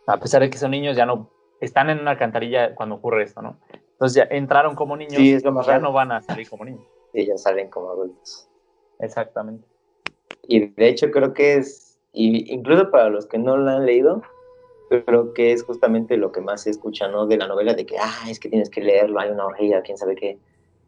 a 0.07 0.19
pesar 0.19 0.43
de 0.43 0.51
que 0.51 0.59
son 0.59 0.73
niños, 0.73 0.97
ya 0.97 1.07
no 1.07 1.31
están 1.61 1.91
en 1.91 2.01
una 2.01 2.11
alcantarilla 2.13 2.75
cuando 2.75 2.97
ocurre 2.97 3.23
esto, 3.23 3.41
¿no? 3.41 3.57
Entonces 3.93 4.17
ya 4.17 4.35
entraron 4.37 4.75
como 4.75 4.97
niños, 4.97 5.15
Sí, 5.15 5.33
es 5.33 5.45
lo 5.45 5.53
más 5.53 5.67
ya 5.67 5.73
raro. 5.75 5.85
no 5.85 5.93
van 5.93 6.11
a 6.13 6.21
salir 6.23 6.49
como 6.51 6.65
niños. 6.65 6.83
Y 7.13 7.27
ya 7.27 7.37
salen 7.39 7.71
como 7.71 7.91
adultos. 7.91 8.49
Exactamente. 8.99 9.67
Y 10.51 10.67
de 10.67 10.89
hecho 10.89 11.13
creo 11.13 11.33
que 11.33 11.55
es, 11.55 11.97
y 12.13 12.53
incluso 12.53 12.91
para 12.91 13.09
los 13.09 13.27
que 13.27 13.39
no 13.39 13.57
la 13.57 13.77
han 13.77 13.87
leído, 13.87 14.21
creo 15.07 15.33
que 15.33 15.53
es 15.53 15.63
justamente 15.63 16.17
lo 16.17 16.33
que 16.33 16.41
más 16.41 16.65
se 16.65 16.71
escucha, 16.71 17.07
¿no? 17.07 17.29
De 17.29 17.37
la 17.37 17.47
novela, 17.47 17.73
de 17.75 17.87
que, 17.87 17.97
ah, 17.99 18.29
es 18.29 18.41
que 18.41 18.49
tienes 18.49 18.69
que 18.69 18.81
leerlo, 18.81 19.21
hay 19.21 19.31
una 19.31 19.47
orgía, 19.47 19.81
quién 19.83 19.97
sabe 19.97 20.17
qué. 20.17 20.39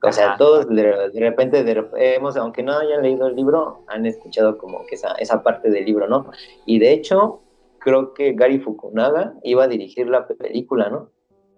O 0.02 0.10
sea, 0.10 0.30
Ajá. 0.30 0.36
todos 0.36 0.68
de, 0.68 0.82
de 0.82 1.20
repente, 1.20 1.62
de 1.62 1.86
hemos, 1.94 2.36
aunque 2.36 2.64
no 2.64 2.76
hayan 2.76 3.02
leído 3.02 3.28
el 3.28 3.36
libro, 3.36 3.84
han 3.86 4.04
escuchado 4.04 4.58
como 4.58 4.84
que 4.86 4.96
esa, 4.96 5.12
esa 5.20 5.44
parte 5.44 5.70
del 5.70 5.84
libro, 5.84 6.08
¿no? 6.08 6.28
Y 6.66 6.80
de 6.80 6.92
hecho, 6.92 7.40
creo 7.78 8.14
que 8.14 8.32
Gary 8.32 8.58
Fukunaga 8.58 9.34
iba 9.44 9.62
a 9.62 9.68
dirigir 9.68 10.08
la 10.08 10.26
película, 10.26 10.90
¿no? 10.90 11.08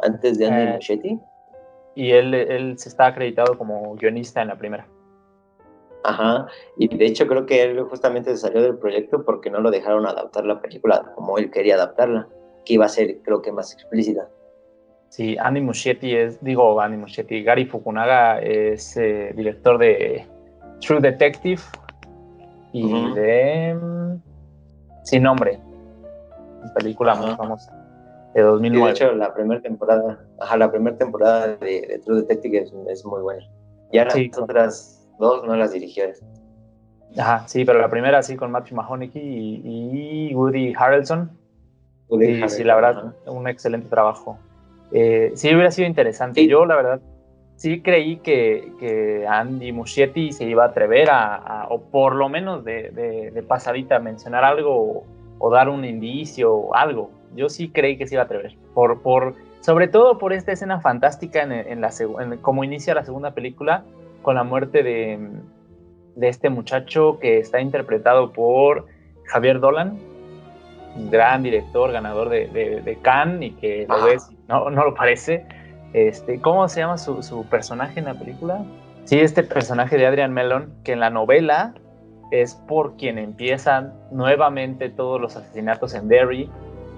Antes 0.00 0.38
de 0.38 0.46
Andy 0.46 0.62
Eh, 0.62 0.72
Muschietti. 0.74 1.18
Y 1.94 2.10
él, 2.10 2.34
él 2.34 2.78
se 2.78 2.90
está 2.90 3.06
acreditado 3.06 3.56
como 3.56 3.94
guionista 3.94 4.42
en 4.42 4.48
la 4.48 4.58
primera. 4.58 4.86
Ajá, 6.06 6.46
y 6.76 6.94
de 6.94 7.06
hecho 7.06 7.26
creo 7.26 7.46
que 7.46 7.62
él 7.62 7.80
justamente 7.84 8.30
se 8.32 8.36
salió 8.36 8.60
del 8.60 8.76
proyecto 8.78 9.24
porque 9.24 9.48
no 9.50 9.60
lo 9.60 9.70
dejaron 9.70 10.04
adaptar 10.06 10.44
la 10.44 10.60
película 10.60 11.12
como 11.14 11.38
él 11.38 11.50
quería 11.50 11.76
adaptarla, 11.76 12.28
que 12.66 12.74
iba 12.74 12.84
a 12.84 12.88
ser 12.90 13.22
creo 13.22 13.40
que 13.40 13.50
más 13.52 13.72
explícita. 13.72 14.28
Sí, 15.08 15.36
Andy 15.40 15.62
Muschietti 15.62 16.14
es, 16.14 16.42
digo 16.44 16.78
Andy 16.78 16.98
Muschietti, 16.98 17.42
Gary 17.42 17.64
Fukunaga 17.64 18.38
es 18.40 18.96
eh, 18.98 19.32
director 19.34 19.78
de 19.78 20.26
True 20.80 21.00
Detective 21.00 21.62
y 22.72 23.10
de 23.14 23.74
Sin 25.04 25.22
Nombre, 25.22 25.58
película 26.74 27.14
muy 27.14 27.28
Ajá. 27.28 27.36
famosa 27.36 27.72
de 28.34 28.40
Y 28.40 28.42
de 28.42 28.48
2009. 28.48 28.90
hecho, 28.90 29.12
la 29.12 29.32
primera 29.32 29.60
temporada, 29.62 30.18
ajá, 30.40 30.56
la 30.58 30.70
primera 30.70 30.98
temporada 30.98 31.46
de, 31.56 31.80
de 31.86 31.98
True 32.04 32.22
Detective 32.22 32.58
es, 32.58 32.74
es 32.88 33.04
muy 33.06 33.22
buena. 33.22 33.42
Ya 33.92 34.04
las 34.04 34.14
Sí. 34.14 34.30
otras 34.38 35.03
dos 35.18 35.44
no 35.44 35.54
las 35.56 35.72
dirigió. 35.72 36.04
él. 36.04 36.14
Ajá, 37.18 37.46
sí, 37.46 37.64
pero 37.64 37.78
la 37.80 37.88
primera 37.88 38.22
sí 38.22 38.36
con 38.36 38.50
Matthew 38.50 38.76
McConaughey 38.76 39.10
y, 39.22 40.28
y 40.30 40.34
Woody 40.34 40.72
Harrelson. 40.76 41.30
Woody 42.08 42.26
Sí, 42.26 42.32
sí, 42.34 42.38
Harrelson, 42.42 42.66
la 42.66 42.74
verdad, 42.74 43.14
un 43.26 43.48
excelente 43.48 43.88
trabajo. 43.88 44.38
Eh, 44.92 45.32
sí, 45.34 45.48
hubiera 45.54 45.70
sido 45.70 45.86
interesante. 45.88 46.40
Sí. 46.40 46.48
Yo, 46.48 46.66
la 46.66 46.76
verdad, 46.76 47.00
sí 47.56 47.80
creí 47.82 48.16
que, 48.16 48.72
que 48.80 49.26
Andy 49.28 49.72
Muschietti 49.72 50.32
se 50.32 50.44
iba 50.44 50.64
a 50.64 50.68
atrever 50.68 51.10
a, 51.10 51.34
a- 51.36 51.68
o 51.68 51.80
por 51.80 52.14
lo 52.16 52.28
menos 52.28 52.64
de, 52.64 52.90
de- 52.90 53.30
de 53.30 53.42
pasadita, 53.42 53.98
mencionar 54.00 54.44
algo 54.44 54.74
o, 54.76 55.04
o 55.38 55.50
dar 55.50 55.68
un 55.68 55.84
indicio 55.84 56.52
o 56.52 56.74
algo. 56.74 57.10
Yo 57.36 57.48
sí 57.48 57.68
creí 57.70 57.96
que 57.96 58.06
se 58.06 58.14
iba 58.16 58.22
a 58.22 58.26
atrever. 58.26 58.56
Por, 58.74 59.02
por, 59.02 59.34
sobre 59.60 59.88
todo 59.88 60.18
por 60.18 60.32
esta 60.32 60.52
escena 60.52 60.80
fantástica 60.80 61.42
en, 61.42 61.52
en 61.52 61.80
la 61.80 61.90
en- 62.20 62.38
como 62.38 62.64
inicia 62.64 62.94
la 62.94 63.04
segunda 63.04 63.32
película 63.32 63.84
con 64.24 64.34
la 64.34 64.42
muerte 64.42 64.82
de, 64.82 65.20
de 66.16 66.28
este 66.28 66.50
muchacho 66.50 67.18
que 67.20 67.38
está 67.38 67.60
interpretado 67.60 68.32
por 68.32 68.86
Javier 69.26 69.60
Dolan, 69.60 69.98
un 70.96 71.10
gran 71.10 71.44
director, 71.44 71.92
ganador 71.92 72.28
de, 72.28 72.48
de, 72.48 72.80
de 72.80 72.96
Cannes 72.96 73.50
y 73.50 73.52
que 73.52 73.86
lo 73.88 74.04
ves, 74.04 74.28
no, 74.48 74.70
no 74.70 74.84
lo 74.84 74.94
parece. 74.94 75.46
Este, 75.92 76.40
¿Cómo 76.40 76.68
se 76.68 76.80
llama 76.80 76.98
su, 76.98 77.22
su 77.22 77.44
personaje 77.46 78.00
en 78.00 78.06
la 78.06 78.14
película? 78.14 78.64
Sí, 79.04 79.20
este 79.20 79.42
personaje 79.42 79.96
de 79.96 80.06
Adrian 80.06 80.32
Mellon, 80.32 80.72
que 80.82 80.92
en 80.92 81.00
la 81.00 81.10
novela 81.10 81.74
es 82.30 82.54
por 82.54 82.96
quien 82.96 83.18
empiezan 83.18 83.92
nuevamente 84.10 84.88
todos 84.88 85.20
los 85.20 85.36
asesinatos 85.36 85.94
en 85.94 86.08
Derry, 86.08 86.50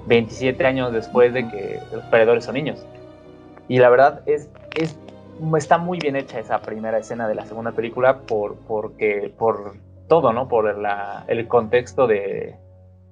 27 0.07 0.65
años 0.65 0.93
después 0.93 1.35
de 1.35 1.49
que 1.49 1.81
los 1.93 2.05
perdedores 2.05 2.45
son 2.45 2.55
niños. 2.55 2.87
Y 3.69 3.79
la 3.79 3.91
verdad 3.91 4.23
es, 4.27 4.49
es 4.77 4.97
está 5.57 5.79
muy 5.79 5.99
bien 5.99 6.17
hecha 6.17 6.39
esa 6.39 6.61
primera 6.61 6.99
escena 6.99 7.29
de 7.29 7.35
la 7.35 7.45
segunda 7.47 7.73
película 7.73 8.21
por, 8.21 8.57
porque, 8.67 9.33
por 9.37 9.75
todo, 10.09 10.33
¿no? 10.33 10.49
Por 10.49 10.79
la, 10.79 11.25
el 11.29 11.47
contexto 11.49 12.07
de 12.07 12.57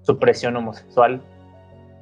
supresión 0.02 0.56
homosexual, 0.56 1.20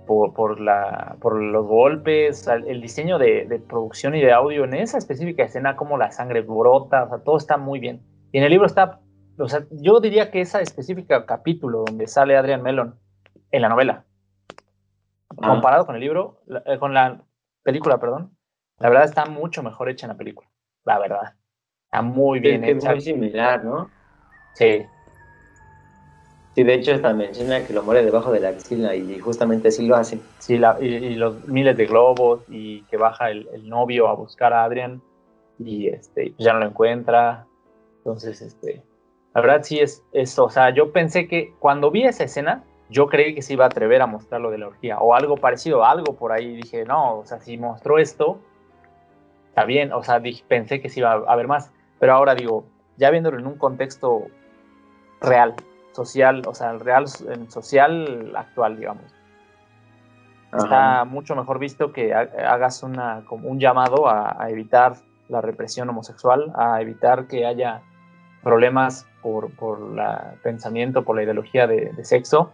por, 0.07 0.35
por, 0.35 0.61
la, 0.61 1.17
por 1.21 1.41
los 1.41 1.67
golpes, 1.67 2.47
el 2.49 2.81
diseño 2.81 3.19
de, 3.19 3.47
de 3.47 3.59
producción 3.59 4.15
y 4.15 4.21
de 4.21 4.33
audio 4.33 4.65
en 4.65 4.75
esa 4.75 4.99
específica 4.99 5.45
escena, 5.45 5.77
como 5.77 5.97
la 5.97 6.11
sangre 6.11 6.43
brota, 6.43 7.05
o 7.05 7.09
sea, 7.09 7.19
todo 7.19 7.37
está 7.37 7.57
muy 7.57 7.79
bien. 7.79 8.03
Y 8.33 8.39
en 8.39 8.45
el 8.45 8.51
libro 8.51 8.67
está, 8.67 9.01
o 9.39 9.49
sea, 9.49 9.65
yo 9.71 10.01
diría 10.01 10.31
que 10.31 10.41
esa 10.41 10.61
específica 10.61 11.27
capítulo 11.27 11.85
donde 11.87 12.07
sale 12.07 12.37
Adrian 12.37 12.63
Mellon 12.63 12.97
en 13.51 13.63
la 13.63 13.69
novela, 13.69 14.05
Ah. 15.41 15.49
comparado 15.49 15.87
con 15.87 15.95
el 15.95 16.01
libro, 16.01 16.41
eh, 16.67 16.79
con 16.79 16.95
la 16.95 17.23
película, 17.63 17.99
perdón, 17.99 18.37
la 18.83 18.89
verdad 18.89 19.05
está 19.05 19.27
mucho 19.27 19.63
mejor 19.63 19.89
hecha 19.89 20.07
en 20.07 20.11
la 20.13 20.17
película, 20.19 20.49
la 20.85 20.99
verdad. 20.99 21.35
Está 21.85 22.03
muy 22.03 22.39
Es 22.41 22.43
bien 22.43 22.65
es 22.65 22.77
hecha. 22.77 22.91
muy 22.91 23.01
similar, 23.01 23.65
¿no? 23.65 23.91
Sí, 24.55 24.87
Sí, 26.55 26.65
de 26.65 26.75
hecho, 26.75 26.93
hasta 26.93 27.15
menciona 27.15 27.65
que 27.65 27.73
lo 27.73 27.83
muere 27.83 28.05
debajo 28.05 28.31
de 28.31 28.41
la 28.41 28.51
axila 28.51 28.95
y 28.95 29.19
justamente 29.21 29.69
así 29.69 29.87
lo 29.87 29.97
hace. 29.97 30.21
sí, 30.39 30.59
la- 30.59 30.77
y, 30.81 30.87
y 30.87 31.15
los 31.15 31.47
miles 31.49 31.77
de 31.79 31.87
globos 31.87 32.45
y 32.49 32.83
que 32.87 32.97
baja 32.99 33.31
el, 33.31 33.49
el 33.55 33.69
novio 33.69 34.09
a 34.09 34.15
buscar 34.15 34.53
a 34.53 34.65
Adrian 34.65 35.01
y 35.59 35.89
este, 35.89 36.35
ya 36.39 36.53
no 36.53 36.59
lo 36.59 36.67
encuentra. 36.67 37.47
Entonces, 37.99 38.43
este, 38.43 38.83
la 39.33 39.41
verdad 39.41 39.63
sí 39.63 39.79
es 39.79 40.05
eso. 40.13 40.45
O 40.45 40.51
sea, 40.51 40.71
yo 40.75 40.93
pensé 40.93 41.27
que 41.27 41.55
cuando 41.59 41.91
vi 41.91 42.03
esa 42.03 42.25
escena, 42.25 42.65
yo 42.91 43.07
creí 43.07 43.35
que 43.35 43.41
se 43.41 43.55
iba 43.55 43.65
a 43.65 43.69
atrever 43.69 44.03
a 44.03 44.07
mostrar 44.07 44.41
lo 44.43 44.51
de 44.51 44.59
la 44.59 44.67
orgía 44.67 44.99
o 44.99 45.15
algo 45.15 45.37
parecido, 45.37 45.85
algo 45.85 46.17
por 46.17 46.33
ahí. 46.33 46.55
Dije, 46.57 46.85
no, 46.85 47.21
o 47.21 47.25
sea, 47.25 47.41
si 47.41 47.57
mostró 47.57 47.99
esto, 47.99 48.41
está 49.53 49.65
bien. 49.67 49.93
O 49.93 50.03
sea, 50.03 50.19
dije, 50.19 50.43
pensé 50.49 50.81
que 50.81 50.89
sí 50.89 51.01
iba 51.01 51.13
a 51.13 51.33
haber 51.33 51.47
más. 51.47 51.71
Pero 52.01 52.15
ahora 52.15 52.35
digo, 52.35 52.65
ya 52.97 53.11
viéndolo 53.11 53.39
en 53.39 53.47
un 53.47 53.59
contexto 53.59 54.27
real, 55.21 55.55
social, 55.93 56.43
o 56.47 56.55
sea, 56.55 56.71
el 56.71 56.81
real, 56.81 57.05
en 57.29 57.51
social 57.51 58.33
actual, 58.35 58.79
digamos. 58.79 59.05
Está 60.65 61.05
mucho 61.05 61.35
mejor 61.37 61.59
visto 61.59 61.93
que 61.93 62.13
ha- 62.15 62.29
hagas 62.53 62.83
una, 62.83 63.25
como 63.27 63.49
un 63.49 63.59
llamado 63.61 64.09
a, 64.09 64.43
a 64.43 64.51
evitar 64.51 64.95
la 65.29 65.41
represión 65.41 65.89
homosexual, 65.89 66.53
a 66.55 66.81
evitar 66.81 67.27
que 67.27 67.47
haya 67.47 67.83
problemas 68.43 69.07
por, 69.23 69.51
por 69.55 69.81
la 69.81 70.35
pensamiento, 70.43 71.05
por 71.05 71.17
la 71.17 71.23
ideología 71.23 71.67
de, 71.67 71.93
de 71.93 72.05
sexo, 72.05 72.53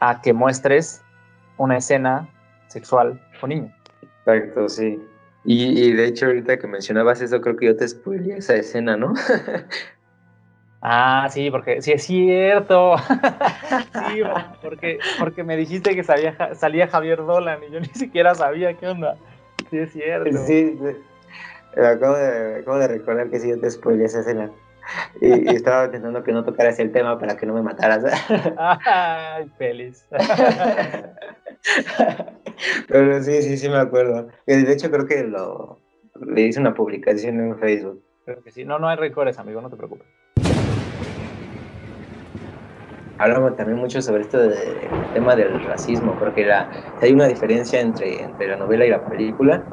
a 0.00 0.20
que 0.22 0.32
muestres 0.32 1.02
una 1.58 1.76
escena 1.76 2.28
sexual 2.68 3.20
con 3.40 3.50
niños. 3.50 3.72
Exacto, 4.24 4.68
sí. 4.68 5.02
Y, 5.44 5.88
y 5.88 5.92
de 5.92 6.06
hecho, 6.06 6.26
ahorita 6.26 6.58
que 6.58 6.66
mencionabas 6.66 7.20
eso, 7.20 7.40
creo 7.40 7.56
que 7.56 7.66
yo 7.66 7.76
te 7.76 7.86
spoileé 7.86 8.38
esa 8.38 8.54
escena, 8.56 8.96
¿no? 8.96 9.12
Ah, 10.86 11.28
sí, 11.30 11.50
porque 11.50 11.80
sí 11.80 11.92
es 11.92 12.04
cierto. 12.04 12.96
sí, 13.94 14.20
porque, 14.62 14.98
porque 15.18 15.42
me 15.42 15.56
dijiste 15.56 15.94
que 15.94 16.04
salía, 16.04 16.34
Ja- 16.34 16.54
salía 16.54 16.88
Javier 16.88 17.20
Dolan 17.24 17.60
y 17.66 17.72
yo 17.72 17.80
ni 17.80 17.86
siquiera 17.86 18.34
sabía 18.34 18.76
qué 18.76 18.88
onda. 18.88 19.16
Sí 19.70 19.78
es 19.78 19.92
cierto. 19.92 20.30
Sí, 20.46 20.76
sí. 20.78 20.96
Me 21.74 21.86
acabo 21.86 22.16
de, 22.16 22.56
acabo 22.60 22.76
de 22.76 22.88
recordar 22.88 23.30
que 23.30 23.40
sí, 23.40 23.48
yo 23.48 23.58
te 23.58 23.70
spoileé 23.70 24.04
esa 24.04 24.20
escena. 24.20 24.50
Y, 25.20 25.50
y 25.50 25.54
estaba 25.54 25.86
intentando 25.86 26.22
que 26.22 26.32
no 26.32 26.44
tocaras 26.44 26.78
el 26.78 26.92
tema 26.92 27.18
para 27.18 27.36
que 27.36 27.46
no 27.46 27.54
me 27.54 27.62
mataras. 27.62 28.04
Ay, 28.58 29.48
feliz. 29.58 30.06
Pero 32.88 33.22
sí, 33.22 33.42
sí, 33.42 33.56
sí 33.56 33.68
me 33.68 33.78
acuerdo. 33.78 34.28
Y 34.46 34.62
De 34.62 34.72
hecho, 34.72 34.90
creo 34.90 35.06
que 35.06 35.22
lo 35.24 35.78
le 36.20 36.42
hice 36.42 36.60
una 36.60 36.74
publicación 36.74 37.40
en 37.40 37.58
Facebook. 37.58 38.02
Creo 38.24 38.42
que 38.42 38.50
sí. 38.50 38.64
No, 38.64 38.78
no 38.78 38.88
hay 38.88 38.96
rencores, 38.96 39.38
amigo, 39.38 39.60
no 39.60 39.70
te 39.70 39.76
preocupes. 39.76 40.06
Hablamos 43.18 43.54
también 43.56 43.78
mucho 43.78 44.02
sobre 44.02 44.22
esto 44.22 44.38
del 44.38 44.88
tema 45.12 45.36
del 45.36 45.62
racismo, 45.64 46.16
porque 46.18 46.44
la, 46.44 46.68
hay 47.00 47.12
una 47.12 47.28
diferencia 47.28 47.80
entre, 47.80 48.22
entre 48.22 48.48
la 48.48 48.56
novela 48.56 48.86
y 48.86 48.90
la 48.90 49.04
película. 49.04 49.64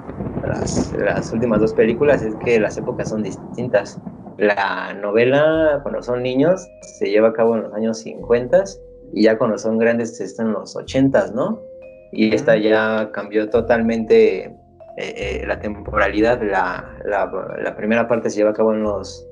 Las, 0.48 0.94
las 0.94 1.32
últimas 1.32 1.60
dos 1.60 1.74
películas 1.74 2.22
es 2.22 2.36
que 2.36 2.60
las 2.60 2.78
épocas 2.78 3.10
son 3.10 3.24
distintas. 3.24 4.00
La 4.38 4.94
novela, 4.94 5.80
cuando 5.84 6.02
son 6.02 6.24
niños, 6.24 6.68
se 6.82 7.10
lleva 7.10 7.30
a 7.30 7.34
cabo 7.34 7.56
en 7.56 7.64
los 7.64 7.74
años 7.74 8.00
50 8.00 8.64
y 9.14 9.24
ya 9.24 9.38
cuando 9.38 9.58
son 9.58 9.78
grandes 9.78 10.20
está 10.20 10.44
en 10.44 10.54
los 10.54 10.76
80, 10.76 11.32
¿no? 11.34 11.62
Y 12.12 12.34
esta 12.34 12.58
ya 12.58 13.12
cambió 13.14 13.50
totalmente 13.50 14.46
eh, 14.46 14.56
eh, 14.98 15.44
la 15.48 15.60
temporalidad. 15.60 16.42
La, 16.42 16.98
la, 17.06 17.32
la 17.62 17.76
primera 17.76 18.08
parte 18.08 18.30
se 18.30 18.38
lleva 18.38 18.52
a 18.52 18.54
cabo 18.54 18.74
en 18.74 18.84
los 18.84 19.28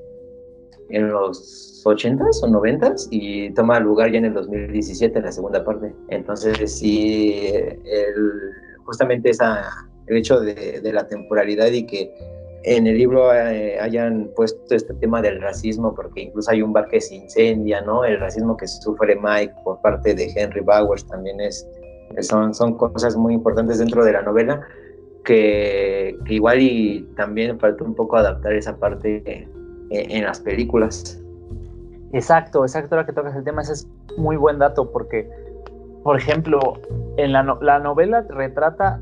en 0.90 1.10
los 1.10 1.84
80s 1.86 2.44
o 2.44 2.48
90s 2.48 3.08
y 3.12 3.52
toma 3.54 3.80
lugar 3.80 4.12
ya 4.12 4.18
en 4.18 4.26
el 4.26 4.34
2017 4.34 5.20
en 5.20 5.26
la 5.26 5.32
segunda 5.32 5.64
parte. 5.64 5.94
Entonces 6.10 6.80
sí, 6.80 7.36
el, 7.44 8.52
justamente 8.86 9.30
esa, 9.30 9.89
el 10.10 10.18
hecho 10.18 10.40
de, 10.40 10.82
de, 10.82 10.94
la 10.94 11.08
temporalidad 11.08 11.72
y 11.72 11.86
que 11.86 12.14
en 12.64 12.88
el 12.88 12.98
libro 12.98 13.34
eh, 13.34 13.80
hayan 13.80 14.30
puesto 14.36 14.76
este 14.76 14.94
tema 14.96 15.22
del 15.22 15.42
racismo, 15.42 15.96
porque 15.96 16.22
incluso 16.22 16.52
hay 16.52 16.62
un 16.62 16.74
bar 16.74 16.88
que 16.88 17.00
se 17.00 17.16
incendia, 17.16 17.82
¿no? 17.82 18.04
El 18.04 18.20
racismo 18.20 18.58
que 18.58 18.68
sufre 18.68 19.16
Mike 19.16 19.54
por 19.64 19.82
parte 19.82 20.14
de 20.14 20.32
Henry 20.36 20.62
Bowers 20.62 21.06
también 21.08 21.40
es, 21.40 21.68
son, 22.20 22.54
son 22.54 22.76
cosas 22.76 23.16
muy 23.16 23.34
importantes 23.34 23.80
dentro 23.80 24.04
de 24.04 24.14
la 24.14 24.22
novela, 24.24 24.62
que, 25.24 26.18
que 26.26 26.34
igual 26.34 26.60
y 26.62 27.08
también 27.16 27.60
faltó 27.60 27.86
un 27.86 27.96
poco 27.96 28.18
adaptar 28.18 28.54
esa 28.54 28.78
parte 28.78 29.48
en 29.90 30.24
las 30.24 30.40
películas. 30.40 31.20
Exacto, 32.12 32.64
exacto, 32.64 32.96
ahora 32.96 33.06
que 33.06 33.14
tocas 33.14 33.36
el 33.36 33.44
tema, 33.44 33.62
ese 33.62 33.74
es 33.74 33.88
muy 34.18 34.36
buen 34.36 34.60
dato 34.60 34.92
porque, 34.92 35.30
por 36.04 36.18
ejemplo, 36.18 36.60
en 37.18 37.34
la, 37.34 37.44
no 37.44 37.60
la 37.62 37.80
novela 37.80 38.26
retrata 38.30 39.00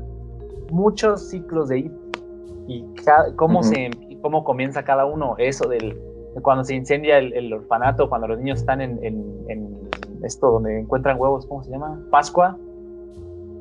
muchos 0.70 1.28
ciclos 1.28 1.68
de 1.68 1.78
IT 1.80 1.92
y 2.66 2.84
cómo, 3.36 3.60
uh 3.60 3.62
-huh. 3.62 3.64
se, 3.64 4.18
cómo 4.20 4.44
comienza 4.44 4.84
cada 4.84 5.06
uno, 5.06 5.34
eso 5.38 5.68
del, 5.68 5.98
de 6.34 6.42
cuando 6.42 6.64
se 6.64 6.74
incendia 6.74 7.18
el, 7.18 7.32
el, 7.32 7.52
orfanato, 7.52 8.08
cuando 8.08 8.28
los 8.28 8.38
niños 8.38 8.60
están 8.60 8.80
en, 8.80 9.02
en, 9.02 9.24
en, 9.48 9.78
esto 10.22 10.50
donde 10.50 10.80
encuentran 10.80 11.18
huevos, 11.18 11.46
¿cómo 11.46 11.62
se 11.62 11.70
llama? 11.70 12.00
Pascua. 12.10 12.56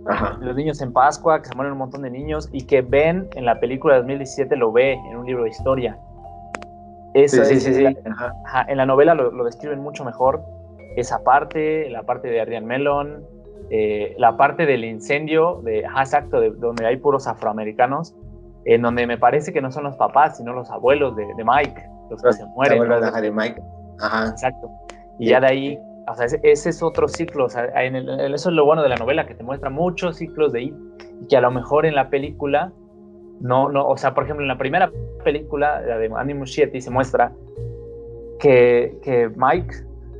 Ajá. 0.08 0.38
Los 0.42 0.56
niños 0.56 0.82
en 0.82 0.92
Pascua, 0.92 1.42
que 1.42 1.50
se 1.50 1.56
mueren 1.56 1.74
un 1.74 1.80
montón 1.80 2.02
de 2.02 2.10
niños 2.10 2.50
y 2.52 2.66
que 2.66 2.82
Ben 2.82 3.28
en 3.36 3.46
la 3.46 3.60
película 3.60 3.96
de 3.96 4.00
2017 4.00 4.56
lo 4.56 4.72
ve 4.72 4.94
en 4.94 5.18
un 5.18 5.26
libro 5.26 5.44
de 5.44 5.50
historia. 5.50 6.00
Eso 7.14 7.44
sí, 7.46 7.56
es, 7.56 7.64
sí, 7.64 7.74
sí, 7.74 7.82
la, 7.84 7.92
sí. 7.92 7.98
Ajá. 8.10 8.34
Ajá, 8.46 8.66
en 8.70 8.78
la 8.78 8.86
novela 8.86 9.14
lo, 9.14 9.32
lo, 9.32 9.44
describen 9.44 9.80
mucho 9.80 10.04
mejor. 10.04 10.42
Esa 10.96 11.24
parte, 11.24 11.90
la 11.90 12.04
parte 12.04 12.28
de 12.30 12.42
Adrian 12.42 12.66
Mellon, 12.66 13.24
eh, 13.70 14.16
la 14.18 14.38
parte 14.38 14.66
del 14.66 14.84
incendio, 14.86 15.62
de, 15.64 15.80
exacto, 15.80 16.40
de, 16.40 16.52
donde 16.52 16.86
hay 16.86 16.98
puros 16.98 17.28
afroamericanos, 17.28 18.16
en 18.66 18.82
donde 18.82 19.08
me 19.08 19.18
parece 19.18 19.54
que 19.54 19.62
no 19.62 19.72
son 19.72 19.84
los 19.86 19.96
papás, 19.96 20.38
sino 20.38 20.54
los 20.54 20.70
abuelos 20.72 21.16
de, 21.16 21.26
de 21.26 21.44
Mike, 21.44 21.82
los 22.10 22.22
que 22.22 22.28
los 22.28 22.36
se 22.36 22.46
mueren. 22.48 22.82
abuelos 22.82 23.12
¿no? 23.14 23.22
de 23.22 23.32
Mike. 23.32 23.62
Ajá. 24.00 24.30
Exacto. 24.30 24.70
Y 25.20 25.30
ya 25.30 25.40
de 25.40 25.48
ahí, 25.48 25.80
o 26.10 26.14
sea, 26.16 26.26
ese, 26.26 26.40
ese 26.44 26.70
es 26.70 26.84
otro 26.84 27.08
ciclo, 27.08 27.46
o 27.46 27.50
sea, 27.50 27.66
en 27.84 27.96
el- 27.96 28.10
en- 28.10 28.34
eso 28.34 28.50
es 28.50 28.56
lo 28.56 28.66
bueno 28.66 28.84
de 28.84 28.90
la 28.90 28.96
novela, 28.98 29.26
que 29.26 29.36
te 29.36 29.44
muestra 29.44 29.70
muchos 29.70 30.18
ciclos 30.18 30.52
de 30.54 30.64
It, 30.64 30.76
y 31.22 31.28
que 31.28 31.38
a 31.38 31.42
lo 31.42 31.52
mejor 31.52 31.86
en 31.86 31.96
la 31.96 32.10
película, 32.10 32.72
no, 33.42 33.70
no, 33.70 33.88
o 33.88 33.98
sea, 33.98 34.14
por 34.14 34.24
ejemplo, 34.26 34.44
en 34.44 34.48
la 34.50 34.58
primera 34.58 34.92
película, 35.24 35.82
la 35.82 35.98
de 35.98 36.10
Andy 36.16 36.34
Muschietti, 36.34 36.80
se 36.82 36.90
muestra 36.92 37.32
que, 38.40 38.98
que 39.02 39.30
Mike 39.36 39.76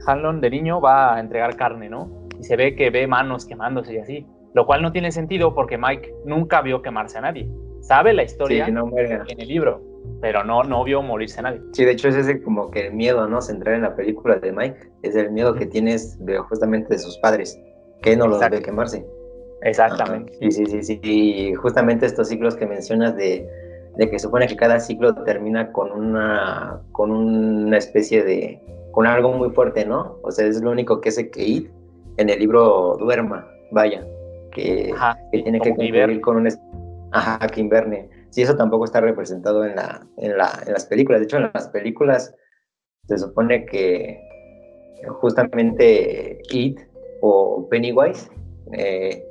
Hanlon 0.06 0.42
de 0.42 0.50
niño 0.50 0.82
va 0.82 1.16
a 1.16 1.20
entregar 1.20 1.56
carne, 1.56 1.90
¿no? 1.90 2.10
Y 2.40 2.44
se 2.44 2.56
ve 2.56 2.76
que 2.76 2.90
ve 2.90 3.08
manos 3.08 3.46
quemándose 3.46 3.94
y 3.94 3.98
así, 3.98 4.26
lo 4.54 4.66
cual 4.66 4.82
no 4.82 4.92
tiene 4.92 5.12
sentido 5.12 5.54
porque 5.54 5.78
Mike 5.78 6.14
nunca 6.26 6.62
vio 6.62 6.82
quemarse 6.82 7.18
a 7.18 7.22
nadie. 7.22 7.50
Sabe 7.82 8.14
la 8.14 8.24
historia 8.24 8.66
Sí, 8.66 8.72
no 8.72 8.90
en 8.98 9.40
el 9.40 9.48
libro, 9.48 9.82
pero 10.22 10.44
no, 10.44 10.64
no 10.64 10.84
vio 10.84 11.02
morirse 11.02 11.40
a 11.40 11.44
nadie. 11.44 11.62
Sí, 11.74 11.86
de 11.86 11.92
hecho 11.92 12.10
es 12.10 12.16
ese 12.16 12.42
como 12.42 12.70
que 12.72 12.88
el 12.88 12.94
miedo, 12.94 13.28
¿no? 13.28 13.42
Centrar 13.42 13.76
en 13.76 13.84
la 13.84 13.96
película 13.96 14.38
de 14.38 14.52
Mike, 14.52 14.92
es 15.04 15.16
el 15.16 15.32
miedo 15.32 15.54
que 15.54 15.66
tienes 15.66 16.18
de, 16.26 16.38
justamente 16.40 16.90
de 16.90 17.00
sus 17.00 17.18
padres, 17.20 17.60
que 18.02 18.18
no 18.18 18.28
los 18.28 18.40
ve 18.50 18.62
quemarse. 18.62 19.06
Exactamente. 19.62 20.32
Ajá. 20.32 20.40
Sí, 20.40 20.52
sí, 20.52 20.66
sí, 20.66 20.84
sí. 20.84 21.00
Y 21.04 21.54
justamente 21.56 22.06
estos 22.06 22.28
ciclos 22.28 22.56
que 22.56 22.66
mencionas 22.66 23.16
de, 23.16 23.48
de 23.96 24.10
que 24.10 24.20
supone 24.20 24.48
que 24.48 24.56
cada 24.56 24.80
ciclo 24.80 25.14
termina 25.24 25.72
con 25.72 25.92
una, 25.92 26.82
con 26.92 27.12
una 27.12 27.78
especie 27.78 28.24
de, 28.24 28.62
con 28.92 29.08
algo 29.08 29.32
muy 29.32 29.50
fuerte, 29.52 29.86
¿no? 29.86 30.18
O 30.24 30.32
sea, 30.32 30.48
es 30.48 30.62
lo 30.62 30.72
único 30.72 31.02
que 31.02 31.10
hace 31.10 31.30
que 31.30 31.44
It 31.44 31.72
en 32.18 32.30
el 32.30 32.40
libro 32.40 32.98
duerma, 33.00 33.48
vaya, 33.72 34.06
que, 34.52 34.92
Ajá, 34.94 35.18
que 35.32 35.44
tiene 35.44 35.60
que 35.60 35.70
concluir 35.70 36.22
con 36.22 36.38
un, 36.38 36.50
ajá, 37.12 37.48
que 37.48 37.62
inverne. 37.62 38.10
Sí, 38.30 38.42
eso 38.42 38.56
tampoco 38.56 38.86
está 38.86 39.02
representado 39.02 39.66
en, 39.66 39.76
la, 39.76 40.06
en, 40.18 40.38
la, 40.38 40.52
en 40.66 40.74
las 40.74 40.86
películas. 40.86 41.22
De 41.22 41.26
hecho, 41.26 41.38
en 41.38 41.50
las 41.54 41.70
películas 41.70 42.36
se 43.08 43.18
supone 43.18 43.66
que 43.66 44.20
justamente 45.22 46.42
It 46.52 46.80
o 47.22 47.68
Pennywise 47.70 48.30
eh, 48.74 49.24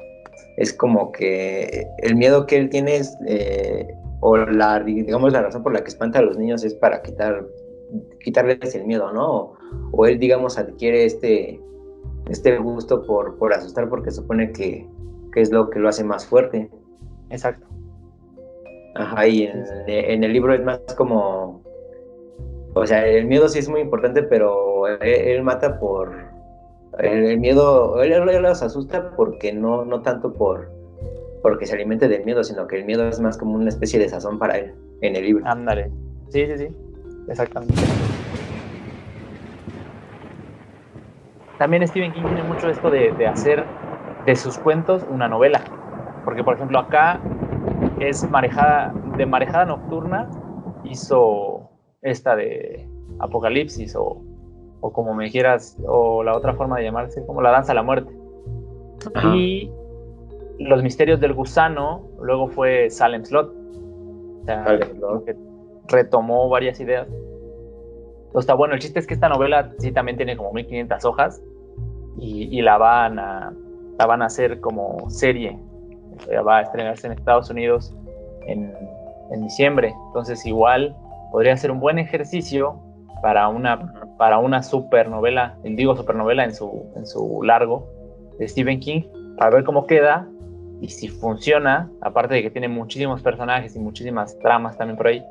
es 0.57 0.73
como 0.73 1.13
que 1.13 1.87
el 1.99 2.17
miedo 2.17 2.47
que 2.47 2.57
él 2.57 2.71
tiene 2.71 2.97
es, 2.97 3.17
eh, 3.27 3.87
o 4.21 4.37
la, 4.37 4.81
digamos, 4.81 5.33
la 5.33 5.43
razón 5.43 5.63
por 5.63 5.73
la 5.75 5.83
que 5.83 5.89
espanta 5.89 6.21
a 6.21 6.23
los 6.23 6.39
niños 6.39 6.65
es 6.65 6.75
para 6.75 7.03
quitar, 7.03 7.47
quitarles 8.25 8.75
el 8.75 8.87
miedo, 8.87 9.13
¿no? 9.13 9.31
O, 9.31 9.59
o 9.93 10.07
él, 10.07 10.19
digamos, 10.19 10.59
adquiere 10.59 11.05
este, 11.05 11.61
este 12.29 12.59
gusto 12.59 13.07
por, 13.07 13.37
por 13.39 13.53
asustar 13.53 13.89
porque 13.89 14.11
supone 14.11 14.53
que, 14.53 14.89
que 15.33 15.41
es 15.41 15.51
lo 15.51 15.71
que 15.71 15.79
lo 15.79 15.89
hace 15.89 16.05
más 16.05 16.27
fuerte. 16.27 16.71
Exacto. 17.31 17.67
Ajá, 18.95 19.27
y 19.27 19.45
en, 19.45 19.65
en 19.87 20.25
el 20.25 20.33
libro 20.33 20.55
es 20.55 20.65
más 20.65 20.81
como, 20.97 21.63
o 22.75 22.87
sea, 22.87 23.07
el 23.07 23.27
miedo 23.27 23.49
sí 23.49 23.59
es 23.59 23.69
muy 23.69 23.81
importante, 23.81 24.23
pero 24.23 24.87
él, 24.87 24.99
él 25.03 25.43
mata 25.43 25.79
por, 25.79 26.15
el, 26.99 27.25
el 27.27 27.39
miedo, 27.39 28.03
él, 28.03 28.13
él 28.13 28.43
los 28.43 28.63
asusta 28.63 29.11
porque 29.17 29.53
no, 29.53 29.85
no 29.85 30.03
tanto 30.03 30.33
por, 30.33 30.71
porque 31.43 31.67
se 31.67 31.75
alimente 31.75 32.09
del 32.09 32.25
miedo, 32.25 32.43
sino 32.43 32.67
que 32.67 32.77
el 32.77 32.85
miedo 32.85 33.07
es 33.07 33.21
más 33.21 33.37
como 33.37 33.55
una 33.55 33.69
especie 33.69 33.99
de 33.99 34.09
sazón 34.09 34.39
para 34.39 34.59
él 34.59 34.75
en 35.03 35.17
el 35.17 35.25
libro. 35.25 35.45
Ándale. 35.47 35.91
Sí, 36.31 36.47
sí, 36.47 36.59
sí. 36.59 36.69
Exactamente. 37.29 37.75
También 41.59 41.87
Stephen 41.87 42.13
King 42.13 42.25
tiene 42.25 42.43
mucho 42.43 42.69
esto 42.69 42.91
de, 42.91 43.13
de 43.13 43.27
hacer 43.27 43.67
de 44.25 44.37
sus 44.37 44.59
cuentos 44.59 45.05
una 45.09 45.29
novela. 45.29 45.65
Porque, 46.25 46.43
por 46.43 46.55
ejemplo, 46.55 46.79
acá 46.79 47.21
es 48.01 48.29
marejada, 48.29 48.93
de 49.17 49.27
marejada 49.27 49.65
nocturna, 49.65 50.29
hizo 50.85 51.71
esta 52.03 52.37
de 52.37 52.89
Apocalipsis 53.19 53.97
o, 53.97 54.23
o 54.81 54.93
como 54.93 55.15
me 55.15 55.31
quieras, 55.31 55.79
o 55.87 56.23
la 56.23 56.37
otra 56.37 56.55
forma 56.55 56.79
de 56.79 56.85
llamarse, 56.85 57.25
como 57.25 57.41
la 57.41 57.51
danza 57.51 57.73
a 57.73 57.75
la 57.75 57.83
muerte. 57.83 58.13
Ajá. 59.15 59.35
Y 59.35 59.71
los 60.59 60.83
misterios 60.83 61.21
del 61.21 61.35
gusano, 61.35 62.09
luego 62.21 62.49
fue 62.49 62.91
Salem 62.91 63.25
Slot. 63.25 63.49
O 63.49 64.45
sea, 64.45 64.65
Salem 64.65 65.25
que 65.25 65.37
retomó 65.89 66.49
varias 66.49 66.81
ideas. 66.81 67.09
Entonces, 68.27 68.41
está 68.41 68.55
bueno, 68.55 68.75
el 68.75 68.81
chiste 68.81 68.99
es 68.99 69.07
que 69.07 69.15
esta 69.15 69.29
novela 69.29 69.73
sí 69.79 69.93
también 69.93 70.17
tiene 70.17 70.37
como 70.37 70.53
1500 70.53 71.05
hojas 71.05 71.43
y, 72.19 72.61
la 72.63 72.79
van 72.79 73.19
a 73.19 73.53
la 73.99 74.07
van 74.07 74.23
a 74.23 74.27
hacer 74.27 74.61
como 74.61 75.09
serie. 75.11 75.59
Eh, 76.31 76.39
Va 76.41 76.59
a 76.59 76.63
estrenarse 76.63 77.07
en 77.07 77.15
Estados 77.15 77.51
Unidos 77.51 77.95
en, 78.47 78.73
en 79.31 79.43
diciembre. 79.43 79.95
Entonces, 80.09 80.45
igual 80.45 80.95
podría 81.33 81.57
ser 81.57 81.71
un 81.71 81.81
buen 81.81 81.99
ejercicio 81.99 82.81
para 83.23 83.49
una, 83.49 83.93
para 84.19 84.39
una 84.39 84.63
supernovela, 84.63 85.57
digo 85.65 85.97
supernovela 85.97 86.45
en 86.45 86.55
su, 86.55 86.93
en 86.97 87.07
su 87.07 87.43
largo 87.43 87.89
de 88.39 88.49
Stephen 88.49 88.81
King, 88.81 89.03
para 89.37 89.51
ver 89.51 89.65
cómo 89.65 89.87
queda 89.87 90.29
y 90.81 90.89
si 90.89 91.09
funciona, 91.09 91.91
aparte 92.03 92.35
de 92.35 92.43
que 92.43 92.51
tiene 92.51 92.69
muchísimos 92.69 93.23
personajes 93.23 93.75
y 93.77 93.79
muchísimas 93.79 94.39
tramas 94.39 94.77
también 94.77 94.97
por 94.97 95.07
ahí, 95.07 95.25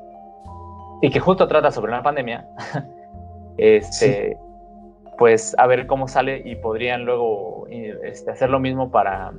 y 1.02 1.10
que 1.10 1.20
justo 1.20 1.46
trata 1.46 1.70
sobre 1.70 1.92
una 1.92 2.02
pandemia, 2.02 2.48
este, 3.58 4.36
pues 5.18 5.54
a 5.58 5.66
ver 5.66 5.86
cómo 5.86 6.08
sale 6.08 6.42
y 6.44 6.56
podrían 6.56 7.04
luego 7.04 7.66
eh, 7.70 7.98
este, 8.04 8.30
hacer 8.30 8.50
lo 8.50 8.60
mismo 8.60 8.90
para, 8.90 9.32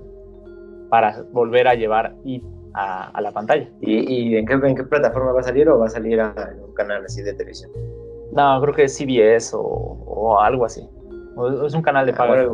para 0.89 1.23
volver 1.31 1.67
a 1.67 1.75
llevar 1.75 2.15
It 2.23 2.43
a, 2.73 3.09
a 3.09 3.21
la 3.21 3.31
pantalla. 3.31 3.69
¿Y, 3.81 4.31
y 4.31 4.37
en, 4.37 4.45
qué, 4.45 4.53
en 4.53 4.75
qué 4.75 4.83
plataforma 4.83 5.31
va 5.31 5.39
a 5.39 5.43
salir 5.43 5.67
o 5.69 5.79
va 5.79 5.87
a 5.87 5.89
salir 5.89 6.19
a, 6.19 6.33
en 6.51 6.63
un 6.63 6.73
canal 6.73 7.03
así 7.05 7.21
de 7.21 7.33
televisión? 7.33 7.71
No, 8.33 8.61
creo 8.61 8.73
que 8.73 8.83
es 8.83 8.97
CBS 8.97 9.55
o, 9.55 9.61
o 9.61 10.39
algo 10.39 10.65
así. 10.65 10.87
O 11.35 11.65
es 11.65 11.73
un 11.73 11.81
canal 11.81 12.05
de 12.05 12.13
pago. 12.13 12.33
Ahora, 12.33 12.47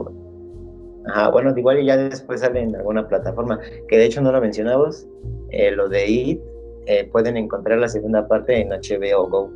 Ajá, 1.05 1.29
bueno, 1.31 1.53
igual 1.57 1.79
y 1.79 1.85
ya 1.85 1.97
después 1.97 2.39
sale 2.39 2.61
en 2.61 2.75
alguna 2.75 3.05
plataforma, 3.07 3.59
que 3.89 3.97
de 3.97 4.05
hecho 4.05 4.21
no 4.21 4.31
lo 4.31 4.39
mencionamos, 4.39 5.05
eh, 5.49 5.71
lo 5.71 5.89
de 5.89 6.07
IT, 6.07 6.41
eh, 6.85 7.09
pueden 7.11 7.37
encontrar 7.37 7.79
la 7.79 7.87
segunda 7.87 8.27
parte 8.27 8.59
en 8.59 8.69
HBO 8.69 9.27
Go. 9.27 9.51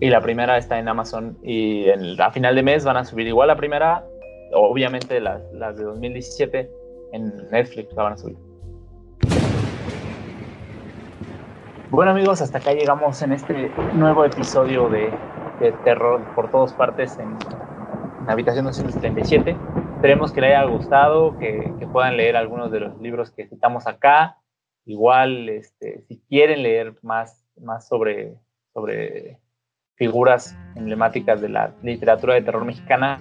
Y 0.00 0.10
la 0.10 0.20
primera 0.20 0.56
está 0.56 0.78
en 0.78 0.88
Amazon 0.88 1.38
y 1.42 1.88
en, 1.88 2.20
a 2.20 2.30
final 2.30 2.54
de 2.54 2.62
mes 2.62 2.84
van 2.84 2.96
a 2.96 3.04
subir 3.04 3.26
igual 3.26 3.48
la 3.48 3.56
primera, 3.56 4.04
obviamente 4.52 5.20
las, 5.20 5.42
las 5.52 5.76
de 5.76 5.84
2017 5.84 6.70
en 7.12 7.50
Netflix 7.50 7.94
la 7.94 8.02
van 8.02 8.12
a 8.14 8.16
subir. 8.16 8.36
Bueno 11.90 12.12
amigos, 12.12 12.40
hasta 12.40 12.58
acá 12.58 12.72
llegamos 12.72 13.20
en 13.22 13.32
este 13.32 13.70
nuevo 13.92 14.24
episodio 14.24 14.88
de, 14.88 15.12
de 15.60 15.72
Terror 15.84 16.22
por 16.34 16.50
todas 16.50 16.72
partes 16.72 17.18
en, 17.18 17.36
en 18.22 18.30
Habitación 18.30 18.64
277. 18.64 19.56
Esperemos 19.96 20.32
que 20.32 20.40
les 20.40 20.56
haya 20.56 20.64
gustado, 20.64 21.38
que, 21.38 21.72
que, 21.78 21.86
puedan 21.86 22.16
leer 22.16 22.36
algunos 22.36 22.72
de 22.72 22.80
los 22.80 23.00
libros 23.00 23.30
que 23.30 23.46
citamos 23.46 23.86
acá. 23.86 24.38
Igual, 24.84 25.48
este, 25.48 26.02
si 26.08 26.20
quieren 26.28 26.62
leer 26.62 26.94
más, 27.02 27.44
más 27.60 27.86
sobre, 27.86 28.34
sobre 28.72 29.38
figuras 29.96 30.56
emblemáticas 30.74 31.40
de 31.40 31.48
la 31.48 31.72
literatura 31.82 32.34
de 32.34 32.42
terror 32.42 32.64
mexicana, 32.64 33.20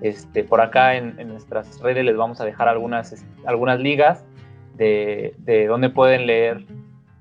este, 0.00 0.42
por 0.42 0.60
acá 0.60 0.96
en, 0.96 1.18
en 1.20 1.28
nuestras 1.28 1.80
redes 1.80 2.04
les 2.04 2.16
vamos 2.16 2.40
a 2.40 2.44
dejar 2.44 2.68
algunas, 2.68 3.24
algunas 3.46 3.78
ligas 3.78 4.24
de, 4.74 5.34
de 5.38 5.66
donde 5.66 5.90
pueden 5.90 6.26
leer 6.26 6.64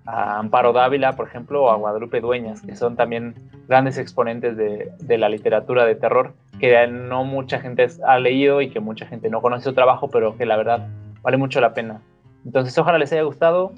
a 0.06 0.40
Amparo 0.40 0.74
Dávila, 0.74 1.14
por 1.14 1.28
ejemplo, 1.28 1.64
o 1.64 1.70
a 1.70 1.76
Guadalupe 1.76 2.22
Dueñas, 2.22 2.62
que 2.62 2.76
son 2.76 2.96
también 2.96 3.36
grandes 3.68 3.98
exponentes 3.98 4.58
de, 4.58 4.92
de, 5.00 5.18
la 5.18 5.30
literatura 5.30 5.86
de 5.86 5.96
terror, 5.96 6.34
que 6.60 6.88
no 6.88 7.24
mucha 7.24 7.60
gente 7.60 7.86
ha 8.06 8.20
leído 8.20 8.62
y 8.62 8.72
que 8.72 8.80
mucha 8.80 9.06
gente 9.06 9.30
no 9.30 9.42
conoce 9.42 9.66
su 9.66 9.74
trabajo, 9.74 10.10
pero 10.10 10.36
que 10.38 10.46
la 10.46 10.58
verdad 10.58 10.88
vale 11.22 11.38
mucho 11.38 11.62
la 11.62 11.74
pena. 11.74 12.02
Entonces, 12.46 12.78
ojalá 12.78 12.98
les 12.98 13.12
haya 13.12 13.24
gustado. 13.24 13.74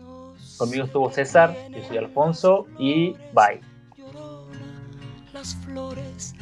Conmigo 0.58 0.86
estuvo 0.86 1.10
César, 1.10 1.56
yo 1.70 1.84
soy 1.84 1.98
Alfonso 1.98 2.68
y 2.78 3.14
bye. 3.34 3.62
Las 5.34 5.56
flores 5.56 6.34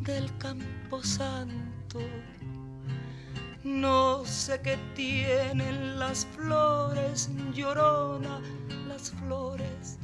del 0.00 0.36
campo 0.38 1.02
santo. 1.02 2.00
No 3.64 4.24
sé 4.24 4.60
qué 4.62 4.78
tienen 4.94 5.98
las 5.98 6.26
flores, 6.26 7.30
llorona, 7.52 8.40
las 8.88 9.10
flores 9.10 9.98